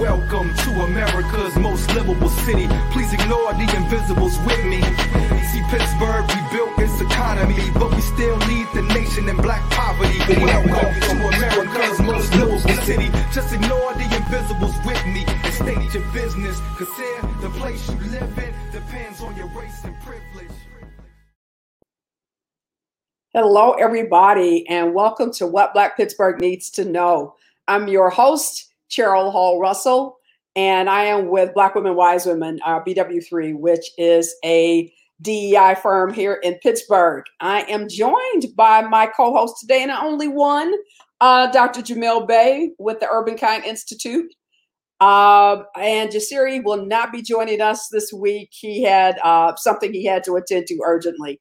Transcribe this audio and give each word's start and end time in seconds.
Welcome 0.00 0.54
to 0.54 0.70
America's 0.82 1.56
most 1.56 1.88
livable 1.94 2.28
city. 2.28 2.68
Please 2.90 3.14
ignore 3.14 3.54
the 3.54 3.66
invisibles 3.74 4.38
with 4.40 4.62
me. 4.66 4.82
See, 5.48 5.62
Pittsburgh, 5.70 6.26
we 6.28 6.40
built 6.52 6.78
its 6.78 7.00
economy, 7.00 7.70
but 7.72 7.94
we 7.94 8.02
still 8.02 8.36
lead 8.36 8.66
the 8.74 8.82
nation 8.92 9.26
in 9.26 9.36
black 9.38 9.62
poverty. 9.70 10.18
Welcome 10.36 11.00
to 11.00 11.28
America's 11.28 11.98
most 12.02 12.34
livable 12.34 12.58
city. 12.84 13.08
Just 13.32 13.54
ignore 13.54 13.94
the 13.94 14.04
invisibles 14.14 14.74
with 14.84 15.02
me 15.06 15.24
and 15.26 15.54
state 15.54 15.94
your 15.94 16.04
business. 16.12 16.60
Cause 16.76 16.94
here, 16.94 17.22
the 17.40 17.48
place 17.56 17.88
you 17.88 17.96
live 18.10 18.38
in 18.38 18.54
depends 18.72 19.22
on 19.22 19.34
your 19.34 19.48
race 19.48 19.82
and 19.82 19.98
privilege. 20.02 20.56
Hello, 23.32 23.72
everybody, 23.72 24.68
and 24.68 24.92
welcome 24.92 25.32
to 25.32 25.46
What 25.46 25.72
Black 25.72 25.96
Pittsburgh 25.96 26.38
Needs 26.38 26.68
to 26.72 26.84
Know. 26.84 27.36
I'm 27.66 27.88
your 27.88 28.10
host, 28.10 28.74
Cheryl 28.90 29.32
Hall 29.32 29.60
Russell, 29.60 30.18
and 30.54 30.88
I 30.88 31.04
am 31.04 31.28
with 31.28 31.54
Black 31.54 31.74
Women 31.74 31.94
Wise 31.94 32.26
Women, 32.26 32.58
uh, 32.64 32.80
BW3, 32.80 33.58
which 33.58 33.90
is 33.98 34.34
a 34.44 34.92
DEI 35.22 35.76
firm 35.82 36.12
here 36.12 36.34
in 36.42 36.54
Pittsburgh. 36.62 37.24
I 37.40 37.62
am 37.62 37.88
joined 37.88 38.46
by 38.56 38.82
my 38.82 39.06
co 39.06 39.34
host 39.34 39.60
today, 39.60 39.82
and 39.82 39.90
only 39.90 40.28
one, 40.28 40.74
uh, 41.20 41.50
Dr. 41.50 41.80
Jamil 41.82 42.26
Bey 42.26 42.72
with 42.78 43.00
the 43.00 43.08
Urban 43.10 43.36
Kind 43.36 43.64
Institute. 43.64 44.32
Uh, 45.00 45.62
and 45.78 46.10
Jasiri 46.10 46.64
will 46.64 46.86
not 46.86 47.12
be 47.12 47.20
joining 47.20 47.60
us 47.60 47.88
this 47.88 48.12
week. 48.12 48.48
He 48.52 48.82
had 48.82 49.18
uh, 49.22 49.54
something 49.56 49.92
he 49.92 50.06
had 50.06 50.24
to 50.24 50.36
attend 50.36 50.66
to 50.68 50.80
urgently. 50.84 51.40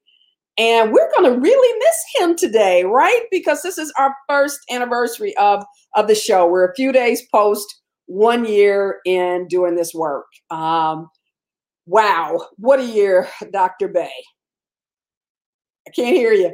And 0.58 0.94
we're 0.94 1.12
going 1.18 1.34
to 1.34 1.40
really 1.40 1.80
miss 1.80 1.95
him 2.18 2.36
today, 2.36 2.86
right? 2.86 3.23
Because 3.30 3.62
this 3.62 3.77
is 3.77 3.91
our 4.00 4.16
first 4.30 4.59
anniversary 4.72 5.36
of, 5.38 5.66
of 5.95 6.08
the 6.08 6.16
show. 6.16 6.48
We're 6.48 6.70
a 6.70 6.75
few 6.75 6.92
days 6.94 7.23
post 7.34 7.81
one 8.06 8.45
year 8.45 9.00
in 9.06 9.48
doing 9.48 9.76
this 9.76 9.94
work. 9.94 10.26
Um, 10.52 11.09
wow, 11.86 12.39
what 12.58 12.80
a 12.80 12.86
year, 12.86 13.28
Dr. 13.52 13.89
Bey. 13.89 14.11
I 15.88 15.92
can't 15.92 16.16
hear 16.16 16.31
you. 16.31 16.53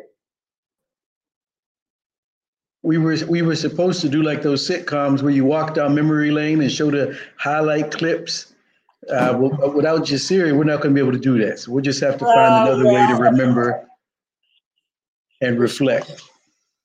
We 2.83 2.97
were 2.97 3.15
we 3.27 3.43
were 3.43 3.55
supposed 3.55 4.01
to 4.01 4.09
do 4.09 4.23
like 4.23 4.41
those 4.41 4.67
sitcoms 4.67 5.21
where 5.21 5.31
you 5.31 5.45
walk 5.45 5.75
down 5.75 5.93
memory 5.93 6.31
lane 6.31 6.61
and 6.61 6.71
show 6.71 6.89
the 6.89 7.15
highlight 7.37 7.91
clips. 7.91 8.55
Uh, 9.09 9.35
without 9.75 10.01
Jasiri, 10.01 10.55
we're 10.55 10.63
not 10.63 10.81
going 10.81 10.93
to 10.93 10.95
be 10.95 10.99
able 10.99 11.11
to 11.11 11.19
do 11.19 11.37
that. 11.45 11.59
So 11.59 11.71
we'll 11.71 11.83
just 11.83 12.01
have 12.01 12.17
to 12.17 12.25
find 12.25 12.67
another 12.67 12.85
way 12.85 13.05
to 13.07 13.15
remember 13.15 13.87
and 15.41 15.59
reflect. 15.59 16.21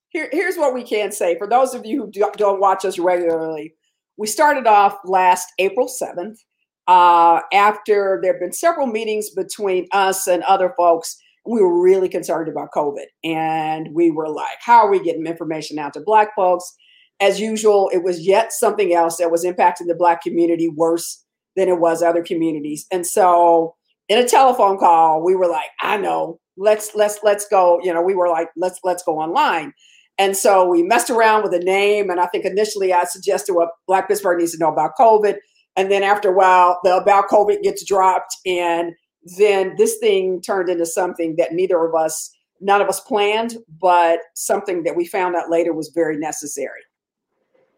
Here, 0.08 0.28
here's 0.32 0.56
what 0.56 0.74
we 0.74 0.82
can 0.82 1.12
say 1.12 1.36
for 1.38 1.46
those 1.46 1.74
of 1.74 1.84
you 1.84 2.02
who 2.02 2.10
do, 2.10 2.30
don't 2.36 2.60
watch 2.60 2.84
us 2.84 2.98
regularly. 2.98 3.74
We 4.16 4.26
started 4.26 4.66
off 4.66 4.98
last 5.04 5.52
April 5.58 5.88
7th 5.88 6.38
uh, 6.86 7.40
after 7.52 8.18
there 8.22 8.32
have 8.32 8.40
been 8.40 8.52
several 8.52 8.86
meetings 8.86 9.30
between 9.30 9.86
us 9.92 10.26
and 10.26 10.42
other 10.44 10.72
folks. 10.76 11.16
We 11.44 11.60
were 11.60 11.80
really 11.80 12.08
concerned 12.08 12.48
about 12.48 12.70
COVID. 12.72 13.06
And 13.24 13.88
we 13.92 14.10
were 14.10 14.28
like, 14.28 14.58
how 14.60 14.78
are 14.78 14.90
we 14.90 15.02
getting 15.02 15.26
information 15.26 15.78
out 15.78 15.94
to 15.94 16.00
Black 16.00 16.34
folks? 16.34 16.74
As 17.20 17.40
usual, 17.40 17.90
it 17.92 18.02
was 18.02 18.26
yet 18.26 18.52
something 18.52 18.94
else 18.94 19.16
that 19.18 19.30
was 19.30 19.44
impacting 19.44 19.86
the 19.86 19.94
Black 19.94 20.22
community 20.22 20.68
worse 20.68 21.24
than 21.56 21.68
it 21.68 21.78
was 21.78 22.02
other 22.02 22.22
communities. 22.22 22.86
And 22.92 23.06
so 23.06 23.74
in 24.08 24.18
a 24.18 24.28
telephone 24.28 24.78
call, 24.78 25.24
we 25.24 25.34
were 25.34 25.48
like, 25.48 25.70
I 25.82 25.96
know, 25.96 26.40
let's 26.56 26.94
let's 26.94 27.18
let's 27.22 27.46
go 27.48 27.80
you 27.82 27.92
know 27.92 28.02
we 28.02 28.14
were 28.14 28.28
like 28.28 28.48
let's 28.56 28.80
let's 28.84 29.02
go 29.02 29.18
online. 29.18 29.72
And 30.18 30.34
so 30.34 30.66
we 30.66 30.82
messed 30.82 31.10
around 31.10 31.42
with 31.42 31.52
a 31.52 31.58
name 31.58 32.10
and 32.10 32.20
i 32.20 32.26
think 32.26 32.44
initially 32.44 32.92
i 32.92 33.04
suggested 33.04 33.54
what 33.54 33.68
black 33.86 34.08
pittsburgh 34.08 34.38
needs 34.38 34.52
to 34.52 34.58
know 34.58 34.72
about 34.72 34.92
covid. 34.98 35.36
And 35.76 35.90
then 35.90 36.02
after 36.02 36.30
a 36.30 36.32
while 36.32 36.80
the 36.84 36.96
about 36.96 37.28
covid 37.28 37.62
gets 37.62 37.84
dropped 37.84 38.36
and 38.46 38.92
then 39.38 39.74
this 39.76 39.98
thing 39.98 40.40
turned 40.40 40.68
into 40.68 40.86
something 40.86 41.36
that 41.36 41.52
neither 41.52 41.84
of 41.84 41.94
us 41.94 42.30
none 42.60 42.80
of 42.80 42.88
us 42.88 43.00
planned 43.00 43.56
but 43.80 44.20
something 44.34 44.84
that 44.84 44.96
we 44.96 45.04
found 45.04 45.36
out 45.36 45.50
later 45.50 45.72
was 45.72 45.90
very 45.94 46.16
necessary. 46.16 46.80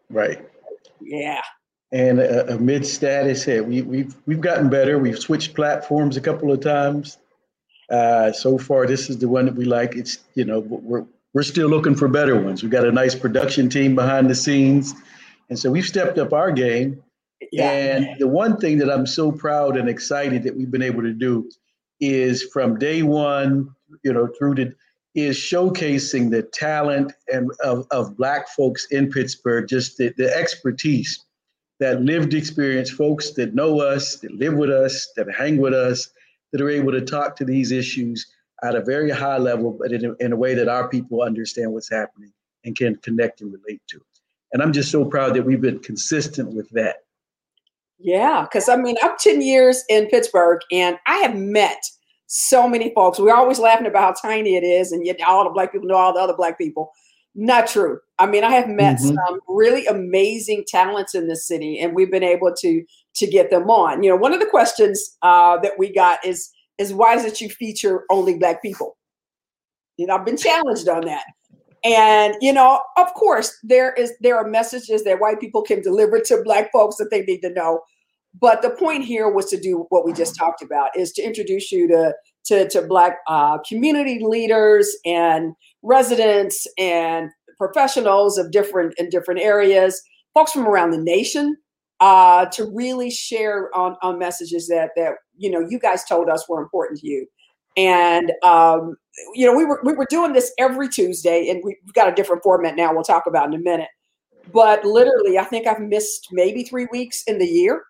Right. 0.09 0.47
Yeah. 1.01 1.41
And 1.91 2.19
uh, 2.19 2.45
amid 2.49 2.85
status 2.85 3.43
here 3.43 3.63
we, 3.63 3.81
we've 3.81 4.15
we've 4.25 4.41
gotten 4.41 4.69
better. 4.69 4.99
We've 4.99 5.19
switched 5.19 5.55
platforms 5.55 6.15
a 6.17 6.21
couple 6.21 6.51
of 6.51 6.61
times 6.61 7.17
uh, 7.89 8.31
so 8.31 8.57
far, 8.57 8.85
this 8.85 9.09
is 9.09 9.17
the 9.17 9.27
one 9.27 9.45
that 9.45 9.55
we 9.55 9.65
like. 9.65 9.95
It's 9.95 10.19
you 10.35 10.45
know 10.45 10.59
we're 10.59 11.05
we're 11.33 11.43
still 11.43 11.67
looking 11.67 11.95
for 11.95 12.07
better 12.07 12.39
ones. 12.39 12.63
We've 12.63 12.71
got 12.71 12.85
a 12.85 12.91
nice 12.91 13.15
production 13.15 13.69
team 13.69 13.95
behind 13.95 14.29
the 14.29 14.35
scenes, 14.35 14.93
and 15.49 15.57
so 15.57 15.71
we've 15.71 15.85
stepped 15.85 16.17
up 16.17 16.33
our 16.33 16.51
game. 16.51 17.01
Yeah. 17.51 17.71
And 17.71 18.19
the 18.19 18.27
one 18.27 18.57
thing 18.57 18.77
that 18.79 18.91
I'm 18.91 19.07
so 19.07 19.31
proud 19.31 19.77
and 19.77 19.87
excited 19.87 20.43
that 20.43 20.55
we've 20.57 20.69
been 20.69 20.81
able 20.81 21.01
to 21.03 21.13
do 21.13 21.49
is 22.01 22.43
from 22.43 22.77
day 22.77 23.01
one, 23.01 23.73
you 24.03 24.11
know, 24.11 24.27
through 24.37 24.55
the 24.55 24.75
is 25.15 25.37
showcasing 25.37 26.29
the 26.29 26.43
talent 26.43 27.11
and 27.33 27.51
of, 27.63 27.87
of 27.91 28.15
black 28.15 28.47
folks 28.49 28.85
in 28.91 29.09
Pittsburgh, 29.09 29.67
just 29.67 29.97
the, 29.97 30.13
the 30.17 30.35
expertise, 30.35 31.25
that 31.79 32.01
lived 32.01 32.33
experience, 32.33 32.91
folks 32.91 33.31
that 33.31 33.55
know 33.55 33.81
us, 33.81 34.17
that 34.17 34.31
live 34.31 34.53
with 34.53 34.69
us, 34.69 35.11
that 35.15 35.27
hang 35.31 35.57
with 35.57 35.73
us, 35.73 36.09
that 36.51 36.61
are 36.61 36.69
able 36.69 36.91
to 36.91 37.01
talk 37.01 37.35
to 37.37 37.45
these 37.45 37.71
issues 37.71 38.25
at 38.63 38.75
a 38.75 38.81
very 38.81 39.09
high 39.09 39.37
level, 39.37 39.71
but 39.71 39.91
in 39.91 40.05
a, 40.05 40.13
in 40.19 40.33
a 40.33 40.35
way 40.35 40.53
that 40.53 40.67
our 40.67 40.89
people 40.89 41.21
understand 41.21 41.71
what's 41.71 41.89
happening 41.89 42.31
and 42.65 42.75
can 42.77 42.95
connect 42.97 43.41
and 43.41 43.53
relate 43.53 43.81
to. 43.87 44.01
And 44.51 44.61
I'm 44.61 44.73
just 44.73 44.91
so 44.91 45.05
proud 45.05 45.35
that 45.35 45.45
we've 45.45 45.61
been 45.61 45.79
consistent 45.79 46.53
with 46.53 46.69
that. 46.71 46.97
Yeah, 47.99 48.43
because 48.43 48.69
I 48.69 48.75
mean, 48.77 48.95
I'm 49.01 49.17
10 49.17 49.41
years 49.41 49.83
in 49.89 50.07
Pittsburgh 50.07 50.61
and 50.71 50.97
I 51.05 51.17
have 51.17 51.35
met 51.35 51.81
so 52.27 52.67
many 52.67 52.93
folks. 52.93 53.19
We're 53.19 53.35
always 53.35 53.59
laughing 53.59 53.87
about 53.87 54.17
how 54.21 54.29
tiny 54.29 54.55
it 54.55 54.63
is, 54.63 54.91
and 54.91 55.05
yet 55.05 55.19
all 55.21 55.43
the 55.43 55.49
black 55.49 55.71
people 55.71 55.87
know 55.87 55.95
all 55.95 56.13
the 56.13 56.19
other 56.19 56.35
black 56.35 56.57
people. 56.57 56.91
Not 57.35 57.67
true. 57.67 57.99
I 58.17 58.25
mean, 58.25 58.43
I 58.43 58.51
have 58.51 58.67
met 58.67 58.97
mm-hmm. 58.97 59.15
some 59.15 59.39
really 59.47 59.85
amazing 59.85 60.65
talents 60.67 61.15
in 61.15 61.27
this 61.27 61.47
city, 61.47 61.79
and 61.79 61.95
we've 61.95 62.11
been 62.11 62.23
able 62.23 62.53
to 62.59 62.83
to 63.15 63.27
get 63.27 63.49
them 63.49 63.69
on. 63.69 64.03
You 64.03 64.09
know, 64.09 64.15
one 64.15 64.33
of 64.33 64.39
the 64.39 64.45
questions 64.45 65.17
uh, 65.21 65.57
that 65.59 65.73
we 65.77 65.93
got 65.93 66.23
is 66.25 66.49
is 66.77 66.93
why 66.93 67.15
is 67.15 67.25
it 67.25 67.39
you 67.39 67.49
feature 67.49 68.03
only 68.09 68.37
black 68.37 68.61
people? 68.61 68.97
You 69.97 70.07
know, 70.07 70.15
I've 70.15 70.25
been 70.25 70.37
challenged 70.37 70.87
on 70.87 71.05
that. 71.05 71.25
And 71.83 72.35
you 72.41 72.51
know, 72.51 72.81
of 72.97 73.13
course, 73.13 73.57
there 73.63 73.93
is 73.93 74.13
there 74.21 74.37
are 74.37 74.47
messages 74.47 75.03
that 75.03 75.19
white 75.19 75.39
people 75.39 75.61
can 75.61 75.81
deliver 75.81 76.19
to 76.19 76.41
black 76.43 76.71
folks 76.71 76.97
that 76.97 77.09
they 77.11 77.21
need 77.21 77.41
to 77.41 77.53
know. 77.53 77.81
But 78.39 78.61
the 78.61 78.71
point 78.71 79.05
here 79.05 79.29
was 79.29 79.45
to 79.47 79.59
do 79.59 79.85
what 79.89 80.05
we 80.05 80.13
just 80.13 80.35
talked 80.35 80.61
about 80.61 80.95
is 80.95 81.11
to 81.13 81.21
introduce 81.21 81.71
you 81.71 81.87
to 81.87 82.13
to, 82.45 82.67
to 82.69 82.81
black 82.81 83.17
uh, 83.27 83.59
community 83.67 84.19
leaders 84.23 84.89
and 85.05 85.53
residents 85.81 86.67
and 86.77 87.29
professionals 87.57 88.37
of 88.37 88.51
different 88.51 88.93
in 88.97 89.09
different 89.09 89.41
areas, 89.41 90.01
folks 90.33 90.51
from 90.51 90.67
around 90.67 90.91
the 90.91 90.97
nation 90.97 91.57
uh, 91.99 92.45
to 92.45 92.65
really 92.73 93.09
share 93.11 93.75
on, 93.75 93.95
on 94.01 94.17
messages 94.17 94.67
that 94.67 94.91
that 94.95 95.13
you 95.37 95.49
know 95.49 95.59
you 95.59 95.79
guys 95.79 96.03
told 96.03 96.29
us 96.29 96.47
were 96.47 96.61
important 96.61 96.99
to 96.99 97.07
you. 97.07 97.27
And 97.77 98.31
um, 98.43 98.95
you 99.33 99.45
know 99.45 99.55
we 99.55 99.65
were 99.65 99.81
we 99.83 99.93
were 99.93 100.07
doing 100.09 100.33
this 100.33 100.51
every 100.57 100.89
Tuesday, 100.89 101.49
and 101.49 101.61
we've 101.63 101.75
got 101.93 102.07
a 102.07 102.15
different 102.15 102.43
format 102.43 102.75
now. 102.75 102.93
We'll 102.93 103.03
talk 103.03 103.25
about 103.27 103.47
in 103.47 103.53
a 103.53 103.63
minute. 103.63 103.89
But 104.51 104.83
literally, 104.83 105.37
I 105.37 105.43
think 105.43 105.67
I've 105.67 105.81
missed 105.81 106.27
maybe 106.31 106.63
three 106.63 106.87
weeks 106.91 107.23
in 107.27 107.37
the 107.37 107.45
year. 107.45 107.83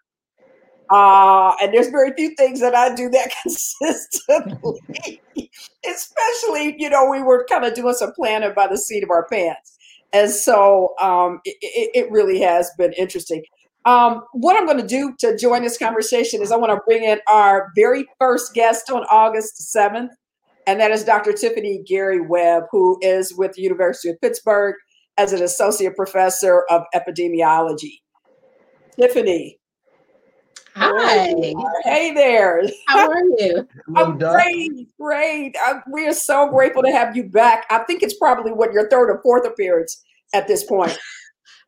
Uh, 0.90 1.54
and 1.62 1.74
there's 1.74 1.90
very 1.90 2.12
few 2.14 2.34
things 2.36 2.60
that 2.62 2.74
I 2.74 2.94
do 2.96 3.10
that 3.10 3.32
consistently. 3.44 5.22
Especially, 5.88 6.76
you 6.78 6.90
know, 6.90 7.10
we 7.10 7.22
were 7.22 7.46
kind 7.50 7.64
of 7.66 7.74
doing 7.74 7.94
some 7.94 8.12
planning 8.14 8.52
by 8.56 8.68
the 8.68 8.78
seat 8.78 9.04
of 9.04 9.10
our 9.12 9.28
pants. 9.28 9.78
And 10.12 10.30
so 10.31 10.96
um, 11.00 11.40
it, 11.46 11.92
it, 11.94 12.12
really 12.12 12.42
has 12.42 12.72
been 12.78 12.94
interesting. 12.94 13.44
Um, 13.86 14.24
what 14.34 14.58
I'm 14.58 14.66
going 14.66 14.81
to 14.81 14.88
do 14.88 15.16
to 15.19 15.38
join 15.38 15.62
this 15.62 15.78
conversation 15.78 16.42
is 16.42 16.52
I 16.52 16.58
want 16.58 16.72
to 16.72 16.81
bring 16.88 17.04
in 17.04 17.19
our 17.28 17.69
very 17.75 18.06
first 18.19 18.54
guest 18.54 18.90
on 18.90 19.04
August 19.12 19.74
7th, 19.75 20.10
and 20.66 20.80
that 20.80 20.92
is 20.92 21.04
Dr. 21.04 21.31
Tiffany 21.31 21.84
Gary 21.88 22.19
Webb, 22.19 22.63
who 22.72 22.98
is 23.02 23.36
with 23.36 23.54
the 23.54 23.62
University 23.62 24.10
of 24.10 24.19
Pittsburgh 24.19 24.75
as 25.18 25.31
an 25.31 25.44
associate 25.44 25.96
professor 25.96 26.63
of 26.69 26.84
epidemiology. 26.96 28.00
Tiffany. 29.00 29.60
Hi. 30.75 31.54
Hey 31.83 32.13
there. 32.13 32.63
How 32.88 33.10
are 33.10 33.24
you? 33.38 33.68
I'm 33.95 34.18
great, 34.18 34.88
great. 35.00 35.56
I'm, 35.63 35.81
we 35.92 36.07
are 36.07 36.13
so 36.13 36.50
grateful 36.50 36.83
to 36.83 36.92
have 36.92 37.16
you 37.16 37.30
back. 37.30 37.66
I 37.69 37.80
think 37.80 38.04
it's 38.04 38.18
probably 38.18 38.51
what 38.51 38.74
your 38.74 38.89
third 38.89 39.10
or 39.10 39.21
fourth 39.21 39.45
appearance 39.48 40.04
at 40.33 40.48
this 40.48 40.63
point. 40.63 40.98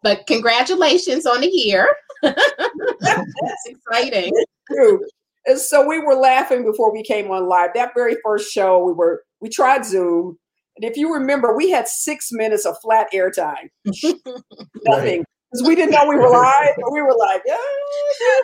But 0.04 0.26
congratulations 0.26 1.28
on 1.28 1.42
the 1.42 1.48
year. 1.48 1.88
That's 2.24 3.66
exciting. 3.68 4.34
True. 4.72 5.00
And 5.46 5.60
so 5.60 5.88
we 5.88 6.00
were 6.00 6.16
laughing 6.16 6.64
before 6.64 6.92
we 6.92 7.04
came 7.04 7.30
on 7.30 7.48
live. 7.48 7.70
That 7.76 7.92
very 7.96 8.16
first 8.24 8.52
show, 8.52 8.84
we 8.84 8.94
were 8.94 9.24
we 9.42 9.50
tried 9.50 9.86
Zoom, 9.86 10.40
and 10.76 10.86
if 10.90 10.98
you 10.98 11.14
remember, 11.14 11.56
we 11.56 11.70
had 11.70 11.88
six 11.88 12.32
minutes 12.32 12.66
of 12.66 12.76
flat 12.82 13.08
airtime. 13.14 13.70
Nothing. 13.86 15.20
Right. 15.20 15.26
Because 15.52 15.68
we 15.68 15.76
didn't 15.76 15.92
know 15.92 16.08
we 16.08 16.16
were 16.16 16.30
live. 16.32 16.76
But 16.78 16.92
we 16.92 17.02
were 17.02 17.16
like, 17.18 17.42
yeah, 17.46 17.58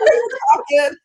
we 0.01 0.21
were 0.21 0.39
talking. 0.53 0.97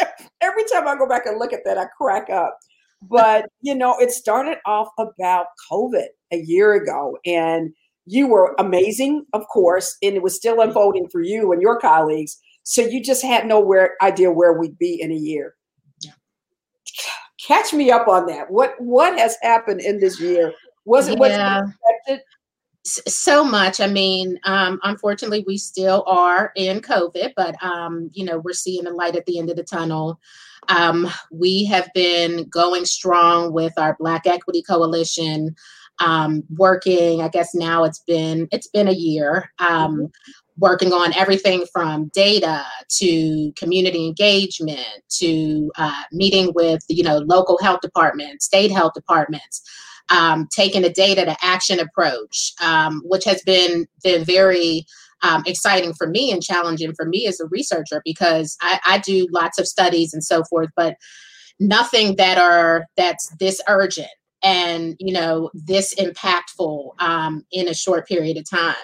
Every 0.40 0.64
time 0.72 0.86
I 0.86 0.96
go 0.96 1.08
back 1.08 1.26
and 1.26 1.38
look 1.38 1.52
at 1.52 1.60
that, 1.64 1.78
I 1.78 1.86
crack 1.96 2.30
up. 2.30 2.58
But 3.02 3.48
you 3.60 3.74
know, 3.74 3.98
it 3.98 4.10
started 4.10 4.58
off 4.66 4.88
about 4.98 5.46
COVID 5.70 6.06
a 6.32 6.38
year 6.38 6.74
ago, 6.74 7.18
and 7.24 7.72
you 8.06 8.26
were 8.28 8.54
amazing, 8.58 9.26
of 9.32 9.46
course, 9.48 9.96
and 10.02 10.14
it 10.14 10.22
was 10.22 10.34
still 10.34 10.60
unfolding 10.60 11.08
for 11.08 11.20
you 11.20 11.52
and 11.52 11.60
your 11.60 11.78
colleagues. 11.78 12.38
So 12.62 12.82
you 12.82 13.02
just 13.02 13.22
had 13.22 13.46
no 13.46 13.60
where, 13.60 13.94
idea 14.02 14.32
where 14.32 14.52
we'd 14.54 14.78
be 14.78 15.00
in 15.00 15.12
a 15.12 15.16
year. 15.16 15.54
Yeah. 16.02 16.12
Catch 17.46 17.72
me 17.72 17.90
up 17.90 18.08
on 18.08 18.26
that. 18.26 18.50
What 18.50 18.74
what 18.78 19.18
has 19.18 19.36
happened 19.42 19.80
in 19.80 20.00
this 20.00 20.20
year? 20.20 20.52
Was 20.84 21.08
it 21.08 21.18
yeah. 21.20 21.60
what 21.60 21.68
expected? 21.68 22.20
So 22.86 23.44
much. 23.44 23.80
I 23.80 23.86
mean, 23.86 24.38
um, 24.44 24.78
unfortunately, 24.82 25.44
we 25.46 25.58
still 25.58 26.04
are 26.06 26.52
in 26.56 26.80
COVID, 26.80 27.32
but 27.36 27.62
um, 27.62 28.10
you 28.12 28.24
know, 28.24 28.38
we're 28.38 28.52
seeing 28.52 28.84
the 28.84 28.90
light 28.90 29.16
at 29.16 29.26
the 29.26 29.38
end 29.38 29.50
of 29.50 29.56
the 29.56 29.64
tunnel. 29.64 30.20
Um, 30.68 31.08
we 31.30 31.64
have 31.66 31.88
been 31.94 32.48
going 32.48 32.84
strong 32.84 33.52
with 33.52 33.72
our 33.76 33.96
Black 33.98 34.26
Equity 34.26 34.62
Coalition, 34.62 35.54
um, 36.00 36.44
working. 36.56 37.22
I 37.22 37.28
guess 37.28 37.54
now 37.54 37.84
it's 37.84 38.00
been 38.00 38.48
it's 38.52 38.68
been 38.68 38.88
a 38.88 38.92
year. 38.92 39.52
Um, 39.58 39.94
mm-hmm. 39.94 40.04
Working 40.58 40.94
on 40.94 41.12
everything 41.12 41.66
from 41.70 42.08
data 42.14 42.64
to 42.92 43.52
community 43.56 44.06
engagement 44.06 45.02
to 45.18 45.70
uh, 45.76 46.02
meeting 46.12 46.52
with 46.54 46.80
you 46.88 47.02
know 47.02 47.18
local 47.18 47.58
health 47.58 47.82
departments, 47.82 48.46
state 48.46 48.70
health 48.70 48.94
departments, 48.94 49.60
um, 50.10 50.48
taking 50.52 50.84
a 50.84 50.92
data 50.92 51.24
to 51.24 51.36
action 51.42 51.80
approach, 51.80 52.52
um, 52.62 53.02
which 53.04 53.24
has 53.24 53.42
been 53.42 53.86
been 54.02 54.24
very 54.24 54.84
um, 55.22 55.42
exciting 55.46 55.94
for 55.94 56.06
me 56.06 56.30
and 56.30 56.42
challenging 56.42 56.94
for 56.94 57.06
me 57.06 57.26
as 57.26 57.40
a 57.40 57.46
researcher 57.46 58.02
because 58.04 58.56
I, 58.60 58.80
I 58.84 58.98
do 58.98 59.26
lots 59.30 59.58
of 59.58 59.66
studies 59.66 60.12
and 60.12 60.22
so 60.22 60.44
forth, 60.44 60.70
but 60.76 60.96
nothing 61.58 62.16
that 62.16 62.38
are 62.38 62.86
that's 62.96 63.28
this 63.38 63.60
urgent 63.68 64.08
and 64.42 64.94
you 64.98 65.12
know 65.12 65.50
this 65.54 65.94
impactful 65.94 66.90
um, 67.00 67.44
in 67.50 67.68
a 67.68 67.74
short 67.74 68.06
period 68.06 68.36
of 68.36 68.48
time. 68.48 68.74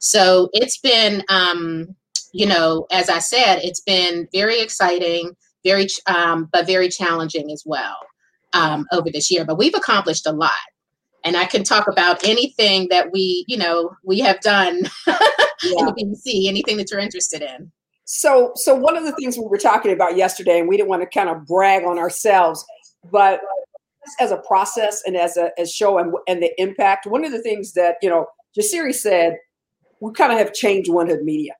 So 0.00 0.48
it's 0.54 0.78
been, 0.78 1.22
um, 1.28 1.94
you 2.32 2.46
know, 2.46 2.86
as 2.90 3.10
I 3.10 3.18
said, 3.18 3.60
it's 3.62 3.80
been 3.80 4.26
very 4.32 4.60
exciting, 4.60 5.32
very, 5.62 5.88
um, 6.06 6.48
but 6.50 6.66
very 6.66 6.88
challenging 6.88 7.50
as 7.50 7.62
well 7.66 7.96
um, 8.52 8.86
over 8.92 9.10
this 9.10 9.30
year, 9.30 9.44
but 9.44 9.58
we've 9.58 9.74
accomplished 9.74 10.26
a 10.26 10.32
lot. 10.32 10.52
And 11.24 11.36
I 11.36 11.44
can 11.44 11.64
talk 11.64 11.86
about 11.86 12.24
anything 12.24 12.88
that 12.90 13.12
we, 13.12 13.44
you 13.46 13.58
know, 13.58 13.90
we 14.04 14.20
have 14.20 14.40
done 14.40 14.84
yeah. 15.06 15.14
in 15.78 15.86
the 15.86 15.92
BEC, 16.24 16.48
anything 16.48 16.76
that 16.78 16.90
you're 16.90 17.00
interested 17.00 17.42
in. 17.42 17.70
So, 18.04 18.52
so 18.56 18.74
one 18.74 18.96
of 18.96 19.04
the 19.04 19.12
things 19.12 19.36
we 19.36 19.46
were 19.46 19.58
talking 19.58 19.92
about 19.92 20.16
yesterday, 20.16 20.58
and 20.58 20.68
we 20.68 20.76
didn't 20.76 20.88
want 20.88 21.02
to 21.02 21.08
kind 21.08 21.28
of 21.28 21.46
brag 21.46 21.84
on 21.84 21.98
ourselves, 21.98 22.64
but 23.10 23.40
as 24.18 24.32
a 24.32 24.38
process 24.38 25.02
and 25.06 25.16
as 25.16 25.36
a 25.36 25.50
as 25.58 25.72
show 25.72 25.98
and, 25.98 26.12
and 26.26 26.42
the 26.42 26.50
impact, 26.60 27.06
one 27.06 27.24
of 27.24 27.32
the 27.32 27.42
things 27.42 27.74
that 27.74 27.96
you 28.02 28.08
know 28.08 28.26
Jasiri 28.58 28.94
said, 28.94 29.36
we 30.00 30.12
kind 30.12 30.32
of 30.32 30.38
have 30.38 30.52
changed 30.52 30.90
One 30.90 31.06
Hood 31.06 31.22
Media. 31.22 31.52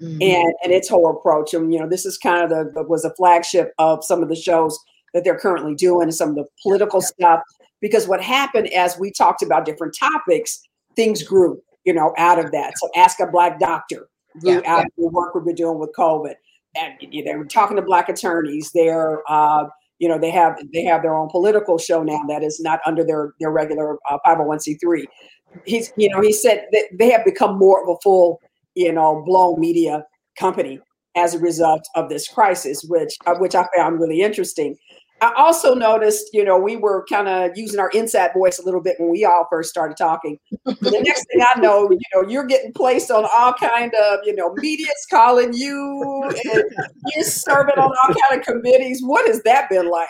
Mm-hmm. 0.00 0.20
And, 0.20 0.54
and 0.64 0.72
its 0.72 0.88
whole 0.88 1.08
approach, 1.08 1.54
and 1.54 1.72
you 1.72 1.78
know, 1.78 1.88
this 1.88 2.04
is 2.04 2.18
kind 2.18 2.42
of 2.42 2.50
the, 2.50 2.72
the 2.72 2.82
was 2.82 3.04
a 3.04 3.14
flagship 3.14 3.72
of 3.78 4.04
some 4.04 4.20
of 4.20 4.28
the 4.28 4.34
shows 4.34 4.76
that 5.14 5.24
they're 5.24 5.38
currently 5.38 5.74
doing 5.74 6.04
and 6.04 6.14
some 6.14 6.30
of 6.30 6.34
the 6.36 6.46
political 6.62 7.00
stuff. 7.00 7.40
Because 7.80 8.06
what 8.06 8.22
happened 8.22 8.72
as 8.72 8.98
we 8.98 9.10
talked 9.10 9.42
about 9.42 9.64
different 9.64 9.96
topics, 9.98 10.62
things 10.96 11.22
grew, 11.22 11.60
you 11.84 11.92
know, 11.92 12.14
out 12.16 12.38
of 12.38 12.52
that. 12.52 12.74
So 12.78 12.88
ask 12.96 13.20
a 13.20 13.26
black 13.26 13.58
doctor 13.58 14.08
grew 14.40 14.62
yeah, 14.62 14.72
out 14.74 14.84
of 14.84 14.92
the 14.96 15.08
work 15.08 15.34
we've 15.34 15.44
been 15.44 15.54
doing 15.54 15.78
with 15.78 15.90
COVID. 15.96 16.34
And 16.74 16.94
they 17.12 17.34
were 17.34 17.44
talking 17.44 17.76
to 17.76 17.82
black 17.82 18.08
attorneys. 18.08 18.70
They're 18.72 19.22
uh, 19.30 19.64
you 20.02 20.08
know 20.08 20.18
they 20.18 20.30
have 20.30 20.58
they 20.72 20.82
have 20.82 21.00
their 21.00 21.14
own 21.14 21.28
political 21.30 21.78
show 21.78 22.02
now 22.02 22.20
that 22.28 22.42
is 22.42 22.60
not 22.60 22.80
under 22.84 23.04
their 23.04 23.34
their 23.38 23.52
regular 23.52 23.98
uh, 24.10 24.18
501c3 24.26 25.04
he's 25.64 25.92
you 25.96 26.08
know 26.08 26.20
he 26.20 26.32
said 26.32 26.66
that 26.72 26.86
they 26.98 27.08
have 27.08 27.24
become 27.24 27.56
more 27.56 27.82
of 27.82 27.88
a 27.88 28.00
full 28.02 28.40
you 28.74 28.92
know 28.92 29.22
blown 29.24 29.60
media 29.60 30.04
company 30.36 30.80
as 31.14 31.34
a 31.34 31.38
result 31.38 31.86
of 31.94 32.08
this 32.08 32.26
crisis 32.26 32.84
which 32.88 33.16
uh, 33.26 33.34
which 33.36 33.54
i 33.54 33.64
found 33.76 34.00
really 34.00 34.22
interesting 34.22 34.76
I 35.22 35.32
also 35.36 35.72
noticed, 35.74 36.30
you 36.32 36.44
know, 36.44 36.58
we 36.58 36.74
were 36.74 37.06
kind 37.08 37.28
of 37.28 37.56
using 37.56 37.78
our 37.78 37.90
inside 37.90 38.32
voice 38.34 38.58
a 38.58 38.64
little 38.64 38.80
bit 38.80 38.96
when 38.98 39.08
we 39.08 39.24
all 39.24 39.46
first 39.48 39.70
started 39.70 39.96
talking. 39.96 40.36
the 40.64 41.00
next 41.04 41.26
thing 41.28 41.40
I 41.40 41.60
know, 41.60 41.88
you 41.88 42.00
know, 42.12 42.28
you're 42.28 42.44
getting 42.44 42.72
placed 42.72 43.08
on 43.12 43.24
all 43.32 43.52
kind 43.52 43.94
of, 43.94 44.18
you 44.24 44.34
know, 44.34 44.52
media's 44.54 45.06
calling 45.08 45.52
you, 45.52 46.24
and 46.44 46.64
you're 47.14 47.24
serving 47.24 47.78
on 47.78 47.92
all 48.02 48.14
kind 48.28 48.40
of 48.40 48.44
committees. 48.44 49.00
What 49.00 49.28
has 49.28 49.40
that 49.44 49.70
been 49.70 49.88
like? 49.88 50.08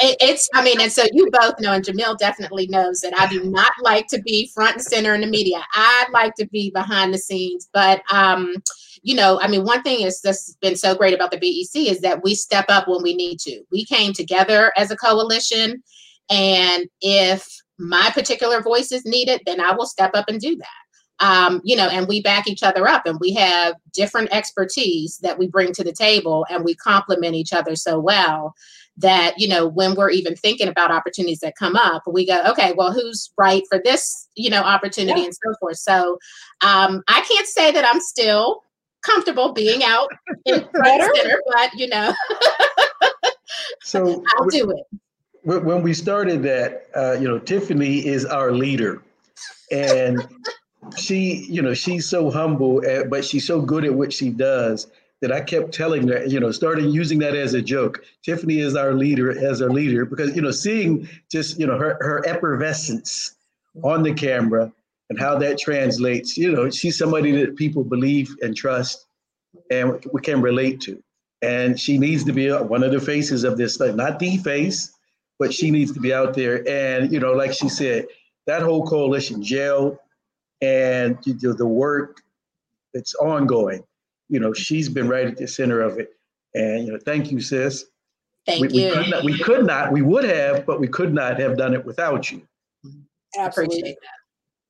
it's, 0.00 0.48
I 0.54 0.64
mean, 0.64 0.80
and 0.80 0.90
so 0.90 1.04
you 1.12 1.28
both 1.30 1.60
know, 1.60 1.72
and 1.72 1.84
Jamil 1.84 2.16
definitely 2.16 2.66
knows 2.68 3.00
that 3.00 3.12
I 3.18 3.28
do 3.28 3.44
not 3.44 3.72
like 3.82 4.06
to 4.08 4.22
be 4.22 4.50
front 4.54 4.76
and 4.76 4.82
center 4.82 5.14
in 5.14 5.20
the 5.20 5.26
media. 5.26 5.62
I 5.74 6.06
like 6.12 6.34
to 6.36 6.46
be 6.46 6.70
behind 6.70 7.12
the 7.12 7.18
scenes, 7.18 7.68
but 7.74 8.02
um, 8.10 8.56
you 9.04 9.14
know, 9.14 9.38
I 9.40 9.48
mean, 9.48 9.64
one 9.64 9.82
thing 9.82 10.00
is 10.00 10.20
that's 10.22 10.56
been 10.62 10.76
so 10.76 10.94
great 10.94 11.12
about 11.12 11.30
the 11.30 11.36
BEC 11.36 11.92
is 11.92 12.00
that 12.00 12.24
we 12.24 12.34
step 12.34 12.64
up 12.68 12.88
when 12.88 13.02
we 13.02 13.14
need 13.14 13.38
to. 13.40 13.62
We 13.70 13.84
came 13.84 14.14
together 14.14 14.72
as 14.78 14.90
a 14.90 14.96
coalition, 14.96 15.82
and 16.30 16.86
if 17.02 17.46
my 17.78 18.10
particular 18.14 18.62
voice 18.62 18.92
is 18.92 19.04
needed, 19.04 19.42
then 19.44 19.60
I 19.60 19.72
will 19.74 19.86
step 19.86 20.12
up 20.14 20.24
and 20.28 20.40
do 20.40 20.56
that. 20.56 21.24
Um, 21.24 21.60
you 21.64 21.76
know, 21.76 21.86
and 21.88 22.08
we 22.08 22.22
back 22.22 22.48
each 22.48 22.62
other 22.62 22.88
up, 22.88 23.04
and 23.04 23.18
we 23.20 23.34
have 23.34 23.74
different 23.92 24.30
expertise 24.32 25.18
that 25.18 25.38
we 25.38 25.48
bring 25.48 25.74
to 25.74 25.84
the 25.84 25.92
table, 25.92 26.46
and 26.48 26.64
we 26.64 26.74
complement 26.74 27.34
each 27.34 27.52
other 27.52 27.76
so 27.76 28.00
well 28.00 28.54
that 28.96 29.34
you 29.36 29.48
know 29.48 29.66
when 29.66 29.94
we're 29.96 30.10
even 30.10 30.34
thinking 30.36 30.68
about 30.68 30.92
opportunities 30.92 31.40
that 31.40 31.56
come 31.56 31.74
up 31.74 32.00
we 32.06 32.24
go 32.24 32.40
okay 32.46 32.72
well 32.76 32.92
who's 32.92 33.32
right 33.36 33.64
for 33.68 33.80
this 33.82 34.28
you 34.36 34.48
know 34.48 34.62
opportunity 34.62 35.18
yeah. 35.18 35.26
and 35.26 35.34
so 35.34 35.52
forth 35.58 35.76
so 35.76 36.16
um, 36.60 37.02
i 37.08 37.20
can't 37.22 37.48
say 37.48 37.72
that 37.72 37.84
i'm 37.84 38.00
still 38.00 38.62
comfortable 39.04 39.52
being 39.52 39.82
out 39.84 40.08
in 40.44 40.66
front 40.70 41.16
center, 41.16 41.40
but 41.52 41.70
you 41.74 41.88
know, 41.88 42.14
so 43.82 44.22
I'll 44.38 44.46
do 44.46 44.70
it. 44.70 45.00
When 45.42 45.82
we 45.82 45.92
started 45.92 46.42
that, 46.44 46.86
uh, 46.96 47.12
you 47.12 47.28
know, 47.28 47.38
Tiffany 47.38 48.06
is 48.06 48.24
our 48.24 48.52
leader, 48.52 49.02
and 49.70 50.26
she, 50.96 51.44
you 51.50 51.60
know, 51.60 51.74
she's 51.74 52.08
so 52.08 52.30
humble, 52.30 52.84
at, 52.86 53.10
but 53.10 53.26
she's 53.26 53.46
so 53.46 53.60
good 53.60 53.84
at 53.84 53.92
what 53.92 54.10
she 54.10 54.30
does 54.30 54.86
that 55.20 55.30
I 55.30 55.42
kept 55.42 55.72
telling 55.72 56.08
her, 56.08 56.24
you 56.24 56.40
know, 56.40 56.50
starting 56.50 56.88
using 56.90 57.18
that 57.18 57.34
as 57.34 57.52
a 57.52 57.60
joke. 57.60 58.04
Tiffany 58.22 58.58
is 58.58 58.74
our 58.74 58.94
leader, 58.94 59.38
as 59.38 59.60
our 59.60 59.68
leader, 59.68 60.06
because 60.06 60.34
you 60.34 60.40
know, 60.40 60.50
seeing 60.50 61.08
just 61.30 61.58
you 61.58 61.66
know 61.66 61.78
her 61.78 61.98
her 62.00 62.26
effervescence 62.26 63.34
on 63.82 64.02
the 64.02 64.14
camera 64.14 64.72
and 65.10 65.18
how 65.18 65.38
that 65.38 65.58
translates. 65.58 66.36
You 66.36 66.52
know, 66.52 66.70
she's 66.70 66.98
somebody 66.98 67.32
that 67.32 67.56
people 67.56 67.84
believe 67.84 68.34
and 68.42 68.56
trust 68.56 69.06
and 69.70 70.04
we 70.12 70.20
can 70.20 70.40
relate 70.40 70.80
to. 70.82 71.02
And 71.42 71.78
she 71.78 71.98
needs 71.98 72.24
to 72.24 72.32
be 72.32 72.50
one 72.50 72.82
of 72.82 72.90
the 72.90 73.00
faces 73.00 73.44
of 73.44 73.58
this 73.58 73.76
thing, 73.76 73.96
not 73.96 74.18
the 74.18 74.38
face, 74.38 74.92
but 75.38 75.52
she 75.52 75.70
needs 75.70 75.92
to 75.92 76.00
be 76.00 76.14
out 76.14 76.34
there. 76.34 76.66
And, 76.68 77.12
you 77.12 77.20
know, 77.20 77.32
like 77.32 77.52
she 77.52 77.68
said, 77.68 78.06
that 78.46 78.62
whole 78.62 78.86
coalition 78.86 79.42
jail 79.42 79.98
and 80.62 81.18
the 81.22 81.66
work 81.66 82.22
that's 82.94 83.14
ongoing. 83.16 83.84
You 84.28 84.40
know, 84.40 84.54
she's 84.54 84.88
been 84.88 85.08
right 85.08 85.26
at 85.26 85.36
the 85.36 85.46
center 85.46 85.82
of 85.82 85.98
it. 85.98 86.12
And, 86.54 86.86
you 86.86 86.92
know, 86.92 86.98
thank 87.04 87.30
you, 87.30 87.40
sis. 87.40 87.86
Thank 88.46 88.62
we, 88.62 88.68
you. 88.68 88.88
We 88.88 88.94
could, 88.94 89.10
not, 89.10 89.24
we 89.24 89.38
could 89.38 89.66
not, 89.66 89.92
we 89.92 90.02
would 90.02 90.24
have, 90.24 90.64
but 90.64 90.80
we 90.80 90.88
could 90.88 91.12
not 91.12 91.38
have 91.38 91.58
done 91.58 91.74
it 91.74 91.84
without 91.84 92.30
you. 92.30 92.46
Absolutely. 93.38 93.96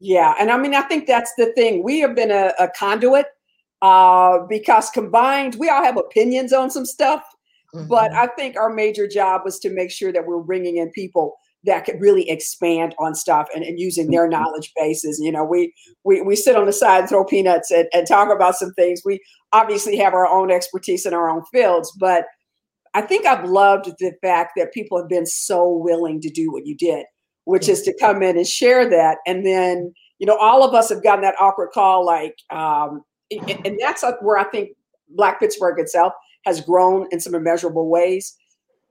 Yeah, 0.04 0.34
and 0.38 0.50
I 0.50 0.58
mean, 0.58 0.74
I 0.74 0.82
think 0.82 1.06
that's 1.06 1.32
the 1.38 1.46
thing. 1.54 1.82
We 1.82 1.98
have 2.00 2.14
been 2.14 2.30
a, 2.30 2.52
a 2.60 2.68
conduit 2.78 3.24
uh, 3.80 4.40
because 4.50 4.90
combined, 4.90 5.56
we 5.58 5.70
all 5.70 5.82
have 5.82 5.96
opinions 5.96 6.52
on 6.52 6.70
some 6.70 6.84
stuff, 6.84 7.22
mm-hmm. 7.74 7.88
but 7.88 8.12
I 8.12 8.26
think 8.26 8.54
our 8.58 8.68
major 8.68 9.08
job 9.08 9.40
was 9.46 9.58
to 9.60 9.70
make 9.70 9.90
sure 9.90 10.12
that 10.12 10.26
we're 10.26 10.42
bringing 10.42 10.76
in 10.76 10.90
people 10.90 11.36
that 11.64 11.86
could 11.86 12.02
really 12.02 12.28
expand 12.28 12.94
on 12.98 13.14
stuff 13.14 13.48
and, 13.54 13.64
and 13.64 13.80
using 13.80 14.10
their 14.10 14.28
mm-hmm. 14.28 14.42
knowledge 14.42 14.70
bases. 14.76 15.18
You 15.22 15.32
know, 15.32 15.42
we 15.42 15.72
we 16.04 16.20
we 16.20 16.36
sit 16.36 16.54
on 16.54 16.66
the 16.66 16.72
side 16.74 17.00
and 17.00 17.08
throw 17.08 17.24
peanuts 17.24 17.70
and, 17.70 17.88
and 17.94 18.06
talk 18.06 18.30
about 18.30 18.56
some 18.56 18.74
things. 18.74 19.00
We 19.06 19.20
obviously 19.54 19.96
have 19.96 20.12
our 20.12 20.26
own 20.26 20.50
expertise 20.50 21.06
in 21.06 21.14
our 21.14 21.30
own 21.30 21.44
fields, 21.50 21.90
but 21.98 22.26
I 22.92 23.00
think 23.00 23.24
I've 23.24 23.48
loved 23.48 23.86
the 23.98 24.12
fact 24.20 24.52
that 24.58 24.74
people 24.74 24.98
have 24.98 25.08
been 25.08 25.24
so 25.24 25.66
willing 25.66 26.20
to 26.20 26.28
do 26.28 26.52
what 26.52 26.66
you 26.66 26.76
did 26.76 27.06
which 27.44 27.68
is 27.68 27.82
to 27.82 27.96
come 27.98 28.22
in 28.22 28.36
and 28.36 28.46
share 28.46 28.88
that. 28.88 29.18
And 29.26 29.44
then, 29.46 29.92
you 30.18 30.26
know, 30.26 30.36
all 30.36 30.62
of 30.62 30.74
us 30.74 30.88
have 30.88 31.02
gotten 31.02 31.22
that 31.22 31.34
awkward 31.40 31.70
call, 31.72 32.04
like, 32.04 32.36
um, 32.50 33.02
and 33.30 33.78
that's 33.80 34.04
where 34.20 34.38
I 34.38 34.44
think 34.44 34.70
Black 35.10 35.40
Pittsburgh 35.40 35.78
itself 35.78 36.12
has 36.44 36.60
grown 36.60 37.06
in 37.10 37.20
some 37.20 37.34
immeasurable 37.34 37.88
ways. 37.88 38.36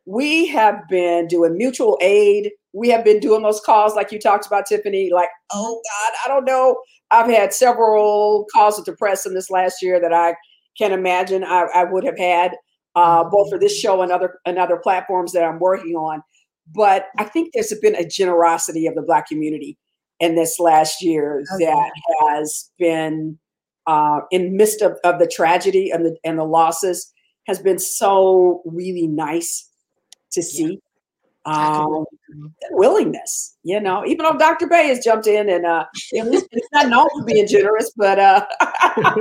We 0.05 0.47
have 0.47 0.87
been 0.89 1.27
doing 1.27 1.57
mutual 1.57 1.97
aid 2.01 2.51
we 2.73 2.89
have 2.89 3.05
been 3.05 3.19
doing 3.19 3.43
those 3.43 3.61
calls 3.61 3.95
like 3.95 4.11
you 4.11 4.19
talked 4.19 4.47
about, 4.47 4.65
Tiffany. 4.65 5.11
Like, 5.13 5.29
oh 5.53 5.81
God, 5.89 6.13
I 6.25 6.27
don't 6.27 6.45
know. 6.45 6.81
I've 7.11 7.29
had 7.29 7.53
several 7.53 8.47
calls 8.51 8.77
with 8.77 8.85
the 8.85 8.93
press 8.93 9.25
in 9.25 9.35
this 9.35 9.51
last 9.51 9.81
year 9.81 10.01
that 10.01 10.13
I 10.13 10.35
can't 10.77 10.93
imagine 10.93 11.43
I, 11.43 11.67
I 11.73 11.83
would 11.83 12.03
have 12.03 12.17
had, 12.17 12.55
uh, 12.95 13.23
both 13.23 13.49
for 13.49 13.59
this 13.59 13.79
show 13.79 14.01
and 14.01 14.11
other 14.11 14.39
and 14.45 14.57
other 14.57 14.77
platforms 14.77 15.31
that 15.33 15.43
I'm 15.43 15.59
working 15.59 15.95
on. 15.95 16.23
But 16.67 17.07
I 17.17 17.25
think 17.25 17.51
there's 17.53 17.73
been 17.81 17.95
a 17.95 18.07
generosity 18.07 18.87
of 18.87 18.95
the 18.95 19.01
Black 19.01 19.27
community 19.27 19.77
in 20.19 20.35
this 20.35 20.59
last 20.59 21.03
year 21.03 21.43
okay. 21.55 21.65
that 21.65 21.91
has 22.21 22.71
been 22.79 23.37
uh, 23.87 24.21
in 24.31 24.55
midst 24.55 24.81
of, 24.81 24.97
of 25.03 25.19
the 25.19 25.27
tragedy 25.27 25.91
and 25.91 26.05
the 26.05 26.15
and 26.23 26.39
the 26.39 26.45
losses 26.45 27.11
has 27.47 27.59
been 27.59 27.79
so 27.79 28.61
really 28.65 29.07
nice 29.07 29.69
to 30.31 30.41
see. 30.41 30.79
Um, 31.45 32.05
willingness, 32.71 33.57
you 33.63 33.77
know, 33.81 34.05
even 34.05 34.23
though 34.23 34.37
Dr. 34.37 34.65
Bey 34.65 34.87
has 34.87 35.03
jumped 35.03 35.27
in 35.27 35.49
and 35.49 35.65
uh, 35.65 35.83
it's 36.13 36.69
not 36.71 36.87
known 36.87 37.09
for 37.09 37.25
being 37.25 37.45
generous, 37.45 37.91
but 37.97 38.17
uh, 38.17 38.45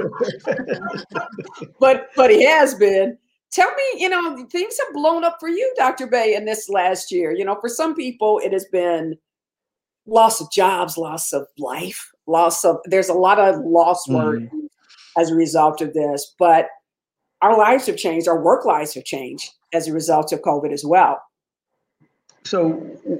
but 1.80 2.10
but 2.14 2.30
he 2.30 2.44
has 2.44 2.76
been. 2.76 3.18
Tell 3.52 3.70
me, 3.70 3.82
you 4.00 4.08
know, 4.08 4.46
things 4.50 4.78
have 4.84 4.94
blown 4.94 5.24
up 5.24 5.36
for 5.38 5.48
you, 5.48 5.72
Dr. 5.76 6.06
Bey, 6.06 6.34
in 6.34 6.46
this 6.46 6.70
last 6.70 7.12
year. 7.12 7.32
You 7.32 7.44
know, 7.44 7.58
for 7.60 7.68
some 7.68 7.94
people, 7.94 8.40
it 8.42 8.52
has 8.52 8.64
been 8.64 9.18
loss 10.06 10.40
of 10.40 10.50
jobs, 10.50 10.96
loss 10.96 11.32
of 11.32 11.46
life, 11.58 12.10
loss 12.26 12.64
of. 12.64 12.78
There's 12.86 13.10
a 13.10 13.14
lot 13.14 13.38
of 13.38 13.60
lost 13.62 14.08
mm. 14.08 14.48
as 15.18 15.30
a 15.30 15.34
result 15.34 15.82
of 15.82 15.92
this, 15.92 16.34
but 16.38 16.68
our 17.42 17.56
lives 17.58 17.86
have 17.86 17.98
changed. 17.98 18.26
Our 18.26 18.40
work 18.42 18.64
lives 18.64 18.94
have 18.94 19.04
changed 19.04 19.50
as 19.74 19.86
a 19.86 19.92
result 19.92 20.32
of 20.32 20.40
COVID 20.40 20.72
as 20.72 20.84
well. 20.84 21.22
So 22.44 22.70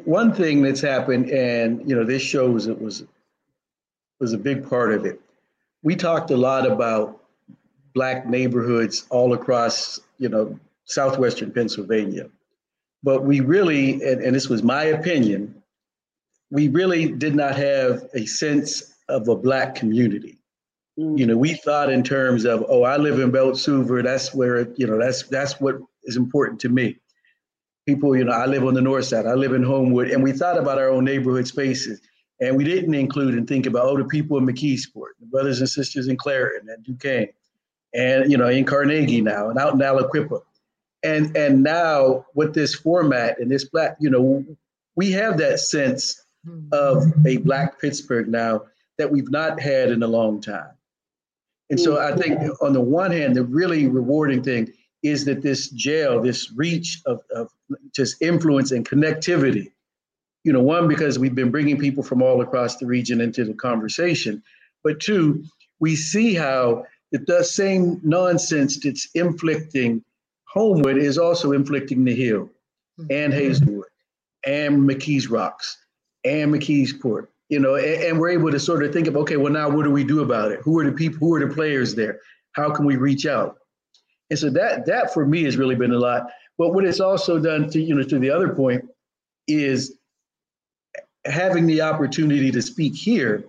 one 0.05 0.33
thing 0.33 0.62
that's 0.62 0.81
happened, 0.81 1.31
and 1.31 1.87
you 1.89 1.95
know, 1.95 2.05
this 2.05 2.23
shows 2.23 2.67
it 2.67 2.81
was 2.81 3.05
was 4.19 4.33
a 4.33 4.39
big 4.39 4.69
part 4.69 4.95
of 4.95 5.05
it. 5.05 5.21
We 5.83 5.95
talked 5.97 6.31
a 6.31 6.37
lot 6.37 6.67
about 6.67 7.22
black 7.95 8.27
neighborhoods 8.27 9.07
all 9.11 9.33
across, 9.35 10.01
you 10.19 10.29
know, 10.29 10.59
southwestern 10.85 11.53
Pennsylvania. 11.53 12.29
But 13.03 13.25
we 13.25 13.41
really, 13.41 13.95
and, 14.03 14.23
and 14.23 14.35
this 14.35 14.49
was 14.49 14.63
my 14.63 14.85
opinion, 14.85 15.63
we 16.51 16.69
really 16.69 17.11
did 17.13 17.35
not 17.35 17.57
have 17.57 18.09
a 18.15 18.27
sense 18.27 18.95
of 19.09 19.29
a 19.29 19.35
black 19.35 19.75
community. 19.75 20.39
Mm. 20.99 21.19
You 21.19 21.27
know, 21.27 21.37
we 21.37 21.55
thought 21.55 21.91
in 21.91 22.03
terms 22.03 22.45
of, 22.45 22.65
oh, 22.69 22.83
I 22.83 22.97
live 22.97 23.19
in 23.19 23.33
Beltzhoover. 23.33 24.03
That's 24.03 24.35
where, 24.35 24.69
you 24.77 24.87
know, 24.87 24.99
that's 24.99 25.23
that's 25.25 25.61
what 25.61 25.77
is 26.05 26.17
important 26.17 26.61
to 26.61 26.69
me. 26.69 26.99
People, 27.87 28.17
you 28.17 28.25
know, 28.25 28.33
I 28.33 28.47
live 28.47 28.65
on 28.65 28.75
the 28.75 28.81
north 28.81 29.07
side. 29.07 29.27
I 29.27 29.35
live 29.35 29.55
in 29.55 29.63
Homewood, 29.63 30.11
and 30.11 30.23
we 30.23 30.33
thought 30.33 30.59
about 30.59 30.79
our 30.79 30.89
own 30.89 31.05
neighborhood 31.05 31.49
spaces, 31.49 32.01
and 32.41 32.57
we 32.57 32.63
didn't 32.63 32.95
include 32.95 33.35
and 33.35 33.49
think 33.49 33.67
about 33.67 33.87
oh, 33.87 33.97
the 33.97 34.05
people 34.05 34.39
in 34.39 34.47
McKeesport, 34.47 35.15
the 35.19 35.27
brothers 35.27 35.59
and 35.59 35.69
sisters 35.69 36.07
in 36.07 36.17
Clairton 36.17 36.69
and 36.69 36.85
Duquesne, 36.85 37.29
and 37.95 38.31
you 38.31 38.37
know, 38.39 38.49
in 38.49 38.65
Carnegie 38.65 39.21
now, 39.21 39.51
and 39.51 39.59
out 39.59 39.75
in 39.75 39.81
Aliquippa, 39.81 40.41
and 41.03 41.37
and 41.37 41.63
now 41.63 42.27
with 42.35 42.55
this 42.55 42.75
format 42.75 43.39
and 43.39 43.51
this 43.51 43.65
black, 43.65 43.97
you 44.01 44.11
know, 44.11 44.45
we 44.97 45.13
have 45.13 45.39
that 45.39 45.61
sense 45.61 46.23
of 46.73 46.99
mm-hmm. 46.99 47.27
a 47.27 47.37
black 47.39 47.81
Pittsburgh 47.81 48.29
now 48.29 48.63
that 48.99 49.11
we've 49.11 49.31
not 49.31 49.61
had 49.61 49.91
in 49.91 50.03
a 50.03 50.07
long 50.07 50.41
time. 50.41 50.71
And 51.71 51.81
so 51.81 51.99
I 51.99 52.15
think 52.17 52.39
mm-hmm. 52.39 52.65
on 52.65 52.73
the 52.73 52.81
one 52.81 53.11
hand, 53.11 53.37
the 53.37 53.45
really 53.45 53.87
rewarding 53.87 54.43
thing 54.43 54.73
is 55.03 55.25
that 55.25 55.43
this 55.43 55.71
jail, 55.71 56.21
this 56.21 56.53
reach 56.53 57.01
of, 57.07 57.21
of 57.35 57.49
just 57.95 58.21
influence 58.21 58.73
and 58.73 58.89
connectivity, 58.89 59.73
you 60.45 60.53
know, 60.53 60.63
one, 60.63 60.89
because 60.89 61.19
we've 61.19 61.35
been 61.35 61.51
bringing 61.51 61.79
people 61.79 62.03
from 62.03 62.23
all 62.23 62.41
across 62.41 62.77
the 62.77 62.87
region 62.87 63.21
into 63.21 63.45
the 63.45 63.55
conversation, 63.55 64.43
but 64.85 65.01
two, 65.01 65.45
we 65.81 65.97
see 65.97 66.35
how 66.35 66.85
the 67.12 67.45
same 67.45 68.00
nonsense 68.02 68.81
that's 68.81 69.09
inflicting 69.14 70.02
Homewood 70.49 70.99
is 70.99 71.19
also 71.19 71.52
inflicting 71.52 72.04
the 72.04 72.14
Hill 72.14 72.50
mm-hmm. 72.99 73.07
and 73.11 73.33
Hazelwood 73.33 73.87
and 74.47 74.88
McKees 74.88 75.31
Rocks 75.31 75.78
and 76.25 76.52
McKeesport 76.52 77.28
you 77.52 77.59
know, 77.59 77.75
and, 77.75 78.02
and, 78.02 78.19
we're 78.19 78.31
able 78.31 78.50
to 78.50 78.59
sort 78.59 78.83
of 78.83 78.95
think 78.95 79.07
of, 79.07 79.14
okay, 79.14 79.37
well, 79.37 79.52
now 79.52 79.69
what 79.69 79.83
do 79.83 79.90
we 79.90 80.04
do 80.04 80.23
about 80.23 80.52
it? 80.52 80.61
Who 80.62 80.78
are 80.78 80.87
the 80.87 80.92
people? 80.92 81.19
Who 81.19 81.35
are 81.35 81.47
the 81.47 81.52
players 81.52 81.95
there? 81.95 82.19
How 82.52 82.71
can 82.71 82.87
we 82.87 82.97
reach 82.97 83.26
out? 83.26 83.59
And 84.31 84.38
so 84.38 84.49
that 84.49 84.87
that 84.87 85.12
for 85.12 85.26
me 85.26 85.45
has 85.45 85.59
really 85.59 85.75
been 85.75 85.92
a 85.92 85.99
lot. 85.99 86.28
But 86.57 86.73
what 86.73 86.87
it's 86.87 87.00
also 87.00 87.38
done 87.38 87.69
to 87.69 87.78
you 87.78 87.95
know 87.95 88.04
to 88.04 88.19
the 88.19 88.31
other 88.31 88.54
point 88.54 88.87
is 89.47 89.99
having 91.26 91.66
the 91.66 91.83
opportunity 91.83 92.50
to 92.50 92.62
speak 92.62 92.95
here 92.95 93.45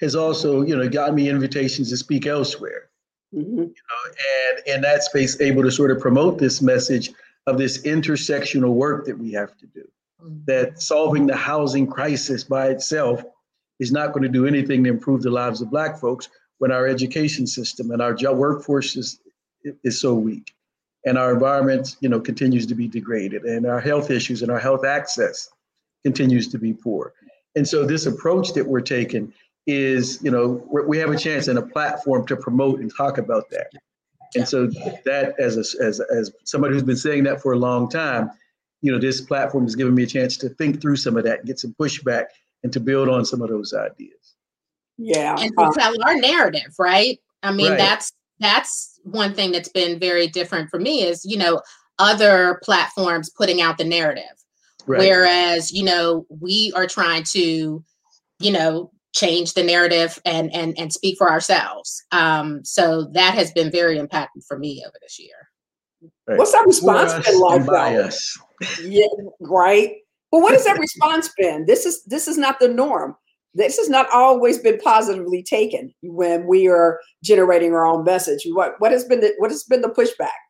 has 0.00 0.14
also 0.14 0.62
you 0.62 0.76
know 0.76 0.88
got 0.88 1.14
me 1.14 1.28
invitations 1.28 1.90
to 1.90 1.96
speak 1.96 2.26
elsewhere. 2.26 2.90
Mm-hmm. 3.34 3.58
You 3.58 3.64
know, 3.64 4.12
and 4.46 4.76
in 4.76 4.80
that 4.82 5.02
space, 5.02 5.40
able 5.40 5.62
to 5.62 5.70
sort 5.70 5.90
of 5.90 5.98
promote 5.98 6.38
this 6.38 6.62
message 6.62 7.10
of 7.46 7.58
this 7.58 7.82
intersectional 7.82 8.72
work 8.72 9.06
that 9.06 9.18
we 9.18 9.32
have 9.32 9.56
to 9.58 9.66
do 9.66 9.84
that 10.46 10.80
solving 10.80 11.26
the 11.26 11.36
housing 11.36 11.86
crisis 11.86 12.44
by 12.44 12.68
itself 12.68 13.22
is 13.80 13.92
not 13.92 14.12
going 14.12 14.22
to 14.22 14.28
do 14.28 14.46
anything 14.46 14.82
to 14.84 14.90
improve 14.90 15.22
the 15.22 15.30
lives 15.30 15.60
of 15.60 15.70
Black 15.70 15.98
folks 15.98 16.28
when 16.58 16.72
our 16.72 16.86
education 16.86 17.46
system 17.46 17.90
and 17.90 18.00
our 18.00 18.14
job 18.14 18.38
workforce 18.38 18.96
is, 18.96 19.20
is 19.82 20.00
so 20.00 20.14
weak 20.14 20.54
and 21.04 21.18
our 21.18 21.32
environment 21.32 21.96
you 22.00 22.08
know 22.08 22.20
continues 22.20 22.66
to 22.66 22.74
be 22.74 22.88
degraded 22.88 23.44
and 23.44 23.66
our 23.66 23.80
health 23.80 24.10
issues 24.10 24.42
and 24.42 24.50
our 24.50 24.58
health 24.58 24.84
access 24.84 25.48
continues 26.04 26.48
to 26.48 26.58
be 26.58 26.72
poor 26.72 27.12
and 27.56 27.66
so 27.66 27.84
this 27.84 28.06
approach 28.06 28.52
that 28.52 28.66
we're 28.66 28.80
taking 28.80 29.32
is 29.66 30.18
you 30.22 30.30
know 30.30 30.62
we 30.86 30.98
have 30.98 31.10
a 31.10 31.16
chance 31.16 31.48
and 31.48 31.58
a 31.58 31.62
platform 31.62 32.26
to 32.26 32.36
promote 32.36 32.80
and 32.80 32.94
talk 32.94 33.16
about 33.16 33.48
that 33.50 33.70
and 34.34 34.46
so 34.46 34.66
that 35.04 35.34
as 35.38 35.56
a, 35.56 35.82
as 35.82 36.00
as 36.00 36.32
somebody 36.44 36.74
who's 36.74 36.82
been 36.82 36.96
saying 36.96 37.24
that 37.24 37.40
for 37.40 37.52
a 37.52 37.58
long 37.58 37.88
time 37.88 38.30
you 38.84 38.92
know, 38.92 38.98
this 38.98 39.22
platform 39.22 39.64
has 39.64 39.74
given 39.74 39.94
me 39.94 40.02
a 40.02 40.06
chance 40.06 40.36
to 40.36 40.50
think 40.50 40.82
through 40.82 40.96
some 40.96 41.16
of 41.16 41.24
that, 41.24 41.46
get 41.46 41.58
some 41.58 41.74
pushback, 41.80 42.26
and 42.62 42.70
to 42.74 42.80
build 42.80 43.08
on 43.08 43.24
some 43.24 43.40
of 43.40 43.48
those 43.48 43.72
ideas. 43.72 44.34
Yeah, 44.98 45.36
and 45.38 45.50
uh, 45.56 45.70
to 45.70 45.80
tell 45.80 45.94
our 46.04 46.16
narrative, 46.16 46.74
right? 46.78 47.18
I 47.42 47.50
mean, 47.50 47.70
right. 47.70 47.78
that's 47.78 48.12
that's 48.40 49.00
one 49.04 49.32
thing 49.32 49.52
that's 49.52 49.70
been 49.70 49.98
very 49.98 50.26
different 50.26 50.68
for 50.68 50.78
me 50.78 51.02
is 51.02 51.24
you 51.24 51.38
know 51.38 51.62
other 51.98 52.60
platforms 52.62 53.30
putting 53.30 53.62
out 53.62 53.78
the 53.78 53.84
narrative, 53.84 54.36
right. 54.86 54.98
whereas 54.98 55.72
you 55.72 55.82
know 55.82 56.26
we 56.28 56.70
are 56.76 56.86
trying 56.86 57.22
to, 57.32 57.82
you 58.38 58.52
know, 58.52 58.90
change 59.14 59.54
the 59.54 59.62
narrative 59.62 60.20
and 60.24 60.54
and 60.54 60.76
and 60.78 60.92
speak 60.92 61.16
for 61.16 61.30
ourselves. 61.30 62.02
Um, 62.12 62.64
so 62.64 63.04
that 63.12 63.34
has 63.34 63.52
been 63.52 63.70
very 63.70 63.98
impactful 63.98 64.44
for 64.46 64.58
me 64.58 64.82
over 64.86 64.96
this 65.00 65.18
year. 65.18 65.48
Right. 66.26 66.38
What's 66.38 66.52
that 66.52 66.66
response 66.66 67.12
been 67.26 67.40
like? 67.40 67.66
Bias. 67.66 68.38
yeah, 68.82 69.06
right. 69.40 69.92
But 70.30 70.40
what 70.40 70.52
has 70.52 70.64
that 70.64 70.78
response 70.78 71.30
been? 71.38 71.64
This 71.66 71.86
is 71.86 72.04
this 72.04 72.28
is 72.28 72.36
not 72.36 72.58
the 72.60 72.68
norm. 72.68 73.16
This 73.54 73.76
has 73.78 73.88
not 73.88 74.08
always 74.12 74.58
been 74.58 74.78
positively 74.80 75.44
taken 75.44 75.94
when 76.02 76.46
we 76.48 76.66
are 76.66 76.98
generating 77.22 77.72
our 77.72 77.86
own 77.86 78.04
message. 78.04 78.42
What 78.46 78.74
what 78.78 78.90
has 78.90 79.04
been 79.04 79.20
the 79.20 79.32
what 79.38 79.50
has 79.50 79.62
been 79.62 79.80
the 79.80 79.88
pushback? 79.88 80.43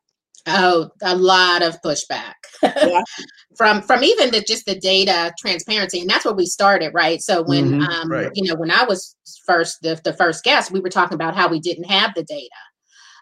Oh, 0.46 0.90
a 1.02 1.16
lot 1.16 1.62
of 1.62 1.80
pushback 1.82 2.34
yeah. 2.62 3.02
from 3.56 3.80
from 3.80 4.04
even 4.04 4.30
the 4.30 4.42
just 4.42 4.66
the 4.66 4.78
data 4.78 5.32
transparency, 5.38 6.00
and 6.00 6.10
that's 6.10 6.24
where 6.24 6.34
we 6.34 6.44
started, 6.44 6.92
right? 6.92 7.22
So 7.22 7.42
when 7.42 7.72
mm-hmm, 7.72 7.82
um, 7.82 8.10
right. 8.10 8.30
you 8.34 8.46
know 8.46 8.54
when 8.58 8.70
I 8.70 8.84
was 8.84 9.16
first 9.46 9.78
the, 9.80 9.98
the 10.04 10.12
first 10.12 10.44
guest, 10.44 10.70
we 10.70 10.80
were 10.80 10.90
talking 10.90 11.14
about 11.14 11.34
how 11.34 11.48
we 11.48 11.60
didn't 11.60 11.84
have 11.84 12.12
the 12.14 12.24
data, 12.24 12.50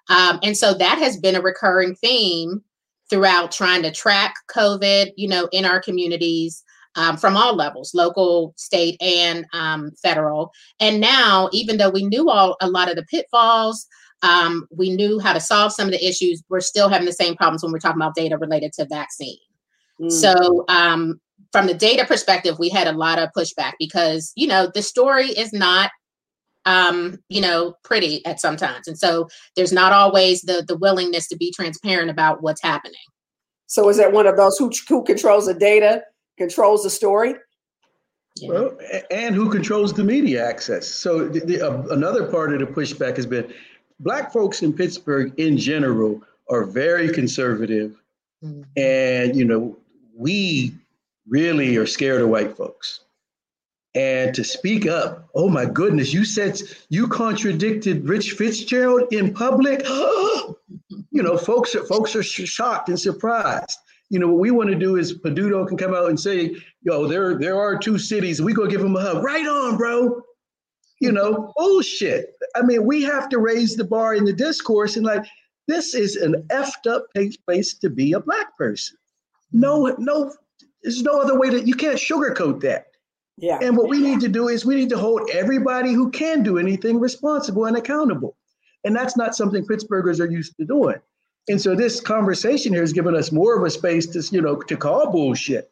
um, 0.08 0.40
and 0.42 0.56
so 0.56 0.74
that 0.74 0.98
has 0.98 1.16
been 1.16 1.36
a 1.36 1.40
recurring 1.40 1.94
theme 1.94 2.62
throughout 3.08 3.52
trying 3.52 3.82
to 3.82 3.92
track 3.92 4.34
COVID, 4.50 5.12
you 5.16 5.28
know, 5.28 5.48
in 5.52 5.64
our 5.64 5.80
communities 5.80 6.64
um, 6.96 7.16
from 7.16 7.36
all 7.36 7.54
levels, 7.54 7.92
local, 7.94 8.54
state, 8.56 9.00
and 9.00 9.46
um, 9.52 9.90
federal. 10.02 10.50
And 10.80 11.00
now, 11.00 11.48
even 11.52 11.78
though 11.78 11.90
we 11.90 12.04
knew 12.04 12.30
all 12.30 12.56
a 12.60 12.68
lot 12.68 12.90
of 12.90 12.96
the 12.96 13.04
pitfalls, 13.04 13.86
um, 14.22 14.66
we 14.70 14.90
knew 14.90 15.18
how 15.18 15.32
to 15.32 15.40
solve 15.40 15.72
some 15.72 15.86
of 15.86 15.92
the 15.92 16.06
issues. 16.06 16.42
We're 16.48 16.60
still 16.60 16.88
having 16.88 17.06
the 17.06 17.12
same 17.12 17.36
problems 17.36 17.62
when 17.62 17.72
we're 17.72 17.80
talking 17.80 18.00
about 18.00 18.14
data 18.14 18.38
related 18.38 18.72
to 18.74 18.86
vaccine. 18.86 19.38
Mm. 20.00 20.10
So, 20.10 20.64
um, 20.68 21.20
from 21.50 21.66
the 21.66 21.74
data 21.74 22.06
perspective, 22.06 22.58
we 22.58 22.68
had 22.68 22.86
a 22.86 22.92
lot 22.92 23.18
of 23.18 23.28
pushback 23.36 23.72
because 23.78 24.32
you 24.36 24.46
know 24.46 24.70
the 24.72 24.82
story 24.82 25.28
is 25.28 25.52
not 25.52 25.90
um, 26.64 27.18
you 27.28 27.40
know, 27.40 27.74
pretty 27.82 28.24
at 28.24 28.40
sometimes. 28.40 28.86
And 28.86 28.98
so 28.98 29.28
there's 29.56 29.72
not 29.72 29.92
always 29.92 30.42
the 30.42 30.64
the 30.66 30.76
willingness 30.76 31.28
to 31.28 31.36
be 31.36 31.50
transparent 31.50 32.10
about 32.10 32.42
what's 32.42 32.62
happening. 32.62 33.00
So 33.66 33.88
is 33.88 33.96
that 33.96 34.12
one 34.12 34.26
of 34.26 34.36
those 34.36 34.58
who 34.58 34.70
who 34.88 35.02
controls 35.04 35.46
the 35.46 35.54
data, 35.54 36.02
controls 36.38 36.82
the 36.82 36.90
story? 36.90 37.34
Yeah. 38.36 38.48
Well, 38.48 38.78
and 39.10 39.34
who 39.34 39.50
controls 39.50 39.92
the 39.92 40.04
media 40.04 40.46
access? 40.48 40.88
So 40.88 41.28
the, 41.28 41.40
the, 41.40 41.60
uh, 41.60 41.82
another 41.90 42.30
part 42.30 42.54
of 42.54 42.60
the 42.60 42.66
pushback 42.66 43.16
has 43.16 43.26
been 43.26 43.52
black 44.02 44.32
folks 44.32 44.62
in 44.62 44.72
Pittsburgh 44.72 45.32
in 45.38 45.56
general 45.56 46.22
are 46.50 46.64
very 46.64 47.08
conservative, 47.12 47.96
mm-hmm. 48.44 48.62
and 48.76 49.36
you 49.36 49.44
know 49.44 49.76
we 50.14 50.74
really 51.26 51.76
are 51.76 51.86
scared 51.86 52.20
of 52.20 52.28
white 52.28 52.56
folks. 52.56 53.00
And 53.94 54.34
to 54.34 54.42
speak 54.42 54.86
up, 54.86 55.28
oh 55.34 55.48
my 55.48 55.66
goodness, 55.66 56.14
you 56.14 56.24
said 56.24 56.58
you 56.88 57.06
contradicted 57.06 58.08
Rich 58.08 58.32
Fitzgerald 58.32 59.12
in 59.12 59.34
public. 59.34 59.82
you 59.88 61.22
know, 61.22 61.36
folks 61.36 61.74
are 61.74 61.84
folks 61.84 62.16
are 62.16 62.22
shocked 62.22 62.88
and 62.88 62.98
surprised. 62.98 63.78
You 64.08 64.18
know, 64.18 64.28
what 64.28 64.40
we 64.40 64.50
want 64.50 64.68
to 64.70 64.74
do 64.74 64.96
is 64.96 65.18
Peduto 65.18 65.66
can 65.66 65.78
come 65.78 65.94
out 65.94 66.10
and 66.10 66.20
say, 66.20 66.54
yo, 66.82 67.06
there, 67.06 67.38
there 67.38 67.58
are 67.58 67.78
two 67.78 67.98
cities. 67.98 68.42
We 68.42 68.52
go 68.52 68.66
give 68.66 68.82
them 68.82 68.94
a 68.96 69.00
hug. 69.00 69.24
Right 69.24 69.46
on, 69.46 69.78
bro. 69.78 70.22
You 71.02 71.10
know, 71.10 71.52
bullshit. 71.56 72.34
I 72.54 72.62
mean, 72.62 72.86
we 72.86 73.02
have 73.02 73.28
to 73.30 73.38
raise 73.38 73.74
the 73.74 73.82
bar 73.84 74.14
in 74.14 74.24
the 74.24 74.32
discourse 74.32 74.96
and 74.96 75.04
like, 75.04 75.24
this 75.66 75.94
is 75.94 76.14
an 76.14 76.46
effed 76.50 76.88
up 76.88 77.06
place 77.44 77.74
to 77.74 77.90
be 77.90 78.12
a 78.12 78.20
black 78.20 78.56
person. 78.56 78.96
No, 79.52 79.94
no, 79.98 80.32
there's 80.82 81.02
no 81.02 81.20
other 81.20 81.38
way 81.38 81.50
that 81.50 81.66
you 81.66 81.74
can't 81.74 81.96
sugarcoat 81.96 82.60
that. 82.60 82.86
Yeah. 83.36 83.58
And 83.60 83.76
what 83.76 83.88
we 83.88 83.98
need 83.98 84.20
to 84.20 84.28
do 84.28 84.46
is 84.46 84.64
we 84.64 84.76
need 84.76 84.90
to 84.90 84.98
hold 84.98 85.28
everybody 85.32 85.92
who 85.92 86.10
can 86.10 86.44
do 86.44 86.58
anything 86.58 87.00
responsible 87.00 87.64
and 87.64 87.76
accountable. 87.76 88.36
And 88.84 88.94
that's 88.94 89.16
not 89.16 89.34
something 89.34 89.66
Pittsburghers 89.66 90.20
are 90.20 90.30
used 90.30 90.56
to 90.58 90.64
doing. 90.64 90.98
And 91.48 91.60
so 91.60 91.74
this 91.74 92.00
conversation 92.00 92.72
here 92.72 92.82
has 92.82 92.92
given 92.92 93.16
us 93.16 93.32
more 93.32 93.56
of 93.56 93.64
a 93.64 93.70
space 93.70 94.06
to, 94.06 94.22
you 94.34 94.40
know, 94.40 94.56
to 94.56 94.76
call 94.76 95.10
bullshit. 95.10 95.70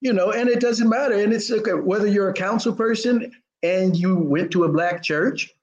You 0.00 0.12
know, 0.14 0.30
and 0.30 0.48
it 0.48 0.60
doesn't 0.60 0.88
matter. 0.88 1.16
And 1.16 1.32
it's 1.34 1.50
okay, 1.50 1.72
whether 1.72 2.06
you're 2.06 2.30
a 2.30 2.34
council 2.34 2.72
person 2.72 3.30
and 3.62 3.96
you 3.96 4.16
went 4.16 4.50
to 4.52 4.64
a 4.64 4.68
black 4.68 5.02
church, 5.02 5.54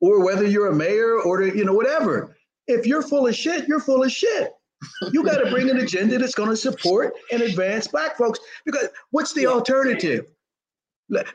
or 0.00 0.24
whether 0.24 0.46
you're 0.46 0.68
a 0.68 0.74
mayor 0.74 1.20
or 1.20 1.42
you 1.42 1.64
know 1.64 1.72
whatever. 1.72 2.36
If 2.66 2.86
you're 2.86 3.02
full 3.02 3.26
of 3.26 3.34
shit, 3.34 3.68
you're 3.68 3.80
full 3.80 4.02
of 4.02 4.10
shit. 4.10 4.52
You 5.12 5.24
got 5.24 5.38
to 5.38 5.50
bring 5.50 5.70
an 5.70 5.78
agenda 5.78 6.18
that's 6.18 6.34
going 6.34 6.50
to 6.50 6.56
support 6.56 7.14
and 7.32 7.42
advance 7.42 7.86
black 7.86 8.16
folks. 8.16 8.38
Because 8.64 8.88
what's 9.10 9.32
the 9.32 9.46
alternative? 9.46 10.26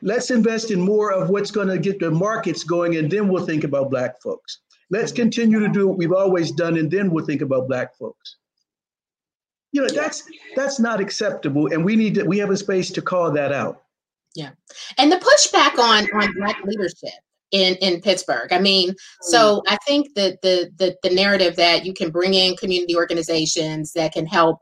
Let's 0.01 0.31
invest 0.31 0.71
in 0.71 0.81
more 0.81 1.11
of 1.11 1.29
what's 1.29 1.51
going 1.51 1.67
to 1.67 1.77
get 1.77 1.99
the 1.99 2.11
markets 2.11 2.63
going, 2.63 2.97
and 2.97 3.09
then 3.09 3.27
we'll 3.27 3.45
think 3.45 3.63
about 3.63 3.91
black 3.91 4.21
folks. 4.21 4.59
Let's 4.89 5.11
continue 5.11 5.59
to 5.59 5.67
do 5.69 5.87
what 5.87 5.97
we've 5.97 6.11
always 6.11 6.51
done, 6.51 6.77
and 6.77 6.89
then 6.89 7.11
we'll 7.11 7.25
think 7.25 7.41
about 7.41 7.67
black 7.67 7.95
folks. 7.95 8.37
You 9.71 9.83
know, 9.83 9.89
that's 9.93 10.23
that's 10.55 10.79
not 10.79 10.99
acceptable, 10.99 11.71
and 11.71 11.85
we 11.85 11.95
need 11.95 12.15
to. 12.15 12.23
We 12.23 12.39
have 12.39 12.49
a 12.49 12.57
space 12.57 12.89
to 12.91 13.01
call 13.01 13.31
that 13.31 13.51
out. 13.51 13.83
Yeah, 14.35 14.51
and 14.97 15.11
the 15.11 15.17
pushback 15.17 15.77
on 15.79 16.07
on 16.21 16.33
black 16.35 16.63
leadership 16.63 17.19
in 17.51 17.75
in 17.75 18.01
Pittsburgh. 18.01 18.51
I 18.53 18.59
mean, 18.59 18.93
so 19.21 19.57
mm. 19.57 19.61
I 19.67 19.77
think 19.87 20.13
that 20.15 20.41
the 20.41 20.69
the 20.77 20.95
the 21.03 21.13
narrative 21.13 21.55
that 21.55 21.85
you 21.85 21.93
can 21.93 22.11
bring 22.11 22.33
in 22.33 22.55
community 22.55 22.95
organizations 22.95 23.93
that 23.93 24.13
can 24.13 24.25
help, 24.25 24.59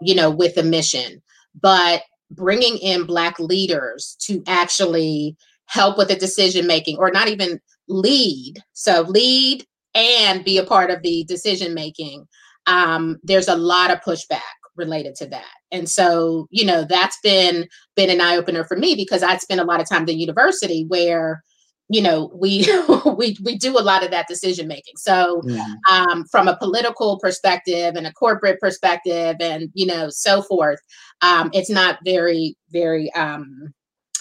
you 0.00 0.14
know, 0.14 0.30
with 0.30 0.54
the 0.54 0.62
mission, 0.62 1.22
but 1.60 2.02
bringing 2.30 2.78
in 2.78 3.06
black 3.06 3.38
leaders 3.38 4.16
to 4.20 4.42
actually 4.46 5.36
help 5.66 5.98
with 5.98 6.08
the 6.08 6.16
decision 6.16 6.66
making 6.66 6.96
or 6.98 7.10
not 7.10 7.28
even 7.28 7.60
lead 7.88 8.54
so 8.72 9.02
lead 9.02 9.64
and 9.94 10.44
be 10.44 10.58
a 10.58 10.64
part 10.64 10.90
of 10.90 11.02
the 11.02 11.24
decision 11.24 11.74
making 11.74 12.26
um, 12.66 13.18
there's 13.22 13.48
a 13.48 13.56
lot 13.56 13.90
of 13.90 14.00
pushback 14.00 14.40
related 14.76 15.14
to 15.16 15.26
that 15.26 15.59
and 15.72 15.88
so 15.88 16.46
you 16.50 16.64
know 16.64 16.84
that's 16.88 17.18
been 17.22 17.68
been 17.96 18.10
an 18.10 18.20
eye-opener 18.20 18.64
for 18.64 18.76
me 18.76 18.94
because 18.94 19.22
i 19.22 19.36
spent 19.36 19.60
a 19.60 19.64
lot 19.64 19.80
of 19.80 19.88
time 19.88 20.02
at 20.02 20.06
the 20.06 20.14
university 20.14 20.84
where 20.88 21.42
you 21.90 22.00
know 22.00 22.30
we 22.34 22.66
we 23.16 23.36
we 23.44 23.58
do 23.58 23.78
a 23.78 23.82
lot 23.82 24.02
of 24.02 24.10
that 24.10 24.28
decision 24.28 24.66
making 24.66 24.94
so 24.96 25.42
yeah. 25.44 25.74
um, 25.90 26.24
from 26.30 26.48
a 26.48 26.56
political 26.56 27.18
perspective 27.18 27.96
and 27.96 28.06
a 28.06 28.12
corporate 28.12 28.58
perspective 28.60 29.36
and 29.40 29.70
you 29.74 29.84
know 29.84 30.08
so 30.08 30.40
forth 30.42 30.80
um, 31.20 31.50
it's 31.52 31.70
not 31.70 31.98
very 32.04 32.56
very 32.70 33.12
um, 33.12 33.74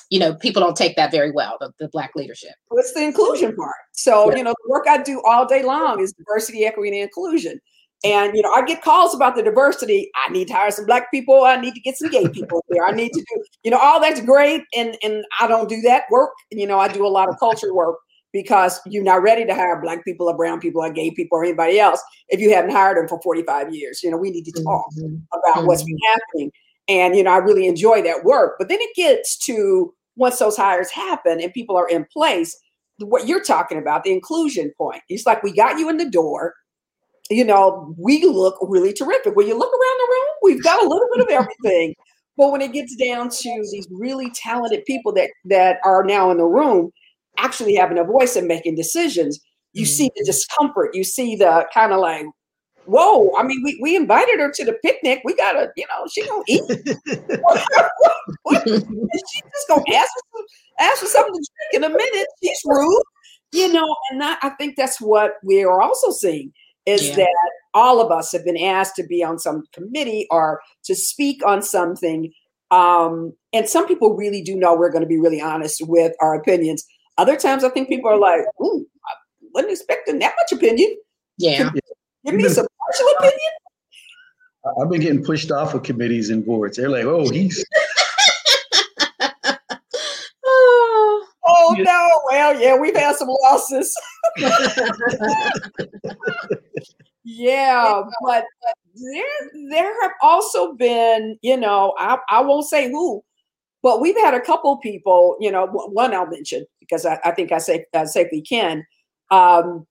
you 0.10 0.20
know 0.20 0.34
people 0.36 0.62
don't 0.62 0.76
take 0.76 0.96
that 0.96 1.12
very 1.12 1.32
well 1.32 1.58
the, 1.60 1.72
the 1.80 1.88
black 1.90 2.12
leadership 2.16 2.54
What's 2.70 2.94
the 2.94 3.04
inclusion 3.04 3.56
part 3.56 3.76
so 3.94 4.32
yeah. 4.32 4.38
you 4.38 4.44
know 4.44 4.54
the 4.64 4.70
work 4.70 4.86
i 4.88 5.02
do 5.02 5.22
all 5.26 5.46
day 5.46 5.64
long 5.64 6.02
is 6.02 6.12
diversity 6.14 6.66
equity 6.66 7.00
and 7.00 7.04
inclusion 7.04 7.62
and 8.04 8.34
you 8.34 8.42
know, 8.42 8.52
I 8.52 8.64
get 8.64 8.82
calls 8.82 9.14
about 9.14 9.36
the 9.36 9.44
diversity. 9.44 10.10
I 10.26 10.32
need 10.32 10.48
to 10.48 10.54
hire 10.54 10.72
some 10.72 10.86
black 10.86 11.12
people. 11.12 11.44
I 11.44 11.60
need 11.60 11.74
to 11.74 11.82
get 11.82 11.98
some 11.98 12.10
gay 12.10 12.28
people 12.30 12.64
there. 12.70 12.86
I 12.86 12.92
need 12.92 13.12
to 13.12 13.20
do, 13.20 13.44
you 13.64 13.72
know, 13.72 13.78
all 13.78 14.00
that's 14.00 14.22
great. 14.22 14.64
And 14.76 14.98
and 15.04 15.26
I 15.40 15.48
don't 15.48 15.68
do 15.68 15.82
that 15.82 16.04
work. 16.10 16.32
You 16.52 16.66
know, 16.66 16.80
I 16.80 16.88
do 16.88 17.06
a 17.06 17.10
lot 17.10 17.28
of 17.28 17.38
culture 17.40 17.74
work 17.74 17.98
because 18.32 18.80
you're 18.86 19.04
not 19.04 19.22
ready 19.22 19.46
to 19.46 19.54
hire 19.54 19.82
black 19.82 20.06
people 20.06 20.30
or 20.30 20.38
brown 20.38 20.60
people 20.60 20.82
or 20.82 20.92
gay 20.92 21.12
people 21.12 21.40
or 21.40 21.44
anybody 21.44 21.80
else 21.80 22.02
if 22.30 22.40
you 22.40 22.54
haven't 22.54 22.72
hired 22.72 22.96
them 22.96 23.08
for 23.08 23.20
45 23.22 23.74
years. 23.74 24.02
You 24.02 24.12
know, 24.12 24.18
we 24.18 24.30
need 24.30 24.46
to 24.46 24.64
talk 24.64 24.86
mm-hmm. 24.98 25.16
about 25.34 25.58
mm-hmm. 25.58 25.68
what's 25.68 25.84
been 25.84 25.98
happening. 26.08 26.52
And 26.88 27.16
you 27.16 27.24
know, 27.24 27.32
I 27.32 27.38
really 27.38 27.68
enjoy 27.68 28.02
that 28.04 28.24
work. 28.24 28.56
But 28.58 28.70
then 28.70 28.80
it 28.80 28.96
gets 28.96 29.38
to 29.46 29.94
once 30.16 30.40
those 30.40 30.56
hires 30.56 30.90
happen 30.90 31.42
and 31.42 31.54
people 31.54 31.76
are 31.76 31.90
in 31.90 32.06
place, 32.14 32.58
what 33.00 33.28
you're 33.28 33.44
talking 33.44 33.78
about, 33.78 34.04
the 34.04 34.12
inclusion 34.12 34.72
point. 34.78 35.02
It's 35.10 35.26
like 35.26 35.44
we 35.44 35.52
got 35.52 35.80
you 35.80 35.90
in 35.90 35.98
the 35.98 36.10
door 36.10 36.54
you 37.30 37.46
know, 37.46 37.94
we 37.98 38.24
look 38.26 38.58
really 38.62 38.94
terrific. 38.94 39.36
When 39.36 39.48
you 39.48 39.58
look 39.58 39.72
around 39.72 40.00
the 40.00 40.08
room, 40.10 40.28
we've 40.42 40.64
got 40.64 40.84
a 40.84 40.88
little 40.88 41.08
bit 41.14 41.22
of 41.22 41.30
everything. 41.30 41.96
But 42.38 42.52
when 42.52 42.62
it 42.62 42.74
gets 42.74 42.96
down 42.96 43.30
to 43.30 43.68
these 43.72 43.88
really 43.92 44.32
talented 44.32 44.86
people 44.86 45.12
that 45.14 45.30
that 45.46 45.80
are 45.84 46.04
now 46.04 46.32
in 46.32 46.38
the 46.38 46.46
room, 46.46 46.92
actually 47.38 47.76
having 47.76 47.98
a 47.98 48.04
voice 48.04 48.36
and 48.36 48.48
making 48.48 48.76
decisions, 48.76 49.40
you 49.74 49.84
mm-hmm. 49.84 49.90
see 49.90 50.12
the 50.16 50.24
discomfort. 50.26 50.96
You 50.96 51.04
see 51.04 51.36
the 51.36 51.68
kind 51.74 51.92
of 51.92 52.00
like, 52.00 52.26
whoa! 52.86 53.36
I 53.38 53.44
mean, 53.44 53.62
we, 53.64 53.78
we 53.82 53.96
invited 53.96 54.40
her 54.40 54.52
to 54.52 54.66
the 54.66 54.74
picnic. 54.84 55.22
We 55.24 55.36
gotta, 55.36 55.72
you 55.76 55.86
know, 55.88 56.08
she 56.12 56.26
gonna 56.26 56.44
eat. 56.48 56.64
She 59.32 59.42
just 59.42 59.68
gonna 59.68 59.84
ask 59.96 60.12
for, 60.32 60.42
ask 60.80 61.00
for 61.00 61.08
something 61.08 61.34
to 61.34 61.48
drink 61.72 61.74
in 61.74 61.84
a 61.84 61.90
minute. 61.90 62.28
She's 62.42 62.62
rude, 62.66 63.04
you 63.52 63.74
know. 63.74 63.96
And 64.12 64.24
I, 64.24 64.38
I 64.42 64.50
think 64.52 64.76
that's 64.76 65.02
what 65.02 65.34
we 65.44 65.64
are 65.64 65.82
also 65.82 66.12
seeing 66.12 66.54
is 66.86 67.10
yeah. 67.10 67.16
that 67.18 67.52
all 67.74 68.02
of 68.02 68.12
us 68.12 68.32
have 68.32 68.44
been 68.44 68.58
asked 68.58 68.96
to 68.96 69.04
be 69.04 69.24
on 69.24 69.40
some 69.40 69.64
committee 69.74 70.28
or 70.32 70.62
to 70.86 70.96
speak 70.96 71.46
on 71.46 71.62
something. 71.62 72.32
Um, 72.72 73.34
and 73.54 73.68
some 73.68 73.88
people 73.88 74.16
really 74.16 74.42
do 74.42 74.56
know 74.56 74.76
we're 74.76 74.92
going 74.92 75.04
to 75.04 75.08
be 75.08 75.20
really 75.20 75.42
honest 75.42 75.82
with 75.88 76.14
our 76.22 76.36
opinions. 76.36 76.86
Other 77.18 77.36
times, 77.36 77.64
I 77.64 77.70
think 77.70 77.90
people 77.90 78.10
are 78.10 78.18
like, 78.18 78.42
"Ooh, 78.62 78.86
I 79.06 79.14
wasn't 79.54 79.74
expecting 79.74 80.20
that 80.20 80.36
much 80.40 80.58
opinion." 80.58 80.96
Yeah, 81.38 81.70
give 82.26 82.36
me 82.36 82.48
some 82.48 82.68
partial 82.86 83.08
opinion. 83.18 83.52
I've 84.82 84.90
been 84.90 85.02
getting 85.02 85.24
pushed 85.24 85.52
off 85.52 85.74
of 85.74 85.84
committees 85.84 86.30
and 86.30 86.46
boards. 86.46 86.78
They're 86.78 86.90
like, 86.90 87.06
"Oh, 87.06 87.30
he's." 87.30 87.66
Oh 91.70 91.82
no! 91.84 92.22
Well, 92.30 92.60
yeah, 92.60 92.78
we've 92.78 92.96
had 92.96 93.16
some 93.16 93.30
losses. 93.44 93.96
yeah, 97.24 98.02
but 98.24 98.46
there 98.96 99.24
there 99.70 100.02
have 100.02 100.12
also 100.22 100.74
been, 100.74 101.38
you 101.42 101.58
know, 101.58 101.94
I, 101.98 102.18
I 102.30 102.42
won't 102.42 102.66
say 102.66 102.90
who, 102.90 103.24
but 103.82 104.02
we've 104.02 104.18
had 104.18 104.34
a 104.34 104.42
couple 104.42 104.78
people, 104.78 105.38
you 105.40 105.52
know, 105.52 105.68
one 105.68 106.14
I'll 106.14 106.28
mention 106.28 106.66
because 106.80 107.06
I, 107.06 107.20
I 107.24 107.32
think 107.32 107.52
I 107.52 107.60
say 107.60 107.86
I 107.94 108.06
safely 108.06 108.42
can. 108.42 108.86
Um, 109.32 109.86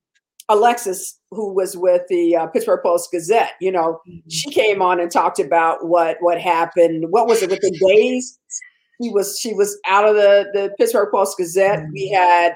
Alexis, 0.51 1.19
who 1.31 1.53
was 1.53 1.77
with 1.77 2.03
the 2.09 2.35
uh, 2.35 2.47
Pittsburgh 2.47 2.81
Post 2.83 3.11
Gazette, 3.13 3.53
you 3.61 3.71
know, 3.71 4.01
mm-hmm. 4.09 4.29
she 4.29 4.51
came 4.51 4.81
on 4.81 4.99
and 4.99 5.11
talked 5.11 5.39
about 5.39 5.87
what 5.87 6.17
what 6.21 6.41
happened. 6.41 7.07
What 7.11 7.27
was 7.27 7.43
it 7.43 7.51
within 7.51 7.73
days? 7.87 8.39
He 8.99 9.11
was 9.11 9.39
she 9.39 9.55
was 9.55 9.79
out 9.87 10.09
of 10.09 10.15
the 10.17 10.51
the 10.53 10.75
Pittsburgh 10.79 11.11
Post 11.13 11.39
Gazette. 11.39 11.81
Mm-hmm. 11.81 11.93
We 11.93 12.09
had 12.09 12.55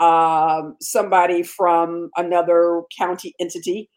um, 0.00 0.76
somebody 0.80 1.42
from 1.42 2.10
another 2.16 2.82
county 2.96 3.34
entity 3.38 3.90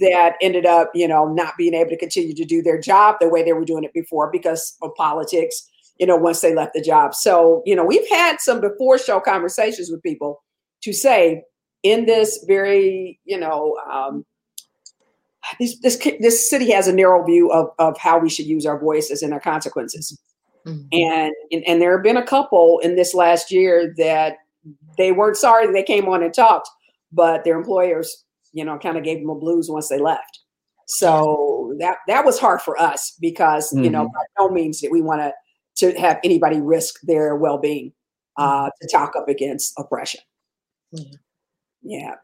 that 0.00 0.36
ended 0.40 0.64
up, 0.64 0.90
you 0.94 1.06
know, 1.06 1.26
not 1.26 1.54
being 1.58 1.74
able 1.74 1.90
to 1.90 1.98
continue 1.98 2.34
to 2.34 2.44
do 2.44 2.62
their 2.62 2.80
job 2.80 3.16
the 3.20 3.28
way 3.28 3.42
they 3.42 3.52
were 3.52 3.64
doing 3.64 3.84
it 3.84 3.92
before 3.92 4.30
because 4.32 4.76
of 4.80 4.94
politics, 4.94 5.68
you 5.98 6.06
know, 6.06 6.16
once 6.16 6.40
they 6.40 6.54
left 6.54 6.72
the 6.72 6.80
job. 6.80 7.14
So, 7.14 7.62
you 7.66 7.76
know, 7.76 7.84
we've 7.84 8.08
had 8.08 8.40
some 8.40 8.60
before 8.60 8.98
show 8.98 9.20
conversations 9.20 9.90
with 9.90 10.02
people 10.02 10.42
to 10.82 10.94
say 10.94 11.42
in 11.82 12.06
this 12.06 12.42
very, 12.48 13.20
you 13.24 13.38
know, 13.38 13.76
um, 13.92 14.24
this, 15.58 15.78
this, 15.80 15.98
this 16.20 16.48
city 16.48 16.70
has 16.70 16.88
a 16.88 16.92
narrow 16.92 17.22
view 17.24 17.50
of, 17.52 17.68
of 17.78 17.98
how 17.98 18.18
we 18.18 18.30
should 18.30 18.46
use 18.46 18.64
our 18.64 18.78
voices 18.78 19.22
and 19.22 19.34
our 19.34 19.40
consequences. 19.40 20.18
Mm-hmm. 20.66 20.86
And, 20.92 21.34
and 21.52 21.64
and 21.66 21.80
there 21.80 21.92
have 21.96 22.02
been 22.02 22.16
a 22.16 22.26
couple 22.26 22.78
in 22.80 22.96
this 22.96 23.14
last 23.14 23.50
year 23.50 23.94
that 23.96 24.36
they 24.98 25.12
weren't 25.12 25.36
sorry 25.36 25.70
they 25.72 25.82
came 25.82 26.08
on 26.08 26.22
and 26.22 26.34
talked, 26.34 26.68
but 27.12 27.44
their 27.44 27.56
employers, 27.56 28.24
you 28.52 28.64
know, 28.64 28.78
kind 28.78 28.98
of 28.98 29.04
gave 29.04 29.20
them 29.20 29.30
a 29.30 29.34
blues 29.34 29.70
once 29.70 29.88
they 29.88 29.98
left. 29.98 30.40
So 30.86 31.74
that 31.78 31.98
that 32.08 32.24
was 32.24 32.38
hard 32.38 32.60
for 32.62 32.80
us 32.80 33.16
because 33.20 33.70
mm-hmm. 33.70 33.84
you 33.84 33.90
know 33.90 34.04
mm-hmm. 34.04 34.14
by 34.14 34.42
no 34.42 34.50
means 34.50 34.80
that 34.80 34.90
we 34.90 35.00
want 35.00 35.20
to 35.20 35.32
to 35.76 35.98
have 35.98 36.18
anybody 36.24 36.60
risk 36.60 37.00
their 37.02 37.36
well 37.36 37.58
being 37.58 37.92
uh, 38.36 38.64
mm-hmm. 38.64 38.68
to 38.80 38.88
talk 38.92 39.14
up 39.16 39.28
against 39.28 39.72
oppression. 39.78 40.20
Mm-hmm. 40.94 41.14
Yeah, 41.82 42.14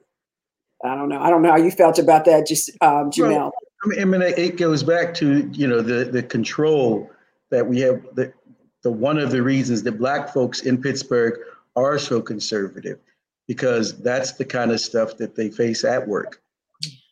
I 0.85 0.94
don't 0.94 1.09
know. 1.09 1.20
I 1.20 1.31
don't 1.31 1.42
know 1.42 1.51
how 1.51 1.57
you 1.57 1.70
felt 1.70 1.99
about 1.99 2.25
that, 2.25 2.46
just 2.46 2.70
um, 2.81 3.11
Jamil. 3.11 3.31
Well, 3.31 3.53
I 4.01 4.05
mean, 4.05 4.20
it 4.22 4.57
goes 4.57 4.83
back 4.83 5.14
to 5.14 5.49
you 5.53 5.66
know 5.66 5.81
the 5.81 6.05
the 6.05 6.22
control 6.22 7.09
that 7.50 7.66
we 7.66 7.80
have 7.80 8.02
the, 8.14 8.32
the 8.82 8.90
one 8.90 9.18
of 9.18 9.30
the 9.30 9.42
reasons 9.42 9.82
that 9.82 9.98
black 9.98 10.32
folks 10.32 10.62
in 10.62 10.80
Pittsburgh 10.80 11.38
are 11.74 11.98
so 11.98 12.20
conservative 12.20 12.98
because 13.46 13.98
that's 14.02 14.32
the 14.32 14.44
kind 14.44 14.70
of 14.70 14.80
stuff 14.80 15.16
that 15.18 15.37
they 15.37 15.50
face 15.50 15.85
at 15.85 16.06
work. 16.06 16.40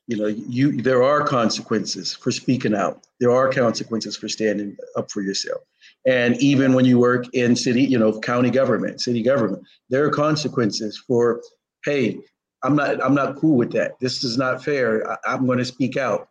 You 0.07 0.19
know, 0.19 0.27
you 0.27 0.83
there 0.83 1.03
are 1.03 1.27
consequences 1.27 2.13
for 2.13 2.31
speaking 2.31 2.75
out. 2.75 3.07
There 3.21 3.31
are 3.31 3.49
consequences 3.51 4.17
for 4.17 4.29
standing 4.29 4.77
up 4.97 5.11
for 5.11 5.23
yourself. 5.23 5.63
And 6.07 6.37
even 6.43 6.75
when 6.75 6.85
you 6.85 6.99
work 6.99 7.27
in 7.33 7.57
city, 7.57 7.83
you 7.83 7.99
know, 7.99 8.21
county 8.21 8.51
government, 8.51 9.01
city 9.01 9.23
government, 9.23 9.65
there 9.89 10.05
are 10.05 10.11
consequences 10.11 11.03
for, 11.07 11.41
hey, 11.85 12.19
I'm 12.63 12.77
not 12.77 13.03
I'm 13.03 13.15
not 13.15 13.37
cool 13.37 13.57
with 13.57 13.73
that. 13.73 13.99
This 14.01 14.25
is 14.25 14.37
not 14.37 14.63
fair. 14.63 15.11
I, 15.11 15.17
I'm 15.27 15.47
going 15.47 15.59
to 15.59 15.65
speak 15.65 15.97
out 15.97 16.29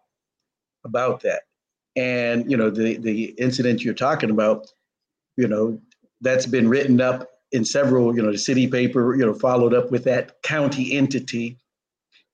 about 0.86 1.22
that. 1.22 1.44
And 1.96 2.50
you 2.50 2.58
know, 2.58 2.70
the 2.70 2.98
the 2.98 3.26
incident 3.38 3.84
you're 3.84 3.94
talking 3.94 4.30
about, 4.30 4.68
you 5.38 5.48
know, 5.48 5.80
that's 6.22 6.46
been 6.46 6.68
written 6.68 7.02
up 7.02 7.30
in 7.52 7.64
several, 7.64 8.16
you 8.16 8.22
know, 8.22 8.32
the 8.32 8.38
city 8.38 8.68
paper, 8.68 9.16
you 9.16 9.26
know, 9.26 9.34
followed 9.34 9.74
up 9.74 9.92
with 9.92 10.04
that 10.06 10.42
county 10.42 10.94
entity. 10.94 11.60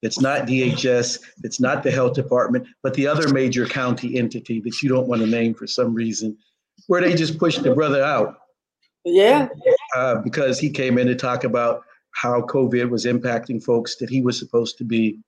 It's 0.02 0.18
not 0.18 0.46
DHS, 0.46 1.18
it's 1.44 1.60
not 1.60 1.82
the 1.82 1.90
health 1.90 2.14
department, 2.14 2.66
but 2.82 2.94
the 2.94 3.06
other 3.06 3.28
major 3.28 3.66
county 3.66 4.16
entity 4.18 4.58
that 4.60 4.80
you 4.82 4.88
don't 4.88 5.06
want 5.08 5.20
to 5.20 5.26
name 5.26 5.52
for 5.52 5.66
some 5.66 5.92
reason, 5.92 6.38
where 6.86 7.02
they 7.02 7.14
just 7.14 7.38
pushed 7.38 7.62
the 7.62 7.74
brother 7.74 8.02
out. 8.02 8.36
Yeah. 9.04 9.48
Uh, 9.94 10.16
because 10.16 10.58
he 10.58 10.70
came 10.70 10.96
in 10.96 11.06
to 11.06 11.14
talk 11.14 11.44
about 11.44 11.82
how 12.12 12.40
COVID 12.42 12.88
was 12.88 13.04
impacting 13.04 13.62
folks 13.62 13.96
that 13.96 14.08
he 14.08 14.22
was 14.22 14.38
supposed 14.38 14.78
to 14.78 14.84
be 14.84 15.18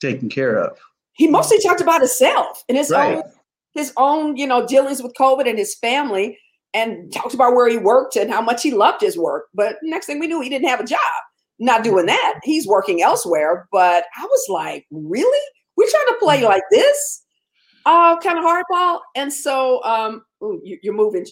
taking 0.00 0.28
care 0.28 0.56
of. 0.56 0.78
He 1.14 1.26
mostly 1.26 1.58
talked 1.60 1.80
about 1.80 2.00
himself 2.00 2.62
and 2.68 2.78
his 2.78 2.90
Right. 2.90 3.16
own 3.16 3.22
his 3.76 3.92
own, 3.96 4.36
you 4.36 4.46
know, 4.46 4.66
dealings 4.66 5.02
with 5.02 5.12
COVID 5.14 5.48
and 5.48 5.58
his 5.58 5.74
family 5.76 6.38
and 6.74 7.12
talked 7.12 7.34
about 7.34 7.54
where 7.54 7.68
he 7.68 7.78
worked 7.78 8.16
and 8.16 8.30
how 8.30 8.40
much 8.40 8.62
he 8.62 8.72
loved 8.72 9.00
his 9.00 9.16
work. 9.16 9.46
But 9.54 9.76
next 9.82 10.06
thing 10.06 10.18
we 10.18 10.26
knew, 10.26 10.40
he 10.40 10.48
didn't 10.48 10.68
have 10.68 10.80
a 10.80 10.84
job. 10.84 10.98
Not 11.58 11.84
doing 11.84 12.06
that. 12.06 12.40
He's 12.42 12.66
working 12.66 13.02
elsewhere. 13.02 13.68
But 13.72 14.04
I 14.16 14.24
was 14.24 14.46
like, 14.48 14.86
really? 14.90 15.46
We're 15.76 15.88
trying 15.88 16.06
to 16.06 16.16
play 16.20 16.44
like 16.44 16.62
this? 16.70 17.24
Uh, 17.86 18.18
kind 18.20 18.38
of 18.38 18.44
hardball. 18.44 19.00
And 19.14 19.32
so 19.32 19.82
um, 19.84 20.22
ooh, 20.42 20.60
you, 20.64 20.78
you're 20.82 20.94
moving, 20.94 21.24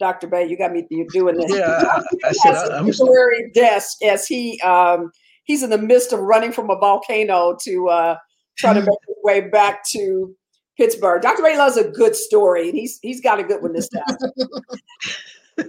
Dr. 0.00 0.26
Bey. 0.26 0.46
You 0.46 0.58
got 0.58 0.72
me 0.72 0.86
you're 0.90 1.06
doing 1.12 1.36
this. 1.36 1.52
Yeah, 1.54 2.00
I, 2.24 2.32
said 2.32 2.54
has 2.54 2.70
I, 2.70 2.74
a 2.74 2.78
I'm 2.80 2.90
temporary 2.90 3.50
desk 3.54 4.02
as 4.02 4.26
he 4.26 4.60
um, 4.62 5.10
he's 5.44 5.62
in 5.62 5.70
the 5.70 5.78
midst 5.78 6.12
of 6.12 6.20
running 6.20 6.52
from 6.52 6.70
a 6.70 6.76
volcano 6.76 7.56
to 7.62 7.88
uh, 7.88 8.16
try 8.58 8.74
to 8.74 8.80
make 8.80 8.98
his 9.06 9.16
way 9.22 9.42
back 9.42 9.84
to 9.90 10.34
Pittsburgh. 10.76 11.22
Dr. 11.22 11.42
Ray 11.42 11.56
loves 11.56 11.76
a 11.76 11.88
good 11.88 12.14
story, 12.14 12.68
and 12.68 12.78
he's 12.78 12.98
he's 13.02 13.20
got 13.20 13.40
a 13.40 13.44
good 13.44 13.62
one 13.62 13.72
this 13.72 13.88
time. 15.58 15.64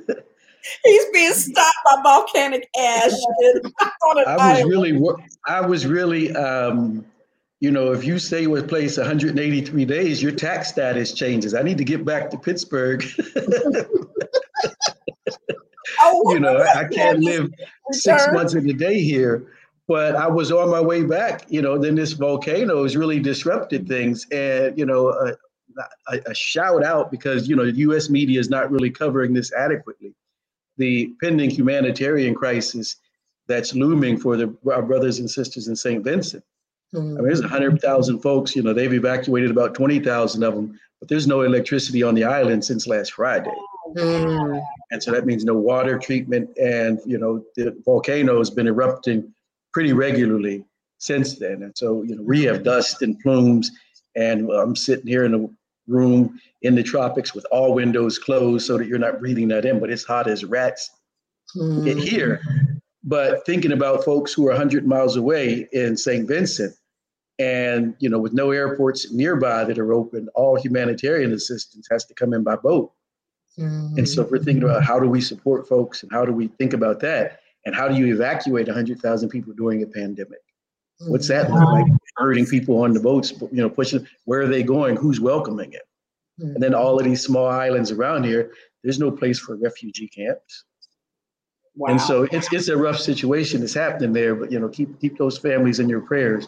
he's 0.84 1.06
being 1.14 1.34
stopped 1.34 1.78
by 1.86 2.02
volcanic 2.04 2.70
ash 2.78 3.12
on 3.12 4.18
an 4.20 4.24
I 4.28 4.54
was 4.54 4.64
really, 4.66 5.02
I 5.46 5.62
was 5.62 5.86
really, 5.86 6.36
um, 6.36 7.06
you 7.60 7.72
know, 7.72 7.92
if 7.94 8.04
you 8.04 8.20
stay 8.20 8.48
with 8.48 8.68
place 8.68 8.98
183 8.98 9.86
days, 9.86 10.22
your 10.22 10.34
tax 10.34 10.70
status 10.70 11.14
changes. 11.14 11.54
I 11.54 11.64
need 11.64 11.78
to 11.78 11.86
get 11.86 12.06
back 12.06 12.30
to 12.32 12.38
Pittsburgh. 12.38 13.04
Oh, 16.00 16.34
you 16.34 16.40
know, 16.40 16.62
I 16.62 16.86
can't 16.86 17.20
live 17.20 17.52
six 17.92 18.28
months 18.32 18.54
in 18.54 18.70
a 18.70 18.74
day 18.74 19.02
here. 19.02 19.48
But 19.88 20.16
I 20.16 20.28
was 20.28 20.52
on 20.52 20.70
my 20.70 20.82
way 20.82 21.04
back, 21.04 21.46
you 21.48 21.62
know, 21.62 21.78
then 21.78 21.96
this 21.96 22.12
volcano 22.12 22.84
has 22.84 22.98
really 22.98 23.20
disrupted 23.20 23.88
things. 23.88 24.28
And, 24.32 24.78
you 24.78 24.86
know, 24.86 25.10
a, 25.10 25.34
a, 26.10 26.20
a 26.28 26.36
shout 26.36 26.84
out 26.84 27.10
because, 27.10 27.48
you 27.48 27.56
know, 27.56 27.66
the 27.66 27.78
US 27.78 28.10
media 28.10 28.40
is 28.40 28.50
not 28.50 28.70
really 28.70 28.90
covering 28.90 29.34
this 29.34 29.54
adequately. 29.54 30.14
The 30.78 31.14
pending 31.22 31.52
humanitarian 31.52 32.36
crisis 32.36 32.98
that's 33.48 33.74
looming 33.74 34.18
for 34.18 34.36
the, 34.36 34.54
our 34.70 34.82
brothers 34.82 35.20
and 35.20 35.30
sisters 35.30 35.70
in 35.70 35.76
St. 35.76 36.04
Vincent. 36.04 36.44
I 36.94 37.00
mean, 37.00 37.24
there's 37.24 37.42
100,000 37.42 38.20
folks, 38.20 38.56
you 38.56 38.64
know, 38.64 38.74
they've 38.74 38.94
evacuated 38.94 39.52
about 39.52 39.74
20,000 39.74 40.44
of 40.44 40.56
them, 40.56 40.80
but 41.00 41.10
there's 41.10 41.28
no 41.28 41.42
electricity 41.42 42.02
on 42.02 42.16
the 42.16 42.24
island 42.24 42.64
since 42.64 42.88
last 42.88 43.14
Friday. 43.14 43.52
Mm. 43.96 44.62
And 44.92 45.04
so 45.04 45.12
that 45.12 45.26
means 45.26 45.44
no 45.44 45.56
water 45.56 45.98
treatment. 45.98 46.50
And, 46.58 47.00
you 47.06 47.18
know, 47.18 47.44
the 47.56 47.76
volcano 47.86 48.38
has 48.38 48.50
been 48.50 48.68
erupting 48.68 49.34
pretty 49.78 49.94
regularly 49.94 50.66
since 50.98 51.38
then. 51.38 51.62
And 51.62 51.72
so, 51.78 52.02
you 52.02 52.16
know, 52.16 52.24
we 52.24 52.42
have 52.46 52.64
dust 52.64 53.04
and 53.04 53.20
plumes. 53.20 53.70
And 54.16 54.50
I'm 54.50 54.76
sitting 54.76 55.06
here 55.06 55.24
in 55.24 55.36
a 55.36 55.48
room 55.86 56.40
in 56.64 56.74
the 56.74 56.82
tropics 56.82 57.36
with 57.36 57.46
all 57.52 57.76
windows 57.76 58.18
closed 58.18 58.66
so 58.66 58.80
that 58.80 58.88
you're 58.88 58.98
not 58.98 59.20
breathing 59.20 59.50
that 59.50 59.66
in, 59.66 59.80
but 59.80 59.92
it's 59.92 60.04
hot 60.04 60.28
as 60.28 60.44
rats 60.44 60.90
Mm. 61.56 62.02
here. 62.02 62.42
But 63.04 63.46
thinking 63.46 63.72
about 63.72 64.04
folks 64.04 64.34
who 64.34 64.48
are 64.48 64.52
100 64.52 64.88
miles 64.88 65.16
away 65.16 65.70
in 65.72 65.96
St. 65.96 66.28
Vincent 66.28 66.74
and, 67.38 67.94
you 68.00 68.10
know, 68.10 68.18
with 68.18 68.34
no 68.34 68.50
airports 68.50 69.12
nearby 69.14 69.64
that 69.64 69.78
are 69.78 69.94
open, 69.94 70.28
all 70.34 70.60
humanitarian 70.60 71.34
assistance 71.34 71.88
has 71.92 72.04
to 72.06 72.16
come 72.16 72.34
in 72.34 72.44
by 72.44 72.56
boat. 72.56 72.92
Mm. 73.60 74.00
And 74.00 74.10
so 74.10 74.24
if 74.24 74.32
we're 74.32 74.44
thinking 74.44 74.64
about 74.64 74.84
how 74.84 75.00
do 75.00 75.08
we 75.08 75.22
support 75.22 75.70
folks 75.70 76.02
and 76.02 76.12
how 76.12 76.26
do 76.26 76.34
we 76.34 76.48
think 76.48 76.74
about 76.74 77.00
that 77.02 77.42
and 77.68 77.76
how 77.76 77.90
do 77.90 77.96
you 77.96 78.14
evacuate 78.16 78.68
100,000 78.68 79.30
people 79.30 79.54
during 79.54 79.84
a 79.84 79.88
pandemic? 79.88 80.40
What's 81.02 81.28
that 81.28 81.52
look 81.52 81.70
like? 81.70 81.86
Mm-hmm. 81.86 81.96
Herding 82.16 82.46
people 82.46 82.82
on 82.82 82.94
the 82.94 83.00
boats, 83.02 83.32
you 83.52 83.62
know, 83.62 83.70
pushing, 83.70 84.08
where 84.24 84.42
are 84.42 84.48
they 84.48 84.64
going? 84.64 84.96
Who's 84.96 85.20
welcoming 85.20 85.74
it? 85.74 85.84
And 86.40 86.64
then 86.64 86.74
all 86.74 86.98
of 86.98 87.04
these 87.04 87.24
small 87.24 87.48
islands 87.48 87.92
around 87.92 88.24
here, 88.24 88.54
there's 88.84 89.00
no 89.00 89.12
place 89.12 89.38
for 89.38 89.58
refugee 89.58 90.08
camps. 90.08 90.64
wow. 91.76 91.92
And 91.92 92.00
so 92.00 92.24
it's 92.32 92.52
it's 92.54 92.70
a 92.70 92.78
rough 92.78 93.00
situation 93.00 93.60
that's 93.60 93.74
happening 93.74 94.14
there, 94.14 94.34
but 94.34 94.50
you 94.52 94.60
know, 94.60 94.70
keep 94.70 95.00
keep 95.02 95.18
those 95.18 95.38
families 95.38 95.80
in 95.80 95.90
your 95.90 96.02
prayers. 96.02 96.48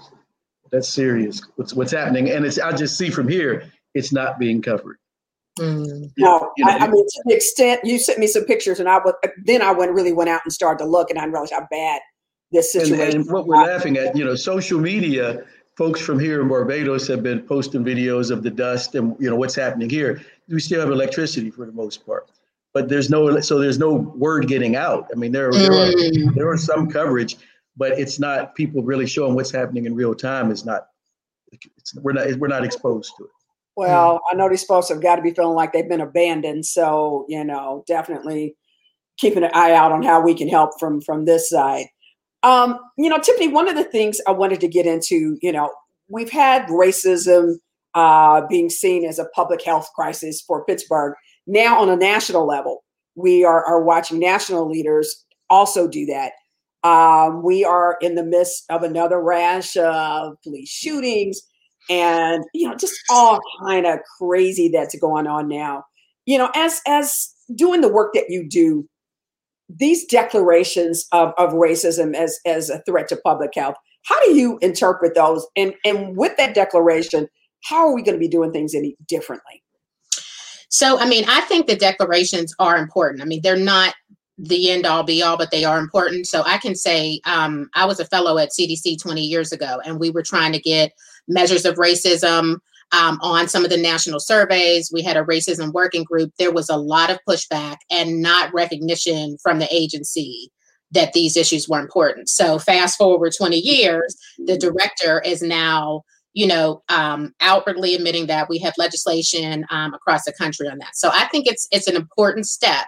That's 0.71 0.87
serious. 0.87 1.41
What's 1.57 1.73
what's 1.73 1.91
happening? 1.91 2.29
And 2.29 2.45
it's 2.45 2.59
I 2.59 2.71
just 2.71 2.97
see 2.97 3.09
from 3.09 3.27
here, 3.27 3.71
it's 3.93 4.13
not 4.13 4.39
being 4.39 4.61
covered. 4.61 4.99
Mm. 5.59 6.11
No, 6.17 6.51
You 6.57 6.65
know, 6.65 6.71
I, 6.71 6.77
I 6.77 6.87
mean 6.87 7.05
to 7.05 7.23
the 7.25 7.35
extent 7.35 7.81
you 7.83 7.99
sent 7.99 8.19
me 8.19 8.27
some 8.27 8.45
pictures, 8.45 8.79
and 8.79 8.87
I 8.89 8.97
was 8.97 9.13
then 9.43 9.61
I 9.61 9.71
went 9.71 9.91
really 9.91 10.13
went 10.13 10.29
out 10.29 10.41
and 10.43 10.53
started 10.53 10.83
to 10.83 10.89
look, 10.89 11.09
and 11.09 11.19
I 11.19 11.25
realized 11.25 11.53
how 11.53 11.67
bad 11.69 12.01
this 12.51 12.73
situation. 12.73 13.21
and 13.21 13.31
what 13.31 13.45
we're 13.45 13.57
laughing 13.57 13.97
at, 13.97 14.15
you 14.15 14.25
know, 14.25 14.35
social 14.35 14.79
media, 14.79 15.43
folks 15.77 16.01
from 16.01 16.19
here 16.19 16.41
in 16.41 16.47
Barbados 16.47 17.07
have 17.07 17.21
been 17.23 17.41
posting 17.41 17.83
videos 17.83 18.31
of 18.31 18.41
the 18.43 18.49
dust 18.49 18.95
and 18.95 19.15
you 19.19 19.29
know 19.29 19.35
what's 19.35 19.55
happening 19.55 19.89
here. 19.89 20.21
We 20.47 20.59
still 20.59 20.79
have 20.79 20.89
electricity 20.91 21.51
for 21.51 21.65
the 21.65 21.71
most 21.71 22.05
part, 22.05 22.29
but 22.73 22.89
there's 22.89 23.09
no 23.09 23.39
so 23.41 23.59
there's 23.59 23.79
no 23.79 23.93
word 23.93 24.47
getting 24.47 24.75
out. 24.75 25.07
I 25.13 25.15
mean, 25.15 25.31
there 25.31 25.51
there 25.51 25.71
are, 25.71 25.91
Mm. 25.91 26.35
there 26.35 26.49
are 26.49 26.57
some 26.57 26.89
coverage, 26.89 27.37
but 27.77 27.93
it's 27.99 28.19
not 28.19 28.55
people 28.55 28.81
really 28.83 29.07
showing 29.07 29.35
what's 29.35 29.51
happening 29.51 29.85
in 29.85 29.95
real 29.95 30.15
time. 30.15 30.51
Is 30.51 30.65
not 30.65 30.87
it's, 31.51 31.95
we're 31.95 32.13
not 32.13 32.33
we're 32.39 32.47
not 32.47 32.63
exposed 32.65 33.13
to 33.17 33.25
it. 33.25 33.29
Well, 33.79 34.19
I 34.29 34.35
know 34.35 34.49
these 34.49 34.65
folks 34.65 34.89
have 34.89 35.01
got 35.01 35.15
to 35.15 35.21
be 35.21 35.31
feeling 35.31 35.55
like 35.55 35.71
they've 35.71 35.87
been 35.87 36.01
abandoned. 36.01 36.65
So, 36.65 37.25
you 37.29 37.45
know, 37.45 37.85
definitely 37.87 38.57
keeping 39.17 39.43
an 39.43 39.51
eye 39.53 39.71
out 39.71 39.93
on 39.93 40.03
how 40.03 40.19
we 40.19 40.33
can 40.33 40.49
help 40.49 40.77
from 40.77 40.99
from 40.99 41.23
this 41.23 41.49
side. 41.49 41.85
Um, 42.43 42.77
you 42.97 43.07
know, 43.07 43.19
Tiffany, 43.19 43.47
one 43.47 43.69
of 43.69 43.77
the 43.77 43.85
things 43.85 44.19
I 44.27 44.31
wanted 44.31 44.59
to 44.59 44.67
get 44.67 44.85
into, 44.85 45.37
you 45.41 45.53
know, 45.53 45.71
we've 46.09 46.29
had 46.29 46.67
racism 46.67 47.55
uh, 47.93 48.41
being 48.49 48.69
seen 48.69 49.05
as 49.05 49.17
a 49.17 49.29
public 49.33 49.63
health 49.63 49.89
crisis 49.95 50.41
for 50.41 50.65
Pittsburgh. 50.65 51.13
Now, 51.47 51.79
on 51.79 51.87
a 51.87 51.95
national 51.95 52.45
level, 52.45 52.83
we 53.15 53.45
are, 53.45 53.65
are 53.65 53.81
watching 53.81 54.19
national 54.19 54.69
leaders 54.69 55.25
also 55.49 55.87
do 55.87 56.05
that. 56.07 56.33
Um, 56.83 57.43
we 57.43 57.63
are 57.63 57.97
in 58.01 58.15
the 58.15 58.25
midst 58.25 58.65
of 58.69 58.83
another 58.83 59.21
rash 59.21 59.77
of 59.77 60.35
police 60.43 60.69
shootings 60.69 61.41
and 61.89 62.43
you 62.53 62.67
know 62.67 62.75
just 62.75 62.95
all 63.09 63.39
kind 63.61 63.85
of 63.85 63.99
crazy 64.19 64.69
that's 64.69 64.97
going 64.99 65.27
on 65.27 65.47
now. 65.47 65.83
You 66.25 66.37
know 66.37 66.49
as 66.55 66.81
as 66.87 67.33
doing 67.55 67.81
the 67.81 67.89
work 67.91 68.13
that 68.13 68.29
you 68.29 68.47
do 68.47 68.87
these 69.71 70.05
declarations 70.05 71.05
of, 71.11 71.33
of 71.37 71.51
racism 71.51 72.15
as 72.15 72.39
as 72.45 72.69
a 72.69 72.81
threat 72.83 73.07
to 73.09 73.17
public 73.17 73.51
health 73.55 73.75
how 74.03 74.19
do 74.25 74.33
you 74.33 74.57
interpret 74.61 75.13
those? 75.15 75.45
And 75.55 75.73
and 75.85 76.17
with 76.17 76.35
that 76.37 76.55
declaration 76.55 77.27
how 77.63 77.87
are 77.87 77.93
we 77.93 78.01
going 78.01 78.15
to 78.15 78.19
be 78.19 78.27
doing 78.27 78.51
things 78.51 78.73
any 78.73 78.95
differently? 79.07 79.61
So, 80.69 80.99
I 80.99 81.07
mean, 81.07 81.25
I 81.27 81.41
think 81.41 81.67
the 81.67 81.75
declarations 81.75 82.53
are 82.59 82.77
important. 82.77 83.21
I 83.21 83.25
mean, 83.25 83.41
they're 83.43 83.57
not 83.57 83.95
the 84.39 84.71
end 84.71 84.85
all 84.85 85.03
be 85.03 85.21
all, 85.21 85.37
but 85.37 85.51
they 85.51 85.65
are 85.65 85.79
important. 85.79 86.25
So, 86.25 86.43
I 86.45 86.57
can 86.57 86.75
say 86.75 87.19
um, 87.25 87.69
I 87.75 87.85
was 87.85 87.99
a 87.99 88.05
fellow 88.05 88.37
at 88.37 88.51
CDC 88.51 89.01
20 89.01 89.21
years 89.21 89.51
ago, 89.51 89.81
and 89.85 89.99
we 89.99 90.09
were 90.09 90.23
trying 90.23 90.53
to 90.53 90.59
get 90.59 90.93
measures 91.27 91.65
of 91.65 91.75
racism 91.75 92.57
um, 92.91 93.19
on 93.21 93.47
some 93.47 93.63
of 93.63 93.69
the 93.69 93.77
national 93.77 94.19
surveys. 94.19 94.91
We 94.91 95.03
had 95.03 95.17
a 95.17 95.23
racism 95.23 95.73
working 95.73 96.03
group. 96.03 96.31
There 96.39 96.53
was 96.53 96.69
a 96.69 96.77
lot 96.77 97.09
of 97.09 97.19
pushback 97.27 97.77
and 97.91 98.21
not 98.21 98.53
recognition 98.53 99.37
from 99.43 99.59
the 99.59 99.67
agency 99.71 100.51
that 100.91 101.13
these 101.13 101.37
issues 101.37 101.69
were 101.69 101.79
important. 101.79 102.29
So, 102.29 102.59
fast 102.59 102.97
forward 102.97 103.33
20 103.37 103.57
years, 103.57 104.15
the 104.37 104.57
director 104.57 105.21
is 105.21 105.41
now 105.41 106.03
you 106.33 106.45
know, 106.45 106.83
um, 106.89 107.33
outwardly 107.41 107.95
admitting 107.95 108.27
that 108.27 108.47
we 108.47 108.59
have 108.59 108.73
legislation 108.77 109.65
um, 109.71 109.95
across 109.95 110.25
the 110.25 110.31
country 110.31 110.67
on 110.67 110.77
that. 110.77 110.95
So 110.95 111.09
I 111.11 111.27
think 111.27 111.47
it's 111.47 111.67
it's 111.71 111.87
an 111.87 111.95
important 111.95 112.45
step 112.47 112.85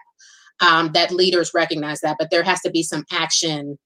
um, 0.62 0.92
that 0.94 1.12
leaders 1.12 1.52
recognize 1.54 2.02
that, 2.02 2.18
but 2.20 2.30
there 2.32 2.44
has 2.44 2.62
to 2.62 2.72
be 2.72 2.84
some 2.84 3.06
action 3.12 3.78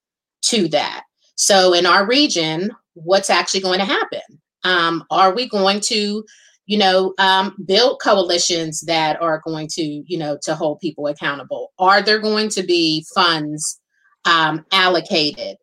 to 0.43 0.67
that. 0.69 1.03
So 1.35 1.73
in 1.73 1.85
our 1.85 2.05
region, 2.05 2.69
what's 2.93 3.29
actually 3.29 3.61
going 3.61 3.79
to 3.79 3.85
happen? 3.85 4.21
Um, 4.63 5.03
are 5.09 5.33
we 5.33 5.47
going 5.47 5.79
to, 5.81 6.23
you 6.65 6.77
know, 6.77 7.13
um, 7.17 7.55
build 7.65 7.99
coalitions 8.01 8.81
that 8.81 9.21
are 9.21 9.41
going 9.45 9.67
to, 9.73 9.83
you 9.83 10.17
know, 10.17 10.37
to 10.43 10.55
hold 10.55 10.79
people 10.79 11.07
accountable? 11.07 11.71
Are 11.79 12.01
there 12.01 12.19
going 12.19 12.49
to 12.49 12.63
be 12.63 13.05
funds 13.13 13.79
um, 14.25 14.65
allocated 14.71 15.57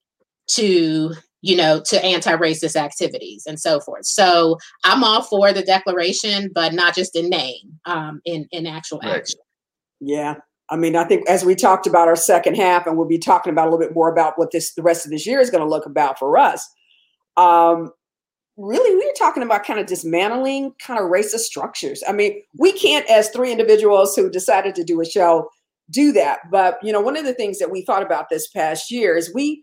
to 0.48 1.14
you 1.42 1.57
know, 1.57 1.81
to 1.81 2.03
anti-racist 2.05 2.77
activities 2.77 3.46
and 3.46 3.59
so 3.59 3.81
forth. 3.81 4.07
So 4.07 4.59
I'm 4.85 5.03
all 5.03 5.22
for 5.22 5.53
the 5.53 5.62
declaration, 5.62 6.51
but 6.55 6.72
not 6.72 6.94
just 6.94 7.16
in 7.16 7.29
name, 7.29 7.81
um, 7.85 8.20
in 8.25 8.46
in 8.53 8.66
actual 8.66 9.01
right. 9.01 9.16
action. 9.16 9.40
Yeah. 10.01 10.37
I 10.72 10.76
mean, 10.76 10.96
I 10.96 11.04
think 11.04 11.28
as 11.28 11.44
we 11.44 11.54
talked 11.54 11.87
about 11.87 12.08
our 12.08 12.16
second 12.16 12.56
half, 12.56 12.87
and 12.87 12.96
we'll 12.96 13.06
be 13.06 13.18
talking 13.18 13.52
about 13.52 13.68
a 13.68 13.70
little 13.70 13.87
bit 13.87 13.94
more 13.94 14.11
about 14.11 14.38
what 14.38 14.52
this 14.52 14.72
the 14.72 14.82
rest 14.82 15.04
of 15.04 15.12
this 15.12 15.26
year 15.26 15.38
is 15.38 15.50
going 15.50 15.62
to 15.62 15.68
look 15.68 15.85
about 15.85 16.18
for 16.18 16.38
us. 16.38 16.66
Um, 17.37 17.92
really, 18.56 18.96
we 18.96 19.06
are 19.06 19.14
talking 19.18 19.42
about 19.42 19.64
kind 19.64 19.78
of 19.78 19.85
dismantling 19.85 20.72
kind 20.80 20.98
of 20.98 21.11
racist 21.11 21.40
structures. 21.40 22.02
I 22.08 22.12
mean, 22.12 22.42
we 22.58 22.72
can't, 22.72 23.08
as 23.11 23.28
three 23.28 23.52
individuals 23.52 24.16
who 24.16 24.30
decided 24.30 24.74
to 24.76 24.85
do 24.85 24.98
a 25.02 25.04
show, 25.04 25.50
do 25.90 26.11
that. 26.12 26.38
But 26.50 26.78
you 26.82 26.90
know, 26.90 27.02
one 27.02 27.18
of 27.18 27.26
the 27.26 27.35
things 27.35 27.58
that 27.58 27.70
we 27.70 27.82
thought 27.82 28.02
about 28.02 28.30
this 28.30 28.48
past 28.48 28.90
year 28.90 29.14
is 29.14 29.32
we 29.35 29.62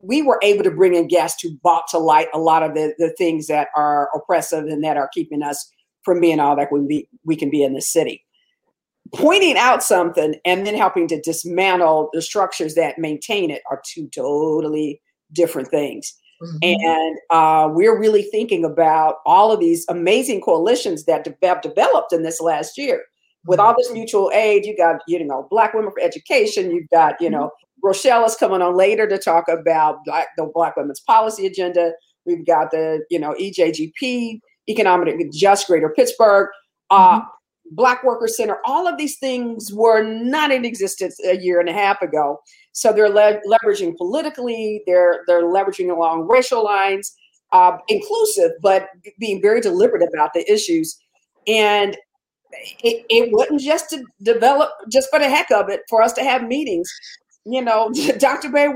we 0.00 0.22
were 0.22 0.38
able 0.42 0.62
to 0.62 0.70
bring 0.70 0.94
in 0.94 1.08
guests 1.08 1.42
who 1.42 1.56
brought 1.56 1.88
to 1.88 1.98
light 1.98 2.28
a 2.32 2.38
lot 2.38 2.62
of 2.62 2.74
the, 2.74 2.94
the 2.98 3.10
things 3.18 3.48
that 3.48 3.68
are 3.74 4.10
oppressive 4.14 4.66
and 4.66 4.84
that 4.84 4.96
are 4.96 5.10
keeping 5.12 5.42
us 5.42 5.68
from 6.02 6.20
being 6.20 6.38
all 6.38 6.54
that 6.54 6.70
we, 6.70 7.08
we 7.24 7.34
can 7.34 7.50
be 7.50 7.64
in 7.64 7.74
the 7.74 7.80
city. 7.80 8.25
Pointing 9.16 9.56
out 9.56 9.82
something 9.82 10.34
and 10.44 10.66
then 10.66 10.74
helping 10.74 11.08
to 11.08 11.20
dismantle 11.20 12.10
the 12.12 12.22
structures 12.22 12.74
that 12.74 12.98
maintain 12.98 13.50
it 13.50 13.62
are 13.70 13.82
two 13.84 14.08
totally 14.08 15.00
different 15.32 15.68
things. 15.68 16.14
Mm-hmm. 16.42 16.56
And 16.62 17.18
uh, 17.30 17.68
we're 17.72 17.98
really 17.98 18.22
thinking 18.22 18.64
about 18.64 19.16
all 19.24 19.52
of 19.52 19.60
these 19.60 19.86
amazing 19.88 20.42
coalitions 20.42 21.04
that 21.04 21.26
have 21.42 21.62
developed 21.62 22.12
in 22.12 22.22
this 22.22 22.40
last 22.40 22.76
year. 22.76 23.04
With 23.46 23.60
all 23.60 23.76
this 23.78 23.92
mutual 23.92 24.30
aid, 24.34 24.66
you 24.66 24.76
got, 24.76 24.96
you 25.06 25.24
know, 25.24 25.46
Black 25.50 25.72
Women 25.72 25.92
for 25.92 26.00
Education, 26.00 26.72
you've 26.72 26.88
got, 26.90 27.14
you 27.20 27.30
know, 27.30 27.52
Rochelle 27.82 28.24
is 28.24 28.34
coming 28.34 28.60
on 28.60 28.74
later 28.74 29.06
to 29.06 29.18
talk 29.18 29.48
about 29.48 30.04
Black, 30.04 30.28
the 30.36 30.50
Black 30.52 30.76
Women's 30.76 31.00
Policy 31.00 31.46
Agenda. 31.46 31.92
We've 32.24 32.44
got 32.44 32.72
the, 32.72 33.04
you 33.08 33.20
know, 33.20 33.34
EJGP, 33.40 34.40
Economic 34.68 35.32
Just 35.32 35.68
Greater 35.68 35.90
Pittsburgh, 35.90 36.48
uh, 36.90 37.20
mm-hmm. 37.20 37.28
Black 37.72 38.04
Worker 38.04 38.28
Center. 38.28 38.58
All 38.64 38.86
of 38.86 38.98
these 38.98 39.18
things 39.18 39.72
were 39.72 40.02
not 40.02 40.50
in 40.50 40.64
existence 40.64 41.18
a 41.24 41.36
year 41.36 41.60
and 41.60 41.68
a 41.68 41.72
half 41.72 42.00
ago. 42.02 42.40
So 42.72 42.92
they're 42.92 43.08
le- 43.08 43.40
leveraging 43.46 43.96
politically. 43.96 44.82
They're 44.86 45.22
they're 45.26 45.44
leveraging 45.44 45.90
along 45.90 46.28
racial 46.28 46.64
lines, 46.64 47.14
uh, 47.52 47.78
inclusive, 47.88 48.52
but 48.62 48.88
being 49.18 49.40
very 49.40 49.60
deliberate 49.60 50.02
about 50.02 50.34
the 50.34 50.50
issues. 50.50 50.98
And 51.46 51.96
it, 52.82 53.04
it 53.08 53.30
wasn't 53.32 53.60
just 53.60 53.90
to 53.90 54.02
develop 54.22 54.70
just 54.90 55.10
for 55.10 55.18
the 55.18 55.28
heck 55.28 55.50
of 55.50 55.68
it 55.68 55.80
for 55.88 56.02
us 56.02 56.12
to 56.14 56.22
have 56.22 56.42
meetings 56.42 56.90
you 57.46 57.62
know, 57.62 57.90
Dr. 58.18 58.50
Bey, 58.50 58.68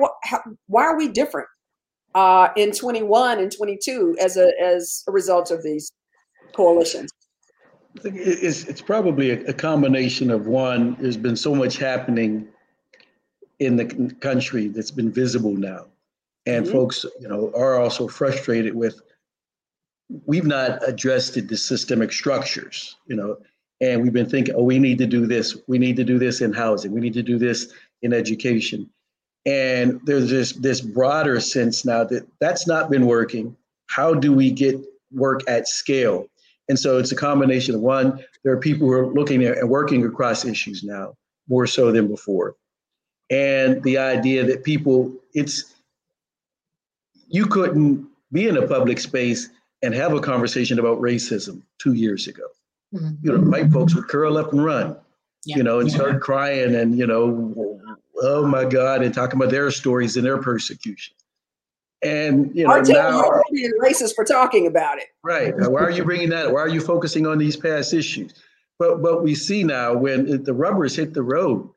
why 0.67 0.85
are 0.85 0.97
we 0.97 1.09
different 1.09 1.49
uh, 2.15 2.49
in 2.57 2.73
21 2.73 3.41
and 3.41 3.55
22 3.55 4.17
as 4.21 4.37
a 4.37 4.53
as 4.63 5.03
a 5.09 5.13
result 5.13 5.51
of 5.51 5.63
these 5.63 5.93
coalitions? 6.55 7.11
I 7.97 8.01
think 8.03 8.17
it's, 8.17 8.65
it's 8.65 8.81
probably 8.81 9.31
a, 9.31 9.45
a 9.47 9.53
combination 9.53 10.31
of 10.31 10.47
one. 10.47 10.97
There's 11.01 11.17
been 11.17 11.37
so 11.37 11.55
much 11.55 11.77
happening 11.77 12.49
in 13.59 13.77
the 13.77 14.15
country 14.21 14.69
that's 14.69 14.91
been 14.91 15.11
visible 15.11 15.55
now, 15.55 15.87
and 16.47 16.65
mm-hmm. 16.65 16.73
folks, 16.73 17.05
you 17.21 17.29
know, 17.29 17.53
are 17.55 17.79
also 17.79 18.09
frustrated 18.09 18.75
with. 18.75 19.01
We've 20.27 20.47
not 20.47 20.87
addressed 20.89 21.35
the 21.35 21.57
systemic 21.57 22.13
structures, 22.13 22.97
you 23.07 23.15
know, 23.15 23.37
and 23.81 24.03
we've 24.03 24.13
been 24.13 24.29
thinking, 24.29 24.55
oh, 24.57 24.65
we 24.65 24.79
need 24.79 24.99
to 24.99 25.07
do 25.07 25.27
this. 25.27 25.57
We 25.69 25.79
need 25.79 25.97
to 25.97 26.05
do 26.05 26.19
this 26.19 26.41
in 26.41 26.53
housing. 26.53 26.93
We 26.93 27.01
need 27.01 27.15
to 27.15 27.23
do 27.23 27.39
this 27.39 27.73
in 28.03 28.13
education. 28.13 28.91
And 29.47 30.01
there's 30.05 30.29
this, 30.29 30.53
this 30.53 30.81
broader 30.81 31.41
sense 31.41 31.85
now 31.85 32.05
that 32.05 32.27
that's 32.41 32.67
not 32.67 32.91
been 32.91 33.07
working. 33.07 33.57
How 33.87 34.13
do 34.13 34.33
we 34.33 34.51
get 34.51 34.79
work 35.13 35.41
at 35.49 35.67
scale? 35.67 36.27
And 36.71 36.79
so 36.79 36.99
it's 36.99 37.13
a 37.13 37.17
combination 37.17 37.75
of 37.75 37.83
one, 37.83 38.25
there 38.45 38.53
are 38.55 38.57
people 38.57 38.87
who 38.87 38.95
are 38.95 39.13
looking 39.13 39.45
at 39.45 39.59
and 39.59 39.69
working 39.69 40.07
across 40.07 40.47
issues 40.47 40.83
now 40.83 41.15
more 41.49 41.67
so 41.67 41.93
than 41.93 42.09
before. 42.09 42.57
And 43.29 43.83
the 43.83 43.99
idea 43.99 44.45
that 44.45 44.65
people, 44.65 45.13
it's, 45.35 45.75
you 47.29 47.45
couldn't 47.45 48.09
be 48.33 48.49
in 48.49 48.57
a 48.57 48.67
public 48.67 49.01
space 49.01 49.51
and 49.83 49.95
have 49.95 50.15
a 50.15 50.21
conversation 50.21 50.79
about 50.79 51.01
racism 51.01 51.61
two 51.79 51.93
years 51.93 52.27
ago. 52.27 52.47
Mm-hmm. 52.95 53.15
You 53.23 53.37
know, 53.37 53.51
white 53.51 53.71
folks 53.71 53.95
would 53.95 54.09
curl 54.09 54.39
up 54.39 54.53
and 54.53 54.65
run 54.65 54.97
yeah. 55.45 55.57
you 55.57 55.63
know, 55.63 55.81
and 55.81 55.91
start 55.91 56.21
crying 56.21 56.75
and, 56.75 56.99
you 56.99 57.07
know, 57.07 57.55
oh 58.23 58.47
my 58.47 58.65
God, 58.65 59.03
and 59.03 59.15
talking 59.15 59.37
about 59.37 59.51
their 59.51 59.71
stories 59.71 60.17
and 60.17 60.25
their 60.25 60.39
persecution. 60.39 61.15
And, 62.03 62.51
you 62.55 62.65
know, 62.65 62.73
I'll 62.73 62.83
now, 62.83 63.43
you, 63.51 63.69
being 63.69 63.73
racist 63.83 64.15
for 64.15 64.25
talking 64.25 64.67
about 64.67 64.99
it. 64.99 65.09
Right. 65.23 65.55
Why 65.57 65.81
are 65.81 65.91
you 65.91 66.05
bringing 66.05 66.31
that? 66.31 66.51
Why 66.51 66.61
are 66.61 66.69
you 66.69 66.81
focusing 66.81 67.27
on 67.27 67.37
these 67.37 67.57
past 67.57 67.93
issues? 67.93 68.33
But, 68.79 69.01
what 69.01 69.23
we 69.23 69.35
see 69.35 69.63
now 69.63 69.95
when 69.95 70.43
the 70.43 70.55
rubbers 70.55 70.97
hit 70.97 71.13
the 71.13 71.23
road, 71.23 71.69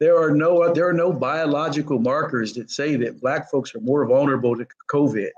there 0.00 0.16
are 0.16 0.30
no 0.30 0.72
there 0.72 0.88
are 0.88 0.92
no 0.92 1.12
biological 1.12 1.98
markers 1.98 2.52
that 2.54 2.70
say 2.70 2.94
that 2.96 3.20
black 3.20 3.50
folks 3.50 3.74
are 3.74 3.80
more 3.80 4.06
vulnerable 4.06 4.56
to 4.56 4.66
COVID. 4.92 5.30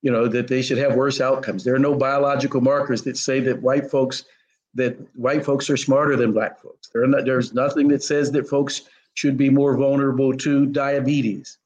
You 0.00 0.10
know 0.10 0.26
that 0.28 0.48
they 0.48 0.62
should 0.62 0.78
have 0.78 0.96
worse 0.96 1.20
outcomes. 1.20 1.62
There 1.62 1.74
are 1.74 1.78
no 1.78 1.94
biological 1.94 2.62
markers 2.62 3.02
that 3.02 3.18
say 3.18 3.40
that 3.40 3.60
white 3.60 3.90
folks 3.90 4.24
that 4.74 4.96
white 5.14 5.44
folks 5.44 5.68
are 5.68 5.76
smarter 5.76 6.16
than 6.16 6.32
black 6.32 6.58
folks. 6.60 6.88
Not, 6.94 7.26
there's 7.26 7.52
nothing 7.52 7.88
that 7.88 8.02
says 8.02 8.32
that 8.32 8.48
folks 8.48 8.82
should 9.12 9.36
be 9.36 9.50
more 9.50 9.76
vulnerable 9.76 10.34
to 10.38 10.64
diabetes. 10.66 11.58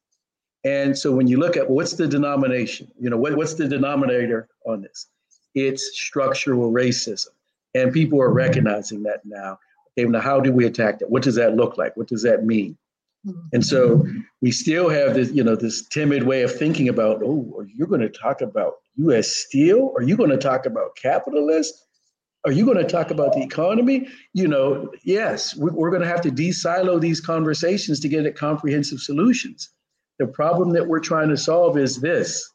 And 0.66 0.98
so 0.98 1.12
when 1.12 1.28
you 1.28 1.38
look 1.38 1.56
at 1.56 1.70
what's 1.70 1.92
the 1.92 2.08
denomination, 2.08 2.90
you 2.98 3.08
know, 3.08 3.16
what, 3.16 3.36
what's 3.36 3.54
the 3.54 3.68
denominator 3.68 4.48
on 4.66 4.82
this? 4.82 5.06
It's 5.54 5.96
structural 5.96 6.72
racism. 6.72 7.28
And 7.74 7.92
people 7.92 8.20
are 8.20 8.32
recognizing 8.32 9.04
that 9.04 9.24
now. 9.24 9.60
Okay, 9.96 10.08
now 10.08 10.20
how 10.20 10.40
do 10.40 10.52
we 10.52 10.66
attack 10.66 10.98
that? 10.98 11.08
What 11.08 11.22
does 11.22 11.36
that 11.36 11.54
look 11.54 11.78
like? 11.78 11.96
What 11.96 12.08
does 12.08 12.24
that 12.24 12.44
mean? 12.44 12.76
Mm-hmm. 13.24 13.38
And 13.52 13.64
so 13.64 14.04
we 14.42 14.50
still 14.50 14.88
have 14.88 15.14
this, 15.14 15.30
you 15.30 15.44
know, 15.44 15.54
this 15.54 15.86
timid 15.86 16.24
way 16.24 16.42
of 16.42 16.52
thinking 16.52 16.88
about, 16.88 17.22
oh, 17.24 17.46
you're 17.58 17.66
you 17.76 17.86
going 17.86 18.00
to 18.00 18.08
talk 18.08 18.40
about 18.40 18.74
U.S. 18.96 19.28
Steel? 19.28 19.92
Are 19.96 20.02
you 20.02 20.16
going 20.16 20.30
to 20.30 20.36
talk 20.36 20.66
about 20.66 20.96
capitalists? 20.96 21.86
Are 22.44 22.52
you 22.52 22.64
going 22.64 22.78
to 22.78 22.84
talk 22.84 23.12
about 23.12 23.34
the 23.34 23.42
economy? 23.42 24.08
You 24.32 24.48
know, 24.48 24.90
yes, 25.04 25.54
we're 25.56 25.90
going 25.90 26.02
to 26.02 26.08
have 26.08 26.22
to 26.22 26.30
de-silo 26.30 26.98
these 26.98 27.20
conversations 27.20 28.00
to 28.00 28.08
get 28.08 28.26
at 28.26 28.34
comprehensive 28.34 28.98
solutions. 28.98 29.70
The 30.18 30.26
problem 30.26 30.70
that 30.70 30.86
we're 30.86 31.00
trying 31.00 31.28
to 31.28 31.36
solve 31.36 31.76
is 31.76 32.00
this, 32.00 32.52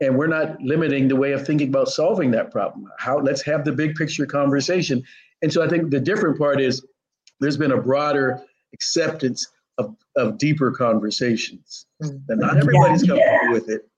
and 0.00 0.16
we're 0.16 0.26
not 0.26 0.60
limiting 0.60 1.08
the 1.08 1.16
way 1.16 1.32
of 1.32 1.46
thinking 1.46 1.68
about 1.68 1.88
solving 1.88 2.30
that 2.32 2.50
problem. 2.50 2.90
How 2.98 3.18
let's 3.18 3.42
have 3.42 3.64
the 3.64 3.72
big 3.72 3.94
picture 3.94 4.26
conversation. 4.26 5.02
And 5.42 5.52
so 5.52 5.62
I 5.62 5.68
think 5.68 5.90
the 5.90 6.00
different 6.00 6.38
part 6.38 6.60
is 6.60 6.84
there's 7.40 7.56
been 7.56 7.72
a 7.72 7.80
broader 7.80 8.42
acceptance 8.74 9.46
of, 9.78 9.96
of 10.16 10.38
deeper 10.38 10.70
conversations. 10.70 11.86
Mm-hmm. 12.02 12.16
And 12.28 12.40
not 12.40 12.56
everybody's 12.56 13.06
yeah. 13.06 13.14
comfortable 13.14 13.54
with 13.54 13.70
it, 13.70 13.88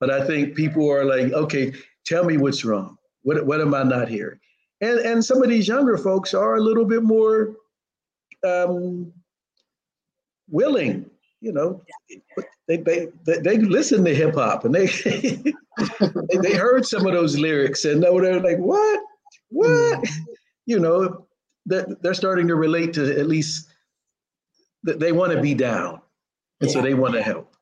but 0.00 0.10
I 0.10 0.26
think 0.26 0.54
people 0.54 0.90
are 0.90 1.04
like, 1.04 1.32
okay, 1.32 1.72
tell 2.04 2.24
me 2.24 2.36
what's 2.36 2.64
wrong. 2.64 2.98
What, 3.22 3.44
what 3.46 3.60
am 3.60 3.74
I 3.74 3.82
not 3.82 4.08
hearing? 4.08 4.38
and 4.80 4.98
and 5.00 5.24
some 5.24 5.42
of 5.42 5.48
these 5.48 5.68
younger 5.68 5.96
folks 5.96 6.34
are 6.34 6.56
a 6.56 6.60
little 6.60 6.84
bit 6.84 7.02
more 7.02 7.56
um, 8.44 9.12
willing 10.48 11.10
you 11.46 11.52
know 11.52 11.80
they 12.66 12.78
they 12.78 13.06
they, 13.24 13.38
they 13.38 13.58
listen 13.58 14.04
to 14.04 14.12
hip 14.12 14.34
hop 14.34 14.64
and 14.64 14.74
they, 14.74 14.86
they, 14.96 16.38
they 16.42 16.54
heard 16.54 16.84
some 16.84 17.06
of 17.06 17.12
those 17.12 17.38
lyrics 17.38 17.84
and 17.84 18.00
know 18.00 18.20
they're 18.20 18.40
like 18.40 18.58
what 18.58 19.00
what 19.50 19.68
mm. 19.70 20.08
you 20.66 20.80
know 20.80 21.24
they're, 21.66 21.86
they're 22.00 22.14
starting 22.14 22.48
to 22.48 22.56
relate 22.56 22.92
to 22.94 23.18
at 23.18 23.28
least 23.28 23.68
that 24.82 24.98
they 24.98 25.12
want 25.12 25.32
to 25.32 25.40
be 25.40 25.54
down 25.54 26.00
and 26.60 26.68
yeah. 26.68 26.74
so 26.74 26.82
they 26.82 26.94
want 26.94 27.14
to 27.14 27.22
help 27.22 27.54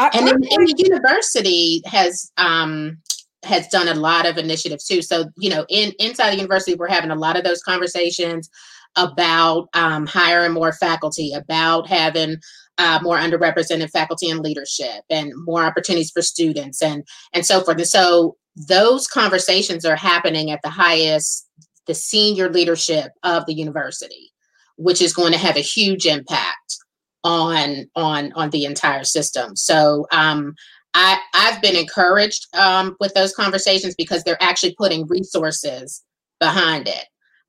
and 0.00 0.26
then, 0.26 0.34
and 0.34 0.68
the 0.68 0.74
university 0.76 1.80
has 1.86 2.32
um 2.38 2.98
has 3.44 3.68
done 3.68 3.88
a 3.88 3.94
lot 3.94 4.24
of 4.24 4.38
initiatives 4.38 4.84
too. 4.84 5.02
So, 5.02 5.24
you 5.36 5.50
know, 5.50 5.66
in 5.68 5.92
inside 5.98 6.30
the 6.30 6.36
university, 6.36 6.76
we're 6.76 6.88
having 6.88 7.10
a 7.10 7.16
lot 7.16 7.36
of 7.36 7.42
those 7.42 7.60
conversations 7.60 8.48
about 8.96 9.68
um, 9.74 10.06
hiring 10.06 10.52
more 10.52 10.72
faculty, 10.72 11.32
about 11.32 11.88
having 11.88 12.36
uh, 12.82 12.98
more 13.02 13.18
underrepresented 13.18 13.90
faculty 13.90 14.28
and 14.28 14.40
leadership 14.40 15.04
and 15.08 15.32
more 15.36 15.64
opportunities 15.64 16.10
for 16.10 16.22
students 16.22 16.82
and 16.82 17.04
and 17.32 17.46
so 17.46 17.60
forth. 17.60 17.78
And 17.78 17.86
so 17.86 18.36
those 18.68 19.06
conversations 19.06 19.84
are 19.84 19.96
happening 19.96 20.50
at 20.50 20.60
the 20.62 20.70
highest 20.70 21.48
the 21.86 21.94
senior 21.94 22.48
leadership 22.48 23.12
of 23.24 23.44
the 23.46 23.54
university 23.54 24.32
which 24.76 25.02
is 25.02 25.12
going 25.12 25.32
to 25.32 25.38
have 25.38 25.56
a 25.56 25.60
huge 25.60 26.06
impact 26.06 26.76
on 27.24 27.88
on 27.94 28.32
on 28.34 28.50
the 28.50 28.64
entire 28.64 29.04
system. 29.04 29.54
So 29.56 30.06
um, 30.12 30.54
I, 30.94 31.18
I've 31.34 31.62
been 31.62 31.76
encouraged 31.76 32.54
um, 32.56 32.96
with 33.00 33.14
those 33.14 33.34
conversations 33.34 33.94
because 33.94 34.24
they're 34.24 34.42
actually 34.42 34.74
putting 34.76 35.06
resources 35.06 36.02
behind 36.40 36.88
it. 36.88 37.04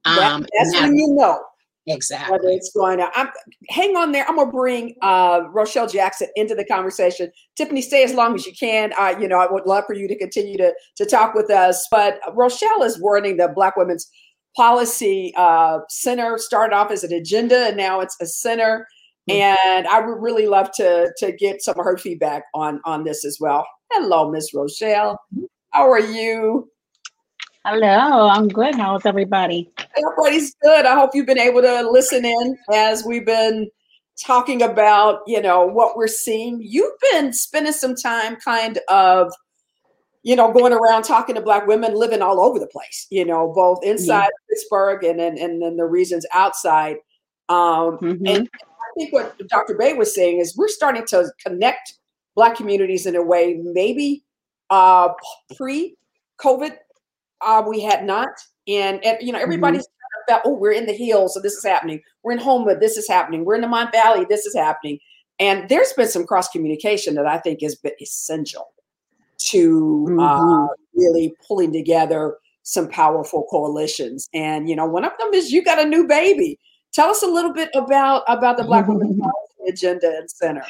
Um, 0.05 0.43
that, 0.43 0.49
that's 0.57 0.81
when 0.81 0.95
you 0.95 1.13
know 1.13 1.41
exactly 1.87 2.31
whether 2.31 2.49
it's 2.49 2.71
going 2.71 2.99
to. 2.99 3.09
I'm, 3.15 3.29
hang 3.69 3.95
on 3.95 4.11
there. 4.11 4.25
I'm 4.27 4.35
gonna 4.35 4.51
bring 4.51 4.95
uh, 5.01 5.41
Rochelle 5.51 5.87
Jackson 5.87 6.27
into 6.35 6.55
the 6.55 6.65
conversation. 6.65 7.31
Tiffany, 7.55 7.81
stay 7.81 8.03
as 8.03 8.13
long 8.13 8.35
as 8.35 8.45
you 8.45 8.53
can. 8.53 8.93
I, 8.97 9.17
you 9.19 9.27
know, 9.27 9.39
I 9.39 9.51
would 9.51 9.65
love 9.65 9.85
for 9.85 9.93
you 9.93 10.07
to 10.07 10.17
continue 10.17 10.57
to 10.57 10.73
to 10.97 11.05
talk 11.05 11.33
with 11.33 11.49
us. 11.49 11.87
But 11.91 12.19
Rochelle 12.33 12.83
is 12.83 12.99
running 13.03 13.37
the 13.37 13.49
Black 13.49 13.75
Women's 13.75 14.09
Policy 14.55 15.33
uh, 15.37 15.79
Center. 15.89 16.37
Started 16.37 16.75
off 16.75 16.91
as 16.91 17.03
an 17.03 17.13
agenda, 17.13 17.67
and 17.67 17.77
now 17.77 17.99
it's 17.99 18.17
a 18.21 18.25
center. 18.25 18.87
Mm-hmm. 19.29 19.41
And 19.41 19.87
I 19.87 19.99
would 19.99 20.21
really 20.21 20.47
love 20.47 20.71
to 20.73 21.13
to 21.17 21.31
get 21.31 21.61
some 21.61 21.79
of 21.79 21.85
her 21.85 21.97
feedback 21.97 22.43
on 22.53 22.81
on 22.85 23.03
this 23.03 23.25
as 23.25 23.37
well. 23.39 23.65
Hello, 23.91 24.31
Miss 24.31 24.53
Rochelle. 24.53 25.19
Mm-hmm. 25.35 25.45
How 25.71 25.89
are 25.89 25.99
you? 25.99 26.69
Hello, 27.65 28.28
I'm 28.28 28.49
good. 28.49 28.76
How's 28.76 29.06
everybody? 29.06 29.71
Everybody's 29.97 30.54
good. 30.62 30.86
I 30.86 30.95
hope 30.95 31.12
you've 31.13 31.26
been 31.26 31.39
able 31.39 31.62
to 31.62 31.89
listen 31.89 32.26
in 32.26 32.58
as 32.73 33.06
we've 33.06 33.26
been 33.26 33.71
talking 34.21 34.62
about, 34.62 35.21
you 35.28 35.41
know, 35.41 35.65
what 35.65 35.95
we're 35.95 36.08
seeing. 36.08 36.60
You've 36.62 36.99
been 37.13 37.32
spending 37.32 37.71
some 37.71 37.95
time 37.95 38.36
kind 38.36 38.80
of, 38.89 39.32
you 40.23 40.36
know, 40.36 40.52
going 40.52 40.73
around 40.73 41.04
talking 41.04 41.36
to 41.36 41.41
black 41.41 41.65
women 41.65 41.95
living 41.95 42.21
all 42.21 42.41
over 42.41 42.60
the 42.60 42.67
place, 42.67 43.08
you 43.10 43.23
know, 43.23 43.54
both 43.56 43.80
inside 43.82 44.23
yeah. 44.23 44.49
Pittsburgh 44.49 45.06
and 45.06 45.17
then 45.17 45.38
and 45.38 45.62
then 45.62 45.78
the 45.78 45.86
regions 45.86 46.26
outside. 46.34 46.97
Um, 47.47 47.97
mm-hmm. 47.99 48.28
And 48.28 48.49
I 48.60 48.93
think 48.97 49.13
what 49.13 49.39
Dr. 49.47 49.76
Bey 49.76 49.93
was 49.93 50.13
saying 50.13 50.39
is 50.39 50.58
we're 50.58 50.67
starting 50.67 51.06
to 51.08 51.32
connect 51.41 51.93
black 52.36 52.58
communities 52.58 53.06
in 53.06 53.15
a 53.15 53.23
way 53.23 53.58
maybe 53.63 54.26
uh, 54.69 55.13
pre-COVID 55.56 56.76
uh, 57.43 57.63
we 57.67 57.82
had 57.82 58.06
not. 58.06 58.29
And, 58.67 59.03
and 59.03 59.17
you 59.21 59.34
know, 59.34 59.39
everybody's 59.39 59.84
mm-hmm. 59.84 60.32
felt, 60.34 60.41
oh, 60.45 60.53
we're 60.53 60.71
in 60.71 60.86
the 60.86 60.93
hills, 60.93 61.34
so 61.34 61.41
this 61.41 61.53
is 61.53 61.63
happening. 61.63 62.01
We're 62.23 62.34
in 62.34 62.39
Homewood, 62.39 62.79
this 62.79 62.97
is 62.97 63.08
happening. 63.08 63.45
We're 63.45 63.56
in 63.56 63.62
the 63.62 63.67
Mon 63.67 63.91
Valley, 63.91 64.25
this 64.29 64.45
is 64.45 64.56
happening. 64.56 64.99
And 65.39 65.67
there's 65.67 65.93
been 65.93 66.08
some 66.08 66.25
cross 66.25 66.47
communication 66.49 67.15
that 67.15 67.25
I 67.25 67.39
think 67.39 67.62
has 67.62 67.75
been 67.75 67.93
essential 67.99 68.73
to 69.39 70.06
uh, 70.08 70.12
mm-hmm. 70.12 70.19
uh, 70.19 70.67
really 70.95 71.34
pulling 71.47 71.73
together 71.73 72.38
some 72.63 72.88
powerful 72.88 73.45
coalitions. 73.49 74.29
And 74.34 74.69
you 74.69 74.75
know, 74.75 74.86
one 74.86 75.03
of 75.03 75.12
them 75.19 75.34
is 75.34 75.51
you 75.51 75.63
got 75.63 75.79
a 75.79 75.86
new 75.86 76.08
baby. 76.08 76.60
Tell 76.93 77.10
us 77.10 77.23
a 77.23 77.27
little 77.27 77.53
bit 77.53 77.69
about 77.75 78.23
about 78.27 78.58
the 78.58 78.63
Black 78.63 78.88
Women's 78.88 79.19
Policy 79.19 79.69
Agenda 79.69 80.17
and 80.17 80.29
Center. 80.29 80.63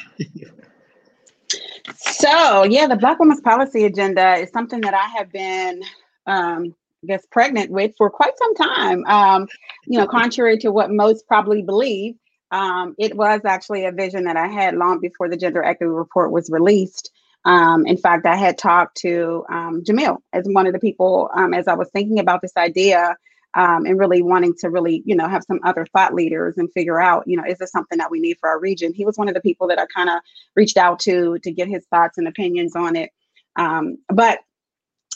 So, 1.96 2.64
yeah, 2.64 2.86
the 2.86 2.96
Black 2.96 3.18
Women's 3.18 3.42
Policy 3.42 3.84
Agenda 3.84 4.36
is 4.36 4.50
something 4.50 4.80
that 4.80 4.94
I 4.94 5.06
have 5.18 5.30
been 5.30 5.82
um, 6.26 6.74
guess, 7.06 7.24
pregnant 7.30 7.70
with 7.70 7.92
for 7.96 8.10
quite 8.10 8.36
some 8.38 8.54
time. 8.54 9.04
Um, 9.06 9.48
you 9.86 9.98
know, 9.98 10.06
contrary 10.06 10.58
to 10.58 10.70
what 10.70 10.90
most 10.90 11.26
probably 11.26 11.62
believe, 11.62 12.14
um, 12.50 12.94
it 12.98 13.16
was 13.16 13.40
actually 13.44 13.84
a 13.84 13.92
vision 13.92 14.24
that 14.24 14.36
I 14.36 14.48
had 14.48 14.76
long 14.76 15.00
before 15.00 15.28
the 15.28 15.36
Gender 15.36 15.62
Equity 15.62 15.90
Report 15.90 16.30
was 16.30 16.50
released. 16.50 17.10
Um, 17.44 17.86
in 17.86 17.98
fact, 17.98 18.26
I 18.26 18.36
had 18.36 18.56
talked 18.56 18.96
to 18.98 19.44
um, 19.50 19.82
Jamil 19.84 20.18
as 20.32 20.46
one 20.46 20.66
of 20.66 20.72
the 20.72 20.78
people 20.78 21.30
um, 21.34 21.52
as 21.52 21.68
I 21.68 21.74
was 21.74 21.90
thinking 21.90 22.18
about 22.18 22.40
this 22.40 22.56
idea 22.56 23.16
um, 23.54 23.84
and 23.86 23.98
really 23.98 24.22
wanting 24.22 24.54
to 24.60 24.70
really, 24.70 25.02
you 25.04 25.14
know, 25.14 25.28
have 25.28 25.44
some 25.44 25.60
other 25.62 25.86
thought 25.92 26.14
leaders 26.14 26.56
and 26.56 26.72
figure 26.72 27.00
out, 27.00 27.24
you 27.26 27.36
know, 27.36 27.44
is 27.46 27.58
this 27.58 27.70
something 27.70 27.98
that 27.98 28.10
we 28.10 28.18
need 28.18 28.38
for 28.40 28.48
our 28.48 28.58
region? 28.58 28.94
He 28.94 29.04
was 29.04 29.18
one 29.18 29.28
of 29.28 29.34
the 29.34 29.40
people 29.40 29.68
that 29.68 29.78
I 29.78 29.86
kind 29.94 30.08
of 30.08 30.20
reached 30.56 30.76
out 30.76 30.98
to 31.00 31.38
to 31.38 31.52
get 31.52 31.68
his 31.68 31.84
thoughts 31.86 32.18
and 32.18 32.26
opinions 32.26 32.74
on 32.74 32.96
it. 32.96 33.10
Um, 33.56 33.98
but 34.08 34.40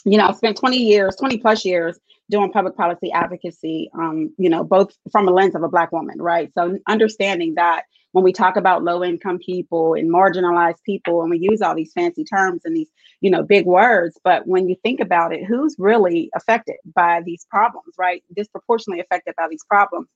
you 0.05 0.17
know, 0.17 0.27
I've 0.27 0.37
spent 0.37 0.57
20 0.57 0.77
years, 0.77 1.15
20 1.15 1.37
plus 1.37 1.65
years 1.65 1.99
doing 2.29 2.51
public 2.51 2.75
policy 2.75 3.11
advocacy, 3.11 3.89
um, 3.93 4.33
you 4.37 4.49
know, 4.49 4.63
both 4.63 4.95
from 5.11 5.27
a 5.27 5.31
lens 5.31 5.55
of 5.55 5.63
a 5.63 5.69
Black 5.69 5.91
woman, 5.91 6.21
right? 6.21 6.51
So 6.53 6.77
understanding 6.87 7.55
that 7.55 7.83
when 8.11 8.23
we 8.23 8.33
talk 8.33 8.55
about 8.55 8.83
low 8.83 9.03
income 9.03 9.37
people 9.37 9.93
and 9.93 10.11
marginalized 10.11 10.81
people, 10.83 11.21
and 11.21 11.29
we 11.29 11.37
use 11.39 11.61
all 11.61 11.75
these 11.75 11.93
fancy 11.93 12.23
terms 12.23 12.61
and 12.65 12.75
these, 12.75 12.89
you 13.21 13.29
know, 13.29 13.43
big 13.43 13.65
words, 13.65 14.19
but 14.23 14.47
when 14.47 14.67
you 14.67 14.75
think 14.83 14.99
about 14.99 15.31
it, 15.33 15.45
who's 15.45 15.75
really 15.77 16.29
affected 16.35 16.75
by 16.95 17.21
these 17.23 17.45
problems, 17.49 17.93
right? 17.97 18.23
Disproportionately 18.35 19.01
affected 19.01 19.35
by 19.37 19.47
these 19.49 19.63
problems. 19.63 20.07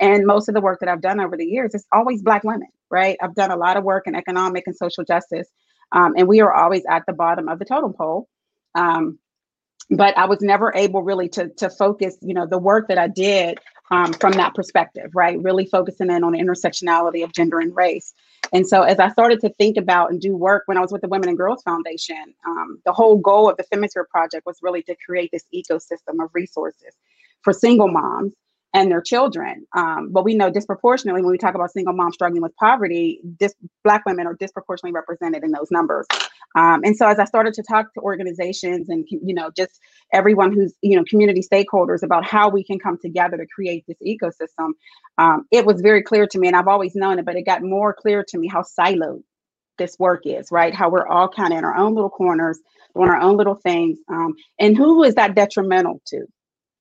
And 0.00 0.26
most 0.26 0.48
of 0.48 0.54
the 0.54 0.62
work 0.62 0.80
that 0.80 0.88
I've 0.88 1.02
done 1.02 1.20
over 1.20 1.36
the 1.36 1.44
years 1.44 1.74
is 1.74 1.86
always 1.92 2.22
Black 2.22 2.42
women, 2.44 2.68
right? 2.90 3.18
I've 3.20 3.34
done 3.34 3.50
a 3.50 3.56
lot 3.56 3.76
of 3.76 3.84
work 3.84 4.06
in 4.06 4.14
economic 4.14 4.64
and 4.66 4.76
social 4.76 5.04
justice, 5.04 5.48
um, 5.92 6.14
and 6.16 6.28
we 6.28 6.40
are 6.40 6.52
always 6.52 6.84
at 6.88 7.04
the 7.06 7.12
bottom 7.12 7.48
of 7.48 7.58
the 7.58 7.66
totem 7.66 7.92
pole. 7.92 8.28
Um, 8.74 9.18
but 9.90 10.16
I 10.16 10.26
was 10.26 10.40
never 10.40 10.72
able 10.74 11.02
really 11.02 11.28
to 11.30 11.48
to 11.48 11.70
focus, 11.70 12.16
you 12.20 12.34
know, 12.34 12.46
the 12.46 12.58
work 12.58 12.88
that 12.88 12.98
I 12.98 13.08
did 13.08 13.58
um, 13.90 14.12
from 14.14 14.32
that 14.32 14.54
perspective, 14.54 15.10
right? 15.14 15.40
Really 15.40 15.66
focusing 15.66 16.10
in 16.10 16.24
on 16.24 16.32
the 16.32 16.38
intersectionality 16.38 17.22
of 17.24 17.32
gender 17.32 17.60
and 17.60 17.74
race. 17.76 18.14
And 18.52 18.66
so, 18.66 18.82
as 18.82 18.98
I 18.98 19.10
started 19.10 19.40
to 19.40 19.50
think 19.50 19.76
about 19.76 20.10
and 20.10 20.20
do 20.20 20.36
work 20.36 20.64
when 20.66 20.76
I 20.76 20.80
was 20.80 20.92
with 20.92 21.02
the 21.02 21.08
Women 21.08 21.28
and 21.28 21.38
Girls 21.38 21.62
Foundation, 21.62 22.34
um, 22.46 22.80
the 22.84 22.92
whole 22.92 23.18
goal 23.18 23.50
of 23.50 23.56
the 23.56 23.64
Femisphere 23.64 24.06
Project 24.10 24.46
was 24.46 24.58
really 24.62 24.82
to 24.84 24.96
create 25.06 25.30
this 25.32 25.44
ecosystem 25.54 26.22
of 26.22 26.30
resources 26.32 26.94
for 27.42 27.52
single 27.52 27.88
moms 27.88 28.32
and 28.74 28.90
their 28.90 29.02
children. 29.02 29.66
Um, 29.76 30.10
but 30.10 30.24
we 30.24 30.34
know 30.34 30.50
disproportionately 30.50 31.22
when 31.22 31.30
we 31.30 31.38
talk 31.38 31.54
about 31.54 31.72
single 31.72 31.92
moms 31.92 32.14
struggling 32.14 32.42
with 32.42 32.56
poverty, 32.56 33.20
dis- 33.38 33.54
Black 33.84 34.04
women 34.06 34.26
are 34.26 34.34
disproportionately 34.34 34.94
represented 34.94 35.44
in 35.44 35.50
those 35.50 35.70
numbers. 35.70 36.06
Um, 36.56 36.82
and 36.84 36.96
so 36.96 37.06
as 37.06 37.18
I 37.18 37.24
started 37.24 37.54
to 37.54 37.62
talk 37.62 37.92
to 37.94 38.00
organizations 38.00 38.88
and 38.88 39.06
you 39.10 39.34
know 39.34 39.50
just 39.56 39.78
everyone 40.12 40.52
who's 40.52 40.74
you 40.82 40.96
know 40.96 41.04
community 41.08 41.42
stakeholders 41.42 42.02
about 42.02 42.24
how 42.24 42.48
we 42.48 42.64
can 42.64 42.78
come 42.78 42.98
together 42.98 43.36
to 43.36 43.46
create 43.46 43.84
this 43.86 43.98
ecosystem, 44.06 44.70
um, 45.18 45.46
it 45.50 45.66
was 45.66 45.80
very 45.80 46.02
clear 46.02 46.26
to 46.26 46.38
me, 46.38 46.48
and 46.48 46.56
I've 46.56 46.68
always 46.68 46.94
known 46.94 47.18
it, 47.18 47.24
but 47.24 47.36
it 47.36 47.42
got 47.42 47.62
more 47.62 47.94
clear 47.94 48.24
to 48.28 48.38
me 48.38 48.48
how 48.48 48.62
siloed 48.62 49.22
this 49.78 49.98
work 49.98 50.22
is, 50.26 50.48
right? 50.50 50.74
How 50.74 50.90
we're 50.90 51.06
all 51.06 51.28
kind 51.28 51.52
of 51.52 51.58
in 51.58 51.64
our 51.64 51.76
own 51.76 51.94
little 51.94 52.10
corners, 52.10 52.58
doing 52.94 53.08
our 53.08 53.20
own 53.20 53.36
little 53.36 53.54
things, 53.56 53.98
um, 54.08 54.34
and 54.58 54.76
who 54.76 55.02
is 55.04 55.14
that 55.16 55.34
detrimental 55.34 56.00
to? 56.06 56.26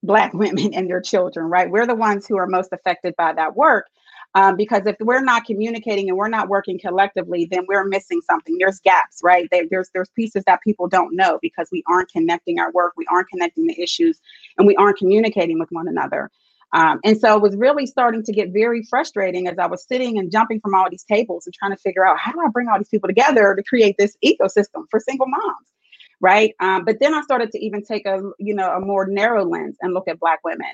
Black 0.03 0.33
women 0.35 0.73
and 0.73 0.89
their 0.89 1.01
children, 1.01 1.47
right? 1.47 1.69
We're 1.69 1.87
the 1.87 1.95
ones 1.95 2.27
who 2.27 2.37
are 2.37 2.47
most 2.47 2.69
affected 2.71 3.15
by 3.17 3.33
that 3.33 3.55
work. 3.55 3.87
Um, 4.33 4.55
because 4.55 4.85
if 4.85 4.95
we're 5.01 5.23
not 5.23 5.43
communicating 5.43 6.07
and 6.07 6.17
we're 6.17 6.29
not 6.29 6.47
working 6.47 6.79
collectively, 6.79 7.49
then 7.51 7.65
we're 7.67 7.83
missing 7.83 8.21
something. 8.21 8.57
There's 8.57 8.79
gaps, 8.79 9.19
right? 9.21 9.49
There's 9.51 9.89
there's 9.93 10.09
pieces 10.15 10.43
that 10.47 10.61
people 10.61 10.87
don't 10.87 11.13
know 11.15 11.37
because 11.41 11.67
we 11.69 11.83
aren't 11.85 12.09
connecting 12.11 12.57
our 12.57 12.71
work, 12.71 12.93
we 12.95 13.05
aren't 13.11 13.27
connecting 13.27 13.67
the 13.67 13.81
issues, 13.81 14.21
and 14.57 14.65
we 14.65 14.75
aren't 14.77 14.97
communicating 14.97 15.59
with 15.59 15.67
one 15.71 15.89
another. 15.89 16.31
Um, 16.73 17.01
and 17.03 17.19
so 17.19 17.35
it 17.35 17.41
was 17.41 17.55
really 17.57 17.85
starting 17.85 18.23
to 18.23 18.31
get 18.31 18.51
very 18.53 18.83
frustrating 18.89 19.47
as 19.47 19.59
I 19.59 19.65
was 19.65 19.85
sitting 19.85 20.17
and 20.17 20.31
jumping 20.31 20.61
from 20.61 20.73
all 20.73 20.89
these 20.89 21.03
tables 21.03 21.45
and 21.45 21.53
trying 21.53 21.71
to 21.71 21.77
figure 21.77 22.07
out 22.07 22.17
how 22.17 22.31
do 22.31 22.39
I 22.39 22.47
bring 22.47 22.69
all 22.69 22.77
these 22.77 22.87
people 22.87 23.09
together 23.09 23.53
to 23.55 23.63
create 23.63 23.95
this 23.97 24.15
ecosystem 24.23 24.85
for 24.89 25.01
single 25.01 25.27
moms 25.27 25.67
right? 26.21 26.55
Um, 26.59 26.85
but 26.85 26.99
then 27.01 27.13
I 27.13 27.21
started 27.21 27.51
to 27.51 27.59
even 27.59 27.83
take 27.83 28.05
a 28.05 28.21
you 28.39 28.53
know 28.53 28.71
a 28.71 28.79
more 28.79 29.05
narrow 29.05 29.43
lens 29.43 29.77
and 29.81 29.93
look 29.93 30.07
at 30.07 30.19
Black 30.19 30.39
women 30.43 30.71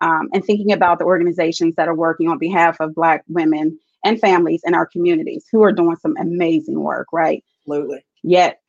um, 0.00 0.28
and 0.32 0.44
thinking 0.44 0.72
about 0.72 0.98
the 0.98 1.04
organizations 1.04 1.74
that 1.76 1.88
are 1.88 1.94
working 1.94 2.28
on 2.28 2.38
behalf 2.38 2.80
of 2.80 2.94
Black 2.94 3.24
women 3.28 3.78
and 4.04 4.20
families 4.20 4.62
in 4.64 4.74
our 4.74 4.86
communities 4.86 5.46
who 5.50 5.62
are 5.62 5.72
doing 5.72 5.96
some 5.96 6.16
amazing 6.18 6.80
work, 6.80 7.08
right? 7.12 7.44
Absolutely. 7.66 8.04
Yet 8.22 8.60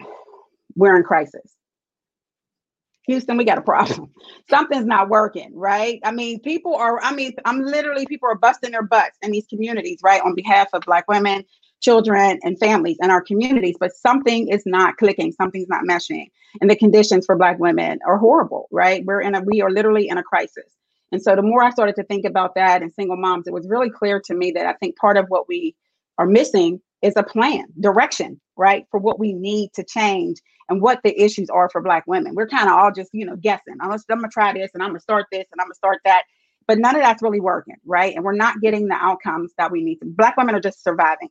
we're 0.76 0.98
in 0.98 1.04
crisis. 1.04 1.56
Houston, 3.08 3.38
we 3.38 3.46
got 3.46 3.58
a 3.58 3.62
problem. 3.62 4.12
Something's 4.50 4.86
not 4.86 5.10
working, 5.10 5.51
right? 5.55 5.99
I 6.03 6.12
mean, 6.12 6.39
people 6.39 6.76
are, 6.76 7.01
I 7.01 7.14
mean, 7.14 7.34
I'm 7.45 7.62
literally, 7.62 8.05
people 8.05 8.30
are 8.30 8.36
busting 8.36 8.72
their 8.72 8.84
butts 8.84 9.18
in 9.22 9.32
these 9.32 9.47
communities, 9.47 9.99
right? 10.03 10.22
On 10.22 10.36
behalf 10.36 10.70
of 10.74 10.84
Black 10.84 11.08
women, 11.08 11.43
children 11.82 12.39
and 12.43 12.59
families 12.59 12.97
and 13.01 13.11
our 13.11 13.21
communities, 13.21 13.75
but 13.79 13.95
something 13.95 14.47
is 14.47 14.63
not 14.65 14.97
clicking, 14.97 15.32
something's 15.32 15.67
not 15.67 15.84
meshing. 15.84 16.27
And 16.61 16.69
the 16.69 16.75
conditions 16.75 17.25
for 17.25 17.36
Black 17.36 17.59
women 17.59 17.99
are 18.05 18.17
horrible, 18.17 18.67
right? 18.71 19.03
We're 19.03 19.21
in 19.21 19.36
a, 19.36 19.41
we 19.41 19.61
are 19.61 19.71
literally 19.71 20.07
in 20.07 20.17
a 20.17 20.23
crisis. 20.23 20.75
And 21.11 21.21
so 21.21 21.36
the 21.36 21.41
more 21.41 21.63
I 21.63 21.71
started 21.71 21.95
to 21.97 22.03
think 22.03 22.25
about 22.25 22.55
that 22.55 22.82
and 22.82 22.93
single 22.93 23.17
moms, 23.17 23.47
it 23.47 23.53
was 23.53 23.67
really 23.67 23.89
clear 23.89 24.21
to 24.25 24.34
me 24.34 24.51
that 24.51 24.65
I 24.65 24.73
think 24.73 24.95
part 24.95 25.17
of 25.17 25.25
what 25.27 25.47
we 25.47 25.75
are 26.17 26.25
missing 26.25 26.82
is 27.01 27.13
a 27.17 27.23
plan, 27.23 27.65
direction, 27.79 28.39
right, 28.55 28.86
for 28.91 28.99
what 28.99 29.19
we 29.19 29.34
need 29.34 29.73
to 29.73 29.84
change 29.84 30.39
and 30.69 30.82
what 30.82 31.01
the 31.03 31.19
issues 31.19 31.49
are 31.49 31.69
for 31.69 31.82
Black 31.82 32.05
women. 32.05 32.36
We're 32.36 32.47
kind 32.47 32.69
of 32.69 32.75
all 32.75 32.91
just, 32.91 33.09
you 33.11 33.25
know, 33.25 33.36
guessing. 33.36 33.75
I'm 33.82 33.89
gonna, 33.89 34.29
try 34.32 34.53
this 34.53 34.71
and 34.73 34.84
I'm 34.84 34.89
gonna 34.89 34.99
start 34.99 35.25
this 35.32 35.45
and 35.51 35.59
I'm 35.59 35.65
gonna 35.65 35.75
start 35.75 35.99
that. 36.05 36.23
But 36.67 36.77
none 36.77 36.95
of 36.95 37.01
that's 37.01 37.23
really 37.23 37.41
working, 37.41 37.75
right? 37.86 38.15
And 38.15 38.23
we're 38.23 38.34
not 38.34 38.61
getting 38.61 38.88
the 38.88 38.95
outcomes 38.95 39.51
that 39.57 39.71
we 39.71 39.84
need. 39.84 39.97
Black 40.01 40.38
women 40.38 40.55
are 40.55 40.61
just 40.61 40.84
surviving 40.84 41.29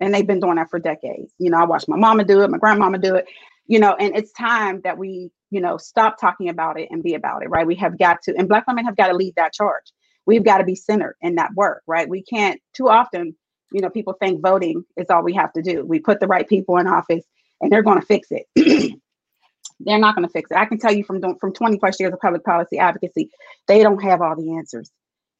and 0.00 0.14
they've 0.14 0.26
been 0.26 0.40
doing 0.40 0.56
that 0.56 0.70
for 0.70 0.78
decades. 0.78 1.32
You 1.38 1.50
know, 1.50 1.58
I 1.58 1.64
watched 1.64 1.88
my 1.88 1.96
mama 1.96 2.24
do 2.24 2.42
it, 2.42 2.50
my 2.50 2.58
grandmama 2.58 2.98
do 2.98 3.14
it. 3.14 3.26
You 3.66 3.80
know, 3.80 3.94
and 3.94 4.16
it's 4.16 4.32
time 4.32 4.80
that 4.82 4.96
we, 4.96 5.30
you 5.50 5.60
know, 5.60 5.76
stop 5.76 6.20
talking 6.20 6.48
about 6.48 6.78
it 6.78 6.88
and 6.90 7.02
be 7.02 7.14
about 7.14 7.42
it, 7.42 7.48
right? 7.48 7.66
We 7.66 7.74
have 7.76 7.98
got 7.98 8.22
to, 8.22 8.34
and 8.36 8.48
Black 8.48 8.66
women 8.66 8.84
have 8.84 8.96
got 8.96 9.08
to 9.08 9.16
lead 9.16 9.34
that 9.36 9.52
charge. 9.52 9.92
We've 10.24 10.44
got 10.44 10.58
to 10.58 10.64
be 10.64 10.76
centered 10.76 11.16
in 11.20 11.36
that 11.36 11.54
work, 11.54 11.82
right? 11.86 12.08
We 12.08 12.22
can't 12.22 12.60
too 12.74 12.88
often, 12.88 13.34
you 13.72 13.80
know, 13.80 13.90
people 13.90 14.14
think 14.14 14.40
voting 14.40 14.84
is 14.96 15.06
all 15.10 15.22
we 15.22 15.34
have 15.34 15.52
to 15.54 15.62
do. 15.62 15.84
We 15.84 15.98
put 15.98 16.20
the 16.20 16.26
right 16.28 16.48
people 16.48 16.76
in 16.78 16.86
office, 16.86 17.24
and 17.60 17.72
they're 17.72 17.82
going 17.82 18.00
to 18.00 18.06
fix 18.06 18.28
it. 18.30 18.46
they're 19.80 19.98
not 19.98 20.14
going 20.14 20.26
to 20.26 20.32
fix 20.32 20.50
it. 20.50 20.56
I 20.56 20.66
can 20.66 20.78
tell 20.78 20.92
you 20.92 21.02
from 21.02 21.20
from 21.38 21.52
20 21.52 21.78
plus 21.78 21.98
years 21.98 22.12
of 22.12 22.20
public 22.20 22.44
policy 22.44 22.78
advocacy, 22.78 23.30
they 23.66 23.82
don't 23.82 24.02
have 24.02 24.20
all 24.20 24.36
the 24.36 24.56
answers 24.56 24.92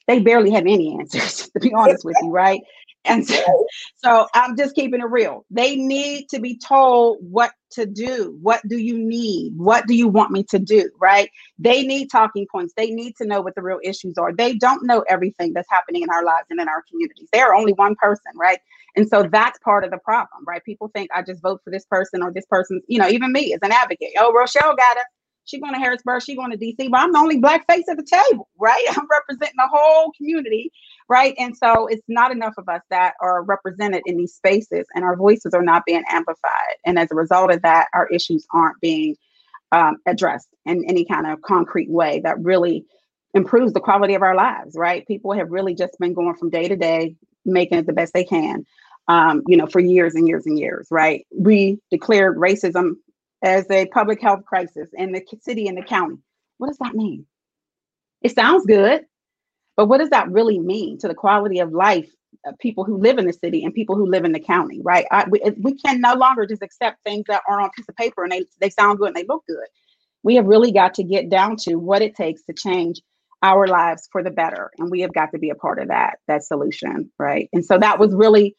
they 0.07 0.21
barely 0.21 0.51
have 0.53 0.67
any 0.67 0.97
answers, 1.01 1.49
to 1.51 1.61
be 1.61 1.73
honest 1.75 2.05
with 2.05 2.17
you, 2.23 2.31
right? 2.31 2.61
And 3.07 3.27
so, 3.27 3.67
so 3.97 4.29
I'm 4.35 4.57
just 4.57 4.75
keeping 4.75 5.01
it 5.01 5.11
real. 5.11 5.45
They 5.51 5.77
need 5.77 6.29
to 6.31 6.41
be 6.41 6.59
told 6.59 7.19
what 7.21 7.53
to 7.73 7.87
do. 7.87 8.39
What 8.43 8.63
do 8.69 8.79
you 8.79 8.99
need? 8.99 9.53
What 9.57 9.87
do 9.87 9.95
you 9.95 10.09
want 10.09 10.33
me 10.33 10.45
to 10.51 10.59
do? 10.59 10.91
Right? 11.01 11.31
They 11.59 11.83
need 11.83 12.11
talking 12.11 12.47
points. 12.51 12.75
They 12.77 12.91
need 12.91 13.17
to 13.17 13.27
know 13.27 13.41
what 13.41 13.55
the 13.55 13.63
real 13.63 13.81
issues 13.83 14.19
are. 14.19 14.33
They 14.33 14.55
don't 14.55 14.87
know 14.87 15.05
everything 15.09 15.53
that's 15.55 15.71
happening 15.71 16.03
in 16.03 16.11
our 16.11 16.25
lives 16.25 16.47
and 16.51 16.61
in 16.61 16.69
our 16.69 16.83
communities. 16.91 17.29
They 17.33 17.41
are 17.41 17.55
only 17.55 17.73
one 17.75 17.97
person, 17.97 18.33
right? 18.37 18.59
And 18.97 19.09
so 19.09 19.29
that's 19.31 19.59
part 19.61 19.85
of 19.85 19.91
the 19.91 19.99
problem, 19.99 20.45
right? 20.47 20.65
People 20.65 20.91
think 20.95 21.11
I 21.15 21.23
just 21.23 21.43
vote 21.43 21.61
for 21.65 21.71
this 21.71 21.85
person 21.87 22.23
or 22.23 22.33
this 22.33 22.47
person, 22.47 22.83
you 22.89 22.99
know, 22.99 23.09
even 23.09 23.33
me 23.33 23.53
as 23.55 23.61
an 23.63 23.73
advocate. 23.73 24.11
Oh, 24.19 24.33
Rochelle 24.33 24.75
got 24.77 24.97
it 24.97 25.05
she 25.47 25.61
going 25.61 25.73
to 25.73 25.79
Harrisburg, 25.79 26.23
she 26.23 26.37
going 26.37 26.51
to 26.51 26.59
DC, 26.59 26.91
but 26.91 27.01
I'm 27.01 27.13
the 27.13 27.19
only 27.19 27.39
black 27.39 27.67
face 27.71 27.85
at 27.89 27.97
the 27.97 28.05
table, 28.05 28.49
right? 28.59 28.85
I'm 28.91 29.07
representing 29.11 29.57
the 29.57 29.69
whole 29.73 30.13
community, 30.17 30.71
right? 31.09 31.35
And 31.39 31.57
so 31.57 31.87
it's 31.87 32.03
not 32.09 32.33
enough 32.33 32.55
of 32.59 32.69
us 32.69 32.83
that 32.91 33.15
are 33.21 33.43
represented 33.43 34.03
in 34.07 34.17
these 34.17 34.35
spaces 34.35 34.87
and 34.95 35.05
our 35.05 35.17
voices 35.17 35.55
are 35.55 35.63
not 35.63 35.85
being 35.87 36.05
amplified. 36.11 36.77
And 36.85 36.99
as 36.99 37.11
a 37.11 37.15
result 37.15 37.53
of 37.53 37.63
that, 37.63 37.89
our 37.95 38.09
issues 38.09 38.47
aren't 38.53 38.81
being 38.81 39.17
um, 39.73 39.97
addressed 40.07 40.49
in 40.65 40.85
any 40.89 41.05
kind 41.05 41.27
of 41.27 41.43
concrete 41.43 41.91
way 41.91 42.21
that 42.21 42.39
really 42.41 42.85
improves 43.35 43.73
the 43.73 43.81
quality 43.81 44.15
of 44.15 44.23
our 44.23 44.35
lives, 44.35 44.75
right? 44.77 45.07
People 45.07 45.33
have 45.33 45.51
really 45.51 45.75
just 45.75 45.99
been 45.99 46.15
going 46.15 46.37
from 46.37 46.51
day 46.51 46.69
to 46.69 46.77
day, 46.77 47.17
making 47.45 47.79
it 47.79 47.87
the 47.87 47.93
best 47.93 48.13
they 48.15 48.25
can. 48.25 48.65
Um, 49.09 49.43
you 49.47 49.57
know, 49.57 49.69
for 49.69 49.79
years 49.79 50.17
and 50.17 50.27
years 50.27 50.47
and 50.47 50.59
years, 50.59 50.89
right? 50.91 51.25
We 51.31 51.79
declared 51.93 52.39
racism 52.39 52.95
as 53.47 53.71
a 53.71 53.87
public 53.87 54.21
health 54.21 54.45
crisis 54.45 54.89
in 54.93 55.13
the 55.13 55.23
city 55.41 55.69
and 55.69 55.79
the 55.79 55.83
county. 55.83 56.19
What 56.59 56.67
does 56.67 56.79
that 56.79 56.97
mean? 56.97 57.27
It 58.21 58.35
sounds 58.35 58.67
good, 58.67 59.03
but 59.77 59.87
what 59.87 59.99
does 59.99 60.11
that 60.11 60.33
really 60.33 60.59
mean 60.59 60.99
to 60.99 61.09
the 61.09 61.15
quality 61.15 61.61
of 61.61 61.73
life 61.73 62.11
of 62.45 62.59
people 62.59 62.85
who 62.85 62.99
live 62.99 63.19
in 63.19 63.27
the 63.27 63.33
city 63.33 63.63
and 63.63 63.73
people 63.73 63.95
who 63.95 64.11
live 64.11 64.25
in 64.25 64.33
the 64.33 64.41
county, 64.41 64.81
right? 64.83 65.07
I, 65.13 65.27
we, 65.31 65.41
we 65.61 65.77
can 65.77 66.01
no 66.01 66.15
longer 66.15 66.45
just 66.45 66.63
accept 66.63 67.05
things 67.05 67.25
that 67.29 67.43
are 67.49 67.61
on 67.61 67.69
a 67.69 67.71
piece 67.71 67.89
of 67.89 67.95
paper 67.95 68.25
and 68.25 68.33
they, 68.33 68.45
they 68.61 68.71
sound 68.71 68.99
good 68.99 69.09
and 69.09 69.17
they 69.17 69.25
look 69.29 69.45
good. 69.47 69.67
We 70.25 70.35
have 70.35 70.47
really 70.47 70.73
got 70.73 70.95
to 70.95 71.05
get 71.05 71.31
down 71.31 71.57
to 71.59 71.77
what 71.77 72.03
it 72.03 72.17
takes 72.17 72.43
to 72.45 72.53
change 72.53 73.01
our 73.43 73.69
lives 73.69 74.09
for 74.11 74.25
the 74.25 74.31
better. 74.31 74.73
And 74.77 74.91
we 74.91 75.03
have 75.03 75.15
got 75.15 75.31
to 75.33 75.39
be 75.39 75.51
a 75.51 75.55
part 75.55 75.81
of 75.81 75.89
that, 75.89 76.19
that 76.27 76.43
solution, 76.43 77.13
right? 77.17 77.49
And 77.53 77.65
so 77.65 77.79
that 77.79 78.01
was 78.01 78.13
really 78.13 78.57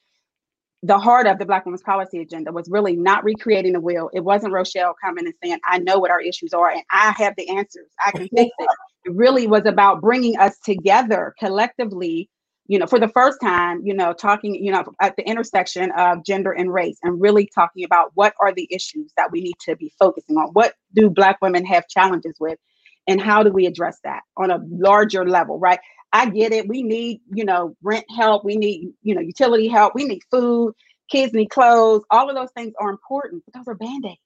the 0.84 0.97
heart 0.97 1.28
of 1.28 1.39
the 1.39 1.45
Black 1.45 1.65
Women's 1.65 1.82
Policy 1.82 2.19
Agenda 2.21 2.51
was 2.51 2.69
really 2.69 2.95
not 2.95 3.23
recreating 3.23 3.73
the 3.73 3.80
wheel. 3.80 4.09
It 4.13 4.23
wasn't 4.23 4.53
Rochelle 4.53 4.95
coming 5.03 5.25
and 5.25 5.34
saying, 5.43 5.59
I 5.65 5.80
know 5.80 5.97
what 5.99 6.11
our 6.11 6.21
issues 6.21 6.53
are 6.53 6.69
and 6.69 6.84
I 6.91 7.13
have 7.17 7.34
the 7.36 7.49
answers. 7.49 7.89
I 8.05 8.11
can 8.11 8.28
fix 8.30 8.51
it. 8.57 8.69
It 9.05 9.15
really 9.15 9.47
was 9.47 9.65
about 9.65 10.01
bringing 10.01 10.38
us 10.38 10.59
together 10.59 11.34
collectively, 11.39 12.30
you 12.67 12.78
know, 12.78 12.86
for 12.86 12.99
the 12.99 13.07
first 13.07 13.39
time, 13.41 13.82
you 13.86 13.93
know, 13.93 14.11
talking, 14.11 14.53
you 14.61 14.69
know, 14.69 14.84
at 15.01 15.15
the 15.15 15.23
intersection 15.25 15.91
of 15.97 16.25
gender 16.25 16.51
and 16.51 16.73
race 16.73 16.97
and 17.03 17.21
really 17.21 17.49
talking 17.55 17.86
about 17.86 18.11
what 18.15 18.34
are 18.41 18.53
the 18.53 18.67
issues 18.69 19.13
that 19.15 19.32
we 19.32 19.39
need 19.39 19.55
to 19.61 19.78
be 19.78 19.93
focusing 19.97 20.36
on. 20.36 20.49
What 20.51 20.73
do 20.93 21.09
Black 21.09 21.38
women 21.41 21.65
have 21.65 21.88
challenges 21.88 22.36
with? 22.39 22.59
And 23.07 23.21
how 23.21 23.43
do 23.43 23.51
we 23.51 23.65
address 23.65 23.99
that 24.03 24.23
on 24.36 24.51
a 24.51 24.59
larger 24.69 25.25
level, 25.25 25.57
right? 25.57 25.80
I 26.14 26.30
get 26.30 26.51
it. 26.51 26.68
We 26.68 26.84
need, 26.84 27.22
you 27.34 27.45
know, 27.45 27.76
rent 27.82 28.05
help. 28.16 28.43
We 28.43 28.55
need, 28.55 28.93
you 29.03 29.14
know, 29.16 29.22
utility 29.22 29.68
help. 29.68 29.93
We 29.93 30.05
need 30.05 30.22
food. 30.32 30.74
Kids 31.10 31.34
need 31.34 31.49
clothes. 31.49 32.03
All 32.12 32.30
of 32.30 32.36
those 32.36 32.51
things 32.51 32.74
are 32.80 32.89
important, 32.89 33.43
but 33.45 33.53
those 33.53 33.68
are 33.68 33.76
band 33.76 34.05
aids 34.05 34.20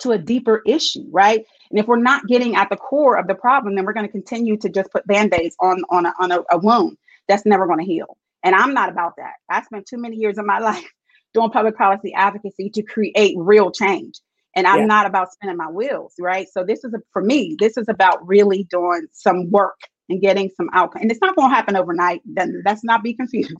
to 0.00 0.12
a 0.12 0.18
deeper 0.18 0.62
issue, 0.66 1.04
right? 1.10 1.44
And 1.70 1.78
if 1.78 1.86
we're 1.86 1.96
not 1.96 2.26
getting 2.26 2.56
at 2.56 2.68
the 2.70 2.76
core 2.76 3.16
of 3.16 3.28
the 3.28 3.34
problem, 3.34 3.74
then 3.74 3.84
we're 3.84 3.92
going 3.92 4.06
to 4.06 4.12
continue 4.12 4.56
to 4.58 4.68
just 4.68 4.90
put 4.90 5.06
band 5.06 5.32
aids 5.34 5.56
on 5.60 5.82
on 5.90 6.06
a, 6.06 6.14
on 6.18 6.32
a, 6.32 6.40
a 6.50 6.58
wound 6.58 6.96
that's 7.28 7.46
never 7.46 7.66
going 7.66 7.78
to 7.78 7.84
heal. 7.84 8.16
And 8.42 8.54
I'm 8.54 8.74
not 8.74 8.88
about 8.88 9.16
that. 9.16 9.34
I 9.48 9.62
spent 9.62 9.86
too 9.86 9.98
many 9.98 10.16
years 10.16 10.38
of 10.38 10.44
my 10.44 10.58
life 10.60 10.90
doing 11.34 11.50
public 11.50 11.76
policy 11.76 12.12
advocacy 12.14 12.70
to 12.70 12.82
create 12.82 13.36
real 13.38 13.70
change. 13.70 14.20
And 14.54 14.66
I'm 14.66 14.80
yeah. 14.80 14.86
not 14.86 15.06
about 15.06 15.32
spinning 15.32 15.56
my 15.56 15.70
wheels, 15.70 16.14
right? 16.18 16.46
So 16.52 16.62
this 16.62 16.84
is 16.84 16.92
a, 16.92 16.98
for 17.12 17.22
me, 17.22 17.56
this 17.58 17.78
is 17.78 17.88
about 17.88 18.26
really 18.26 18.64
doing 18.64 19.06
some 19.12 19.50
work 19.50 19.78
and 20.12 20.20
getting 20.20 20.50
some 20.56 20.68
outcome. 20.72 21.02
And 21.02 21.10
it's 21.10 21.20
not 21.20 21.34
going 21.34 21.50
to 21.50 21.54
happen 21.54 21.74
overnight. 21.74 22.20
Then 22.24 22.62
let's 22.64 22.84
not 22.84 23.02
be 23.02 23.14
confused. 23.14 23.56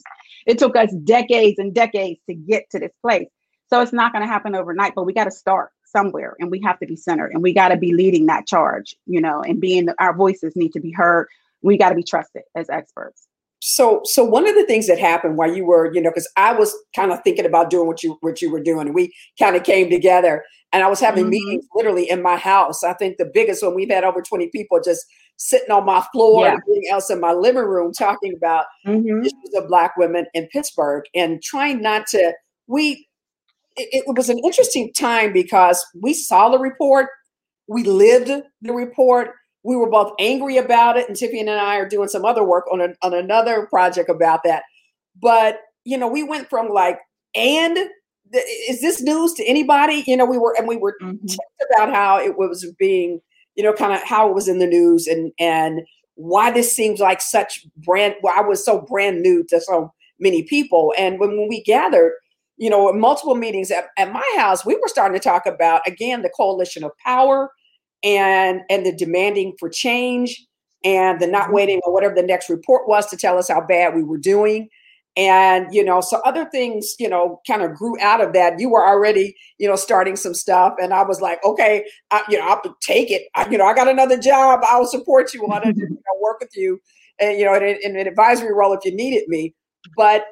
It 0.46 0.58
took 0.58 0.76
us 0.76 0.92
decades 1.04 1.58
and 1.58 1.74
decades 1.74 2.20
to 2.28 2.34
get 2.34 2.68
to 2.70 2.78
this 2.78 2.92
place. 3.00 3.28
So 3.68 3.80
it's 3.80 3.92
not 3.92 4.12
going 4.12 4.22
to 4.22 4.30
happen 4.30 4.54
overnight, 4.54 4.94
but 4.94 5.04
we 5.04 5.14
got 5.14 5.24
to 5.24 5.30
start 5.30 5.70
somewhere 5.84 6.36
and 6.38 6.50
we 6.50 6.60
have 6.62 6.78
to 6.80 6.86
be 6.86 6.96
centered 6.96 7.32
and 7.32 7.42
we 7.42 7.52
got 7.54 7.68
to 7.68 7.76
be 7.76 7.94
leading 7.94 8.26
that 8.26 8.46
charge, 8.46 8.94
you 9.06 9.20
know, 9.20 9.40
and 9.42 9.60
being 9.60 9.88
our 9.98 10.14
voices 10.14 10.54
need 10.54 10.72
to 10.74 10.80
be 10.80 10.92
heard. 10.92 11.26
We 11.62 11.78
got 11.78 11.88
to 11.88 11.94
be 11.94 12.02
trusted 12.02 12.42
as 12.54 12.68
experts. 12.68 13.28
So, 13.64 14.00
so 14.04 14.24
one 14.24 14.48
of 14.48 14.56
the 14.56 14.66
things 14.66 14.88
that 14.88 14.98
happened 14.98 15.36
while 15.36 15.54
you 15.54 15.64
were, 15.64 15.94
you 15.94 16.00
know, 16.00 16.10
because 16.10 16.28
I 16.36 16.52
was 16.52 16.74
kind 16.96 17.12
of 17.12 17.22
thinking 17.22 17.46
about 17.46 17.70
doing 17.70 17.86
what 17.86 18.02
you 18.02 18.18
what 18.20 18.42
you 18.42 18.50
were 18.50 18.60
doing, 18.60 18.88
and 18.88 18.94
we 18.94 19.14
kind 19.38 19.54
of 19.54 19.62
came 19.62 19.88
together, 19.88 20.44
and 20.72 20.82
I 20.82 20.88
was 20.88 20.98
having 20.98 21.24
mm-hmm. 21.24 21.30
meetings 21.30 21.66
literally 21.72 22.10
in 22.10 22.22
my 22.22 22.36
house. 22.36 22.82
I 22.82 22.92
think 22.92 23.18
the 23.18 23.30
biggest 23.32 23.62
one 23.62 23.76
we've 23.76 23.88
had 23.88 24.02
over 24.02 24.20
twenty 24.20 24.48
people 24.48 24.80
just 24.84 25.06
sitting 25.36 25.70
on 25.70 25.84
my 25.84 26.04
floor 26.12 26.44
yeah. 26.44 26.52
and 26.52 26.62
everything 26.62 26.90
else 26.90 27.10
in 27.10 27.20
my 27.20 27.32
living 27.32 27.64
room 27.64 27.92
talking 27.92 28.34
about 28.36 28.66
mm-hmm. 28.86 29.20
issues 29.20 29.54
of 29.56 29.68
black 29.68 29.96
women 29.96 30.26
in 30.34 30.46
Pittsburgh 30.48 31.04
and 31.14 31.42
trying 31.42 31.82
not 31.82 32.06
to 32.08 32.32
we 32.66 33.08
it, 33.76 34.04
it 34.06 34.16
was 34.16 34.28
an 34.28 34.38
interesting 34.38 34.92
time 34.92 35.32
because 35.32 35.84
we 36.00 36.14
saw 36.14 36.48
the 36.48 36.58
report, 36.58 37.08
we 37.66 37.84
lived 37.84 38.30
the 38.60 38.72
report, 38.72 39.32
we 39.64 39.76
were 39.76 39.90
both 39.90 40.12
angry 40.18 40.58
about 40.58 40.96
it, 40.96 41.08
and 41.08 41.16
Tiffany 41.16 41.40
and 41.40 41.50
I 41.50 41.76
are 41.76 41.88
doing 41.88 42.08
some 42.08 42.24
other 42.24 42.44
work 42.44 42.64
on, 42.72 42.80
a, 42.80 42.88
on 43.02 43.14
another 43.14 43.66
project 43.66 44.10
about 44.10 44.40
that. 44.44 44.64
But 45.20 45.60
you 45.84 45.98
know, 45.98 46.08
we 46.08 46.22
went 46.22 46.48
from 46.48 46.68
like, 46.68 46.98
and 47.34 47.76
is 48.68 48.80
this 48.80 49.02
news 49.02 49.34
to 49.34 49.44
anybody? 49.44 50.04
You 50.06 50.16
know, 50.16 50.24
we 50.24 50.38
were 50.38 50.54
and 50.56 50.66
we 50.66 50.76
were 50.76 50.96
mm-hmm. 51.02 51.26
about 51.72 51.94
how 51.94 52.18
it 52.18 52.36
was 52.36 52.66
being 52.78 53.20
you 53.54 53.62
know, 53.62 53.72
kind 53.72 53.92
of 53.92 54.02
how 54.02 54.28
it 54.28 54.34
was 54.34 54.48
in 54.48 54.58
the 54.58 54.66
news 54.66 55.06
and 55.06 55.32
and 55.38 55.82
why 56.14 56.50
this 56.50 56.74
seems 56.74 57.00
like 57.00 57.20
such 57.20 57.66
brand. 57.76 58.14
Well, 58.22 58.34
I 58.36 58.42
was 58.42 58.64
so 58.64 58.80
brand 58.80 59.22
new 59.22 59.44
to 59.48 59.60
so 59.60 59.92
many 60.18 60.42
people, 60.42 60.94
and 60.98 61.18
when, 61.18 61.36
when 61.38 61.48
we 61.48 61.62
gathered, 61.62 62.12
you 62.56 62.70
know, 62.70 62.92
multiple 62.92 63.34
meetings 63.34 63.70
at, 63.70 63.86
at 63.98 64.12
my 64.12 64.34
house, 64.36 64.64
we 64.64 64.74
were 64.76 64.88
starting 64.88 65.18
to 65.18 65.22
talk 65.22 65.46
about 65.46 65.82
again 65.86 66.22
the 66.22 66.30
coalition 66.30 66.84
of 66.84 66.92
power 67.04 67.50
and 68.02 68.60
and 68.70 68.84
the 68.84 68.94
demanding 68.94 69.54
for 69.58 69.68
change 69.68 70.46
and 70.84 71.20
the 71.20 71.26
not 71.26 71.44
mm-hmm. 71.44 71.54
waiting 71.54 71.80
or 71.84 71.92
whatever 71.92 72.14
the 72.14 72.22
next 72.22 72.50
report 72.50 72.88
was 72.88 73.06
to 73.06 73.16
tell 73.16 73.38
us 73.38 73.48
how 73.48 73.60
bad 73.60 73.94
we 73.94 74.02
were 74.02 74.18
doing 74.18 74.68
and 75.16 75.66
you 75.74 75.84
know 75.84 76.00
so 76.00 76.20
other 76.24 76.46
things 76.46 76.94
you 76.98 77.08
know 77.08 77.40
kind 77.46 77.62
of 77.62 77.74
grew 77.74 78.00
out 78.00 78.20
of 78.20 78.32
that. 78.32 78.58
You 78.58 78.70
were 78.70 78.86
already 78.86 79.36
you 79.58 79.68
know 79.68 79.76
starting 79.76 80.16
some 80.16 80.34
stuff 80.34 80.74
and 80.80 80.94
i 80.94 81.02
was 81.02 81.20
like 81.20 81.44
okay 81.44 81.84
I, 82.10 82.22
you 82.28 82.38
know 82.38 82.46
i'll 82.46 82.76
take 82.80 83.10
it. 83.10 83.28
I, 83.34 83.48
you 83.48 83.58
know 83.58 83.66
i 83.66 83.74
got 83.74 83.88
another 83.88 84.18
job. 84.18 84.60
I'll 84.64 84.86
support 84.86 85.34
you 85.34 85.42
on 85.46 85.66
it 85.68 85.76
you 85.76 85.88
know, 85.88 86.20
work 86.20 86.40
with 86.40 86.52
you 86.54 86.80
and 87.20 87.38
you 87.38 87.44
know 87.44 87.54
in, 87.54 87.78
in 87.82 87.96
an 87.96 88.06
advisory 88.06 88.52
role 88.54 88.72
if 88.72 88.84
you 88.84 88.94
needed 88.94 89.28
me. 89.28 89.54
But 89.96 90.24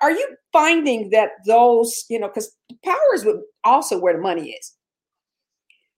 are 0.00 0.12
you 0.12 0.36
finding 0.52 1.10
that 1.10 1.30
those 1.46 2.04
you 2.08 2.18
know 2.18 2.28
because 2.28 2.54
power 2.84 3.14
is 3.14 3.26
also 3.64 3.98
where 3.98 4.14
the 4.14 4.20
money 4.20 4.50
is. 4.50 4.72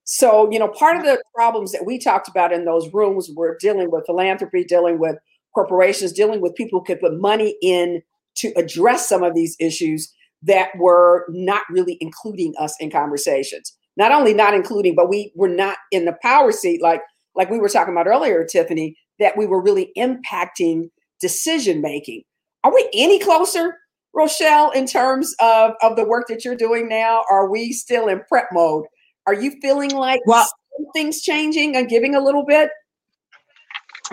So 0.04 0.50
you 0.50 0.58
know 0.58 0.68
part 0.68 0.96
of 0.96 1.04
the 1.04 1.22
problems 1.34 1.72
that 1.72 1.86
we 1.86 1.98
talked 1.98 2.28
about 2.28 2.52
in 2.52 2.64
those 2.64 2.92
rooms 2.92 3.30
were 3.34 3.56
dealing 3.60 3.90
with 3.90 4.06
philanthropy 4.06 4.64
dealing 4.64 4.98
with 4.98 5.16
corporations 5.54 6.12
dealing 6.12 6.40
with 6.40 6.54
people 6.56 6.80
who 6.80 6.84
could 6.84 7.00
put 7.00 7.20
money 7.20 7.56
in 7.62 8.02
to 8.36 8.52
address 8.56 9.08
some 9.08 9.22
of 9.22 9.34
these 9.34 9.56
issues 9.60 10.12
that 10.42 10.70
were 10.76 11.26
not 11.30 11.62
really 11.70 11.96
including 12.00 12.54
us 12.58 12.74
in 12.80 12.90
conversations. 12.90 13.72
Not 13.96 14.12
only 14.12 14.34
not 14.34 14.54
including, 14.54 14.94
but 14.94 15.08
we 15.08 15.32
were 15.34 15.48
not 15.48 15.78
in 15.90 16.04
the 16.04 16.16
power 16.22 16.52
seat, 16.52 16.82
like 16.82 17.00
like 17.34 17.50
we 17.50 17.58
were 17.58 17.68
talking 17.68 17.92
about 17.92 18.06
earlier, 18.06 18.44
Tiffany, 18.44 18.96
that 19.18 19.36
we 19.36 19.46
were 19.46 19.60
really 19.60 19.90
impacting 19.96 20.88
decision 21.20 21.80
making. 21.80 22.22
Are 22.62 22.72
we 22.72 22.88
any 22.94 23.18
closer, 23.18 23.76
Rochelle, 24.14 24.70
in 24.70 24.86
terms 24.86 25.34
of, 25.40 25.72
of 25.82 25.96
the 25.96 26.04
work 26.04 26.26
that 26.28 26.44
you're 26.44 26.56
doing 26.56 26.88
now? 26.88 27.24
Are 27.30 27.50
we 27.50 27.72
still 27.72 28.08
in 28.08 28.22
prep 28.28 28.46
mode? 28.52 28.84
Are 29.26 29.34
you 29.34 29.52
feeling 29.60 29.90
like 29.90 30.20
well, 30.26 30.46
things 30.94 31.22
changing 31.22 31.76
and 31.76 31.88
giving 31.88 32.14
a 32.14 32.20
little 32.20 32.44
bit? 32.44 32.70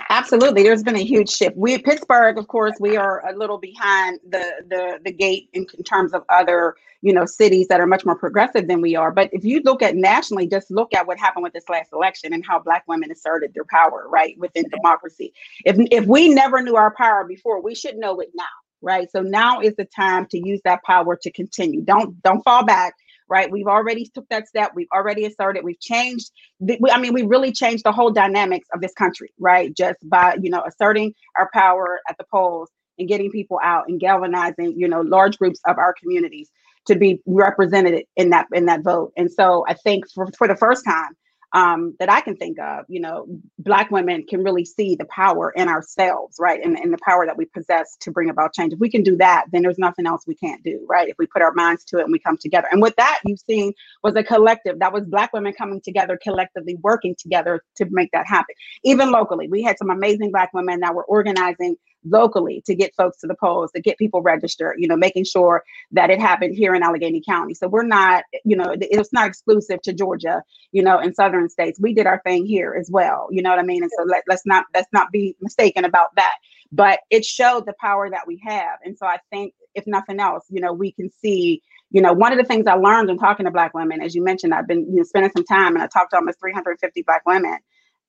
Absolutely, 0.10 0.64
there's 0.64 0.84
been 0.84 0.96
a 0.96 1.04
huge 1.04 1.30
shift. 1.30 1.56
We 1.58 1.78
Pittsburgh, 1.78 2.38
of 2.38 2.48
course, 2.48 2.76
we 2.80 2.98
are 2.98 3.28
a 3.28 3.38
little 3.38 3.58
behind 3.58 4.20
the 4.28 4.64
the 4.68 5.00
the 5.04 5.12
gate 5.12 5.50
in, 5.54 5.66
in, 5.78 5.84
terms 5.84 6.14
of 6.14 6.24
other 6.30 6.76
you 7.02 7.14
know 7.14 7.26
cities 7.26 7.68
that 7.68 7.80
are 7.80 7.88
much 7.88 8.06
more 8.06 8.16
progressive 8.16 8.68
than 8.68 8.82
we 8.82 8.96
are. 8.96 9.12
But 9.12 9.30
if 9.34 9.44
you 9.44 9.62
look 9.64 9.82
at 9.82 9.96
nationally, 9.96 10.48
just 10.48 10.72
look 10.72 10.94
at 10.94 11.08
what 11.08 11.20
happened 11.20 11.44
with 11.44 11.54
this 11.54 11.68
last 11.70 11.94
election 11.94 12.34
and 12.34 12.46
how 12.46 12.60
Black 12.60 12.84
women 12.88 13.12
asserted 13.12 13.54
their 13.54 13.66
power 13.66 14.06
right 14.10 14.38
within 14.38 14.66
democracy. 14.70 15.34
If 15.66 15.78
if 15.92 16.06
we 16.06 16.30
never 16.30 16.62
knew 16.62 16.76
our 16.76 16.94
power 16.96 17.26
before, 17.26 17.62
we 17.62 17.76
should 17.76 17.98
know 17.98 18.20
it 18.20 18.30
now, 18.34 18.44
right? 18.82 19.10
So 19.12 19.22
now 19.22 19.62
is 19.62 19.76
the 19.76 19.86
time 19.86 20.26
to 20.28 20.38
use 20.38 20.62
that 20.64 20.84
power 20.84 21.18
to 21.22 21.32
continue. 21.32 21.82
Don't 21.82 22.22
don't 22.22 22.44
fall 22.44 22.66
back 22.66 22.96
right? 23.32 23.50
We've 23.50 23.68
already 23.68 24.06
took 24.14 24.28
that 24.30 24.48
step. 24.48 24.74
We've 24.76 24.92
already 24.94 25.26
asserted. 25.26 25.64
We've 25.64 25.80
changed. 25.80 26.30
The, 26.60 26.78
I 26.92 27.00
mean, 27.00 27.14
we 27.14 27.24
really 27.24 27.54
changed 27.54 27.86
the 27.86 27.94
whole 27.94 28.12
dynamics 28.12 28.68
of 28.74 28.82
this 28.82 28.94
country, 28.94 29.32
right? 29.40 29.74
Just 29.76 29.98
by 30.08 30.38
you 30.40 30.52
know 30.52 30.62
asserting 30.68 31.16
our 31.40 31.50
power 31.54 32.02
at 32.10 32.18
the 32.18 32.26
polls 32.30 32.70
and 33.00 33.08
getting 33.08 33.32
people 33.32 33.60
out 33.64 33.86
and 33.88 34.00
galvanizing, 34.00 34.76
you 34.78 34.88
know, 34.88 35.02
large 35.02 35.38
groups 35.38 35.62
of 35.66 35.78
our 35.78 35.96
communities 36.00 36.50
to 36.88 36.96
be 36.96 37.22
represented 37.26 38.04
in 38.18 38.32
that 38.32 38.48
in 38.54 38.66
that 38.66 38.84
vote. 38.84 39.14
And 39.16 39.32
so 39.32 39.66
I 39.68 39.76
think 39.76 40.12
for 40.14 40.28
for 40.38 40.48
the 40.48 40.58
first 40.58 40.84
time, 40.84 41.16
um, 41.54 41.96
that 42.00 42.10
I 42.10 42.22
can 42.22 42.36
think 42.36 42.60
of, 42.60 42.86
you 42.88 43.02
know, 43.02 43.26
Black 43.60 43.92
women 43.92 44.26
can 44.28 44.44
really 44.44 44.66
see 44.66 44.96
the 44.96 45.06
power 45.06 45.52
in 45.52 45.68
ourselves, 45.68 46.38
right? 46.40 46.64
And, 46.64 46.78
and 46.78 46.94
the 46.94 46.98
power 47.04 47.26
that 47.26 47.38
we 47.38 47.46
possess 47.46 47.98
to 48.02 48.12
bring 48.12 48.30
about 48.30 48.54
change. 48.54 48.74
If 48.74 48.80
we 48.80 48.90
can 48.90 49.04
do 49.04 49.18
that, 49.18 49.46
then 49.52 49.62
there's 49.62 49.78
nothing 49.78 50.06
else 50.06 50.24
we 50.26 50.36
can't 50.36 50.64
do, 50.64 50.86
right? 50.90 51.10
If 51.10 51.18
we 51.20 51.28
put 51.28 51.42
our 51.42 51.54
minds 51.54 51.84
to 51.86 51.98
it 52.00 52.04
and 52.04 52.12
we 52.12 52.20
come 52.20 52.38
together. 52.38 52.68
And 52.72 52.82
with 52.82 52.96
that, 52.96 53.20
you've 53.26 53.40
seen 53.40 53.74
was 54.04 54.16
a 54.16 54.24
collective 54.24 54.80
that 54.80 54.94
was 54.94 55.04
Black 55.06 55.34
women 55.34 55.54
coming 55.54 55.82
together, 55.82 56.18
collectively 56.22 56.78
working 56.82 57.16
together 57.18 57.62
to 57.76 57.86
make 57.90 58.12
that 58.12 58.28
happen. 58.28 58.56
Even 58.84 59.12
locally, 59.12 59.48
we 59.50 59.62
had 59.62 59.78
some 59.78 59.90
amazing 59.90 60.32
Black 60.32 60.54
women 60.54 60.80
that 60.80 60.96
were 60.96 61.06
organizing 61.06 61.76
locally 62.06 62.64
to 62.66 62.76
get 62.76 62.96
folks 62.96 63.20
to 63.20 63.28
the 63.28 63.36
polls, 63.36 63.72
to 63.72 63.82
get 63.82 63.98
people 63.98 64.22
registered, 64.22 64.76
you 64.78 64.88
know, 64.88 64.96
making 64.96 65.24
sure 65.24 65.64
that 65.92 66.10
it 66.10 66.20
happened 66.20 66.56
here 66.56 66.74
in 66.74 66.84
Allegheny 66.84 67.22
County. 67.26 67.54
So 67.54 67.68
we're 67.68 67.84
not, 67.84 68.24
you 68.44 68.56
know, 68.56 68.76
it's 68.80 69.14
not 69.14 69.28
exclusive 69.28 69.82
to 69.84 69.94
Georgia, 69.94 70.44
you 70.72 70.84
know, 70.84 71.00
in 71.00 71.14
southern 71.14 71.50
states. 71.50 71.80
We 71.80 71.94
did 71.94 72.08
our 72.08 72.22
thing 72.26 72.46
here 72.46 72.76
as 72.80 72.90
well. 72.92 73.28
You 73.32 73.42
know 73.42 73.50
what 73.50 73.60
I 73.60 73.64
mean? 73.64 73.84
And 73.84 73.92
so 73.98 74.04
let, 74.04 74.24
let's 74.28 74.46
not 74.46 74.66
let's 74.74 74.90
not 74.92 75.12
be 75.12 75.36
mistaken 75.42 75.86
about 75.86 76.16
that. 76.16 76.36
But 76.72 77.00
it 77.10 77.26
showed 77.26 77.66
the 77.66 77.74
power 77.80 78.10
that 78.10 78.28
we 78.28 78.42
have. 78.46 78.80
And 78.84 78.98
so 78.98 79.06
I 79.06 79.20
think 79.30 79.54
if 79.76 79.86
nothing 79.88 80.20
else, 80.20 80.46
you 80.50 80.62
know, 80.62 80.74
we 80.74 80.92
can 80.92 81.10
see 81.22 81.62
you 81.94 82.02
know, 82.02 82.14
one 82.14 82.32
of 82.32 82.38
the 82.38 82.46
things 82.46 82.68
I 82.68 82.76
learned 82.76 83.10
in 83.10 83.18
talking 83.18 83.46
to 83.46 83.52
Black 83.52 83.74
women, 83.74 84.02
as 84.02 84.16
you 84.16 84.24
mentioned, 84.24 84.54
I've 84.54 84.66
been 84.66 84.88
you 84.90 84.98
know, 84.98 85.04
spending 85.04 85.32
some 85.36 85.44
time 85.44 85.76
and 85.76 85.84
I 85.84 85.88
talked 85.88 86.12
to 86.12 86.16
almost 86.16 86.40
350 86.40 87.02
Black 87.02 87.26
women. 87.26 87.58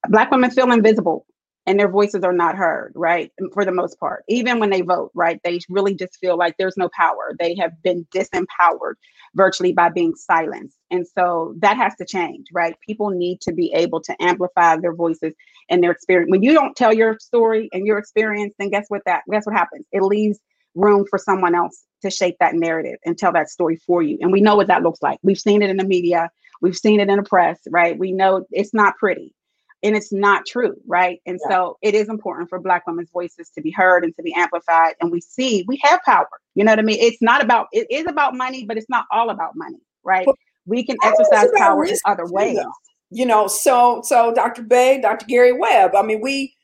Black 0.08 0.30
women 0.30 0.52
feel 0.52 0.70
invisible 0.70 1.26
and 1.66 1.78
their 1.78 1.88
voices 1.88 2.24
are 2.24 2.32
not 2.32 2.56
heard, 2.56 2.92
right? 2.94 3.30
For 3.52 3.64
the 3.64 3.72
most 3.72 3.98
part, 4.00 4.24
even 4.28 4.58
when 4.58 4.70
they 4.70 4.80
vote, 4.80 5.10
right? 5.14 5.40
They 5.44 5.60
really 5.68 5.94
just 5.94 6.18
feel 6.18 6.36
like 6.36 6.56
there's 6.58 6.76
no 6.76 6.88
power. 6.96 7.34
They 7.38 7.54
have 7.56 7.80
been 7.82 8.06
disempowered 8.14 8.94
virtually 9.34 9.72
by 9.72 9.88
being 9.88 10.14
silenced. 10.14 10.76
And 10.90 11.06
so 11.06 11.54
that 11.58 11.76
has 11.76 11.94
to 11.96 12.04
change, 12.04 12.48
right? 12.52 12.76
People 12.86 13.10
need 13.10 13.40
to 13.42 13.52
be 13.52 13.72
able 13.74 14.00
to 14.02 14.16
amplify 14.20 14.76
their 14.76 14.94
voices 14.94 15.32
and 15.68 15.82
their 15.82 15.92
experience. 15.92 16.30
When 16.30 16.42
you 16.42 16.52
don't 16.52 16.76
tell 16.76 16.92
your 16.92 17.18
story 17.18 17.68
and 17.72 17.86
your 17.86 17.98
experience, 17.98 18.54
then 18.58 18.70
guess 18.70 18.86
what 18.88 19.02
that 19.06 19.22
guess 19.30 19.46
what 19.46 19.54
happens? 19.54 19.86
It 19.92 20.02
leaves 20.02 20.38
room 20.74 21.06
for 21.08 21.18
someone 21.18 21.54
else 21.54 21.84
to 22.02 22.10
shape 22.10 22.36
that 22.40 22.54
narrative 22.54 22.98
and 23.04 23.16
tell 23.16 23.32
that 23.32 23.48
story 23.48 23.76
for 23.86 24.02
you. 24.02 24.18
And 24.20 24.32
we 24.32 24.40
know 24.40 24.56
what 24.56 24.66
that 24.66 24.82
looks 24.82 25.02
like. 25.02 25.18
We've 25.22 25.38
seen 25.38 25.62
it 25.62 25.70
in 25.70 25.76
the 25.76 25.84
media, 25.84 26.30
we've 26.60 26.76
seen 26.76 27.00
it 27.00 27.08
in 27.08 27.16
the 27.16 27.22
press, 27.22 27.60
right? 27.70 27.98
We 27.98 28.12
know 28.12 28.44
it's 28.50 28.74
not 28.74 28.96
pretty 28.96 29.34
and 29.82 29.96
it's 29.96 30.12
not 30.12 30.46
true, 30.46 30.74
right? 30.86 31.20
And 31.26 31.40
yeah. 31.42 31.56
so 31.56 31.78
it 31.82 31.94
is 31.94 32.08
important 32.08 32.48
for 32.48 32.60
Black 32.60 32.86
women's 32.86 33.10
voices 33.10 33.50
to 33.54 33.60
be 33.60 33.70
heard 33.70 34.04
and 34.04 34.14
to 34.16 34.22
be 34.22 34.32
amplified. 34.34 34.94
And 35.00 35.10
we 35.10 35.20
see 35.20 35.64
we 35.66 35.80
have 35.82 36.00
power. 36.04 36.28
You 36.54 36.64
know 36.64 36.72
what 36.72 36.78
I 36.78 36.82
mean? 36.82 36.98
It's 37.00 37.20
not 37.20 37.42
about 37.42 37.66
it 37.72 37.86
is 37.90 38.06
about 38.06 38.34
money, 38.34 38.64
but 38.64 38.76
it's 38.76 38.88
not 38.88 39.06
all 39.10 39.30
about 39.30 39.56
money, 39.56 39.78
right? 40.04 40.26
But 40.26 40.36
we 40.66 40.84
can 40.84 40.96
exercise 41.02 41.48
power 41.56 41.84
in 41.84 41.96
other 42.06 42.26
ways. 42.26 42.56
Though. 42.56 42.72
You 43.10 43.26
know, 43.26 43.46
so 43.46 44.02
so 44.04 44.32
Dr. 44.32 44.62
Bey, 44.62 45.00
Dr. 45.00 45.26
Gary 45.26 45.52
Webb. 45.52 45.94
I 45.94 46.02
mean, 46.02 46.20
we 46.22 46.54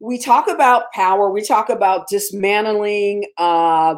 we 0.00 0.18
talk 0.18 0.48
about 0.48 0.92
power. 0.92 1.30
We 1.30 1.42
talk 1.42 1.68
about 1.68 2.08
dismantling 2.08 3.24
uh, 3.38 3.96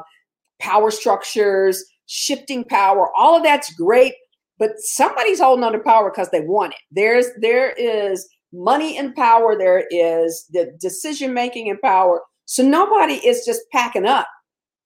power 0.59 0.91
structures, 0.91 1.85
shifting 2.07 2.64
power. 2.64 3.09
All 3.17 3.37
of 3.37 3.43
that's 3.43 3.73
great, 3.75 4.14
but 4.59 4.73
somebody's 4.79 5.41
holding 5.41 5.64
on 5.64 5.73
to 5.73 5.79
power 5.79 6.11
because 6.11 6.31
they 6.31 6.41
want 6.41 6.73
it. 6.75 6.81
There's 6.91 7.27
there 7.41 7.71
is 7.71 8.29
money 8.57 8.99
and 8.99 9.15
power, 9.15 9.57
there 9.57 9.87
is 9.91 10.47
the 10.51 10.75
decision 10.81 11.35
making 11.35 11.71
and 11.71 11.81
power. 11.81 12.23
So 12.47 12.63
nobody 12.63 13.15
is 13.15 13.45
just 13.45 13.63
packing 13.73 14.07
up 14.07 14.27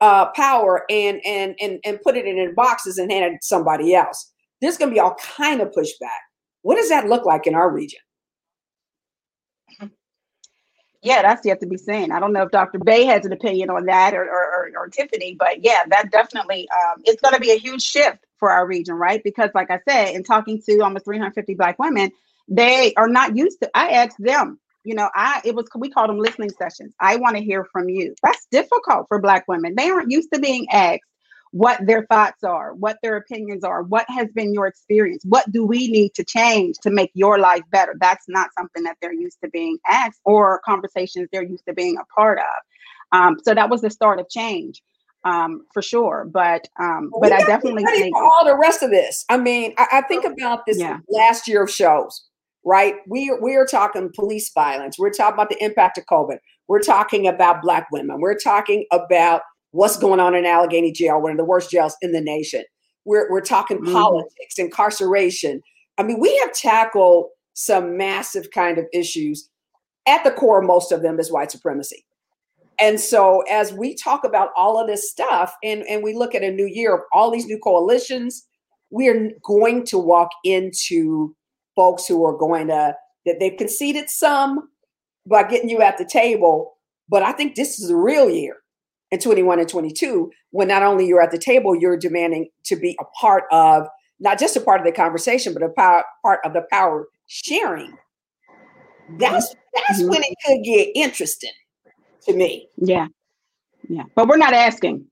uh, 0.00 0.26
power 0.32 0.84
and 0.90 1.20
and 1.24 1.54
and 1.60 1.78
and 1.84 2.00
put 2.02 2.16
it 2.16 2.26
in 2.26 2.54
boxes 2.54 2.98
and 2.98 3.10
hand 3.10 3.34
it 3.34 3.38
to 3.38 3.46
somebody 3.46 3.94
else. 3.94 4.32
There's 4.60 4.76
going 4.76 4.90
to 4.90 4.94
be 4.94 5.00
all 5.00 5.14
kind 5.14 5.60
of 5.60 5.68
pushback. 5.70 6.20
What 6.62 6.76
does 6.76 6.88
that 6.88 7.08
look 7.08 7.24
like 7.24 7.46
in 7.46 7.54
our 7.54 7.70
region? 7.70 8.00
Yeah, 11.02 11.22
that's 11.22 11.46
yet 11.46 11.60
to 11.60 11.66
be 11.66 11.78
seen. 11.78 12.12
I 12.12 12.20
don't 12.20 12.34
know 12.34 12.42
if 12.42 12.50
Dr. 12.50 12.78
Bey 12.78 13.06
has 13.06 13.24
an 13.24 13.32
opinion 13.32 13.70
on 13.70 13.86
that 13.86 14.12
or, 14.12 14.22
or, 14.22 14.44
or, 14.54 14.70
or 14.76 14.88
Tiffany, 14.88 15.34
but 15.38 15.64
yeah, 15.64 15.80
that 15.88 16.10
definitely 16.10 16.68
um, 16.70 17.00
it's 17.04 17.22
going 17.22 17.32
to 17.32 17.40
be 17.40 17.52
a 17.52 17.58
huge 17.58 17.82
shift 17.82 18.18
for 18.36 18.50
our 18.50 18.66
region, 18.66 18.94
right? 18.94 19.22
Because, 19.24 19.48
like 19.54 19.70
I 19.70 19.80
said, 19.88 20.14
in 20.14 20.22
talking 20.22 20.60
to 20.68 20.80
almost 20.80 21.06
350 21.06 21.54
Black 21.54 21.78
women, 21.78 22.10
they 22.50 22.92
are 22.94 23.08
not 23.08 23.36
used 23.36 23.60
to 23.62 23.70
i 23.74 23.90
asked 23.90 24.16
them 24.18 24.58
you 24.84 24.94
know 24.94 25.08
i 25.14 25.40
it 25.44 25.54
was 25.54 25.66
we 25.76 25.88
call 25.88 26.06
them 26.06 26.18
listening 26.18 26.50
sessions 26.50 26.92
i 27.00 27.16
want 27.16 27.36
to 27.36 27.42
hear 27.42 27.64
from 27.72 27.88
you 27.88 28.14
that's 28.22 28.46
difficult 28.50 29.06
for 29.08 29.20
black 29.20 29.46
women 29.48 29.74
they 29.76 29.88
aren't 29.88 30.10
used 30.10 30.28
to 30.32 30.40
being 30.40 30.68
asked 30.70 31.00
what 31.52 31.84
their 31.86 32.06
thoughts 32.06 32.44
are 32.44 32.74
what 32.74 32.96
their 33.02 33.16
opinions 33.16 33.64
are 33.64 33.82
what 33.82 34.06
has 34.08 34.28
been 34.34 34.52
your 34.52 34.66
experience 34.66 35.22
what 35.24 35.50
do 35.50 35.64
we 35.64 35.88
need 35.88 36.12
to 36.14 36.24
change 36.24 36.76
to 36.78 36.90
make 36.90 37.10
your 37.14 37.38
life 37.38 37.62
better 37.70 37.94
that's 38.00 38.26
not 38.28 38.50
something 38.56 38.82
that 38.82 38.96
they're 39.00 39.12
used 39.12 39.38
to 39.42 39.50
being 39.50 39.78
asked 39.88 40.20
or 40.24 40.60
conversations 40.64 41.28
they're 41.32 41.42
used 41.42 41.64
to 41.66 41.72
being 41.72 41.96
a 41.96 42.04
part 42.14 42.38
of 42.38 42.44
um, 43.12 43.38
so 43.42 43.54
that 43.54 43.70
was 43.70 43.80
the 43.80 43.90
start 43.90 44.20
of 44.20 44.28
change 44.28 44.82
um, 45.24 45.66
for 45.74 45.82
sure. 45.82 46.26
But 46.32 46.68
um, 46.78 47.10
well, 47.12 47.20
but 47.20 47.32
I 47.32 47.40
definitely 47.40 47.84
think 47.84 48.16
all 48.16 48.44
the 48.44 48.56
rest 48.56 48.82
of 48.82 48.90
this. 48.90 49.24
I 49.28 49.36
mean, 49.36 49.74
I, 49.76 49.86
I 49.94 50.00
think 50.02 50.24
about 50.24 50.64
this 50.64 50.78
yeah. 50.78 50.98
last 51.08 51.48
year 51.48 51.64
of 51.64 51.70
shows 51.70 52.29
right? 52.64 52.96
We 53.06 53.34
we 53.40 53.56
are 53.56 53.66
talking 53.66 54.10
police 54.14 54.50
violence. 54.52 54.98
We're 54.98 55.10
talking 55.10 55.34
about 55.34 55.50
the 55.50 55.62
impact 55.62 55.98
of 55.98 56.06
COVID. 56.06 56.38
We're 56.68 56.82
talking 56.82 57.26
about 57.26 57.62
black 57.62 57.88
women. 57.90 58.20
We're 58.20 58.38
talking 58.38 58.86
about 58.92 59.42
what's 59.72 59.96
going 59.96 60.20
on 60.20 60.34
in 60.34 60.44
Allegheny 60.44 60.92
Jail, 60.92 61.20
one 61.20 61.32
of 61.32 61.36
the 61.36 61.44
worst 61.44 61.70
jails 61.70 61.96
in 62.02 62.12
the 62.12 62.20
nation. 62.20 62.64
We're 63.04 63.30
we're 63.30 63.40
talking 63.40 63.78
mm-hmm. 63.78 63.92
politics, 63.92 64.58
incarceration. 64.58 65.62
I 65.98 66.02
mean, 66.02 66.20
we 66.20 66.36
have 66.38 66.52
tackled 66.52 67.26
some 67.54 67.96
massive 67.96 68.50
kind 68.52 68.78
of 68.78 68.86
issues. 68.92 69.48
At 70.06 70.24
the 70.24 70.30
core, 70.30 70.62
most 70.62 70.92
of 70.92 71.02
them 71.02 71.20
is 71.20 71.30
white 71.30 71.50
supremacy. 71.50 72.04
And 72.80 72.98
so, 72.98 73.42
as 73.42 73.72
we 73.72 73.94
talk 73.94 74.24
about 74.24 74.50
all 74.56 74.80
of 74.80 74.86
this 74.86 75.10
stuff, 75.10 75.54
and, 75.62 75.82
and 75.82 76.02
we 76.02 76.14
look 76.14 76.34
at 76.34 76.42
a 76.42 76.50
new 76.50 76.66
year 76.66 76.94
of 76.94 77.00
all 77.12 77.30
these 77.30 77.46
new 77.46 77.58
coalitions, 77.58 78.46
we 78.90 79.08
are 79.08 79.30
going 79.44 79.84
to 79.86 79.98
walk 79.98 80.30
into 80.44 81.36
folks 81.80 82.06
who 82.06 82.22
are 82.26 82.36
going 82.36 82.66
to 82.66 82.94
that 83.24 83.40
they've 83.40 83.56
conceded 83.56 84.10
some 84.10 84.68
by 85.26 85.42
getting 85.42 85.70
you 85.70 85.80
at 85.80 85.96
the 85.96 86.04
table. 86.04 86.74
But 87.08 87.22
I 87.22 87.32
think 87.32 87.54
this 87.54 87.80
is 87.80 87.88
a 87.88 87.96
real 87.96 88.28
year 88.28 88.58
in 89.10 89.18
21 89.18 89.60
and 89.60 89.66
22 89.68 90.30
when 90.50 90.68
not 90.68 90.82
only 90.82 91.06
you're 91.06 91.22
at 91.22 91.30
the 91.30 91.38
table, 91.38 91.74
you're 91.74 91.96
demanding 91.96 92.50
to 92.64 92.76
be 92.76 92.98
a 93.00 93.04
part 93.18 93.44
of 93.50 93.86
not 94.18 94.38
just 94.38 94.58
a 94.58 94.60
part 94.60 94.78
of 94.78 94.84
the 94.84 94.92
conversation, 94.92 95.54
but 95.54 95.62
a 95.62 95.70
power, 95.70 96.04
part 96.20 96.40
of 96.44 96.52
the 96.52 96.66
power 96.70 97.08
sharing. 97.28 97.96
That's 99.18 99.54
that's 99.72 100.02
mm-hmm. 100.02 100.10
when 100.10 100.22
it 100.22 100.36
could 100.44 100.62
get 100.62 100.90
interesting 100.94 101.50
to 102.26 102.34
me. 102.34 102.68
Yeah, 102.76 103.06
yeah. 103.88 104.04
But 104.14 104.28
we're 104.28 104.36
not 104.36 104.52
asking. 104.52 105.06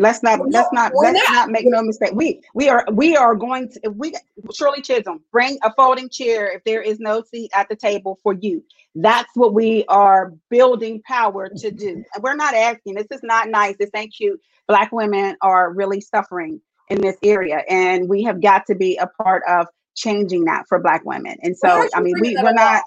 Let's 0.00 0.22
not 0.22 0.40
let's 0.48 0.72
not 0.72 0.92
let's 0.94 1.28
not. 1.28 1.34
not. 1.34 1.50
make 1.50 1.66
no 1.66 1.82
mistake. 1.82 2.12
We 2.14 2.40
we 2.54 2.70
are 2.70 2.86
we 2.90 3.16
are 3.16 3.34
going 3.34 3.68
to 3.68 3.80
if 3.82 3.92
we 3.94 4.14
Shirley 4.50 4.80
Chisholm 4.80 5.20
bring 5.30 5.58
a 5.62 5.74
folding 5.74 6.08
chair 6.08 6.50
if 6.50 6.64
there 6.64 6.80
is 6.80 6.98
no 7.00 7.22
seat 7.22 7.50
at 7.54 7.68
the 7.68 7.76
table 7.76 8.18
for 8.22 8.32
you. 8.32 8.64
That's 8.94 9.28
what 9.34 9.52
we 9.52 9.84
are 9.88 10.32
building 10.48 11.02
power 11.06 11.50
to 11.50 11.70
do. 11.70 12.02
We're 12.20 12.34
not 12.34 12.54
asking. 12.54 12.94
This 12.94 13.08
is 13.10 13.20
not 13.22 13.50
nice. 13.50 13.76
This 13.78 13.90
ain't 13.94 14.14
cute. 14.14 14.40
Black 14.66 14.90
women 14.90 15.36
are 15.42 15.70
really 15.70 16.00
suffering 16.00 16.62
in 16.88 17.02
this 17.02 17.16
area, 17.22 17.62
and 17.68 18.08
we 18.08 18.22
have 18.22 18.40
got 18.40 18.66
to 18.68 18.74
be 18.74 18.96
a 18.96 19.06
part 19.22 19.42
of 19.46 19.66
changing 19.96 20.46
that 20.46 20.64
for 20.66 20.78
Black 20.78 21.04
women. 21.04 21.36
And 21.42 21.54
so, 21.54 21.86
I 21.94 22.00
mean, 22.00 22.14
we, 22.20 22.38
we're 22.42 22.52
not. 22.54 22.82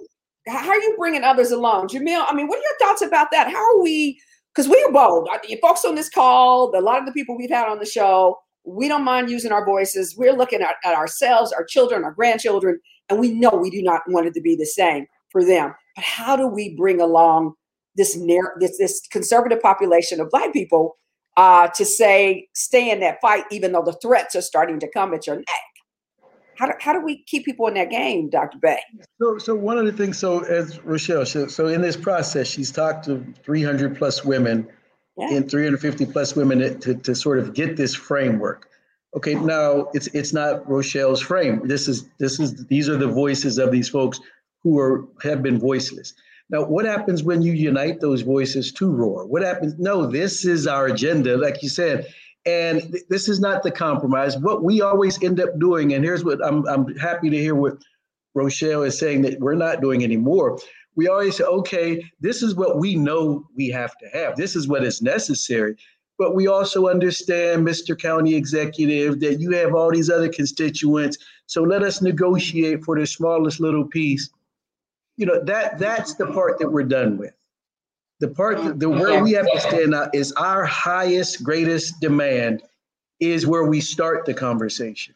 How 0.48 0.70
are 0.70 0.82
you 0.82 0.96
bringing 0.98 1.24
others 1.24 1.52
along, 1.52 1.90
Jamil? 1.90 2.26
I 2.28 2.34
mean, 2.34 2.48
what 2.48 2.58
are 2.58 2.64
your 2.64 2.78
thoughts 2.80 3.04
about 3.04 3.30
that? 3.32 3.52
How 3.52 3.78
are 3.78 3.82
we? 3.84 4.20
Because 4.54 4.70
we 4.70 4.84
are 4.84 4.92
bold. 4.92 5.28
You 5.48 5.58
folks 5.62 5.86
on 5.86 5.96
this 5.96 6.10
call, 6.10 6.72
a 6.76 6.82
lot 6.82 7.00
of 7.00 7.06
the 7.06 7.12
people 7.12 7.38
we've 7.38 7.50
had 7.50 7.68
on 7.68 7.80
the 7.80 7.86
show, 7.86 8.38
we 8.66 8.88
don't 8.88 9.04
mind 9.04 9.30
using 9.30 9.52
our 9.52 9.66
voices. 9.66 10.16
We're 10.18 10.34
looking 10.34 10.62
at, 10.62 10.76
at 10.86 10.96
ourselves, 10.96 11.52
our 11.52 11.66
children, 11.66 12.04
our 12.04 12.12
grandchildren, 12.12 12.80
and 13.10 13.20
we 13.20 13.32
know 13.32 13.50
we 13.50 13.70
do 13.70 13.82
not 13.82 14.02
want 14.08 14.28
it 14.28 14.34
to 14.36 14.42
be 14.42 14.56
the 14.56 14.66
same. 14.66 15.06
for 15.34 15.44
them. 15.44 15.74
But 15.96 16.06
how 16.06 16.36
do 16.38 16.48
we 16.48 16.76
bring 16.76 17.02
along 17.02 17.54
this 17.96 18.16
narr- 18.16 18.56
this 18.60 18.78
this 18.78 19.02
conservative 19.12 19.62
population 19.62 20.22
of 20.22 20.30
black 20.30 20.54
people 20.54 20.96
uh, 21.36 21.68
to 21.70 21.84
say 21.84 22.48
stay 22.54 22.90
in 22.92 23.02
that 23.02 23.20
fight, 23.22 23.44
even 23.52 23.74
though 23.74 23.84
the 23.84 23.98
threats 24.02 24.36
are 24.36 24.42
starting 24.42 24.80
to 24.80 24.90
come 24.92 25.14
at 25.14 25.28
your 25.28 25.38
neck? 25.38 25.73
How 26.58 26.68
do, 26.68 26.74
how 26.80 26.94
do 26.94 27.04
we 27.04 27.24
keep 27.24 27.46
people 27.46 27.68
in 27.68 27.74
that 27.76 27.90
game, 27.90 28.30
Dr. 28.30 28.58
Bey? 28.60 28.80
So, 29.22 29.38
so 29.38 29.56
one 29.56 29.78
of 29.78 29.86
the 29.86 29.92
things, 29.92 30.18
so 30.18 30.44
as 30.44 30.84
Rochelle, 30.84 31.26
so, 31.26 31.48
so 31.48 31.68
in 31.68 31.82
this 31.82 31.98
process, 31.98 32.48
she's 32.48 32.72
talked 32.72 33.06
to 33.06 33.26
300 33.44 33.98
plus 33.98 34.24
women 34.24 34.68
yeah. 35.18 35.34
and 35.34 35.50
350 35.50 36.06
plus 36.08 36.36
women 36.36 36.80
to, 36.80 36.96
to 36.96 37.16
sort 37.16 37.40
of 37.40 37.54
get 37.54 37.78
this 37.78 37.96
framework. 37.96 38.70
Okay, 39.16 39.36
now 39.36 39.90
it's 39.94 40.08
it's 40.08 40.34
not 40.34 40.68
Rochelle's 40.68 41.22
frame. 41.22 41.62
This 41.68 41.88
is 41.88 42.10
this 42.18 42.40
is 42.40 42.66
these 42.66 42.90
are 42.90 42.98
the 42.98 43.08
voices 43.08 43.60
of 43.60 43.72
these 43.72 43.88
folks 43.88 44.20
who 44.64 44.80
are 44.80 45.08
have 45.22 45.44
been 45.44 45.60
voiceless. 45.60 46.16
Now, 46.50 46.64
what 46.64 46.86
happens 46.86 47.24
when 47.24 47.42
you 47.42 47.54
unite 47.54 48.00
those 48.00 48.22
voices 48.22 48.72
to 48.74 48.92
roar? 48.92 49.26
What 49.26 49.44
happens? 49.44 49.76
No, 49.78 50.06
this 50.06 50.46
is 50.46 50.68
our 50.68 50.88
agenda, 50.88 51.38
like 51.38 51.64
you 51.64 51.70
said, 51.70 52.08
and 52.46 52.82
th- 52.82 53.04
this 53.10 53.30
is 53.30 53.40
not 53.40 53.64
the 53.64 53.72
compromise. 53.72 54.38
What 54.38 54.64
we 54.64 54.82
always 54.82 55.22
end 55.24 55.40
up 55.40 55.58
doing, 55.60 55.94
and 55.94 56.04
here's 56.04 56.24
what 56.24 56.44
I'm 56.46 56.68
I'm 56.68 56.96
happy 56.96 57.30
to 57.30 57.38
hear 57.38 57.56
what 57.56 57.78
Rochelle 58.34 58.84
is 58.84 58.98
saying 58.98 59.22
that 59.24 59.40
we're 59.40 59.56
not 59.56 59.82
doing 59.82 60.04
anymore 60.04 60.60
we 60.96 61.08
always 61.08 61.38
say, 61.38 61.44
okay, 61.44 62.04
this 62.20 62.44
is 62.44 62.56
what 62.56 62.78
we 62.78 62.96
know 62.96 63.48
we 63.56 63.70
have 63.70 63.98
to 63.98 64.08
have. 64.10 64.36
This 64.36 64.56
is 64.56 64.68
what 64.68 64.84
is 64.84 65.02
necessary. 65.02 65.76
But 66.20 66.36
we 66.36 66.48
also 66.48 66.88
understand, 66.88 67.66
Mr. 67.66 67.98
County 67.98 68.36
Executive, 68.36 69.20
that 69.22 69.40
you 69.40 69.52
have 69.52 69.74
all 69.74 69.92
these 69.92 70.12
other 70.12 70.30
constituents. 70.30 71.18
So 71.48 71.64
let 71.64 71.82
us 71.82 72.02
negotiate 72.02 72.84
for 72.84 73.00
the 73.00 73.08
smallest 73.08 73.60
little 73.60 73.86
piece. 73.86 74.30
You 75.18 75.26
know, 75.26 75.44
that 75.46 75.80
that's 75.80 76.14
the 76.14 76.28
part 76.28 76.60
that 76.60 76.70
we're 76.70 76.84
done 76.84 77.18
with. 77.18 77.34
The 78.24 78.30
part 78.30 78.80
the 78.80 78.88
where 78.88 79.22
we 79.22 79.34
have 79.34 79.52
to 79.52 79.60
stand 79.60 79.94
out 79.94 80.16
is 80.16 80.32
our 80.38 80.64
highest, 80.64 81.44
greatest 81.44 82.00
demand 82.00 82.64
is 83.20 83.46
where 83.46 83.66
we 83.66 83.82
start 83.82 84.26
the 84.26 84.34
conversation. 84.34 85.14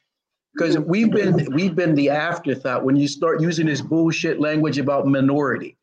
Because 0.54 0.78
we've 0.78 1.10
been 1.10 1.48
we've 1.54 1.74
been 1.74 1.96
the 1.96 2.10
afterthought 2.10 2.84
when 2.84 2.98
you 2.98 3.08
start 3.08 3.40
using 3.40 3.66
this 3.66 3.80
bullshit 3.80 4.42
language 4.42 4.78
about 4.78 5.08
minority. 5.08 5.78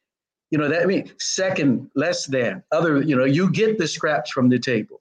You 0.51 0.59
know 0.59 0.69
that 0.69 0.83
I 0.83 0.85
mean 0.85 1.11
second 1.19 1.89
less 1.95 2.27
than 2.27 2.63
other 2.73 3.01
you 3.01 3.17
know 3.17 3.25
you 3.25 3.51
get 3.51 3.79
the 3.79 3.89
scraps 3.89 4.31
from 4.31 4.51
the 4.51 4.59
table. 4.59 5.01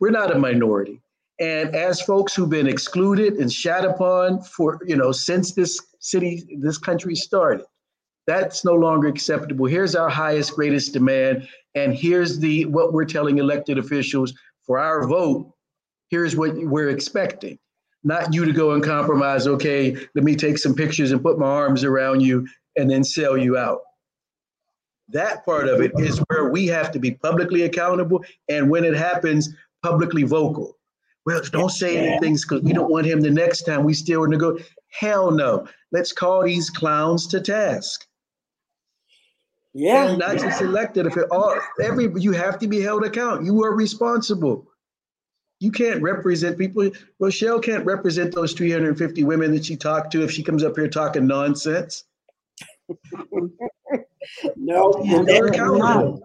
We're 0.00 0.10
not 0.10 0.30
a 0.30 0.38
minority. 0.38 1.00
And 1.40 1.74
as 1.74 2.02
folks 2.02 2.34
who've 2.34 2.50
been 2.50 2.66
excluded 2.66 3.36
and 3.36 3.50
shat 3.50 3.86
upon 3.86 4.42
for 4.42 4.80
you 4.84 4.96
know 4.96 5.12
since 5.12 5.54
this 5.54 5.80
city 5.98 6.58
this 6.60 6.76
country 6.76 7.14
started 7.14 7.64
that's 8.28 8.64
no 8.64 8.74
longer 8.74 9.08
acceptable 9.08 9.66
here's 9.66 9.96
our 9.96 10.08
highest 10.08 10.54
greatest 10.54 10.92
demand 10.92 11.48
and 11.74 11.94
here's 11.94 12.38
the 12.38 12.64
what 12.66 12.92
we're 12.92 13.04
telling 13.04 13.38
elected 13.38 13.78
officials 13.78 14.32
for 14.62 14.78
our 14.78 15.08
vote 15.08 15.50
here's 16.10 16.36
what 16.36 16.54
we're 16.54 16.90
expecting 16.90 17.58
not 18.04 18.32
you 18.32 18.44
to 18.44 18.52
go 18.52 18.72
and 18.72 18.82
compromise. 18.82 19.46
Okay, 19.46 19.92
let 20.14 20.24
me 20.24 20.34
take 20.34 20.58
some 20.58 20.74
pictures 20.74 21.12
and 21.12 21.22
put 21.22 21.38
my 21.38 21.46
arms 21.46 21.84
around 21.84 22.20
you 22.20 22.46
and 22.76 22.90
then 22.90 23.04
sell 23.04 23.36
you 23.36 23.56
out. 23.56 23.80
That 25.08 25.44
part 25.44 25.68
of 25.68 25.80
it 25.80 25.92
is 25.98 26.18
where 26.28 26.48
we 26.48 26.66
have 26.68 26.90
to 26.92 26.98
be 26.98 27.12
publicly 27.12 27.62
accountable. 27.62 28.24
And 28.48 28.70
when 28.70 28.84
it 28.84 28.96
happens, 28.96 29.48
publicly 29.82 30.22
vocal. 30.22 30.76
Well, 31.26 31.42
don't 31.50 31.70
say 31.70 31.98
anything 31.98 32.36
because 32.40 32.62
we 32.62 32.72
don't 32.72 32.90
want 32.90 33.06
him 33.06 33.20
the 33.20 33.30
next 33.30 33.64
time. 33.64 33.84
We 33.84 33.92
still 33.92 34.20
want 34.20 34.32
to 34.32 34.38
go. 34.38 34.58
Hell 34.88 35.30
no. 35.30 35.66
Let's 35.92 36.12
call 36.12 36.44
these 36.44 36.70
clowns 36.70 37.26
to 37.28 37.40
task. 37.40 38.06
Yeah. 39.74 40.08
And 40.08 40.18
not 40.18 40.38
just 40.38 40.60
elected. 40.60 41.06
If 41.06 41.16
it 41.16 41.26
all 41.30 41.54
every 41.80 42.10
you 42.20 42.32
have 42.32 42.58
to 42.60 42.66
be 42.66 42.80
held 42.80 43.04
account. 43.04 43.44
You 43.44 43.62
are 43.64 43.74
responsible. 43.74 44.66
You 45.60 45.70
can't 45.72 46.00
represent 46.02 46.58
people. 46.58 46.90
Rochelle 47.18 47.58
can't 47.60 47.84
represent 47.84 48.34
those 48.34 48.52
350 48.52 49.24
women 49.24 49.52
that 49.54 49.64
she 49.64 49.76
talked 49.76 50.12
to 50.12 50.22
if 50.22 50.30
she 50.30 50.42
comes 50.42 50.62
up 50.62 50.76
here 50.76 50.88
talking 50.88 51.26
nonsense. 51.26 52.04
no, 54.56 54.90
no. 54.90 56.20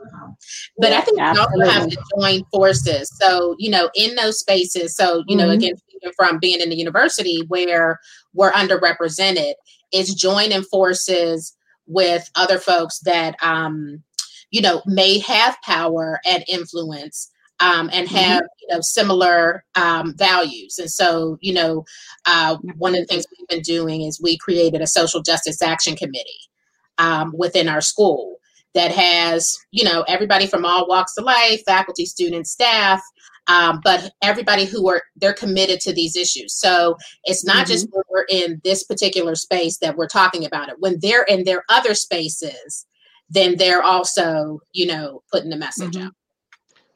But 0.77 0.93
I 0.93 1.01
think 1.01 1.17
we 1.17 1.23
also 1.23 1.59
have 1.65 1.89
to 1.89 1.97
join 2.15 2.43
forces. 2.51 3.09
So, 3.19 3.55
you 3.57 3.69
know, 3.69 3.89
in 3.95 4.15
those 4.15 4.39
spaces, 4.39 4.95
so, 4.95 5.23
you 5.27 5.35
know, 5.35 5.47
mm-hmm. 5.47 5.57
again, 5.57 5.75
from 6.15 6.37
being 6.39 6.59
in 6.59 6.69
the 6.69 6.77
university 6.77 7.43
where 7.47 7.99
we're 8.33 8.51
underrepresented, 8.51 9.53
is 9.93 10.13
joining 10.13 10.63
forces 10.63 11.55
with 11.87 12.29
other 12.35 12.59
folks 12.59 12.99
that, 12.99 13.35
um, 13.43 14.03
you 14.51 14.61
know, 14.61 14.81
may 14.85 15.19
have 15.19 15.57
power 15.63 16.19
and 16.25 16.43
influence 16.47 17.31
um, 17.59 17.89
and 17.93 18.07
mm-hmm. 18.07 18.15
have 18.15 18.43
mm-hmm. 18.43 18.45
you 18.61 18.75
know 18.75 18.81
similar 18.81 19.63
um, 19.75 20.13
values. 20.17 20.77
And 20.79 20.89
so, 20.89 21.37
you 21.41 21.53
know, 21.53 21.85
uh, 22.25 22.57
one 22.77 22.93
of 22.93 23.01
the 23.01 23.05
things 23.05 23.25
we've 23.37 23.47
been 23.47 23.61
doing 23.61 24.01
is 24.01 24.21
we 24.21 24.37
created 24.37 24.81
a 24.81 24.87
social 24.87 25.21
justice 25.21 25.61
action 25.61 25.95
committee 25.95 26.49
um, 26.97 27.33
within 27.37 27.67
our 27.67 27.81
school 27.81 28.37
that 28.73 28.91
has 28.91 29.57
you 29.71 29.83
know 29.83 30.03
everybody 30.07 30.47
from 30.47 30.65
all 30.65 30.87
walks 30.87 31.17
of 31.17 31.23
life, 31.23 31.63
faculty, 31.65 32.05
students, 32.05 32.51
staff. 32.51 33.01
Um, 33.47 33.81
but 33.83 34.13
everybody 34.21 34.63
who 34.63 34.87
are 34.89 35.03
they're 35.17 35.33
committed 35.33 35.81
to 35.81 35.93
these 35.93 36.15
issues 36.15 36.53
so 36.53 36.95
it's 37.25 37.43
not 37.43 37.57
mm-hmm. 37.57 37.73
just 37.73 37.87
when 37.91 38.03
we're 38.09 38.25
in 38.29 38.61
this 38.63 38.83
particular 38.83 39.35
space 39.35 39.79
that 39.79 39.97
we're 39.97 40.07
talking 40.07 40.45
about 40.45 40.69
it 40.69 40.75
when 40.79 40.97
they're 41.01 41.23
in 41.23 41.43
their 41.43 41.63
other 41.67 41.93
spaces 41.93 42.85
then 43.29 43.57
they're 43.57 43.83
also 43.83 44.61
you 44.71 44.85
know 44.85 45.21
putting 45.29 45.49
the 45.49 45.57
message 45.57 45.95
mm-hmm. 45.95 46.07
out 46.07 46.13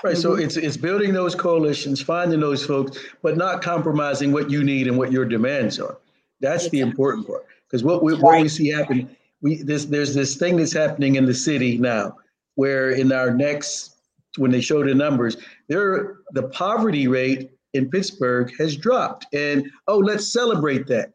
Right. 0.03 0.13
Mm-hmm. 0.13 0.21
So 0.21 0.35
it's 0.35 0.57
it's 0.57 0.77
building 0.77 1.13
those 1.13 1.33
coalitions, 1.33 2.01
finding 2.01 2.39
those 2.39 2.63
folks, 2.63 2.99
but 3.23 3.35
not 3.35 3.63
compromising 3.63 4.31
what 4.31 4.49
you 4.49 4.63
need 4.63 4.87
and 4.87 4.97
what 4.97 5.11
your 5.11 5.25
demands 5.25 5.79
are. 5.79 5.97
That's 6.39 6.65
exactly. 6.65 6.81
the 6.81 6.87
important 6.87 7.27
part. 7.27 7.45
Because 7.67 7.83
what 7.83 8.03
we 8.03 8.13
what 8.13 8.41
we 8.41 8.47
see 8.47 8.69
happen, 8.69 9.15
we 9.41 9.63
this 9.63 9.85
there's 9.85 10.13
this 10.13 10.35
thing 10.35 10.57
that's 10.57 10.73
happening 10.73 11.15
in 11.15 11.25
the 11.25 11.33
city 11.33 11.79
now, 11.79 12.15
where 12.55 12.91
in 12.91 13.11
our 13.11 13.31
next 13.31 13.96
when 14.37 14.51
they 14.51 14.61
show 14.61 14.83
the 14.83 14.95
numbers, 14.95 15.37
there 15.67 16.17
the 16.31 16.43
poverty 16.49 17.07
rate 17.07 17.51
in 17.73 17.89
Pittsburgh 17.89 18.51
has 18.57 18.75
dropped. 18.75 19.27
And 19.33 19.69
oh, 19.87 19.97
let's 19.97 20.31
celebrate 20.31 20.87
that. 20.87 21.13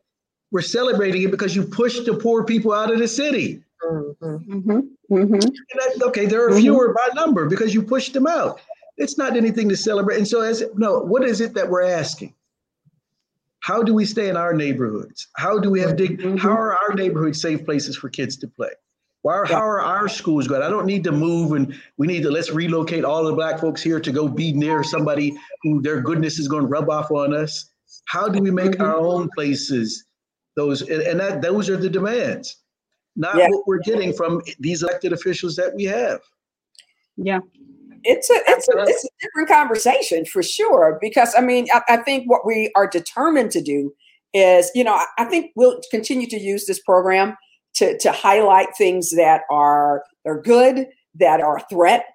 We're 0.50 0.62
celebrating 0.62 1.22
it 1.22 1.30
because 1.30 1.56
you 1.56 1.64
pushed 1.64 2.04
the 2.04 2.14
poor 2.14 2.44
people 2.44 2.72
out 2.72 2.92
of 2.92 2.98
the 2.98 3.08
city. 3.08 3.62
Mm-hmm. 3.84 4.52
Mm-hmm. 4.52 4.80
mm-hmm. 5.10 6.02
okay, 6.02 6.26
there 6.26 6.44
are 6.46 6.50
mm-hmm. 6.50 6.60
fewer 6.60 6.94
by 6.94 7.08
number 7.14 7.48
because 7.48 7.74
you 7.74 7.82
pushed 7.82 8.12
them 8.12 8.26
out. 8.26 8.60
It's 8.96 9.18
not 9.18 9.36
anything 9.36 9.68
to 9.70 9.76
celebrate. 9.76 10.18
And 10.18 10.28
so, 10.28 10.42
as 10.42 10.62
no, 10.74 11.00
what 11.00 11.24
is 11.24 11.40
it 11.40 11.54
that 11.54 11.68
we're 11.68 11.82
asking? 11.82 12.34
How 13.60 13.82
do 13.82 13.94
we 13.94 14.04
stay 14.04 14.28
in 14.28 14.36
our 14.36 14.52
neighborhoods? 14.52 15.28
How 15.36 15.58
do 15.58 15.70
we 15.70 15.80
have 15.80 15.96
dig? 15.96 16.18
Mm-hmm. 16.18 16.36
How 16.36 16.50
are 16.50 16.76
our 16.76 16.94
neighborhoods 16.94 17.40
safe 17.40 17.64
places 17.64 17.96
for 17.96 18.08
kids 18.08 18.36
to 18.38 18.48
play? 18.48 18.70
Why 19.22 19.34
are, 19.34 19.46
yeah. 19.48 19.56
How 19.56 19.62
are 19.62 19.80
our 19.80 20.08
schools 20.08 20.48
good? 20.48 20.62
I 20.62 20.68
don't 20.68 20.86
need 20.86 21.04
to 21.04 21.12
move, 21.12 21.52
and 21.52 21.74
we 21.96 22.08
need 22.08 22.24
to 22.24 22.30
let's 22.30 22.50
relocate 22.50 23.04
all 23.04 23.24
the 23.24 23.32
black 23.32 23.60
folks 23.60 23.82
here 23.82 24.00
to 24.00 24.12
go 24.12 24.28
be 24.28 24.52
near 24.52 24.82
somebody 24.82 25.36
who 25.62 25.80
their 25.80 26.00
goodness 26.00 26.38
is 26.38 26.48
going 26.48 26.62
to 26.62 26.68
rub 26.68 26.90
off 26.90 27.10
on 27.10 27.32
us. 27.32 27.70
How 28.06 28.28
do 28.28 28.40
we 28.40 28.50
make 28.50 28.72
mm-hmm. 28.72 28.82
our 28.82 28.96
own 28.96 29.28
places 29.34 30.04
those? 30.56 30.82
And, 30.82 31.02
and 31.02 31.20
that 31.20 31.40
those 31.40 31.70
are 31.70 31.76
the 31.76 31.88
demands, 31.88 32.56
not 33.14 33.36
yeah. 33.36 33.46
what 33.48 33.66
we're 33.66 33.78
getting 33.78 34.12
from 34.12 34.42
these 34.58 34.82
elected 34.82 35.12
officials 35.12 35.54
that 35.54 35.72
we 35.74 35.84
have. 35.84 36.20
Yeah, 37.16 37.40
it's 38.02 38.28
a 38.28 38.34
it's 38.48 38.68
a 38.68 38.82
it's 38.82 39.04
a 39.04 39.08
different 39.20 39.48
conversation 39.48 40.24
for 40.24 40.42
sure 40.42 40.98
because 41.00 41.34
I 41.36 41.42
mean 41.42 41.68
I, 41.72 41.82
I, 41.88 41.96
think 41.98 42.28
what 42.28 42.46
we 42.46 42.72
are 42.74 42.88
determined 42.88 43.50
to 43.52 43.60
do 43.60 43.94
is 44.34 44.70
you 44.74 44.82
know 44.82 44.94
I, 44.94 45.04
I, 45.18 45.24
think 45.26 45.52
we'll 45.54 45.80
continue 45.90 46.26
to 46.28 46.38
use 46.38 46.66
this 46.66 46.80
program 46.80 47.36
to 47.74 47.98
to 47.98 48.12
highlight 48.12 48.76
things 48.76 49.10
that 49.10 49.42
are 49.50 50.04
are 50.26 50.40
good 50.40 50.88
that 51.14 51.40
are 51.40 51.58
a 51.58 51.66
threat 51.70 52.06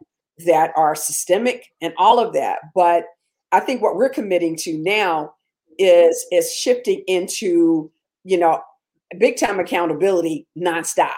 that 0.46 0.72
are 0.76 0.96
systemic 0.96 1.66
and 1.82 1.94
all 1.98 2.20
of 2.20 2.34
that. 2.34 2.60
But 2.76 3.06
I 3.52 3.60
think 3.60 3.82
what 3.82 3.96
we're 3.96 4.10
committing 4.10 4.56
to 4.58 4.78
now 4.78 5.34
is 5.80 6.26
is 6.32 6.54
shifting 6.54 7.04
into 7.08 7.92
you 8.24 8.38
know 8.38 8.62
big 9.18 9.38
time 9.38 9.60
accountability 9.60 10.48
nonstop. 10.58 11.16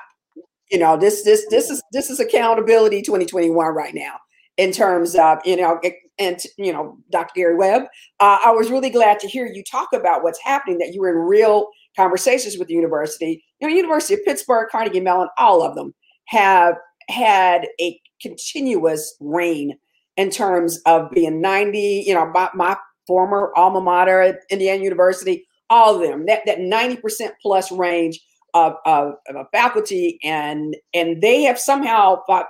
You 0.71 0.79
know 0.79 0.97
this 0.97 1.23
this 1.23 1.45
this 1.49 1.69
is 1.69 1.81
this 1.91 2.09
is 2.09 2.19
accountability 2.19 3.01
2021 3.01 3.73
right 3.73 3.95
now 3.95 4.15
in 4.57 4.71
terms 4.71 5.15
of 5.15 5.39
you 5.45 5.55
know 5.55 5.79
and 6.19 6.43
you 6.57 6.71
know 6.71 6.97
dr 7.11 7.31
gary 7.33 7.55
webb 7.55 7.83
uh, 8.19 8.37
i 8.43 8.51
was 8.51 8.69
really 8.69 8.89
glad 8.89 9.19
to 9.19 9.27
hear 9.27 9.47
you 9.47 9.63
talk 9.63 9.87
about 9.93 10.21
what's 10.21 10.39
happening 10.43 10.77
that 10.77 10.93
you 10.93 10.99
were 10.99 11.09
in 11.09 11.27
real 11.27 11.69
conversations 11.95 12.57
with 12.57 12.67
the 12.67 12.73
university 12.73 13.43
you 13.59 13.67
know 13.67 13.73
university 13.73 14.13
of 14.13 14.23
pittsburgh 14.25 14.67
carnegie 14.71 14.99
mellon 14.99 15.29
all 15.37 15.61
of 15.61 15.75
them 15.75 15.93
have 16.25 16.75
had 17.09 17.67
a 17.81 17.99
continuous 18.21 19.15
reign 19.19 19.77
in 20.17 20.29
terms 20.29 20.79
of 20.85 21.09
being 21.11 21.41
90 21.41 22.03
you 22.05 22.13
know 22.13 22.29
my, 22.33 22.49
my 22.53 22.77
former 23.07 23.51
alma 23.55 23.81
mater 23.81 24.21
at 24.21 24.39
indiana 24.49 24.83
university 24.83 25.45
all 25.69 25.95
of 25.95 26.01
them 26.01 26.25
that, 26.25 26.41
that 26.45 26.59
90% 26.59 27.31
plus 27.41 27.71
range 27.71 28.19
of, 28.53 28.73
of, 28.85 29.13
of 29.27 29.45
faculty, 29.51 30.19
and 30.23 30.75
and 30.93 31.21
they 31.21 31.43
have 31.43 31.59
somehow 31.59 32.21
thought, 32.27 32.47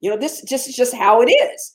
you 0.00 0.10
know, 0.10 0.16
this 0.16 0.42
just 0.42 0.68
is 0.68 0.76
just 0.76 0.94
how 0.94 1.22
it 1.22 1.30
is. 1.30 1.74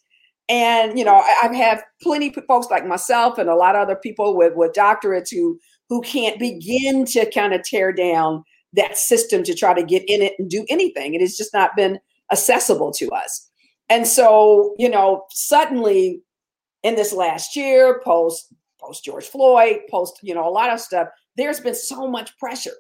And 0.50 0.98
you 0.98 1.06
know, 1.06 1.16
I, 1.16 1.36
I've 1.44 1.56
had 1.56 1.82
plenty 2.02 2.28
of 2.28 2.46
folks 2.48 2.68
like 2.70 2.86
myself 2.86 3.38
and 3.38 3.50
a 3.50 3.56
lot 3.56 3.76
of 3.76 3.82
other 3.82 3.96
people 3.96 4.38
with 4.38 4.54
with 4.56 4.74
doctorates 4.74 5.30
who 5.32 5.60
who 5.94 6.02
can't 6.02 6.40
begin 6.40 7.06
to 7.06 7.30
kind 7.30 7.54
of 7.54 7.62
tear 7.62 7.94
down 7.94 8.44
that 8.74 8.98
system 8.98 9.44
to 9.44 9.54
try 9.54 9.76
to 9.76 9.84
get 9.84 10.04
in 10.10 10.24
it 10.24 10.34
and 10.40 10.50
do 10.50 10.66
anything. 10.68 11.14
It 11.14 11.22
has 11.22 11.38
just 11.38 11.54
not 11.54 11.76
been 11.76 12.00
accessible 12.32 12.92
to 12.94 13.12
us. 13.12 13.48
And 13.90 14.08
so, 14.08 14.74
you 14.80 14.90
know, 14.90 15.26
suddenly 15.30 16.24
in 16.82 16.96
this 16.96 17.14
last 17.14 17.56
year, 17.56 18.02
post 18.04 18.52
post 18.82 19.06
George 19.06 19.28
Floyd, 19.28 19.82
post, 19.92 20.18
you 20.24 20.34
know, 20.34 20.48
a 20.48 20.50
lot 20.50 20.72
of 20.72 20.80
stuff, 20.80 21.10
there's 21.38 21.60
been 21.60 21.76
so 21.76 22.08
much 22.08 22.36
pressure 22.40 22.74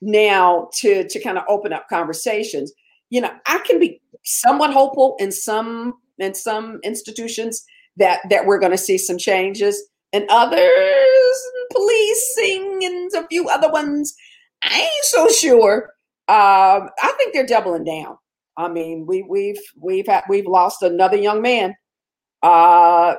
now 0.00 0.68
to 0.80 1.06
to 1.06 1.22
kind 1.22 1.38
of 1.38 1.44
open 1.48 1.72
up 1.72 1.88
conversations. 1.88 2.72
You 3.10 3.20
know, 3.20 3.30
I 3.46 3.58
can 3.58 3.78
be 3.78 4.00
somewhat 4.24 4.72
hopeful 4.72 5.14
in 5.20 5.30
some 5.30 5.94
in 6.18 6.34
some 6.34 6.80
institutions 6.82 7.64
that 7.98 8.18
that 8.30 8.46
we're 8.46 8.58
going 8.58 8.72
to 8.72 8.78
see 8.78 8.98
some 8.98 9.16
changes 9.16 9.80
and 10.12 10.26
others 10.28 11.48
policing 11.72 12.80
and 12.84 13.12
a 13.14 13.26
few 13.28 13.48
other 13.48 13.70
ones. 13.70 14.14
I 14.62 14.80
ain't 14.80 15.04
so 15.04 15.28
sure. 15.28 15.90
Um, 16.28 16.88
i 17.02 17.12
think 17.18 17.32
they're 17.32 17.46
doubling 17.46 17.84
down. 17.84 18.16
I 18.56 18.68
mean 18.68 19.06
we 19.06 19.22
we've 19.22 19.60
we've 19.80 20.06
had 20.06 20.24
we've 20.28 20.46
lost 20.46 20.82
another 20.82 21.16
young 21.16 21.42
man. 21.42 21.74
Uh 22.42 23.14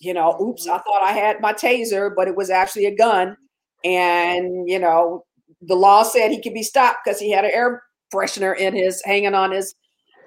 you 0.00 0.12
know 0.12 0.36
oops 0.42 0.66
i 0.66 0.76
thought 0.78 1.02
i 1.02 1.12
had 1.12 1.40
my 1.40 1.52
taser 1.52 2.10
but 2.14 2.26
it 2.26 2.36
was 2.36 2.50
actually 2.50 2.86
a 2.86 2.96
gun. 2.96 3.36
And 3.84 4.68
you 4.68 4.78
know 4.78 5.24
the 5.62 5.76
law 5.76 6.02
said 6.02 6.30
he 6.30 6.40
could 6.40 6.54
be 6.54 6.62
stopped 6.62 6.98
because 7.04 7.20
he 7.20 7.30
had 7.30 7.44
an 7.44 7.50
air 7.52 7.82
freshener 8.14 8.56
in 8.56 8.74
his 8.74 9.02
hanging 9.04 9.34
on 9.34 9.52
his 9.52 9.74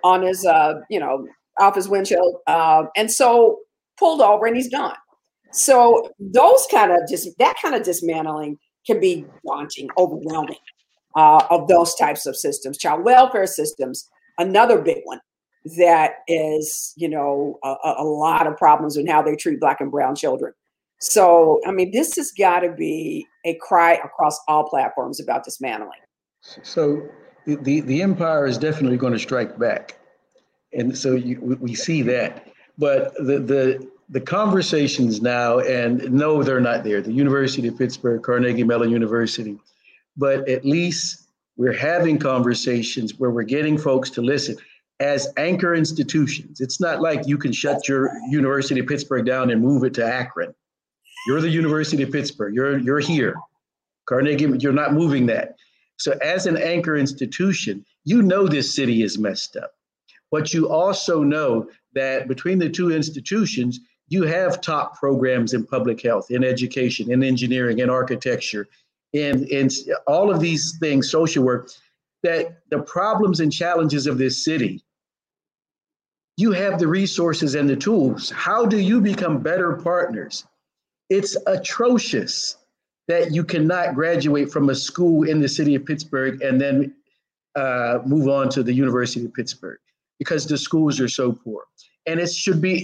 on 0.03 0.21
his 0.21 0.45
uh 0.45 0.75
you 0.89 0.99
know 0.99 1.27
off 1.59 1.75
his 1.75 1.89
windshield. 1.89 2.37
Uh, 2.47 2.85
and 2.95 3.11
so 3.11 3.59
pulled 3.97 4.21
over 4.21 4.45
and 4.45 4.55
he's 4.55 4.69
done 4.69 4.95
so 5.51 6.09
those 6.19 6.67
kind 6.71 6.91
of 6.91 6.99
just 7.09 7.29
that 7.39 7.55
kind 7.61 7.75
of 7.75 7.83
dismantling 7.83 8.57
can 8.85 8.99
be 8.99 9.25
daunting 9.45 9.89
overwhelming 9.97 10.57
uh, 11.15 11.43
of 11.49 11.67
those 11.67 11.95
types 11.95 12.25
of 12.25 12.35
systems 12.35 12.77
child 12.77 13.03
welfare 13.03 13.47
systems 13.47 14.09
another 14.37 14.79
big 14.79 14.99
one 15.03 15.19
that 15.77 16.15
is 16.27 16.93
you 16.95 17.09
know 17.09 17.57
a, 17.63 17.75
a 17.97 18.03
lot 18.03 18.47
of 18.47 18.57
problems 18.57 18.97
in 18.97 19.07
how 19.07 19.21
they 19.21 19.35
treat 19.35 19.59
black 19.59 19.81
and 19.81 19.91
brown 19.91 20.15
children 20.15 20.53
so, 20.99 21.61
I 21.65 21.71
mean, 21.71 21.91
this 21.91 22.15
has 22.17 22.31
got 22.31 22.59
to 22.59 22.71
be 22.71 23.25
a 23.45 23.55
cry 23.55 23.93
across 23.93 24.37
all 24.47 24.67
platforms 24.67 25.19
about 25.21 25.45
dismantling. 25.45 25.99
So, 26.41 27.07
the, 27.45 27.79
the, 27.81 28.01
empire 28.01 28.45
is 28.45 28.57
definitely 28.57 28.97
going 28.97 29.13
to 29.13 29.19
strike 29.19 29.57
back. 29.57 29.97
And 30.73 30.95
so 30.95 31.15
you, 31.15 31.57
we 31.59 31.73
see 31.73 32.01
that. 32.03 32.47
But 32.77 33.15
the, 33.15 33.39
the, 33.39 33.89
the 34.09 34.21
conversations 34.21 35.21
now, 35.21 35.59
and 35.59 36.11
no, 36.11 36.41
they're 36.41 36.59
not 36.59 36.83
there. 36.83 37.01
The 37.01 37.13
University 37.13 37.67
of 37.67 37.77
Pittsburgh, 37.77 38.23
Carnegie 38.23 38.63
Mellon 38.63 38.89
University, 38.89 39.57
but 40.17 40.47
at 40.49 40.65
least 40.65 41.27
we're 41.57 41.73
having 41.73 42.17
conversations 42.17 43.19
where 43.19 43.29
we're 43.29 43.43
getting 43.43 43.77
folks 43.77 44.09
to 44.11 44.21
listen 44.21 44.57
as 44.99 45.31
anchor 45.37 45.75
institutions. 45.75 46.59
It's 46.59 46.81
not 46.81 47.01
like 47.01 47.27
you 47.27 47.37
can 47.37 47.51
shut 47.51 47.87
your 47.87 48.11
University 48.29 48.79
of 48.79 48.87
Pittsburgh 48.87 49.25
down 49.25 49.51
and 49.51 49.61
move 49.61 49.83
it 49.83 49.93
to 49.95 50.05
Akron. 50.05 50.53
You're 51.27 51.41
the 51.41 51.49
University 51.49 52.01
of 52.01 52.11
Pittsburgh. 52.11 52.55
You're 52.55 52.79
you're 52.79 52.99
here. 52.99 53.35
Carnegie, 54.07 54.57
you're 54.59 54.73
not 54.73 54.93
moving 54.93 55.27
that. 55.27 55.55
So 55.97 56.17
as 56.23 56.47
an 56.47 56.57
anchor 56.57 56.97
institution, 56.97 57.85
you 58.05 58.23
know 58.23 58.47
this 58.47 58.73
city 58.73 59.03
is 59.03 59.19
messed 59.19 59.55
up. 59.55 59.73
But 60.31 60.53
you 60.53 60.69
also 60.69 61.23
know 61.23 61.69
that 61.93 62.27
between 62.27 62.57
the 62.57 62.69
two 62.69 62.91
institutions, 62.91 63.79
you 64.09 64.23
have 64.23 64.59
top 64.59 64.99
programs 64.99 65.53
in 65.53 65.65
public 65.65 66.01
health, 66.01 66.31
in 66.31 66.43
education, 66.43 67.11
in 67.11 67.23
engineering, 67.23 67.79
in 67.79 67.89
architecture, 67.89 68.67
in, 69.13 69.45
in 69.47 69.69
all 70.07 70.31
of 70.31 70.39
these 70.39 70.77
things, 70.79 71.09
social 71.09 71.43
work, 71.43 71.69
that 72.23 72.59
the 72.69 72.79
problems 72.79 73.39
and 73.39 73.51
challenges 73.51 74.07
of 74.07 74.17
this 74.17 74.43
city, 74.43 74.83
you 76.37 76.51
have 76.51 76.79
the 76.79 76.87
resources 76.87 77.55
and 77.55 77.69
the 77.69 77.75
tools. 77.75 78.29
How 78.31 78.65
do 78.65 78.77
you 78.77 78.99
become 78.99 79.39
better 79.39 79.73
partners? 79.73 80.45
It's 81.09 81.37
atrocious 81.47 82.57
that 83.07 83.31
you 83.33 83.43
cannot 83.43 83.95
graduate 83.95 84.51
from 84.51 84.69
a 84.69 84.75
school 84.75 85.23
in 85.23 85.39
the 85.39 85.49
city 85.49 85.75
of 85.75 85.85
Pittsburgh 85.85 86.41
and 86.41 86.59
then 86.59 86.95
uh, 87.55 87.99
move 88.05 88.27
on 88.27 88.49
to 88.49 88.63
the 88.63 88.73
University 88.73 89.25
of 89.25 89.33
Pittsburgh 89.33 89.79
because 90.19 90.45
the 90.45 90.57
schools 90.57 90.99
are 90.99 91.07
so 91.07 91.31
poor. 91.31 91.63
And 92.09 92.19
it 92.19 92.31
should 92.31 92.59
be 92.59 92.75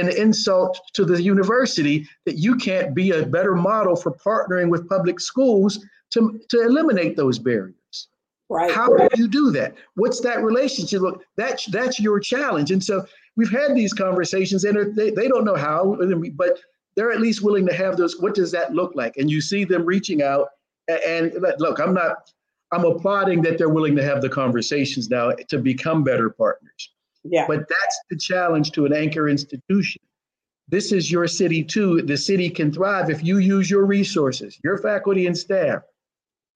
an 0.00 0.08
insult 0.08 0.80
to 0.94 1.04
the 1.04 1.22
university 1.22 1.96
that 2.26 2.36
you 2.36 2.56
can't 2.56 2.94
be 2.94 3.12
a 3.12 3.24
better 3.24 3.54
model 3.54 3.94
for 3.94 4.10
partnering 4.12 4.68
with 4.70 4.88
public 4.88 5.20
schools 5.20 5.72
to, 6.10 6.40
to 6.50 6.62
eliminate 6.62 7.16
those 7.16 7.38
barriers. 7.38 8.08
Right. 8.50 8.70
How 8.70 8.88
do 8.94 9.08
you 9.16 9.28
do 9.28 9.50
that? 9.52 9.76
What's 9.94 10.20
that 10.20 10.42
relationship? 10.42 11.00
Look, 11.00 11.24
that's 11.36 11.64
that's 11.66 11.98
your 11.98 12.18
challenge. 12.20 12.70
And 12.70 12.82
so 12.82 13.06
we've 13.36 13.50
had 13.50 13.74
these 13.74 13.94
conversations, 13.94 14.64
and 14.64 14.94
they, 14.94 15.10
they 15.10 15.28
don't 15.28 15.44
know 15.44 15.54
how, 15.68 15.96
but 16.34 16.58
they're 16.94 17.12
at 17.12 17.20
least 17.20 17.42
willing 17.42 17.66
to 17.66 17.72
have 17.72 17.96
those. 17.96 18.20
What 18.20 18.34
does 18.34 18.52
that 18.52 18.74
look 18.74 18.92
like? 18.94 19.16
And 19.16 19.30
you 19.30 19.40
see 19.40 19.64
them 19.64 19.86
reaching 19.86 20.22
out. 20.22 20.48
And, 20.88 21.32
and 21.32 21.46
look, 21.58 21.78
I'm 21.80 21.94
not, 21.94 22.30
I'm 22.72 22.84
applauding 22.84 23.40
that 23.42 23.56
they're 23.56 23.76
willing 23.78 23.96
to 23.96 24.04
have 24.04 24.20
the 24.20 24.28
conversations 24.28 25.08
now 25.08 25.32
to 25.48 25.58
become 25.58 26.04
better 26.04 26.28
partners. 26.28 26.90
Yeah. 27.24 27.46
But 27.46 27.68
that's 27.68 28.00
the 28.10 28.16
challenge 28.16 28.72
to 28.72 28.86
an 28.86 28.92
anchor 28.92 29.28
institution. 29.28 30.02
This 30.68 30.92
is 30.92 31.10
your 31.10 31.26
city 31.26 31.62
too. 31.62 32.02
The 32.02 32.16
city 32.16 32.48
can 32.48 32.72
thrive 32.72 33.10
if 33.10 33.22
you 33.22 33.38
use 33.38 33.70
your 33.70 33.84
resources, 33.84 34.58
your 34.64 34.78
faculty 34.78 35.26
and 35.26 35.36
staff, 35.36 35.82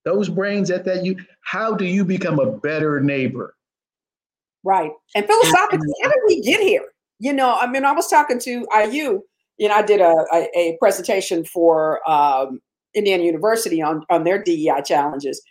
those 0.05 0.29
brains 0.29 0.71
at 0.71 0.85
that 0.85 1.05
you. 1.05 1.17
How 1.41 1.73
do 1.73 1.85
you 1.85 2.03
become 2.03 2.39
a 2.39 2.51
better 2.51 2.99
neighbor? 2.99 3.55
Right. 4.63 4.91
And 5.15 5.25
philosophically, 5.25 5.93
how 6.01 6.09
did 6.09 6.19
we 6.27 6.41
get 6.41 6.61
here? 6.61 6.85
You 7.19 7.33
know, 7.33 7.57
I 7.57 7.67
mean, 7.67 7.85
I 7.85 7.91
was 7.93 8.07
talking 8.07 8.39
to 8.39 8.67
IU 8.75 9.21
you 9.57 9.67
know, 9.67 9.75
I 9.75 9.81
did 9.81 10.01
a, 10.01 10.25
a, 10.31 10.49
a 10.55 10.77
presentation 10.79 11.43
for 11.43 12.07
um, 12.09 12.61
Indiana 12.95 13.23
University 13.23 13.81
on, 13.81 14.03
on 14.09 14.23
their 14.23 14.41
DEI 14.41 14.81
challenges. 14.85 15.41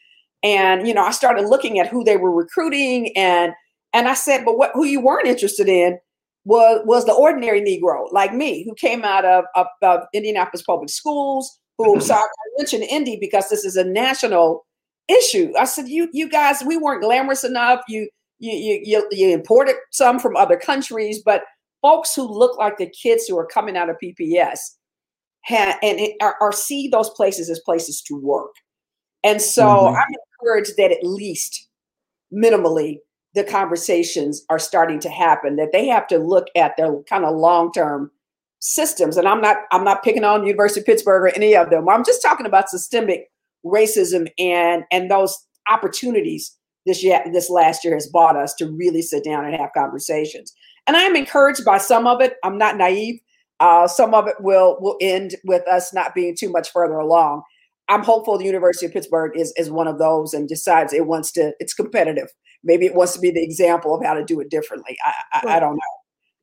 And, 0.43 0.87
you 0.87 0.95
know, 0.95 1.03
I 1.03 1.11
started 1.11 1.47
looking 1.47 1.79
at 1.79 1.89
who 1.89 2.05
they 2.05 2.17
were 2.17 2.31
recruiting 2.31 3.17
and 3.17 3.53
and 3.97 4.09
I 4.09 4.15
said, 4.15 4.45
but 4.45 4.59
what 4.59 4.73
who 4.75 4.85
you 4.85 5.01
weren't 5.01 5.27
interested 5.27 5.69
in 5.69 5.99
was 6.45 6.83
was 6.85 7.07
the 7.07 7.15
ordinary 7.15 7.63
Negro 7.63 8.13
like 8.13 8.35
me, 8.35 8.63
who 8.63 8.75
came 8.75 9.05
out 9.05 9.25
of, 9.25 9.45
of, 9.55 9.67
of 9.81 10.01
Indianapolis 10.13 10.63
public 10.63 10.91
schools, 10.91 11.59
who 11.79 11.99
so 11.99 12.15
I 12.15 12.27
mentioned 12.59 12.85
Indy 12.85 13.17
because 13.19 13.49
this 13.49 13.65
is 13.65 13.75
a 13.75 13.85
national 13.85 14.67
issue. 15.09 15.51
I 15.59 15.65
said, 15.65 15.89
you 15.89 16.11
you 16.13 16.29
guys, 16.29 16.63
we 16.67 16.77
weren't 16.77 17.03
glamorous 17.03 17.43
enough. 17.43 17.81
You 17.89 18.07
you 18.39 18.83
you 18.85 19.09
you 19.11 19.31
imported 19.31 19.77
some 19.93 20.19
from 20.19 20.37
other 20.37 20.59
countries, 20.59 21.23
but 21.25 21.45
folks 21.81 22.15
who 22.15 22.29
look 22.29 22.59
like 22.59 22.77
the 22.77 22.91
kids 22.91 23.27
who 23.27 23.39
are 23.39 23.47
coming 23.47 23.79
out 23.79 23.89
of 23.89 23.97
PPS 24.05 24.59
and 25.49 26.01
are, 26.21 26.37
are, 26.43 26.53
see 26.53 26.89
those 26.89 27.09
places 27.11 27.49
as 27.49 27.61
places 27.61 28.03
to 28.03 28.21
work. 28.21 28.53
And 29.23 29.41
so 29.41 29.65
mm-hmm. 29.65 29.97
I'm 29.97 30.15
encouraged 30.43 30.77
that 30.77 30.91
at 30.91 31.05
least 31.05 31.69
minimally 32.33 32.99
the 33.37 33.45
conversations 33.45 34.45
are 34.51 34.59
starting 34.59 34.99
to 34.99 35.09
happen 35.09 35.55
that 35.57 35.71
they 35.73 35.87
have 35.87 36.09
to 36.09 36.19
look 36.19 36.49
at 36.57 36.77
their 36.77 37.01
kind 37.09 37.25
of 37.25 37.37
long-term 37.37 38.11
systems 38.59 39.17
and 39.17 39.29
i'm 39.29 39.41
not 39.41 39.59
i'm 39.71 39.85
not 39.85 40.03
picking 40.03 40.25
on 40.25 40.45
university 40.45 40.81
of 40.81 40.87
pittsburgh 40.87 41.23
or 41.23 41.37
any 41.37 41.55
of 41.55 41.71
them 41.71 41.89
i'm 41.89 42.05
just 42.05 42.23
talking 42.23 42.47
about 42.47 42.69
systemic 42.69 43.31
racism 43.65 44.29
and 44.39 44.83
and 44.91 45.11
those 45.11 45.39
opportunities 45.71 46.57
this 46.87 47.05
year 47.05 47.23
this 47.33 47.49
last 47.49 47.85
year 47.85 47.95
has 47.95 48.09
bought 48.09 48.37
us 48.37 48.55
to 48.55 48.67
really 48.73 49.03
sit 49.03 49.23
down 49.23 49.45
and 49.45 49.55
have 49.55 49.71
conversations 49.77 50.53
and 50.87 50.97
I 50.97 51.03
am 51.03 51.17
encouraged 51.17 51.65
by 51.65 51.79
some 51.79 52.07
of 52.07 52.21
it. 52.21 52.37
I'm 52.45 52.59
not 52.59 52.77
naive. 52.77 53.21
Uh, 53.59 53.89
some 53.89 54.15
of 54.15 54.29
it 54.29 54.37
will 54.41 54.77
will 54.81 54.97
end 55.01 55.35
with 55.45 55.67
us 55.67 55.93
not 55.93 56.15
being 56.15 56.37
too 56.37 56.51
much 56.51 56.71
further 56.71 56.99
along. 56.99 57.43
I'm 57.89 58.03
hopeful 58.03 58.37
the 58.37 58.45
University 58.45 58.87
of 58.87 58.93
Pittsburgh 58.93 59.33
is 59.37 59.53
is 59.57 59.71
one 59.71 59.89
of 59.89 59.99
those 59.99 60.35
and 60.35 60.49
decides 60.49 60.93
it 60.93 61.07
wants 61.07 61.33
to. 61.33 61.53
It's 61.59 61.75
competitive. 61.75 62.29
Maybe 62.65 62.87
it 62.87 62.95
wants 62.95 63.15
to 63.15 63.21
be 63.21 63.31
the 63.31 63.43
example 63.43 63.95
of 63.95 64.05
how 64.05 64.15
to 64.15 64.25
do 64.25 64.41
it 64.41 64.51
differently. 64.51 64.97
I 65.05 65.13
I, 65.33 65.41
well, 65.45 65.57
I 65.57 65.61
don't 65.61 65.77
know. 65.77 65.83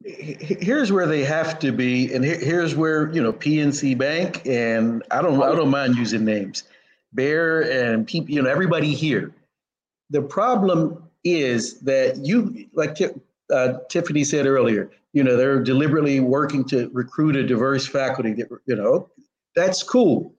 Here's 0.05 0.91
where 0.91 1.07
they 1.07 1.24
have 1.24 1.59
to 1.59 1.72
be, 1.72 2.14
and 2.14 2.26
here's 2.26 2.76
where 2.76 3.11
you 3.11 3.24
know 3.24 3.32
PNC 3.34 3.97
Bank 3.97 4.45
and 4.45 5.03
I 5.11 5.22
don't 5.22 5.41
I 5.41 5.55
don't 5.55 5.70
mind 5.70 5.95
using 5.95 6.26
names, 6.26 6.64
Bear 7.14 7.61
and 7.72 8.05
people, 8.05 8.32
you 8.32 8.41
know 8.41 8.49
everybody 8.49 8.93
here. 8.93 9.34
The 10.09 10.22
problem 10.22 11.01
is 11.24 11.80
that 11.82 12.18
you 12.18 12.68
like 12.74 12.99
uh, 13.51 13.74
Tiffany 13.89 14.24
said 14.24 14.45
earlier, 14.45 14.91
you 15.14 15.24
know, 15.24 15.38
they're 15.38 15.61
deliberately 15.61 16.20
working 16.20 16.66
to 16.66 16.89
recruit 16.91 17.36
a 17.36 17.43
diverse 17.43 17.88
faculty 17.88 18.34
that, 18.34 18.47
you 18.66 18.76
know, 18.76 19.09
that's 19.55 19.84
cool. 19.84 20.34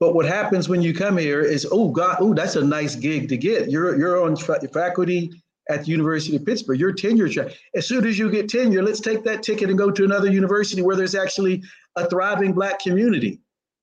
But 0.00 0.14
what 0.14 0.24
happens 0.24 0.68
when 0.68 0.80
you 0.80 0.94
come 0.94 1.18
here 1.18 1.42
is, 1.42 1.66
oh 1.70 1.90
God, 1.90 2.16
oh 2.20 2.32
that's 2.32 2.56
a 2.56 2.64
nice 2.64 2.96
gig 2.96 3.28
to 3.28 3.36
get. 3.36 3.70
You're 3.70 3.98
you're 3.98 4.22
on 4.22 4.34
faculty 4.34 5.30
at 5.68 5.84
the 5.84 5.90
University 5.90 6.36
of 6.36 6.44
Pittsburgh. 6.44 6.80
You're 6.80 6.92
tenure 6.92 7.28
track. 7.28 7.52
As 7.74 7.86
soon 7.86 8.06
as 8.06 8.18
you 8.18 8.30
get 8.30 8.48
tenure, 8.48 8.82
let's 8.82 9.00
take 9.00 9.22
that 9.24 9.42
ticket 9.42 9.68
and 9.68 9.78
go 9.78 9.90
to 9.90 10.04
another 10.04 10.30
university 10.30 10.80
where 10.82 10.96
there's 10.96 11.14
actually 11.14 11.62
a 11.96 12.08
thriving 12.08 12.52
Black 12.54 12.80
community, 12.80 13.40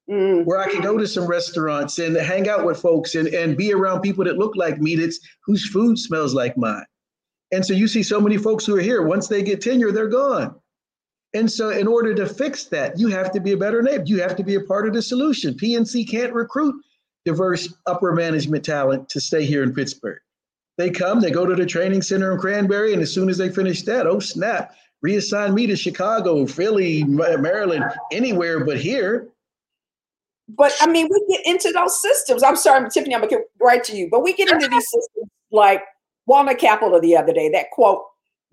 mm. 0.10 0.44
where 0.44 0.58
I 0.58 0.70
can 0.70 0.82
go 0.82 0.98
to 0.98 1.08
some 1.08 1.28
restaurants 1.28 2.00
and 2.00 2.18
hang 2.18 2.50
out 2.50 2.66
with 2.66 2.82
folks 2.82 3.14
and, 3.16 3.28
and 3.28 3.56
be 3.56 3.72
around 3.72 4.02
people 4.02 4.26
that 4.26 4.38
look 4.38 4.56
like 4.56 4.82
me, 4.82 4.96
that's 4.96 5.20
whose 5.46 5.70
food 5.70 5.98
smells 6.00 6.34
like 6.34 6.58
mine. 6.58 6.86
And 7.54 7.66
so 7.66 7.74
you 7.74 7.88
see 7.88 8.04
so 8.04 8.20
many 8.20 8.38
folks 8.38 8.66
who 8.66 8.76
are 8.76 8.82
here. 8.82 9.04
Once 9.04 9.28
they 9.28 9.44
get 9.44 9.62
tenure, 9.62 9.92
they're 9.92 10.10
gone. 10.10 10.56
And 11.34 11.52
so, 11.52 11.70
in 11.70 11.88
order 11.88 12.14
to 12.16 12.26
fix 12.26 12.66
that, 12.66 12.98
you 12.98 13.10
have 13.10 13.32
to 13.34 13.40
be 13.40 13.52
a 13.52 13.58
better 13.58 13.82
neighbor. 13.82 14.06
You 14.06 14.22
have 14.22 14.36
to 14.38 14.44
be 14.44 14.56
a 14.56 14.62
part 14.62 14.88
of 14.88 14.94
the 14.94 15.02
solution. 15.02 15.54
PNC 15.54 16.10
can't 16.10 16.34
recruit 16.34 16.76
diverse 17.26 17.74
upper 17.86 18.14
management 18.14 18.64
talent 18.64 19.10
to 19.10 19.20
stay 19.20 19.46
here 19.46 19.62
in 19.62 19.74
Pittsburgh. 19.74 20.20
They 20.78 20.90
come, 20.90 21.20
they 21.20 21.32
go 21.32 21.46
to 21.46 21.56
the 21.56 21.66
training 21.66 22.04
center 22.04 22.32
in 22.32 22.40
Cranberry, 22.40 22.94
and 22.94 23.02
as 23.02 23.14
soon 23.14 23.30
as 23.30 23.38
they 23.38 23.50
finish 23.50 23.82
that, 23.84 24.08
oh 24.08 24.20
snap, 24.20 24.76
reassign 25.04 25.54
me 25.54 25.68
to 25.68 25.76
Chicago, 25.76 26.46
Philly, 26.46 27.04
Maryland, 27.04 27.84
anywhere 28.12 28.64
but 28.64 28.78
here. 28.78 29.28
But 30.48 30.74
I 30.80 30.88
mean, 30.88 31.10
we 31.12 31.36
get 31.36 31.46
into 31.46 31.72
those 31.74 32.00
systems. 32.02 32.44
I'm 32.44 32.56
sorry, 32.56 32.90
Tiffany, 32.90 33.14
I'm 33.14 33.22
gonna 33.22 33.32
get 33.32 33.42
right 33.60 33.84
to 33.84 33.98
you, 33.98 34.08
but 34.10 34.24
we 34.24 34.34
get 34.34 34.50
into 34.50 34.68
these 34.68 34.86
systems 34.88 35.30
like 35.52 35.84
Walnut 36.28 36.60
Capital 36.60 37.02
the 37.02 37.18
other 37.18 37.34
day, 37.34 37.50
that 37.50 37.72
quote 37.72 38.04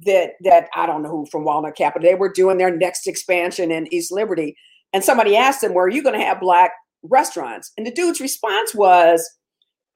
that 0.01 0.32
that 0.42 0.68
I 0.74 0.86
don't 0.86 1.03
know 1.03 1.11
who 1.11 1.26
from 1.26 1.45
Walnut 1.45 1.76
Capital, 1.76 2.09
they 2.09 2.14
were 2.14 2.32
doing 2.32 2.59
their 2.59 2.74
next 2.74 3.07
expansion 3.07 3.70
in 3.70 3.92
East 3.92 4.12
Liberty. 4.12 4.57
And 4.92 5.03
somebody 5.03 5.36
asked 5.36 5.61
them, 5.61 5.74
Where 5.74 5.84
are 5.84 5.90
you 5.90 6.03
going 6.03 6.18
to 6.18 6.24
have 6.24 6.40
black 6.40 6.72
restaurants? 7.03 7.72
And 7.76 7.86
the 7.86 7.90
dude's 7.90 8.20
response 8.20 8.74
was, 8.74 9.28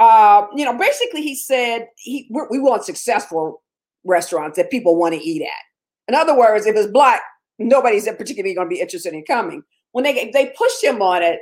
uh, 0.01 0.47
you 0.55 0.65
know, 0.65 0.77
basically 0.77 1.23
he 1.23 1.35
said 1.35 1.89
he 1.97 2.31
we 2.51 2.59
want 2.59 2.85
successful 2.85 3.63
restaurants 4.05 4.57
that 4.57 4.71
people 4.71 4.97
want 4.97 5.15
to 5.15 5.21
eat 5.21 5.43
at. 5.43 6.09
In 6.09 6.15
other 6.15 6.37
words, 6.37 6.67
if 6.67 6.77
it's 6.77 6.91
black, 6.91 7.23
nobody's 7.59 8.07
particularly 8.07 8.55
going 8.55 8.69
to 8.69 8.75
be 8.75 8.81
interested 8.81 9.13
in 9.13 9.25
coming. 9.25 9.63
When 9.93 10.05
they 10.05 10.31
they 10.33 10.53
pushed 10.57 10.83
him 10.83 11.03
on 11.03 11.23
it 11.23 11.41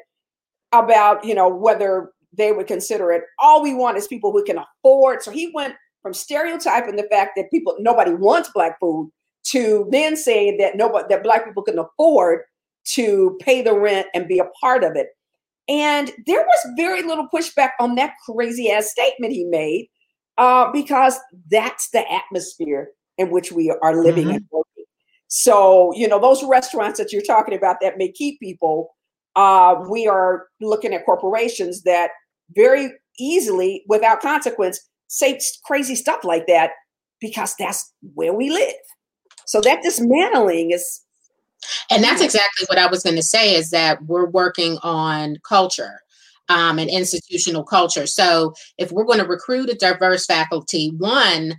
about 0.73 1.25
you 1.25 1.35
know 1.35 1.49
whether 1.49 2.13
they 2.37 2.53
would 2.53 2.67
consider 2.67 3.13
it, 3.13 3.23
all 3.39 3.63
we 3.63 3.75
want 3.75 3.97
is 3.97 4.07
people 4.07 4.33
who 4.33 4.45
can 4.45 4.59
afford. 4.59 5.23
So 5.23 5.31
he 5.31 5.51
went 5.55 5.75
from 6.07 6.15
stereotyping 6.15 6.95
the 6.95 7.09
fact 7.11 7.33
that 7.35 7.51
people 7.51 7.75
nobody 7.81 8.15
wants 8.15 8.49
black 8.55 8.79
food 8.79 9.11
to 9.43 9.89
then 9.91 10.17
saying 10.17 10.57
that 10.57 10.77
nobody 10.77 11.05
that 11.11 11.25
black 11.25 11.45
people 11.45 11.65
can 11.65 11.81
afford 11.81 12.43
to 12.85 13.37
pay 13.41 13.61
the 13.61 13.77
rent 13.77 14.07
and 14.15 14.29
be 14.29 14.39
a 14.39 14.45
part 14.61 14.85
of 14.85 14.95
it. 14.95 15.09
And 15.67 16.13
there 16.25 16.43
was 16.43 16.75
very 16.77 17.03
little 17.03 17.27
pushback 17.35 17.71
on 17.81 17.97
that 17.97 18.13
crazy 18.25 18.71
ass 18.71 18.89
statement 18.89 19.33
he 19.33 19.47
made 19.47 19.89
uh, 20.39 20.71
because 20.71 21.19
that's 21.51 21.91
the 21.91 22.05
atmosphere 22.09 22.91
in 23.19 23.33
which 23.33 23.51
we 23.51 23.77
are 23.83 23.97
living 23.97 24.27
mm-hmm. 24.27 24.37
and 24.37 24.47
working. 24.53 24.85
So, 25.27 25.93
you 25.97 26.07
know, 26.07 26.21
those 26.21 26.45
restaurants 26.45 27.01
that 27.01 27.13
you're 27.13 27.21
talking 27.21 27.57
about 27.57 27.79
that 27.81 27.99
may 27.99 28.13
keep 28.13 28.39
people, 28.39 28.95
uh, 29.35 29.75
we 29.91 30.07
are 30.07 30.47
looking 30.61 30.95
at 30.95 31.05
corporations 31.05 31.83
that 31.83 32.11
very 32.55 32.93
easily, 33.19 33.83
without 33.89 34.21
consequence, 34.21 34.79
say 35.09 35.39
crazy 35.65 35.95
stuff 35.95 36.25
like 36.25 36.47
that 36.47 36.71
because 37.21 37.55
that's 37.59 37.93
where 38.15 38.33
we 38.33 38.51
live. 38.51 38.75
So 39.47 39.61
that 39.63 39.83
dismantling 39.83 40.73
is. 40.73 41.03
And 41.91 42.03
that's 42.05 42.21
exactly 42.21 42.67
what 42.69 42.79
I 42.79 42.87
was 42.87 43.03
going 43.03 43.17
to 43.17 43.23
say 43.23 43.55
is 43.55 43.71
that 43.71 44.05
we're 44.05 44.29
working 44.29 44.79
on 44.83 45.37
culture 45.49 46.01
um, 46.49 46.79
and 46.79 46.91
institutional 46.91 47.65
culture. 47.65 48.07
So 48.07 48.55
if 48.79 48.93
we're 48.93 49.05
going 49.05 49.19
to 49.19 49.27
recruit 49.27 49.71
a 49.71 49.75
diverse 49.75 50.27
faculty, 50.27 50.93
one, 50.99 51.57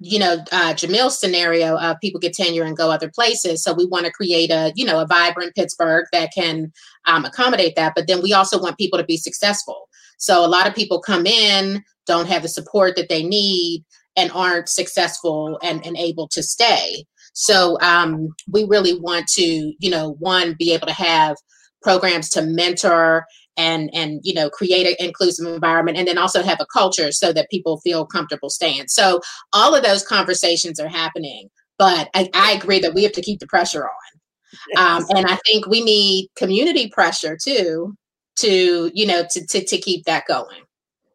you 0.00 0.18
know, 0.18 0.44
uh, 0.52 0.74
Jamil's 0.74 1.18
scenario 1.18 1.78
of 1.78 2.00
people 2.00 2.20
get 2.20 2.34
tenure 2.34 2.64
and 2.64 2.76
go 2.76 2.90
other 2.90 3.10
places. 3.10 3.62
So 3.62 3.72
we 3.72 3.86
want 3.86 4.04
to 4.04 4.12
create 4.12 4.50
a, 4.50 4.72
you 4.74 4.84
know, 4.84 5.00
a 5.00 5.06
vibrant 5.06 5.54
Pittsburgh 5.54 6.04
that 6.12 6.30
can 6.34 6.70
um, 7.06 7.24
accommodate 7.24 7.76
that. 7.76 7.94
But 7.94 8.06
then 8.06 8.20
we 8.22 8.34
also 8.34 8.60
want 8.60 8.76
people 8.76 8.98
to 8.98 9.04
be 9.04 9.16
successful. 9.16 9.88
So 10.18 10.44
a 10.44 10.48
lot 10.48 10.68
of 10.68 10.74
people 10.74 11.00
come 11.00 11.26
in, 11.26 11.82
don't 12.10 12.28
have 12.28 12.42
the 12.42 12.48
support 12.48 12.96
that 12.96 13.08
they 13.08 13.22
need, 13.22 13.84
and 14.16 14.30
aren't 14.32 14.68
successful 14.68 15.58
and, 15.62 15.84
and 15.86 15.96
able 15.96 16.28
to 16.28 16.42
stay. 16.42 17.04
So 17.32 17.78
um, 17.80 18.28
we 18.50 18.64
really 18.64 18.98
want 18.98 19.28
to, 19.38 19.72
you 19.78 19.90
know, 19.90 20.16
one, 20.18 20.56
be 20.58 20.74
able 20.74 20.88
to 20.88 20.92
have 20.92 21.36
programs 21.82 22.28
to 22.30 22.42
mentor 22.42 23.24
and 23.56 23.90
and 23.94 24.20
you 24.22 24.34
know 24.34 24.48
create 24.48 24.86
an 24.86 25.06
inclusive 25.06 25.46
environment 25.46 25.96
and 25.98 26.06
then 26.06 26.18
also 26.18 26.42
have 26.42 26.60
a 26.60 26.66
culture 26.72 27.10
so 27.10 27.32
that 27.32 27.50
people 27.50 27.80
feel 27.80 28.06
comfortable 28.06 28.50
staying. 28.50 28.88
So 28.88 29.20
all 29.52 29.74
of 29.74 29.82
those 29.82 30.06
conversations 30.06 30.78
are 30.78 30.88
happening 30.88 31.48
but 31.80 32.10
i, 32.14 32.28
I 32.34 32.52
agree 32.52 32.78
that 32.80 32.94
we 32.94 33.02
have 33.02 33.12
to 33.12 33.22
keep 33.22 33.40
the 33.40 33.46
pressure 33.46 33.84
on. 33.84 34.76
Um, 34.76 35.04
and 35.16 35.26
i 35.26 35.36
think 35.46 35.66
we 35.66 35.82
need 35.82 36.28
community 36.36 36.88
pressure 36.88 37.36
too 37.42 37.96
to 38.36 38.90
you 38.94 39.06
know 39.06 39.24
to 39.30 39.46
to, 39.46 39.64
to 39.64 39.78
keep 39.78 40.04
that 40.04 40.24
going. 40.28 40.62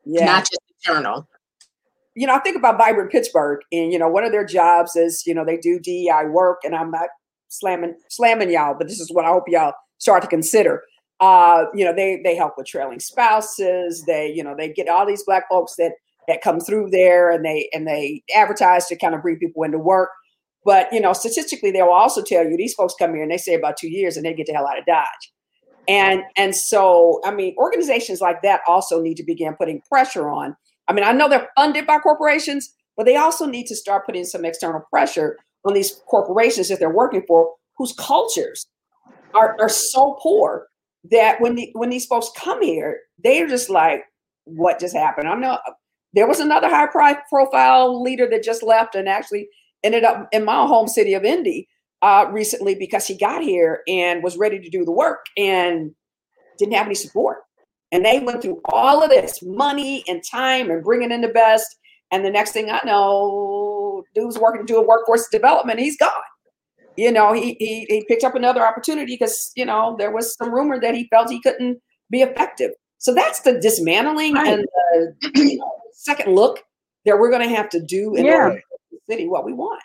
Yeah. 0.04 0.26
not 0.26 0.41
just 0.41 0.60
you 2.15 2.25
know 2.25 2.33
i 2.33 2.39
think 2.39 2.55
about 2.55 2.77
vibrant 2.77 3.11
pittsburgh 3.11 3.59
and 3.71 3.91
you 3.91 3.99
know 3.99 4.07
one 4.07 4.23
of 4.23 4.31
their 4.31 4.45
jobs 4.45 4.95
is 4.95 5.23
you 5.25 5.33
know 5.33 5.45
they 5.45 5.57
do 5.57 5.79
dei 5.79 6.25
work 6.29 6.61
and 6.63 6.75
i'm 6.75 6.91
not 6.91 7.09
slamming 7.49 7.95
slamming 8.09 8.51
y'all 8.51 8.75
but 8.77 8.88
this 8.88 8.99
is 8.99 9.11
what 9.11 9.25
i 9.25 9.29
hope 9.29 9.43
y'all 9.47 9.73
start 9.97 10.21
to 10.21 10.27
consider. 10.27 10.83
Uh 11.19 11.65
you 11.73 11.86
know 11.86 11.93
they 11.93 12.21
they 12.23 12.36
help 12.36 12.55
with 12.57 12.67
trailing 12.67 12.99
spouses 12.99 14.03
they 14.05 14.29
you 14.31 14.43
know 14.43 14.53
they 14.57 14.71
get 14.71 14.89
all 14.89 15.05
these 15.05 15.23
black 15.23 15.47
folks 15.49 15.75
that 15.77 15.93
that 16.27 16.41
come 16.41 16.59
through 16.59 16.89
there 16.89 17.31
and 17.31 17.45
they 17.45 17.69
and 17.73 17.88
they 17.88 18.21
advertise 18.36 18.88
to 18.88 18.97
kind 18.97 19.15
of 19.15 19.21
bring 19.21 19.38
people 19.38 19.63
into 19.63 19.79
work. 19.79 20.09
But 20.65 20.91
you 20.91 20.99
know 20.99 21.13
statistically 21.13 21.71
they 21.71 21.81
will 21.81 21.93
also 21.93 22.21
tell 22.21 22.43
you 22.43 22.57
these 22.57 22.73
folks 22.73 22.95
come 22.99 23.13
here 23.13 23.23
and 23.23 23.31
they 23.31 23.38
say 23.38 23.53
about 23.53 23.77
two 23.77 23.88
years 23.88 24.17
and 24.17 24.25
they 24.25 24.33
get 24.33 24.47
the 24.47 24.53
hell 24.53 24.67
out 24.67 24.77
of 24.77 24.86
dodge. 24.86 25.31
And 25.88 26.23
and 26.36 26.53
so 26.53 27.21
i 27.23 27.31
mean 27.31 27.55
organizations 27.57 28.19
like 28.19 28.41
that 28.41 28.59
also 28.67 29.01
need 29.01 29.15
to 29.15 29.23
begin 29.23 29.55
putting 29.55 29.81
pressure 29.89 30.29
on 30.29 30.57
i 30.88 30.93
mean 30.93 31.03
i 31.03 31.11
know 31.11 31.29
they're 31.29 31.49
funded 31.55 31.86
by 31.86 31.97
corporations 31.99 32.73
but 32.97 33.05
they 33.05 33.15
also 33.15 33.45
need 33.45 33.67
to 33.67 33.75
start 33.75 34.05
putting 34.05 34.23
some 34.23 34.45
external 34.45 34.81
pressure 34.89 35.38
on 35.65 35.73
these 35.73 36.01
corporations 36.07 36.69
that 36.69 36.79
they're 36.79 36.89
working 36.89 37.23
for 37.27 37.51
whose 37.77 37.93
cultures 37.93 38.67
are, 39.33 39.57
are 39.59 39.69
so 39.69 40.17
poor 40.21 40.67
that 41.11 41.41
when 41.41 41.55
the, 41.55 41.69
when 41.73 41.89
these 41.89 42.05
folks 42.05 42.29
come 42.38 42.61
here 42.61 42.99
they're 43.23 43.47
just 43.47 43.69
like 43.69 44.03
what 44.45 44.79
just 44.79 44.95
happened 44.95 45.27
i'm 45.27 45.41
not 45.41 45.61
there 46.13 46.27
was 46.27 46.39
another 46.39 46.69
high 46.69 46.88
profile 47.29 48.01
leader 48.01 48.27
that 48.29 48.43
just 48.43 48.63
left 48.63 48.95
and 48.95 49.09
actually 49.09 49.47
ended 49.83 50.03
up 50.03 50.27
in 50.31 50.45
my 50.45 50.65
home 50.65 50.88
city 50.88 51.13
of 51.13 51.23
indy 51.23 51.67
uh, 52.05 52.27
recently 52.31 52.75
because 52.75 53.07
he 53.07 53.17
got 53.17 53.41
here 53.41 53.81
and 53.88 54.23
was 54.23 54.38
ready 54.38 54.59
to 54.59 54.69
do 54.69 54.86
the 54.86 54.91
work 54.91 55.25
and 55.38 55.91
didn't 56.59 56.75
have 56.75 56.86
any 56.86 56.93
support. 56.93 57.39
And 57.96 58.04
they 58.04 58.20
went 58.20 58.41
through 58.41 58.60
all 58.66 59.02
of 59.02 59.10
this 59.10 59.41
money 59.41 60.04
and 60.10 60.22
time 60.22 60.70
and 60.70 60.84
bringing 60.84 61.12
in 61.12 61.22
the 61.22 61.30
best. 61.30 61.78
And 62.12 62.26
the 62.26 62.30
next 62.30 62.52
thing 62.52 62.70
I 62.70 62.82
know, 62.84 64.04
dude's 64.14 64.38
working 64.38 64.66
doing 64.66 64.86
workforce 64.86 65.30
development. 65.30 65.80
He's 65.80 65.96
gone. 65.96 66.12
You 66.98 67.14
know, 67.14 67.32
he, 67.32 67.56
he 67.58 67.86
he 67.88 68.04
picked 68.10 68.26
up 68.26 68.36
another 68.36 68.68
opportunity 68.68 69.16
because 69.16 69.52
you 69.56 69.64
know 69.66 69.96
there 69.98 70.12
was 70.12 70.36
some 70.36 70.54
rumor 70.54 70.78
that 70.78 70.93
he 70.93 71.08
felt 71.08 71.30
he 71.30 71.41
couldn't 71.41 71.82
be 72.10 72.22
effective. 72.22 72.72
So 72.98 73.14
that's 73.14 73.39
the 73.41 73.62
dismantling 73.62 74.34
right. 74.34 74.60
and 74.60 74.66
the 75.22 75.32
you 75.36 75.58
know, 75.60 75.72
second 75.93 76.36
look 76.36 76.60
that 77.06 77.18
we're 77.18 77.30
going 77.30 77.48
to 77.48 77.56
have 77.56 77.70
to 77.70 77.82
do 77.82 78.16
in 78.16 78.26
yeah. 78.26 78.36
order 78.36 78.56
to 78.56 78.62
the 78.91 78.98
city 79.10 79.30
what 79.30 79.46
we 79.46 79.54
want. 79.54 79.82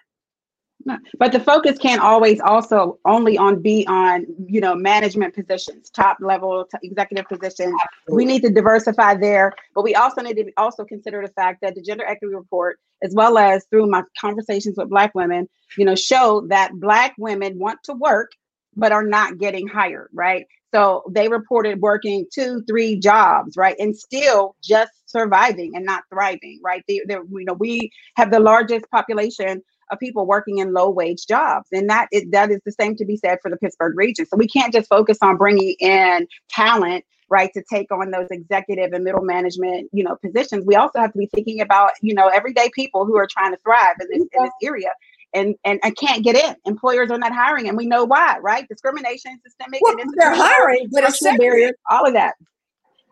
But 1.19 1.33
the 1.33 1.41
focus 1.41 1.79
can't 1.79 2.01
always 2.01 2.41
also 2.41 2.99
only 3.05 3.37
on 3.39 3.63
be 3.63 3.87
on 3.87 4.27
you 4.47 4.61
know 4.61 4.75
management 4.75 5.35
positions, 5.35 5.91
top 5.91 6.19
level 6.21 6.67
t- 6.71 6.89
executive 6.89 7.27
positions. 7.29 7.75
We 8.09 8.25
need 8.25 8.43
to 8.43 8.51
diversify 8.51 9.15
there, 9.15 9.53
but 9.75 9.85
we 9.85 9.95
also 9.95 10.23
need 10.23 10.35
to 10.35 10.51
also 10.57 10.85
consider 10.85 11.23
the 11.23 11.33
fact 11.33 11.61
that 11.63 11.75
the 11.75 11.83
gender 11.83 12.05
equity 12.05 12.35
report, 12.35 12.79
as 13.03 13.15
well 13.15 13.39
as 13.39 13.65
through 13.71 13.87
my 13.87 14.03
conversations 14.21 14.77
with 14.77 14.89
Black 14.89 15.15
women, 15.15 15.49
you 15.77 15.85
know, 15.85 15.95
show 15.95 16.47
that 16.49 16.73
Black 16.75 17.15
women 17.19 17.59
want 17.59 17.83
to 17.85 17.95
work 17.95 18.31
but 18.77 18.93
are 18.93 19.05
not 19.05 19.39
getting 19.39 19.67
hired, 19.67 20.09
right? 20.13 20.47
So 20.73 21.03
they 21.11 21.29
reported 21.29 21.81
working 21.81 22.27
two, 22.33 22.63
three 22.69 22.97
jobs, 22.97 23.57
right, 23.57 23.77
and 23.79 23.97
still 23.97 24.55
just 24.63 24.93
surviving 25.07 25.73
and 25.75 25.85
not 25.85 26.05
thriving, 26.09 26.61
right? 26.63 26.85
They, 26.87 27.01
you 27.09 27.27
know, 27.45 27.55
we 27.55 27.91
have 28.17 28.31
the 28.31 28.39
largest 28.39 28.89
population 28.91 29.63
of 29.91 29.99
people 29.99 30.27
working 30.27 30.59
in 30.59 30.73
low 30.73 30.91
wage 30.91 31.27
jobs. 31.27 31.69
And 31.73 31.89
that 31.91 32.09
is, 32.13 32.25
that 32.31 32.51
is 32.51 32.61
the 32.65 32.73
same 32.73 32.97
to 32.97 33.05
be 33.05 33.17
said 33.17 33.39
for 33.43 33.51
the 33.51 33.57
Pittsburgh 33.57 33.97
region. 33.97 34.27
So 34.27 34.37
we 34.37 34.49
can't 34.49 34.73
just 34.73 34.89
focus 34.89 35.19
on 35.23 35.37
bringing 35.37 35.75
in 35.81 36.27
talent 36.49 37.05
right 37.29 37.53
to 37.55 37.63
take 37.73 37.93
on 37.93 38.11
those 38.11 38.27
executive 38.33 38.93
and 38.93 39.05
middle 39.05 39.23
management 39.23 39.89
you 39.93 40.03
know 40.03 40.17
positions 40.17 40.67
we 40.67 40.75
also 40.75 40.99
have 40.99 41.13
to 41.13 41.19
be 41.19 41.29
thinking 41.33 41.61
about 41.61 41.93
you 42.03 42.13
know 42.13 42.27
everyday 42.27 42.69
people 42.75 43.07
who 43.07 43.17
are 43.17 43.29
trying 43.31 43.53
to 43.53 43.59
thrive 43.63 43.95
in 44.01 44.09
this, 44.09 44.29
in 44.35 44.43
this 44.43 44.53
area 44.65 44.89
and, 45.35 45.55
and 45.65 45.79
and 45.83 45.97
can't 45.97 46.25
get 46.25 46.37
in. 46.37 46.55
Employers 46.67 47.11
are 47.11 47.19
not 47.19 47.33
hiring, 47.33 47.69
and 47.69 47.77
we 47.77 47.87
know 47.87 48.05
why, 48.05 48.39
right? 48.41 48.67
Discrimination, 48.69 49.39
systemic, 49.45 49.81
well, 49.83 49.95
they're 50.17 50.35
hiring, 50.35 50.89
but 50.91 51.05
it's 51.05 51.23
barriers, 51.23 51.73
all 51.89 52.07
of 52.07 52.15
that. 52.15 52.35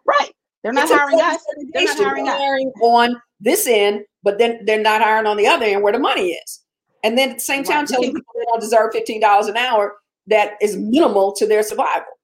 Right. 0.04 0.32
They're 0.62 0.72
not 0.72 0.88
hiring 0.88 1.20
us. 1.20 1.44
They're 1.72 1.84
not 1.84 1.98
hiring, 1.98 2.28
us. 2.28 2.38
hiring 2.38 2.72
on 2.82 3.22
this 3.40 3.66
end, 3.66 4.04
but 4.22 4.38
then 4.38 4.64
they're 4.64 4.82
not 4.82 5.02
hiring 5.02 5.26
on 5.26 5.36
the 5.36 5.46
other 5.46 5.66
end 5.66 5.82
where 5.82 5.92
the 5.92 5.98
money 5.98 6.30
is. 6.30 6.64
And 7.04 7.16
then 7.16 7.30
at 7.30 7.36
the 7.36 7.42
same 7.42 7.64
time, 7.64 7.80
right. 7.80 7.88
telling 7.88 8.14
people 8.14 8.34
they 8.34 8.44
don't 8.44 8.60
deserve 8.60 8.92
$15 8.92 9.48
an 9.48 9.56
hour 9.56 9.96
that 10.26 10.54
is 10.60 10.76
minimal 10.76 11.32
to 11.32 11.46
their 11.46 11.62
survival. 11.62 12.18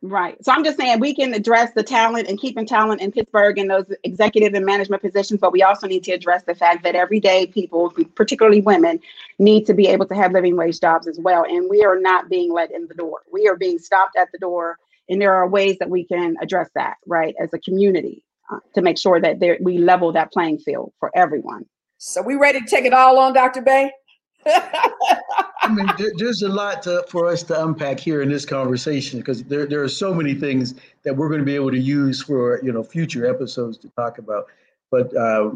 Right. 0.00 0.36
So 0.44 0.52
I'm 0.52 0.62
just 0.62 0.78
saying 0.78 1.00
we 1.00 1.12
can 1.12 1.34
address 1.34 1.72
the 1.74 1.82
talent 1.82 2.28
and 2.28 2.38
keeping 2.38 2.64
talent 2.64 3.00
in 3.00 3.10
Pittsburgh 3.10 3.58
in 3.58 3.66
those 3.66 3.86
executive 4.04 4.54
and 4.54 4.64
management 4.64 5.02
positions, 5.02 5.40
but 5.40 5.52
we 5.52 5.64
also 5.64 5.88
need 5.88 6.04
to 6.04 6.12
address 6.12 6.44
the 6.44 6.54
fact 6.54 6.84
that 6.84 6.94
everyday 6.94 7.46
people, 7.46 7.92
particularly 8.14 8.60
women, 8.60 9.00
need 9.40 9.66
to 9.66 9.74
be 9.74 9.88
able 9.88 10.06
to 10.06 10.14
have 10.14 10.30
living 10.30 10.56
wage 10.56 10.78
jobs 10.80 11.08
as 11.08 11.18
well. 11.18 11.44
And 11.44 11.68
we 11.68 11.84
are 11.84 11.98
not 11.98 12.28
being 12.28 12.52
let 12.52 12.70
in 12.70 12.86
the 12.86 12.94
door. 12.94 13.22
We 13.32 13.48
are 13.48 13.56
being 13.56 13.80
stopped 13.80 14.16
at 14.16 14.28
the 14.30 14.38
door. 14.38 14.78
And 15.08 15.20
there 15.20 15.34
are 15.34 15.48
ways 15.48 15.78
that 15.78 15.90
we 15.90 16.04
can 16.04 16.36
address 16.40 16.70
that, 16.76 16.98
right, 17.06 17.34
as 17.40 17.52
a 17.52 17.58
community 17.58 18.22
uh, 18.52 18.58
to 18.74 18.82
make 18.82 18.98
sure 18.98 19.20
that 19.20 19.40
there, 19.40 19.58
we 19.60 19.78
level 19.78 20.12
that 20.12 20.32
playing 20.32 20.58
field 20.58 20.92
for 21.00 21.10
everyone. 21.16 21.66
So 21.98 22.22
we 22.22 22.36
ready 22.36 22.60
to 22.60 22.66
take 22.66 22.84
it 22.84 22.92
all 22.92 23.18
on, 23.18 23.32
Dr. 23.32 23.60
Bey? 23.60 23.90
I 24.46 25.68
mean, 25.68 25.90
there, 25.98 26.12
there's 26.16 26.42
a 26.42 26.48
lot 26.48 26.80
to, 26.84 27.04
for 27.08 27.26
us 27.28 27.42
to 27.44 27.64
unpack 27.64 27.98
here 27.98 28.22
in 28.22 28.28
this 28.28 28.46
conversation 28.46 29.18
because 29.18 29.42
there, 29.42 29.66
there 29.66 29.82
are 29.82 29.88
so 29.88 30.14
many 30.14 30.32
things 30.32 30.76
that 31.02 31.14
we're 31.14 31.28
going 31.28 31.40
to 31.40 31.44
be 31.44 31.56
able 31.56 31.72
to 31.72 31.78
use 31.78 32.22
for 32.22 32.60
you 32.62 32.72
know 32.72 32.84
future 32.84 33.26
episodes 33.26 33.78
to 33.78 33.88
talk 33.90 34.18
about. 34.18 34.46
But 34.92 35.14
uh, 35.16 35.50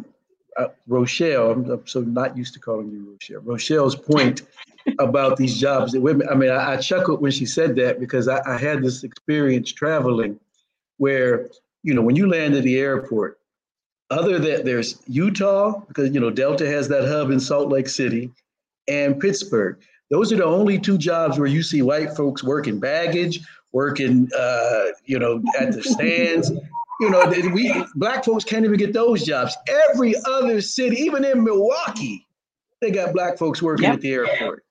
uh, 0.56 0.68
Rochelle, 0.88 1.52
I'm, 1.52 1.70
I'm, 1.70 1.86
so 1.86 2.00
not 2.00 2.36
used 2.36 2.54
to 2.54 2.60
calling 2.60 2.90
you 2.90 3.12
Rochelle. 3.12 3.40
Rochelle's 3.42 3.94
point 3.94 4.42
about 4.98 5.36
these 5.36 5.58
jobs 5.58 5.92
that 5.92 6.00
women. 6.00 6.28
I 6.28 6.34
mean, 6.34 6.50
I, 6.50 6.72
I 6.72 6.76
chuckled 6.76 7.22
when 7.22 7.30
she 7.30 7.46
said 7.46 7.76
that 7.76 8.00
because 8.00 8.26
I, 8.26 8.42
I 8.46 8.58
had 8.58 8.82
this 8.82 9.04
experience 9.04 9.72
traveling 9.72 10.40
where 10.98 11.48
you 11.84 11.94
know 11.94 12.02
when 12.02 12.16
you 12.16 12.28
land 12.28 12.54
at 12.54 12.64
the 12.64 12.78
airport 12.78 13.38
other 14.12 14.38
than 14.38 14.64
there's 14.64 15.00
Utah 15.06 15.80
because 15.88 16.12
you 16.12 16.20
know 16.20 16.30
Delta 16.30 16.66
has 16.66 16.88
that 16.88 17.06
hub 17.06 17.30
in 17.30 17.40
Salt 17.40 17.68
Lake 17.70 17.88
City 17.88 18.30
and 18.88 19.18
Pittsburgh. 19.18 19.80
Those 20.10 20.32
are 20.32 20.36
the 20.36 20.44
only 20.44 20.78
two 20.78 20.98
jobs 20.98 21.38
where 21.38 21.48
you 21.48 21.62
see 21.62 21.80
white 21.80 22.14
folks 22.14 22.44
working 22.44 22.78
baggage, 22.78 23.40
working, 23.72 24.28
uh, 24.38 24.84
you 25.06 25.18
know, 25.18 25.42
at 25.58 25.72
the 25.72 25.82
stands. 25.82 26.50
You 27.00 27.10
know, 27.10 27.24
we 27.54 27.84
black 27.94 28.24
folks 28.24 28.44
can't 28.44 28.64
even 28.64 28.76
get 28.76 28.92
those 28.92 29.24
jobs. 29.24 29.56
Every 29.90 30.14
other 30.26 30.60
city, 30.60 30.96
even 30.96 31.24
in 31.24 31.42
Milwaukee, 31.42 32.26
they 32.82 32.90
got 32.90 33.14
black 33.14 33.38
folks 33.38 33.62
working 33.62 33.84
yep. 33.84 33.94
at 33.94 34.00
the 34.02 34.12
airport. 34.12 34.64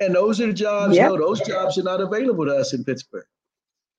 And 0.00 0.14
those 0.14 0.40
are 0.40 0.46
the 0.46 0.54
jobs. 0.54 0.96
Yep. 0.96 1.10
No, 1.10 1.18
those 1.18 1.40
jobs 1.42 1.76
are 1.76 1.82
not 1.82 2.00
available 2.00 2.46
to 2.46 2.56
us 2.56 2.72
in 2.72 2.82
Pittsburgh. 2.82 3.26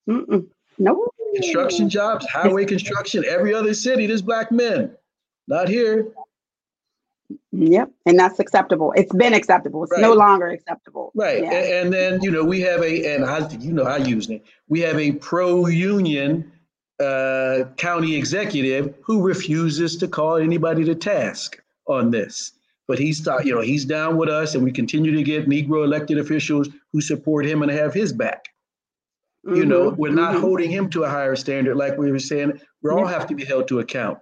Mm-mm. 0.09 0.47
Nope. 0.77 1.13
Construction 1.35 1.89
jobs, 1.89 2.25
highway 2.27 2.65
construction, 2.65 3.23
every 3.25 3.53
other 3.53 3.73
city, 3.73 4.05
there's 4.05 4.21
black 4.21 4.51
men. 4.51 4.91
Not 5.47 5.69
here. 5.69 6.07
Yep, 7.53 7.91
and 8.05 8.19
that's 8.19 8.39
acceptable. 8.39 8.93
It's 8.95 9.13
been 9.13 9.33
acceptable. 9.33 9.83
It's 9.83 9.91
right. 9.91 10.01
no 10.01 10.13
longer 10.13 10.47
acceptable. 10.47 11.11
Right, 11.15 11.41
yeah. 11.41 11.51
and, 11.51 11.73
and, 11.73 11.93
then 11.93 12.21
you 12.21 12.31
know 12.31 12.43
we 12.43 12.61
have 12.61 12.81
a, 12.81 13.15
and 13.15 13.25
I, 13.25 13.47
you 13.49 13.71
know 13.71 13.83
I 13.83 13.97
use 13.97 14.29
it. 14.29 14.43
We 14.67 14.81
have 14.81 14.97
a 14.99 15.13
pro-union 15.13 16.51
uh, 17.01 17.65
county 17.77 18.15
executive 18.15 18.93
who 19.01 19.21
refuses 19.21 19.97
to 19.97 20.07
call 20.07 20.37
anybody 20.37 20.83
to 20.85 20.95
task 20.95 21.61
on 21.87 22.11
this. 22.11 22.53
But 22.87 22.99
he's, 22.99 23.25
you 23.43 23.55
know, 23.55 23.61
he's 23.61 23.85
down 23.85 24.17
with 24.17 24.29
us, 24.29 24.53
and 24.53 24.63
we 24.63 24.71
continue 24.71 25.15
to 25.15 25.23
get 25.23 25.47
Negro 25.47 25.83
elected 25.83 26.17
officials 26.17 26.67
who 26.91 26.99
support 26.99 27.45
him 27.45 27.61
and 27.61 27.71
have 27.71 27.93
his 27.93 28.11
back. 28.11 28.45
Mm-hmm. 29.45 29.55
You 29.55 29.65
know, 29.65 29.89
we're 29.89 30.11
not 30.11 30.33
mm-hmm. 30.33 30.41
holding 30.41 30.69
him 30.69 30.89
to 30.91 31.03
a 31.03 31.09
higher 31.09 31.35
standard, 31.35 31.75
like 31.75 31.97
we 31.97 32.11
were 32.11 32.19
saying. 32.19 32.59
We 32.83 32.91
all 32.91 33.07
have 33.07 33.27
to 33.27 33.35
be 33.35 33.45
held 33.45 33.67
to 33.69 33.79
account. 33.79 34.19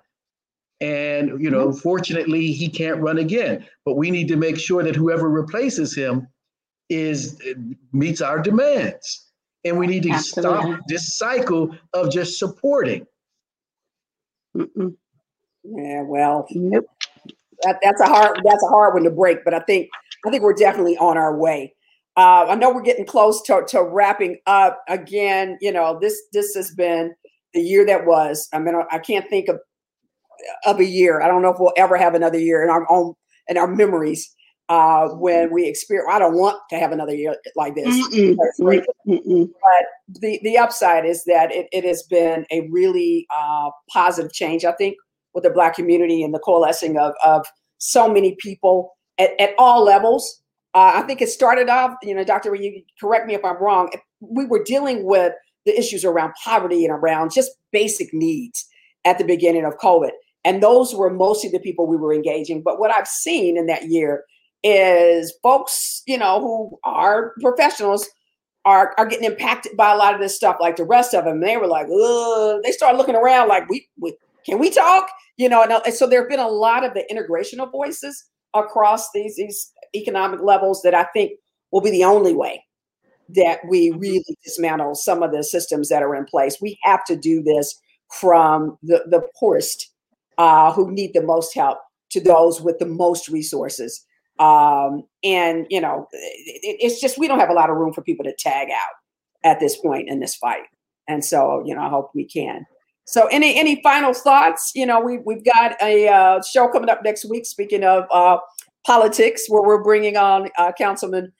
And, 0.81 1.41
you 1.41 1.49
know, 1.49 1.73
fortunately, 1.73 2.53
he 2.53 2.69
can't 2.69 3.01
run 3.01 3.17
again. 3.17 3.65
But 3.85 3.95
we 3.95 4.11
need 4.11 4.29
to 4.29 4.37
make 4.37 4.57
sure 4.57 4.81
that 4.83 4.95
whoever 4.95 5.29
replaces 5.29 5.93
him 5.95 6.27
is 6.89 7.41
meets 7.91 8.21
our 8.21 8.39
demands. 8.39 9.25
And 9.65 9.77
we 9.77 9.87
need 9.87 10.03
to 10.03 10.11
Absolutely. 10.11 10.71
stop 10.71 10.79
this 10.87 11.17
cycle 11.17 11.75
of 11.93 12.11
just 12.11 12.39
supporting. 12.39 13.05
Mm-mm. 14.55 14.95
Yeah, 15.63 16.01
well, 16.03 16.47
nope. 16.51 16.85
that, 17.63 17.79
that's 17.83 18.01
a 18.01 18.05
hard 18.05 18.39
that's 18.43 18.63
a 18.63 18.67
hard 18.67 18.93
one 18.93 19.03
to 19.03 19.11
break, 19.11 19.43
but 19.43 19.53
I 19.53 19.59
think 19.59 19.89
I 20.25 20.29
think 20.29 20.41
we're 20.41 20.53
definitely 20.53 20.97
on 20.97 21.17
our 21.17 21.37
way. 21.37 21.75
Uh, 22.19 22.47
I 22.49 22.55
know 22.55 22.69
we're 22.73 22.81
getting 22.81 23.05
close 23.05 23.41
to, 23.43 23.63
to 23.69 23.81
wrapping 23.81 24.39
up. 24.45 24.83
Again, 24.89 25.57
you 25.61 25.71
know, 25.71 25.97
this 26.01 26.21
this 26.33 26.53
has 26.53 26.69
been 26.71 27.15
the 27.53 27.61
year 27.61 27.85
that 27.85 28.05
was. 28.05 28.49
I 28.51 28.59
mean, 28.59 28.75
I 28.91 28.99
can't 28.99 29.29
think 29.29 29.47
of 29.47 29.57
of 30.65 30.81
a 30.81 30.85
year. 30.85 31.21
I 31.21 31.29
don't 31.29 31.41
know 31.41 31.53
if 31.53 31.59
we'll 31.61 31.71
ever 31.77 31.95
have 31.95 32.15
another 32.15 32.37
year 32.37 32.61
in 32.61 32.69
our 32.69 32.85
own 32.91 33.13
in 33.47 33.57
our 33.57 33.67
memories 33.67 34.35
uh, 34.67 35.07
when 35.09 35.53
we 35.53 35.65
experience. 35.65 36.09
I 36.11 36.19
don't 36.19 36.35
want 36.35 36.57
to 36.71 36.77
have 36.77 36.91
another 36.91 37.15
year 37.15 37.37
like 37.55 37.75
this. 37.75 37.87
Mm-mm, 37.87 38.35
mm-mm. 39.07 39.49
But 39.61 40.19
the 40.19 40.41
the 40.43 40.57
upside 40.57 41.05
is 41.05 41.23
that 41.23 41.53
it, 41.53 41.67
it 41.71 41.85
has 41.85 42.03
been 42.03 42.45
a 42.51 42.67
really 42.69 43.27
uh, 43.33 43.69
positive 43.93 44.33
change. 44.33 44.65
I 44.65 44.73
think 44.73 44.97
with 45.33 45.45
the 45.45 45.51
Black 45.51 45.73
community 45.73 46.21
and 46.23 46.33
the 46.33 46.39
coalescing 46.39 46.97
of 46.97 47.13
of 47.23 47.45
so 47.77 48.11
many 48.11 48.35
people 48.41 48.97
at, 49.17 49.39
at 49.39 49.51
all 49.57 49.85
levels. 49.85 50.38
Uh, 50.73 50.93
I 50.95 51.01
think 51.03 51.21
it 51.21 51.29
started 51.29 51.67
off, 51.67 51.95
you 52.03 52.13
know, 52.13 52.23
Doctor, 52.23 52.53
you 52.53 52.83
correct 52.99 53.25
me 53.25 53.33
if 53.33 53.43
I'm 53.43 53.61
wrong. 53.61 53.91
We 54.19 54.45
were 54.45 54.63
dealing 54.63 55.05
with 55.05 55.33
the 55.65 55.77
issues 55.77 56.05
around 56.05 56.33
poverty 56.43 56.85
and 56.85 56.93
around 56.93 57.31
just 57.33 57.51
basic 57.71 58.13
needs 58.13 58.67
at 59.05 59.17
the 59.17 59.23
beginning 59.23 59.65
of 59.65 59.77
COVID. 59.77 60.11
And 60.45 60.63
those 60.63 60.93
were 60.93 61.09
mostly 61.09 61.49
the 61.49 61.59
people 61.59 61.87
we 61.87 61.97
were 61.97 62.13
engaging. 62.13 62.61
But 62.61 62.79
what 62.79 62.91
I've 62.91 63.07
seen 63.07 63.57
in 63.57 63.65
that 63.65 63.89
year 63.89 64.23
is 64.63 65.33
folks, 65.41 66.03
you 66.05 66.17
know, 66.17 66.39
who 66.39 66.79
are 66.83 67.33
professionals 67.41 68.07
are, 68.65 68.93
are 68.97 69.05
getting 69.05 69.25
impacted 69.25 69.75
by 69.75 69.91
a 69.91 69.97
lot 69.97 70.13
of 70.13 70.19
this 70.19 70.35
stuff, 70.35 70.57
like 70.59 70.75
the 70.75 70.83
rest 70.83 71.13
of 71.13 71.25
them. 71.25 71.41
They 71.41 71.57
were 71.57 71.67
like, 71.67 71.87
Ugh. 71.87 72.61
they 72.63 72.71
start 72.71 72.95
looking 72.95 73.15
around 73.15 73.47
like, 73.47 73.69
we, 73.69 73.87
we 73.99 74.15
can 74.45 74.59
we 74.59 74.69
talk? 74.69 75.09
You 75.37 75.49
know, 75.49 75.63
and, 75.63 75.71
and 75.71 75.93
so 75.93 76.07
there 76.07 76.21
have 76.21 76.29
been 76.29 76.39
a 76.39 76.47
lot 76.47 76.83
of 76.83 76.93
the 76.93 77.09
integration 77.09 77.59
of 77.59 77.71
voices 77.71 78.25
across 78.53 79.11
these, 79.11 79.35
these 79.35 79.71
economic 79.95 80.41
levels 80.41 80.81
that 80.83 80.93
I 80.93 81.05
think 81.13 81.33
will 81.71 81.81
be 81.81 81.91
the 81.91 82.03
only 82.03 82.33
way 82.33 82.63
that 83.29 83.59
we 83.67 83.89
mm-hmm. 83.89 83.99
really 83.99 84.37
dismantle 84.43 84.95
some 84.95 85.23
of 85.23 85.31
the 85.31 85.43
systems 85.43 85.89
that 85.89 86.03
are 86.03 86.15
in 86.15 86.25
place. 86.25 86.57
We 86.61 86.79
have 86.83 87.05
to 87.05 87.15
do 87.15 87.43
this 87.43 87.79
from 88.11 88.77
the, 88.81 89.03
the 89.07 89.27
poorest 89.37 89.91
uh, 90.37 90.71
who 90.71 90.91
need 90.91 91.13
the 91.13 91.21
most 91.21 91.53
help 91.53 91.77
to 92.11 92.19
those 92.19 92.59
with 92.59 92.79
the 92.79 92.85
most 92.85 93.29
resources. 93.29 94.03
Um, 94.39 95.03
and 95.23 95.67
you 95.69 95.81
know, 95.81 96.07
it, 96.13 96.77
it's 96.79 97.01
just 97.01 97.17
we 97.17 97.27
don't 97.27 97.39
have 97.39 97.49
a 97.49 97.53
lot 97.53 97.69
of 97.69 97.77
room 97.77 97.93
for 97.93 98.01
people 98.01 98.23
to 98.23 98.33
tag 98.37 98.69
out 98.71 98.95
at 99.43 99.59
this 99.59 99.75
point 99.75 100.09
in 100.09 100.19
this 100.19 100.35
fight. 100.35 100.63
And 101.07 101.23
so, 101.23 101.63
you 101.65 101.75
know, 101.75 101.81
I 101.81 101.89
hope 101.89 102.11
we 102.13 102.25
can. 102.25 102.65
So, 103.09 103.25
any 103.31 103.59
any 103.59 103.81
final 103.81 104.13
thoughts? 104.13 104.71
You 104.75 104.85
know, 104.85 105.01
we 105.01 105.17
we've 105.17 105.43
got 105.43 105.75
a 105.81 106.07
uh, 106.07 106.43
show 106.43 106.67
coming 106.67 106.89
up 106.89 107.03
next 107.03 107.25
week. 107.25 107.47
Speaking 107.47 107.83
of 107.83 108.05
uh, 108.11 108.37
politics, 108.85 109.45
where 109.47 109.63
we're 109.63 109.83
bringing 109.83 110.15
on 110.15 110.47
uh, 110.59 110.71
Councilman 110.77 111.33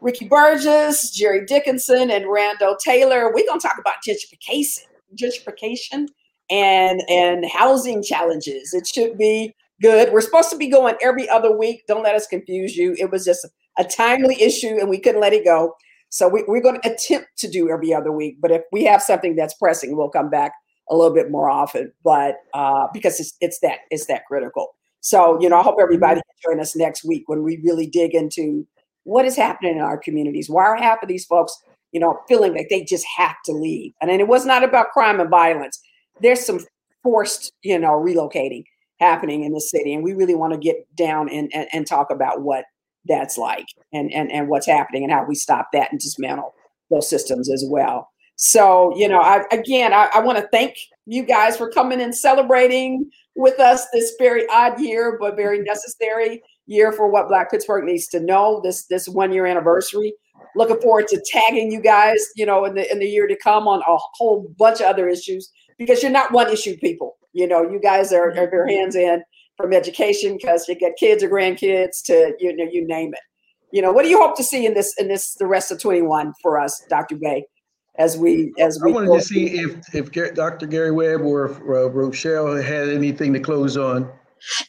Ricky 0.00 0.26
Burgess, 0.26 1.12
Jerry 1.12 1.46
Dickinson, 1.46 2.10
and 2.10 2.28
Randall 2.28 2.76
Taylor. 2.84 3.32
We're 3.32 3.46
gonna 3.46 3.60
talk 3.60 3.78
about 3.78 3.94
gentrification, 4.04 4.80
gentrification, 5.14 6.08
and 6.50 7.00
and 7.08 7.48
housing 7.48 8.02
challenges. 8.02 8.74
It 8.74 8.88
should 8.88 9.16
be 9.16 9.54
good. 9.80 10.12
We're 10.12 10.22
supposed 10.22 10.50
to 10.50 10.56
be 10.56 10.68
going 10.68 10.96
every 11.00 11.28
other 11.28 11.56
week. 11.56 11.84
Don't 11.86 12.02
let 12.02 12.16
us 12.16 12.26
confuse 12.26 12.76
you. 12.76 12.96
It 12.98 13.12
was 13.12 13.24
just 13.24 13.46
a 13.78 13.84
timely 13.84 14.42
issue 14.42 14.76
and 14.80 14.90
we 14.90 14.98
couldn't 14.98 15.20
let 15.20 15.34
it 15.34 15.44
go. 15.44 15.76
So 16.08 16.28
we, 16.28 16.40
are 16.40 16.60
going 16.60 16.80
to 16.80 16.92
attempt 16.92 17.28
to 17.38 17.48
do 17.48 17.70
every 17.70 17.94
other 17.94 18.10
week. 18.10 18.38
But 18.40 18.50
if 18.50 18.62
we 18.72 18.84
have 18.84 19.02
something 19.02 19.36
that's 19.36 19.54
pressing, 19.54 19.96
we'll 19.96 20.08
come 20.08 20.30
back 20.30 20.52
a 20.90 20.96
little 20.96 21.14
bit 21.14 21.30
more 21.30 21.50
often. 21.50 21.92
But 22.04 22.36
uh, 22.54 22.86
because 22.92 23.20
it's 23.20 23.34
it's 23.40 23.60
that 23.60 23.78
it's 23.90 24.06
that 24.06 24.26
critical. 24.26 24.74
So 25.00 25.40
you 25.40 25.48
know, 25.48 25.58
I 25.58 25.62
hope 25.62 25.76
everybody 25.80 26.20
can 26.20 26.52
join 26.52 26.60
us 26.60 26.76
next 26.76 27.04
week 27.04 27.24
when 27.26 27.42
we 27.42 27.60
really 27.64 27.86
dig 27.86 28.14
into 28.14 28.66
what 29.04 29.24
is 29.24 29.36
happening 29.36 29.76
in 29.76 29.82
our 29.82 29.98
communities. 29.98 30.50
Why 30.50 30.64
are 30.64 30.76
half 30.76 31.02
of 31.02 31.08
these 31.08 31.24
folks, 31.24 31.56
you 31.92 32.00
know, 32.00 32.18
feeling 32.28 32.54
like 32.54 32.68
they 32.70 32.82
just 32.84 33.06
have 33.16 33.36
to 33.44 33.52
leave? 33.52 33.92
And 34.00 34.10
then 34.10 34.20
it 34.20 34.28
was 34.28 34.44
not 34.44 34.64
about 34.64 34.90
crime 34.90 35.20
and 35.20 35.30
violence 35.30 35.80
there's 36.20 36.44
some 36.44 36.60
forced, 37.02 37.52
you 37.62 37.78
know, 37.78 37.92
relocating 37.92 38.64
happening 39.00 39.44
in 39.44 39.52
the 39.52 39.60
city. 39.60 39.92
And 39.94 40.02
we 40.02 40.14
really 40.14 40.34
want 40.34 40.52
to 40.54 40.58
get 40.58 40.76
down 40.96 41.28
and, 41.28 41.50
and, 41.54 41.68
and 41.72 41.86
talk 41.86 42.10
about 42.10 42.42
what 42.42 42.64
that's 43.06 43.38
like 43.38 43.66
and, 43.92 44.12
and, 44.12 44.32
and 44.32 44.48
what's 44.48 44.66
happening 44.66 45.04
and 45.04 45.12
how 45.12 45.24
we 45.24 45.34
stop 45.34 45.68
that 45.72 45.92
and 45.92 46.00
dismantle 46.00 46.54
those 46.90 47.08
systems 47.08 47.50
as 47.50 47.64
well. 47.68 48.10
So, 48.36 48.96
you 48.96 49.08
know, 49.08 49.20
I, 49.20 49.44
again, 49.50 49.92
I, 49.92 50.10
I 50.14 50.20
want 50.20 50.38
to 50.38 50.48
thank 50.52 50.76
you 51.06 51.24
guys 51.24 51.56
for 51.56 51.70
coming 51.70 52.00
and 52.00 52.14
celebrating 52.14 53.10
with 53.34 53.58
us 53.60 53.86
this 53.92 54.14
very 54.18 54.46
odd 54.50 54.80
year, 54.80 55.16
but 55.18 55.36
very 55.36 55.58
mm-hmm. 55.58 55.66
necessary 55.66 56.42
year 56.66 56.92
for 56.92 57.10
what 57.10 57.28
Black 57.28 57.50
Pittsburgh 57.50 57.84
needs 57.84 58.06
to 58.08 58.20
know. 58.20 58.60
This 58.62 58.86
this 58.86 59.08
one 59.08 59.32
year 59.32 59.46
anniversary 59.46 60.12
looking 60.54 60.80
forward 60.80 61.06
to 61.08 61.22
tagging 61.30 61.70
you 61.70 61.80
guys, 61.80 62.28
you 62.34 62.46
know, 62.46 62.64
in 62.64 62.74
the 62.74 62.90
in 62.90 62.98
the 62.98 63.06
year 63.06 63.26
to 63.26 63.36
come 63.36 63.68
on 63.68 63.80
a 63.80 63.98
whole 64.14 64.52
bunch 64.58 64.80
of 64.80 64.86
other 64.86 65.08
issues 65.08 65.50
because 65.78 66.02
you're 66.02 66.10
not 66.10 66.32
one 66.32 66.50
issue 66.50 66.76
people. 66.78 67.16
You 67.32 67.46
know, 67.46 67.62
you 67.62 67.78
guys 67.80 68.12
are, 68.12 68.30
are 68.30 68.32
mm-hmm. 68.32 68.54
your 68.54 68.66
hands 68.66 68.96
in 68.96 69.22
from 69.56 69.72
education 69.72 70.36
because 70.36 70.68
you 70.68 70.74
get 70.74 70.96
kids 70.96 71.22
or 71.22 71.28
grandkids 71.28 72.02
to 72.04 72.34
you 72.38 72.54
know 72.56 72.68
you 72.70 72.86
name 72.86 73.14
it. 73.14 73.20
You 73.72 73.82
know, 73.82 73.92
what 73.92 74.02
do 74.02 74.08
you 74.08 74.18
hope 74.18 74.36
to 74.36 74.44
see 74.44 74.66
in 74.66 74.74
this 74.74 74.94
in 74.98 75.08
this 75.08 75.34
the 75.34 75.46
rest 75.46 75.70
of 75.70 75.80
21 75.80 76.32
for 76.42 76.60
us, 76.60 76.84
Dr. 76.88 77.16
Gay? 77.16 77.46
As 77.98 78.16
we 78.16 78.52
as 78.58 78.80
we 78.82 78.90
I 78.90 78.94
wanted 78.94 79.12
to 79.12 79.22
see 79.22 79.58
if 79.58 79.94
if 79.94 80.34
Dr. 80.34 80.66
Gary 80.66 80.90
Webb 80.90 81.22
or 81.22 81.50
uh, 81.50 81.88
Rochelle 81.88 82.56
had 82.56 82.88
anything 82.88 83.32
to 83.32 83.40
close 83.40 83.76
on. 83.76 84.10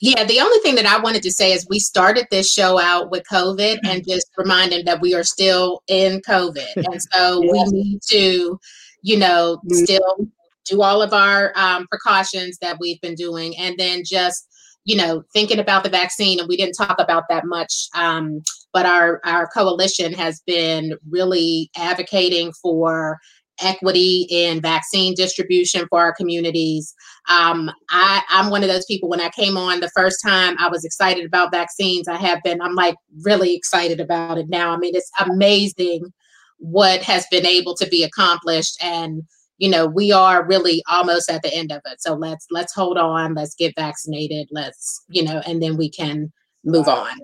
Yeah, 0.02 0.24
the 0.24 0.40
only 0.40 0.60
thing 0.60 0.76
that 0.76 0.86
I 0.86 0.98
wanted 1.00 1.24
to 1.24 1.32
say 1.32 1.52
is 1.52 1.68
we 1.70 1.80
started 1.80 2.26
this 2.32 2.52
show 2.52 2.80
out 2.80 3.12
with 3.12 3.24
COVID 3.32 3.80
and 3.84 4.08
just 4.08 4.28
remind 4.38 4.72
them 4.72 4.84
that 4.86 5.02
we 5.02 5.14
are 5.14 5.24
still 5.24 5.84
in 5.88 6.22
COVID. 6.22 6.66
And 6.78 7.02
so 7.14 7.42
we 7.42 7.64
need 7.66 8.00
to, 8.10 8.60
you 9.02 9.18
know, 9.18 9.58
mm-hmm. 9.58 9.84
still 9.84 10.28
do 10.66 10.82
all 10.82 11.02
of 11.02 11.14
our 11.14 11.52
um, 11.56 11.86
precautions 11.88 12.58
that 12.60 12.78
we've 12.80 13.00
been 13.02 13.16
doing, 13.16 13.56
and 13.58 13.76
then 13.78 14.04
just 14.06 14.48
you 14.88 14.96
know 14.96 15.22
thinking 15.34 15.60
about 15.60 15.84
the 15.84 15.90
vaccine. 15.90 16.40
And 16.40 16.48
we 16.48 16.58
didn't 16.58 16.74
talk 16.74 16.96
about 16.98 17.26
that 17.30 17.46
much, 17.46 17.88
um, 17.94 18.42
but 18.74 18.88
our 18.88 19.22
our 19.24 19.48
coalition 19.48 20.14
has 20.14 20.42
been 20.48 20.96
really 21.10 21.70
advocating 21.78 22.54
for 22.54 23.20
equity 23.62 24.28
in 24.30 24.62
vaccine 24.62 25.14
distribution 25.16 25.88
for 25.90 26.00
our 26.00 26.14
communities. 26.14 26.94
Um, 27.28 27.72
I, 27.90 28.22
I'm 28.30 28.52
one 28.52 28.64
of 28.64 28.70
those 28.70 28.86
people. 28.86 29.10
When 29.10 29.20
I 29.20 29.30
came 29.30 29.58
on 29.58 29.80
the 29.80 29.90
first 29.90 30.20
time, 30.24 30.56
I 30.60 30.70
was 30.70 30.86
excited 30.86 31.26
about 31.26 31.52
vaccines. 31.52 32.08
I 32.08 32.18
have 32.18 32.42
been. 32.44 32.62
I'm 32.62 32.76
like 32.76 32.96
really 33.24 33.56
excited 33.56 34.00
about 34.00 34.38
it 34.38 34.48
now. 34.48 34.72
I 34.72 34.78
mean, 34.78 34.96
it's 34.96 35.12
amazing 35.20 36.14
what 36.60 37.02
has 37.04 37.26
been 37.30 37.46
able 37.46 37.76
to 37.76 37.88
be 37.88 38.04
accomplished 38.04 38.78
and 38.82 39.24
you 39.58 39.70
know 39.70 39.86
we 39.86 40.12
are 40.12 40.46
really 40.46 40.84
almost 40.90 41.30
at 41.30 41.42
the 41.42 41.54
end 41.54 41.72
of 41.72 41.82
it. 41.86 42.02
So 42.02 42.14
let's 42.14 42.48
let's 42.52 42.74
hold 42.74 42.98
on 42.98 43.34
let's 43.34 43.56
get 43.56 43.76
vaccinated 43.76 44.48
let's 44.52 45.04
you 45.10 45.24
know 45.24 45.42
and 45.46 45.62
then 45.62 45.78
we 45.78 45.90
can 45.90 46.32
move 46.64 46.88
on. 46.88 47.18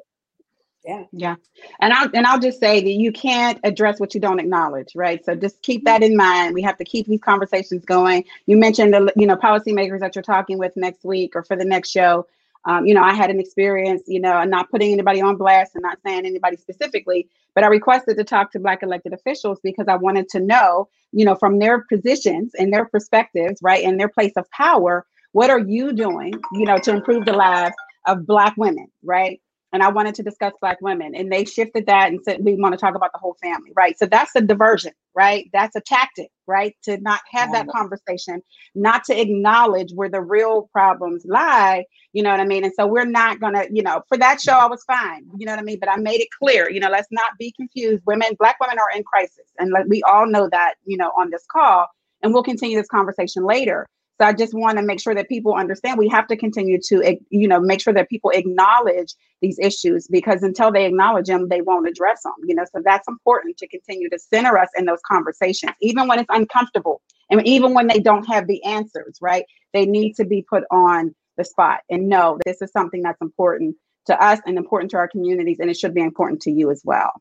Yeah. 0.85 1.03
Yeah. 1.13 1.35
And 1.79 1.93
i'll 1.93 2.09
and 2.13 2.25
i'll 2.27 2.39
just 2.39 2.59
say 2.59 2.81
that 2.81 2.91
you 2.91 3.11
can't 3.11 3.59
address 3.63 3.99
what 3.99 4.13
you 4.13 4.19
don't 4.19 4.39
acknowledge 4.39 4.93
right? 4.95 5.23
So 5.23 5.33
just 5.33 5.61
keep 5.61 5.85
that 5.85 6.03
in 6.03 6.17
mind. 6.17 6.53
We 6.53 6.61
have 6.63 6.77
to 6.77 6.83
keep 6.83 7.07
these 7.07 7.21
conversations 7.21 7.85
going. 7.85 8.25
You 8.47 8.57
mentioned 8.57 8.93
the 8.93 9.13
you 9.15 9.25
know 9.25 9.37
policymakers 9.37 10.01
that 10.01 10.15
you're 10.15 10.23
talking 10.23 10.57
with 10.57 10.75
next 10.75 11.05
week 11.05 11.35
or 11.35 11.43
for 11.43 11.55
the 11.55 11.65
next 11.65 11.89
show 11.89 12.27
um, 12.65 12.85
you 12.85 12.93
know, 12.93 13.03
I 13.03 13.13
had 13.13 13.29
an 13.29 13.39
experience, 13.39 14.03
you 14.07 14.19
know, 14.19 14.43
not 14.43 14.69
putting 14.69 14.93
anybody 14.93 15.21
on 15.21 15.35
blast 15.35 15.75
and 15.75 15.81
not 15.81 15.99
saying 16.05 16.25
anybody 16.25 16.57
specifically, 16.57 17.27
but 17.55 17.63
I 17.63 17.67
requested 17.67 18.17
to 18.17 18.23
talk 18.23 18.51
to 18.51 18.59
Black 18.59 18.83
elected 18.83 19.13
officials 19.13 19.59
because 19.63 19.85
I 19.87 19.95
wanted 19.95 20.29
to 20.29 20.39
know, 20.39 20.87
you 21.11 21.25
know, 21.25 21.35
from 21.35 21.59
their 21.59 21.81
positions 21.81 22.53
and 22.57 22.73
their 22.73 22.85
perspectives, 22.85 23.59
right, 23.61 23.83
and 23.83 23.99
their 23.99 24.07
place 24.07 24.33
of 24.37 24.49
power, 24.51 25.05
what 25.33 25.49
are 25.49 25.59
you 25.59 25.93
doing, 25.93 26.33
you 26.53 26.65
know, 26.65 26.77
to 26.77 26.91
improve 26.91 27.25
the 27.25 27.33
lives 27.33 27.75
of 28.07 28.25
Black 28.25 28.55
women, 28.57 28.87
right? 29.03 29.41
And 29.73 29.81
I 29.81 29.89
wanted 29.89 30.13
to 30.15 30.23
discuss 30.23 30.53
Black 30.61 30.79
women. 30.81 31.15
And 31.15 31.31
they 31.31 31.45
shifted 31.45 31.87
that 31.87 32.09
and 32.09 32.23
said, 32.23 32.45
we 32.45 32.55
want 32.55 32.73
to 32.73 32.77
talk 32.77 32.95
about 32.95 33.11
the 33.11 33.17
whole 33.17 33.35
family, 33.41 33.71
right? 33.75 33.97
So 33.97 34.05
that's 34.05 34.35
a 34.35 34.41
diversion, 34.41 34.93
right? 35.15 35.49
That's 35.51 35.75
a 35.75 35.81
tactic, 35.81 36.29
right? 36.45 36.75
To 36.83 36.97
not 36.99 37.21
have 37.31 37.51
that 37.53 37.67
conversation, 37.69 38.43
not 38.75 39.03
to 39.05 39.19
acknowledge 39.19 39.91
where 39.93 40.09
the 40.09 40.21
real 40.21 40.69
problems 40.71 41.25
lie, 41.25 41.85
you 42.13 42.21
know 42.21 42.29
what 42.29 42.39
I 42.39 42.45
mean? 42.45 42.63
And 42.63 42.73
so 42.75 42.85
we're 42.85 43.05
not 43.05 43.39
going 43.39 43.55
to, 43.55 43.67
you 43.71 43.81
know, 43.81 44.03
for 44.07 44.17
that 44.17 44.39
show, 44.39 44.53
I 44.53 44.67
was 44.67 44.83
fine, 44.83 45.25
you 45.37 45.47
know 45.47 45.53
what 45.53 45.59
I 45.59 45.63
mean? 45.63 45.79
But 45.79 45.89
I 45.89 45.95
made 45.95 46.21
it 46.21 46.29
clear, 46.39 46.69
you 46.69 46.79
know, 46.79 46.89
let's 46.89 47.07
not 47.11 47.31
be 47.39 47.51
confused. 47.51 48.03
Women, 48.05 48.35
Black 48.37 48.59
women 48.59 48.77
are 48.77 48.95
in 48.95 49.03
crisis. 49.03 49.49
And 49.57 49.71
like 49.71 49.85
we 49.87 50.03
all 50.03 50.27
know 50.27 50.47
that, 50.49 50.75
you 50.85 50.97
know, 50.97 51.11
on 51.17 51.31
this 51.31 51.45
call. 51.51 51.87
And 52.21 52.31
we'll 52.31 52.43
continue 52.43 52.77
this 52.77 52.87
conversation 52.87 53.43
later. 53.43 53.87
So 54.23 54.27
I 54.27 54.31
just 54.31 54.53
want 54.53 54.77
to 54.77 54.85
make 54.85 55.01
sure 55.01 55.13
that 55.13 55.27
people 55.27 55.53
understand 55.53 55.97
we 55.97 56.07
have 56.07 56.27
to 56.27 56.37
continue 56.37 56.79
to, 56.85 57.17
you 57.29 57.45
know, 57.45 57.59
make 57.59 57.81
sure 57.81 57.91
that 57.91 58.07
people 58.07 58.29
acknowledge 58.29 59.15
these 59.41 59.59
issues 59.59 60.07
because 60.07 60.43
until 60.43 60.71
they 60.71 60.85
acknowledge 60.85 61.27
them, 61.27 61.49
they 61.49 61.59
won't 61.59 61.89
address 61.89 62.23
them, 62.23 62.31
you 62.45 62.55
know. 62.55 62.63
So 62.73 62.81
that's 62.85 63.05
important 63.09 63.57
to 63.57 63.67
continue 63.67 64.09
to 64.09 64.17
center 64.17 64.57
us 64.57 64.69
in 64.77 64.85
those 64.85 65.01
conversations, 65.05 65.73
even 65.81 66.07
when 66.07 66.19
it's 66.19 66.29
uncomfortable 66.29 67.01
and 67.29 67.45
even 67.45 67.73
when 67.73 67.87
they 67.87 67.99
don't 67.99 68.23
have 68.29 68.47
the 68.47 68.63
answers, 68.63 69.17
right? 69.19 69.43
They 69.73 69.85
need 69.85 70.13
to 70.13 70.23
be 70.23 70.41
put 70.41 70.63
on 70.71 71.13
the 71.35 71.43
spot 71.43 71.81
and 71.89 72.07
know 72.07 72.39
this 72.45 72.61
is 72.61 72.71
something 72.71 73.01
that's 73.01 73.21
important 73.21 73.75
to 74.05 74.23
us 74.23 74.39
and 74.45 74.57
important 74.57 74.91
to 74.91 74.97
our 74.99 75.09
communities, 75.09 75.57
and 75.59 75.69
it 75.69 75.75
should 75.75 75.93
be 75.93 76.01
important 76.01 76.43
to 76.43 76.51
you 76.51 76.71
as 76.71 76.81
well. 76.85 77.11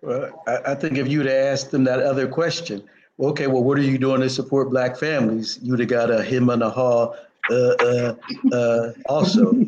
Well, 0.00 0.44
I, 0.46 0.58
I 0.64 0.74
think 0.76 0.96
if 0.96 1.08
you'd 1.08 1.26
asked 1.26 1.72
them 1.72 1.82
that 1.84 1.98
other 1.98 2.28
question, 2.28 2.88
okay, 3.20 3.46
well, 3.46 3.62
what 3.62 3.78
are 3.78 3.82
you 3.82 3.98
doing 3.98 4.20
to 4.20 4.30
support 4.30 4.70
black 4.70 4.96
families? 4.96 5.58
You'd 5.62 5.80
have 5.80 5.88
got 5.88 6.10
a 6.10 6.22
him 6.22 6.50
and 6.50 6.62
a 6.62 6.70
haw 6.70 7.14
uh, 7.50 7.54
uh, 7.54 8.14
uh, 8.52 8.92
also. 9.08 9.66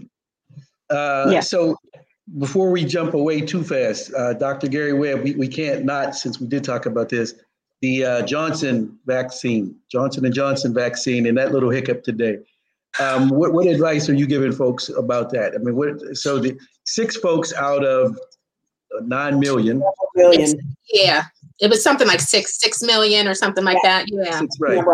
Uh, 0.88 1.30
yeah. 1.30 1.40
So 1.40 1.76
before 2.38 2.70
we 2.70 2.84
jump 2.84 3.14
away 3.14 3.40
too 3.40 3.62
fast, 3.62 4.12
uh, 4.14 4.34
Dr. 4.34 4.68
Gary 4.68 4.92
Webb, 4.92 5.22
we, 5.22 5.34
we 5.34 5.48
can't 5.48 5.84
not, 5.84 6.14
since 6.14 6.40
we 6.40 6.46
did 6.46 6.64
talk 6.64 6.86
about 6.86 7.08
this, 7.08 7.34
the 7.80 8.04
uh, 8.04 8.22
Johnson 8.22 8.98
vaccine, 9.06 9.74
Johnson 9.90 10.24
and 10.24 10.34
Johnson 10.34 10.74
vaccine, 10.74 11.26
and 11.26 11.38
that 11.38 11.52
little 11.52 11.70
hiccup 11.70 12.04
today. 12.04 12.38
Um, 12.98 13.30
what, 13.30 13.52
what 13.52 13.66
advice 13.66 14.08
are 14.08 14.14
you 14.14 14.26
giving 14.26 14.52
folks 14.52 14.88
about 14.88 15.30
that? 15.30 15.54
I 15.54 15.58
mean, 15.58 15.76
what, 15.76 16.16
so 16.16 16.38
the 16.38 16.58
six 16.84 17.16
folks 17.16 17.54
out 17.54 17.84
of 17.84 18.18
nine 19.02 19.38
million. 19.38 19.82
million. 20.14 20.76
Yeah, 20.92 21.24
it 21.60 21.70
was 21.70 21.82
something 21.82 22.06
like 22.06 22.20
six 22.20 22.58
six 22.60 22.82
million 22.82 23.28
or 23.28 23.34
something 23.34 23.64
like 23.64 23.78
yeah. 23.84 24.02
that. 24.02 24.06
Yeah, 24.08 24.38
Six, 24.38 24.56
right. 24.60 24.84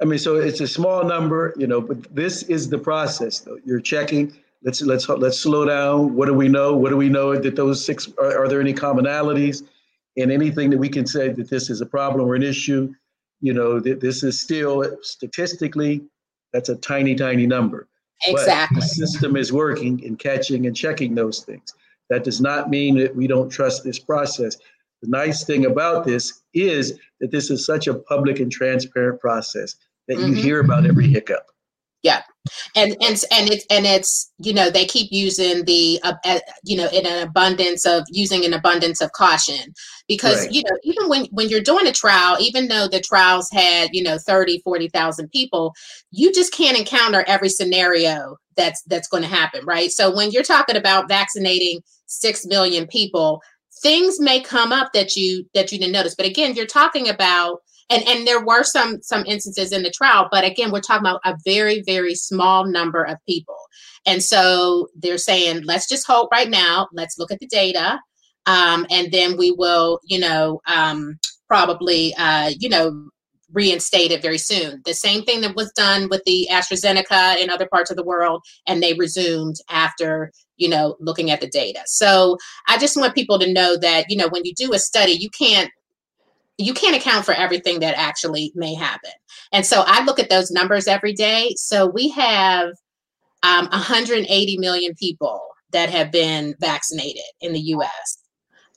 I 0.00 0.04
mean, 0.04 0.18
so 0.18 0.36
it's 0.36 0.60
a 0.60 0.66
small 0.66 1.04
number, 1.04 1.54
you 1.56 1.66
know, 1.66 1.80
but 1.80 2.14
this 2.14 2.42
is 2.44 2.68
the 2.68 2.78
process. 2.78 3.40
Though 3.40 3.58
you're 3.64 3.80
checking. 3.80 4.36
Let's 4.64 4.80
let's 4.82 5.08
let's 5.08 5.38
slow 5.38 5.64
down. 5.64 6.14
What 6.14 6.26
do 6.26 6.34
we 6.34 6.48
know? 6.48 6.76
What 6.76 6.90
do 6.90 6.96
we 6.96 7.08
know 7.08 7.36
that 7.36 7.56
those 7.56 7.84
six 7.84 8.08
are, 8.18 8.44
are 8.44 8.48
there 8.48 8.60
any 8.60 8.72
commonalities? 8.72 9.64
And 10.16 10.30
anything 10.30 10.70
that 10.70 10.78
we 10.78 10.88
can 10.88 11.06
say 11.06 11.28
that 11.30 11.48
this 11.48 11.70
is 11.70 11.80
a 11.80 11.86
problem 11.86 12.28
or 12.28 12.34
an 12.34 12.42
issue, 12.42 12.92
you 13.40 13.54
know, 13.54 13.80
that 13.80 14.00
this 14.00 14.22
is 14.22 14.40
still 14.40 14.84
statistically, 15.00 16.02
that's 16.52 16.68
a 16.68 16.76
tiny, 16.76 17.14
tiny 17.14 17.46
number. 17.46 17.88
Exactly. 18.26 18.76
But 18.76 18.82
the 18.82 18.86
system 18.86 19.36
is 19.36 19.52
working 19.52 20.00
in 20.00 20.16
catching 20.16 20.66
and 20.66 20.76
checking 20.76 21.14
those 21.14 21.44
things. 21.44 21.74
That 22.10 22.24
does 22.24 22.40
not 22.40 22.70
mean 22.70 22.96
that 22.98 23.14
we 23.14 23.26
don't 23.26 23.48
trust 23.48 23.84
this 23.84 23.98
process. 23.98 24.56
The 25.02 25.08
nice 25.08 25.44
thing 25.44 25.66
about 25.66 26.04
this 26.04 26.42
is 26.54 26.98
that 27.20 27.30
this 27.30 27.50
is 27.50 27.64
such 27.64 27.86
a 27.86 27.94
public 27.94 28.38
and 28.38 28.52
transparent 28.52 29.20
process 29.20 29.76
that 30.08 30.18
mm-hmm. 30.18 30.34
you 30.34 30.42
hear 30.42 30.60
about 30.60 30.86
every 30.86 31.08
hiccup. 31.08 31.46
Yeah, 32.02 32.22
and 32.74 32.96
and 33.00 33.22
and 33.30 33.50
it's 33.50 33.64
and 33.70 33.86
it's 33.86 34.32
you 34.38 34.52
know 34.52 34.70
they 34.70 34.84
keep 34.84 35.12
using 35.12 35.64
the 35.64 36.00
uh, 36.02 36.14
uh, 36.24 36.40
you 36.64 36.76
know 36.76 36.88
in 36.88 37.06
an 37.06 37.22
abundance 37.22 37.86
of 37.86 38.04
using 38.08 38.44
an 38.44 38.52
abundance 38.52 39.00
of 39.00 39.12
caution 39.12 39.72
because 40.08 40.46
right. 40.46 40.52
you 40.52 40.62
know 40.64 40.76
even 40.82 41.08
when 41.08 41.26
when 41.26 41.48
you're 41.48 41.60
doing 41.60 41.86
a 41.86 41.92
trial 41.92 42.36
even 42.40 42.66
though 42.66 42.88
the 42.88 43.00
trials 43.00 43.48
had 43.52 43.90
you 43.92 44.02
know 44.02 44.18
30 44.18 44.60
40,000 44.64 45.30
people 45.30 45.72
you 46.10 46.32
just 46.32 46.52
can't 46.52 46.76
encounter 46.76 47.24
every 47.28 47.48
scenario 47.48 48.36
that's 48.56 48.82
that's 48.88 49.06
going 49.06 49.22
to 49.22 49.28
happen 49.28 49.64
right 49.64 49.92
so 49.92 50.14
when 50.14 50.32
you're 50.32 50.42
talking 50.42 50.76
about 50.76 51.08
vaccinating 51.08 51.80
6 52.12 52.46
million 52.46 52.86
people 52.86 53.42
things 53.82 54.20
may 54.20 54.40
come 54.40 54.72
up 54.72 54.92
that 54.92 55.16
you 55.16 55.44
that 55.54 55.72
you 55.72 55.78
didn't 55.78 55.92
notice. 55.92 56.14
But 56.14 56.26
again 56.26 56.54
you're 56.54 56.66
talking 56.66 57.08
about 57.08 57.60
and 57.90 58.06
and 58.06 58.26
there 58.26 58.44
were 58.44 58.62
some 58.62 59.02
some 59.02 59.24
instances 59.26 59.72
in 59.72 59.82
the 59.82 59.90
trial 59.90 60.28
but 60.30 60.44
again 60.44 60.70
we're 60.70 60.80
talking 60.80 61.06
about 61.06 61.20
a 61.24 61.36
very 61.44 61.82
very 61.82 62.14
small 62.14 62.66
number 62.66 63.02
of 63.02 63.18
people. 63.26 63.56
And 64.06 64.22
so 64.22 64.88
they're 64.96 65.18
saying 65.18 65.62
let's 65.64 65.88
just 65.88 66.06
hold 66.06 66.28
right 66.32 66.48
now 66.48 66.88
let's 66.92 67.18
look 67.18 67.30
at 67.30 67.40
the 67.40 67.46
data 67.46 67.98
um, 68.46 68.86
and 68.90 69.10
then 69.12 69.36
we 69.36 69.52
will 69.52 70.00
you 70.04 70.18
know 70.18 70.60
um, 70.66 71.18
probably 71.48 72.14
uh, 72.16 72.50
you 72.58 72.68
know 72.68 73.08
reinstate 73.52 74.10
it 74.10 74.22
very 74.22 74.38
soon 74.38 74.80
the 74.84 74.94
same 74.94 75.22
thing 75.24 75.40
that 75.40 75.56
was 75.56 75.72
done 75.72 76.08
with 76.08 76.22
the 76.24 76.48
astrazeneca 76.50 77.36
in 77.36 77.50
other 77.50 77.66
parts 77.66 77.90
of 77.90 77.96
the 77.96 78.04
world 78.04 78.42
and 78.66 78.82
they 78.82 78.94
resumed 78.94 79.56
after 79.70 80.32
you 80.56 80.68
know 80.68 80.96
looking 81.00 81.30
at 81.30 81.40
the 81.40 81.48
data 81.48 81.80
so 81.86 82.36
i 82.68 82.78
just 82.78 82.96
want 82.96 83.14
people 83.14 83.38
to 83.38 83.52
know 83.52 83.76
that 83.76 84.06
you 84.08 84.16
know 84.16 84.28
when 84.28 84.44
you 84.44 84.52
do 84.54 84.72
a 84.72 84.78
study 84.78 85.12
you 85.12 85.30
can't 85.30 85.70
you 86.58 86.74
can't 86.74 86.96
account 86.96 87.24
for 87.24 87.32
everything 87.32 87.80
that 87.80 87.98
actually 87.98 88.52
may 88.54 88.74
happen. 88.74 89.10
And 89.52 89.66
so 89.66 89.84
I 89.86 90.04
look 90.04 90.18
at 90.18 90.30
those 90.30 90.50
numbers 90.50 90.86
every 90.86 91.12
day. 91.12 91.54
So 91.56 91.86
we 91.86 92.08
have 92.10 92.68
um, 93.42 93.68
180 93.68 94.58
million 94.58 94.94
people 94.94 95.40
that 95.72 95.90
have 95.90 96.12
been 96.12 96.54
vaccinated 96.60 97.22
in 97.40 97.52
the 97.52 97.60
US. 97.60 98.18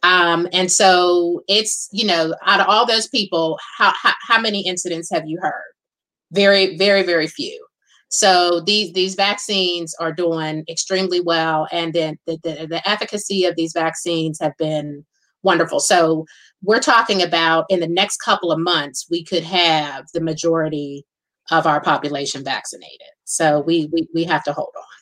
Um, 0.05 0.47
and 0.53 0.71
so 0.71 1.43
it's, 1.47 1.89
you 1.91 2.05
know, 2.05 2.35
out 2.45 2.61
of 2.61 2.67
all 2.69 2.85
those 2.85 3.07
people, 3.07 3.57
how, 3.77 3.91
how, 4.01 4.13
how 4.27 4.39
many 4.39 4.61
incidents 4.65 5.09
have 5.11 5.27
you 5.27 5.39
heard? 5.41 5.71
Very, 6.31 6.77
very, 6.77 7.03
very 7.03 7.27
few. 7.27 7.65
So 8.09 8.61
these 8.61 8.93
these 8.93 9.15
vaccines 9.15 9.95
are 9.99 10.13
doing 10.13 10.63
extremely 10.69 11.21
well, 11.21 11.67
and 11.71 11.91
then 11.91 12.17
the, 12.27 12.37
the, 12.43 12.67
the 12.67 12.81
efficacy 12.87 13.45
of 13.45 13.55
these 13.55 13.73
vaccines 13.73 14.37
have 14.39 14.53
been 14.57 15.03
wonderful. 15.41 15.79
So 15.79 16.25
we're 16.61 16.79
talking 16.79 17.21
about 17.21 17.65
in 17.69 17.79
the 17.79 17.87
next 17.87 18.17
couple 18.17 18.51
of 18.51 18.59
months, 18.59 19.07
we 19.09 19.23
could 19.23 19.43
have 19.43 20.05
the 20.13 20.21
majority 20.21 21.03
of 21.49 21.65
our 21.65 21.81
population 21.81 22.43
vaccinated. 22.43 23.13
So 23.23 23.61
we 23.61 23.89
we, 23.91 24.07
we 24.13 24.23
have 24.25 24.43
to 24.43 24.53
hold 24.53 24.73
on. 24.77 24.94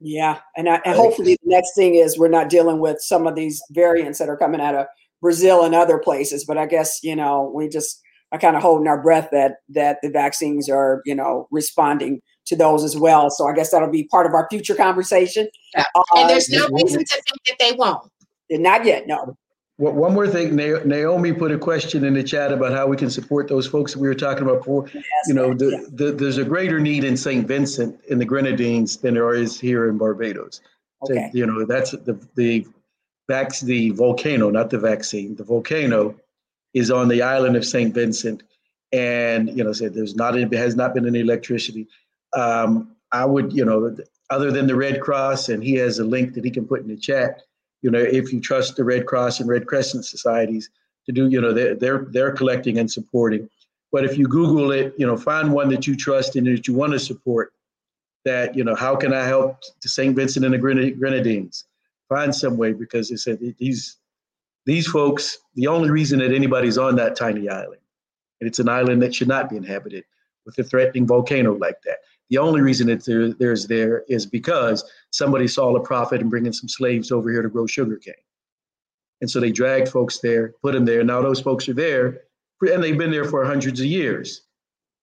Yeah, 0.00 0.38
and, 0.56 0.68
I, 0.68 0.80
and 0.84 0.94
hopefully 0.94 1.36
the 1.42 1.50
next 1.50 1.74
thing 1.74 1.96
is 1.96 2.18
we're 2.18 2.28
not 2.28 2.48
dealing 2.48 2.78
with 2.78 3.00
some 3.00 3.26
of 3.26 3.34
these 3.34 3.60
variants 3.70 4.18
that 4.20 4.28
are 4.28 4.36
coming 4.36 4.60
out 4.60 4.76
of 4.76 4.86
Brazil 5.20 5.64
and 5.64 5.74
other 5.74 5.98
places. 5.98 6.44
But 6.44 6.56
I 6.56 6.66
guess 6.66 7.00
you 7.02 7.16
know 7.16 7.50
we 7.54 7.68
just 7.68 8.00
are 8.30 8.38
kind 8.38 8.56
of 8.56 8.62
holding 8.62 8.86
our 8.86 9.02
breath 9.02 9.28
that 9.32 9.56
that 9.70 9.98
the 10.02 10.10
vaccines 10.10 10.68
are 10.68 11.02
you 11.04 11.14
know 11.14 11.48
responding 11.50 12.20
to 12.46 12.56
those 12.56 12.84
as 12.84 12.96
well. 12.96 13.30
So 13.30 13.46
I 13.46 13.54
guess 13.54 13.70
that'll 13.70 13.90
be 13.90 14.04
part 14.04 14.26
of 14.26 14.32
our 14.32 14.46
future 14.50 14.74
conversation. 14.74 15.48
Yeah. 15.74 15.84
Uh, 15.94 16.02
and 16.16 16.30
there's 16.30 16.48
no 16.48 16.66
reason 16.68 17.00
to 17.00 17.14
think 17.14 17.44
that 17.46 17.56
they 17.58 17.72
won't. 17.72 18.10
Not 18.50 18.84
yet, 18.84 19.06
no. 19.06 19.36
Well, 19.78 19.92
one 19.92 20.12
more 20.12 20.26
thing, 20.26 20.56
Naomi 20.56 21.32
put 21.32 21.52
a 21.52 21.58
question 21.58 22.04
in 22.04 22.14
the 22.14 22.22
chat 22.24 22.52
about 22.52 22.72
how 22.72 22.88
we 22.88 22.96
can 22.96 23.08
support 23.08 23.46
those 23.46 23.64
folks 23.68 23.92
that 23.92 24.00
we 24.00 24.08
were 24.08 24.14
talking 24.14 24.42
about 24.42 24.58
before. 24.58 24.90
Yes, 24.92 25.04
you 25.28 25.34
know, 25.34 25.54
the, 25.54 25.70
yeah. 25.70 25.82
the, 25.92 26.12
there's 26.12 26.38
a 26.38 26.44
greater 26.44 26.80
need 26.80 27.04
in 27.04 27.16
St. 27.16 27.46
Vincent 27.46 27.98
in 28.08 28.18
the 28.18 28.24
Grenadines 28.24 28.96
than 28.96 29.14
there 29.14 29.32
is 29.34 29.60
here 29.60 29.88
in 29.88 29.96
Barbados. 29.96 30.60
Okay. 31.04 31.30
So, 31.30 31.38
you 31.38 31.46
know, 31.46 31.64
that's 31.64 31.92
the 31.92 32.18
the 32.34 32.66
vac- 33.28 33.60
the 33.60 33.90
volcano, 33.90 34.50
not 34.50 34.70
the 34.70 34.80
vaccine. 34.80 35.36
The 35.36 35.44
volcano 35.44 36.16
is 36.74 36.90
on 36.90 37.06
the 37.06 37.22
island 37.22 37.56
of 37.56 37.64
St. 37.64 37.94
Vincent, 37.94 38.42
and 38.90 39.56
you 39.56 39.62
know, 39.62 39.72
said 39.72 39.94
there's 39.94 40.16
not 40.16 40.36
any, 40.36 40.56
has 40.56 40.74
not 40.74 40.92
been 40.92 41.06
any 41.06 41.20
electricity. 41.20 41.86
Um, 42.34 42.96
I 43.12 43.24
would, 43.24 43.52
you 43.52 43.64
know, 43.64 43.96
other 44.30 44.50
than 44.50 44.66
the 44.66 44.74
Red 44.74 45.00
Cross, 45.00 45.50
and 45.50 45.62
he 45.62 45.74
has 45.74 46.00
a 46.00 46.04
link 46.04 46.34
that 46.34 46.44
he 46.44 46.50
can 46.50 46.66
put 46.66 46.80
in 46.80 46.88
the 46.88 46.96
chat 46.96 47.42
you 47.82 47.90
know, 47.90 47.98
if 47.98 48.32
you 48.32 48.40
trust 48.40 48.76
the 48.76 48.84
Red 48.84 49.06
Cross 49.06 49.40
and 49.40 49.48
Red 49.48 49.66
Crescent 49.66 50.04
societies 50.04 50.70
to 51.06 51.12
do, 51.12 51.28
you 51.28 51.40
know, 51.40 51.52
they're 51.52 51.74
they're, 51.74 52.06
they're 52.10 52.32
collecting 52.32 52.78
and 52.78 52.90
supporting. 52.90 53.48
But 53.90 54.04
if 54.04 54.18
you 54.18 54.26
Google 54.26 54.72
it, 54.72 54.94
you 54.98 55.06
know, 55.06 55.16
find 55.16 55.52
one 55.52 55.68
that 55.70 55.86
you 55.86 55.96
trust 55.96 56.36
and 56.36 56.46
that 56.46 56.66
you 56.68 56.74
want 56.74 56.92
to 56.92 56.98
support. 56.98 57.52
That 58.24 58.56
you 58.56 58.64
know, 58.64 58.74
how 58.74 58.96
can 58.96 59.14
I 59.14 59.24
help 59.24 59.58
the 59.80 59.88
St. 59.88 60.14
Vincent 60.14 60.44
and 60.44 60.52
the 60.52 60.58
Grenadines? 60.58 61.64
Find 62.08 62.34
some 62.34 62.56
way 62.56 62.72
because 62.72 63.08
they 63.08 63.16
said 63.16 63.38
these 63.58 63.96
these 64.66 64.86
folks. 64.86 65.38
The 65.54 65.68
only 65.68 65.90
reason 65.90 66.18
that 66.18 66.32
anybody's 66.32 66.76
on 66.78 66.96
that 66.96 67.16
tiny 67.16 67.48
island, 67.48 67.80
and 68.40 68.48
it's 68.48 68.58
an 68.58 68.68
island 68.68 69.00
that 69.02 69.14
should 69.14 69.28
not 69.28 69.48
be 69.48 69.56
inhabited 69.56 70.04
with 70.44 70.58
a 70.58 70.64
threatening 70.64 71.06
volcano 71.06 71.54
like 71.54 71.80
that. 71.82 71.98
The 72.30 72.38
only 72.38 72.60
reason 72.60 72.88
that 72.88 73.04
there, 73.04 73.32
there's 73.32 73.66
there 73.66 74.04
is 74.08 74.26
because 74.26 74.84
somebody 75.10 75.48
saw 75.48 75.74
a 75.74 75.80
profit 75.80 76.20
in 76.20 76.28
bringing 76.28 76.52
some 76.52 76.68
slaves 76.68 77.10
over 77.10 77.30
here 77.30 77.42
to 77.42 77.48
grow 77.48 77.66
sugarcane. 77.66 78.14
And 79.20 79.30
so 79.30 79.40
they 79.40 79.50
dragged 79.50 79.88
folks 79.88 80.18
there, 80.18 80.54
put 80.62 80.74
them 80.74 80.84
there. 80.84 81.02
Now 81.02 81.22
those 81.22 81.40
folks 81.40 81.68
are 81.68 81.74
there, 81.74 82.20
and 82.60 82.82
they've 82.82 82.98
been 82.98 83.10
there 83.10 83.24
for 83.24 83.44
hundreds 83.44 83.80
of 83.80 83.86
years. 83.86 84.42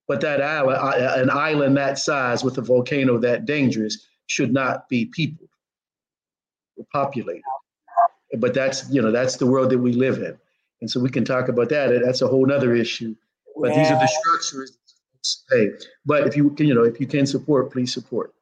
But 0.08 0.22
that 0.22 0.42
island, 0.42 0.78
uh, 0.78 0.86
uh, 0.86 1.16
an 1.18 1.30
island 1.32 1.76
that 1.78 1.98
size 1.98 2.44
with 2.44 2.58
a 2.60 2.62
volcano 2.62 3.18
that 3.18 3.46
dangerous, 3.46 4.08
should 4.28 4.54
not 4.54 4.88
be 4.88 5.06
peopled 5.06 5.50
or 6.78 6.86
populated. 6.92 7.42
But 8.38 8.54
that's 8.54 8.90
you 8.92 9.02
know 9.02 9.12
that's 9.12 9.38
the 9.38 9.48
world 9.48 9.72
that 9.72 9.80
we 9.80 9.94
live 9.94 10.18
in, 10.18 10.38
and 10.82 10.92
so 10.92 11.00
we 11.00 11.10
can 11.10 11.26
talk 11.26 11.48
about 11.48 11.70
that. 11.70 12.02
That's 12.04 12.22
a 12.22 12.28
whole 12.28 12.52
other 12.52 12.76
issue. 12.76 13.16
But 13.60 13.72
yeah. 13.72 13.78
these 13.78 13.92
are 13.92 14.00
the 14.00 14.08
structures 14.08 14.78
Hey, 15.50 15.72
But 16.06 16.28
if 16.28 16.36
you 16.36 16.50
can, 16.52 16.68
you 16.68 16.76
know, 16.76 16.84
if 16.84 17.00
you 17.00 17.08
can 17.08 17.26
support, 17.26 17.72
please 17.72 17.94
support. 17.94 18.34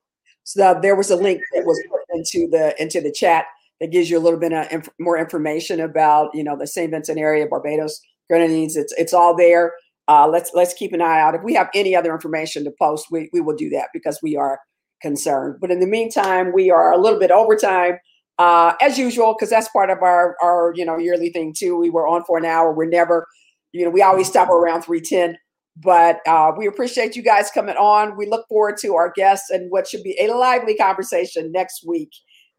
So 0.44 0.78
there 0.82 0.96
was 0.96 1.10
a 1.10 1.16
link 1.16 1.42
that 1.54 1.66
was 1.66 1.82
put 1.90 2.02
into 2.14 2.50
the 2.50 2.76
into 2.82 3.00
the 3.02 3.12
chat 3.12 3.46
that 3.80 3.92
gives 3.92 4.10
you 4.10 4.18
a 4.18 4.22
little 4.22 4.40
bit 4.40 4.54
of 4.54 4.72
inf- 4.72 4.90
more 5.00 5.18
information 5.18 5.80
about 5.80 6.34
you 6.34 6.44
know 6.44 6.58
the 6.58 6.68
St. 6.68 6.92
Vincent 6.92 7.18
area, 7.20 7.48
Barbados, 7.48 8.00
Grenadines. 8.30 8.76
It's 8.76 8.94
it's 8.98 9.14
all 9.14 9.36
there. 9.36 9.74
Uh, 10.08 10.28
let's 10.28 10.52
let's 10.54 10.74
keep 10.74 10.94
an 10.94 11.02
eye 11.02 11.22
out. 11.22 11.36
If 11.36 11.44
we 11.44 11.54
have 11.54 11.70
any 11.74 11.96
other 11.96 12.14
information 12.14 12.64
to 12.66 12.72
post, 12.72 13.08
we 13.10 13.30
we 13.32 13.42
will 13.42 13.56
do 13.56 13.70
that 13.70 13.90
because 13.94 14.20
we 14.22 14.36
are 14.36 14.60
concerned. 15.02 15.58
But 15.62 15.72
in 15.72 15.80
the 15.80 15.88
meantime, 15.88 16.52
we 16.54 16.70
are 16.72 16.92
a 16.92 16.98
little 16.98 17.20
bit 17.20 17.32
overtime 17.32 17.98
uh, 18.38 18.74
as 18.82 18.98
usual 18.98 19.34
because 19.34 19.50
that's 19.50 19.70
part 19.70 19.90
of 19.90 20.02
our 20.02 20.36
our 20.42 20.74
you 20.76 20.86
know 20.86 20.98
yearly 20.98 21.30
thing 21.30 21.54
too. 21.56 21.78
We 21.78 21.90
were 21.90 22.08
on 22.08 22.24
for 22.26 22.38
an 22.38 22.46
hour. 22.46 22.74
We're 22.74 22.86
never, 22.86 23.28
you 23.72 23.86
know, 23.86 23.92
we 23.92 24.02
always 24.02 24.28
stop 24.28 24.50
around 24.50 24.82
three 24.82 25.02
ten. 25.02 25.38
But 25.76 26.20
uh, 26.28 26.52
we 26.56 26.68
appreciate 26.68 27.16
you 27.16 27.24
guys 27.24 27.50
coming 27.52 27.76
on. 27.76 28.16
We 28.16 28.28
look 28.28 28.48
forward 28.48 28.78
to 28.82 28.96
our 28.96 29.12
guests 29.16 29.50
and 29.50 29.72
what 29.72 29.88
should 29.88 30.04
be 30.04 30.16
a 30.20 30.28
lively 30.28 30.76
conversation 30.76 31.52
next 31.52 31.84
week. 31.86 32.12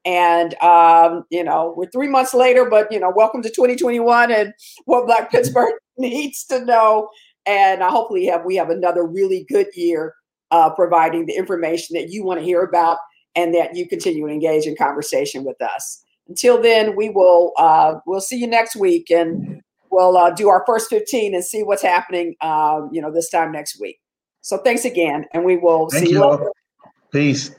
And 0.05 0.55
um, 0.63 1.25
you 1.31 1.43
know, 1.43 1.75
we're 1.77 1.91
three 1.91 2.09
months 2.09 2.35
later, 2.35 2.69
but 2.69 2.91
you 2.93 3.01
know, 3.01 3.13
welcome 3.15 3.43
to 3.43 3.49
2021 3.49 4.33
and 4.33 4.53
what 4.85 5.07
Black 5.07 5.31
Pittsburgh 5.31 5.75
needs 5.99 6.45
to 6.47 6.65
know. 6.65 7.09
And 7.47 7.83
uh, 7.83 7.91
hopefully, 7.91 8.27
have 8.27 8.45
we 8.45 8.57
have 8.57 8.71
another 8.71 9.07
really 9.07 9.47
good 9.49 9.67
year 9.75 10.15
uh, 10.51 10.71
providing 10.71 11.27
the 11.27 11.35
information 11.35 11.95
that 11.95 12.11
you 12.11 12.25
want 12.25 12.41
to 12.41 12.45
hear 12.45 12.63
about, 12.63 12.99
and 13.35 13.55
that 13.55 13.77
you 13.77 13.89
continue 13.89 14.27
to 14.27 14.33
engage 14.33 14.67
in 14.67 14.77
conversation 14.77 15.45
with 15.45 15.61
us. 15.61 16.03
Until 16.29 16.61
then, 16.61 16.97
we 16.97 17.11
will 17.11 17.53
uh, 17.59 17.95
we'll 18.07 18.21
see 18.21 18.37
you 18.37 18.47
next 18.47 18.77
week, 18.77 19.11
and 19.11 19.63
we'll 19.95 20.17
uh, 20.17 20.31
do 20.31 20.49
our 20.49 20.65
first 20.67 20.91
15 20.91 21.35
and 21.35 21.45
see 21.45 21.63
what's 21.63 21.83
happening, 21.83 22.35
uh, 22.41 22.83
you 22.91 23.01
know, 23.01 23.13
this 23.13 23.31
time 23.31 23.53
next 23.53 23.81
week. 23.81 23.99
So 24.41 24.59
thanks 24.59 24.85
again, 24.85 25.25
and 25.33 25.45
we 25.45 25.57
will 25.57 25.89
Thank 25.89 26.07
see 26.07 26.13
you. 26.13 26.19
you 26.19 26.53
Peace. 27.11 27.55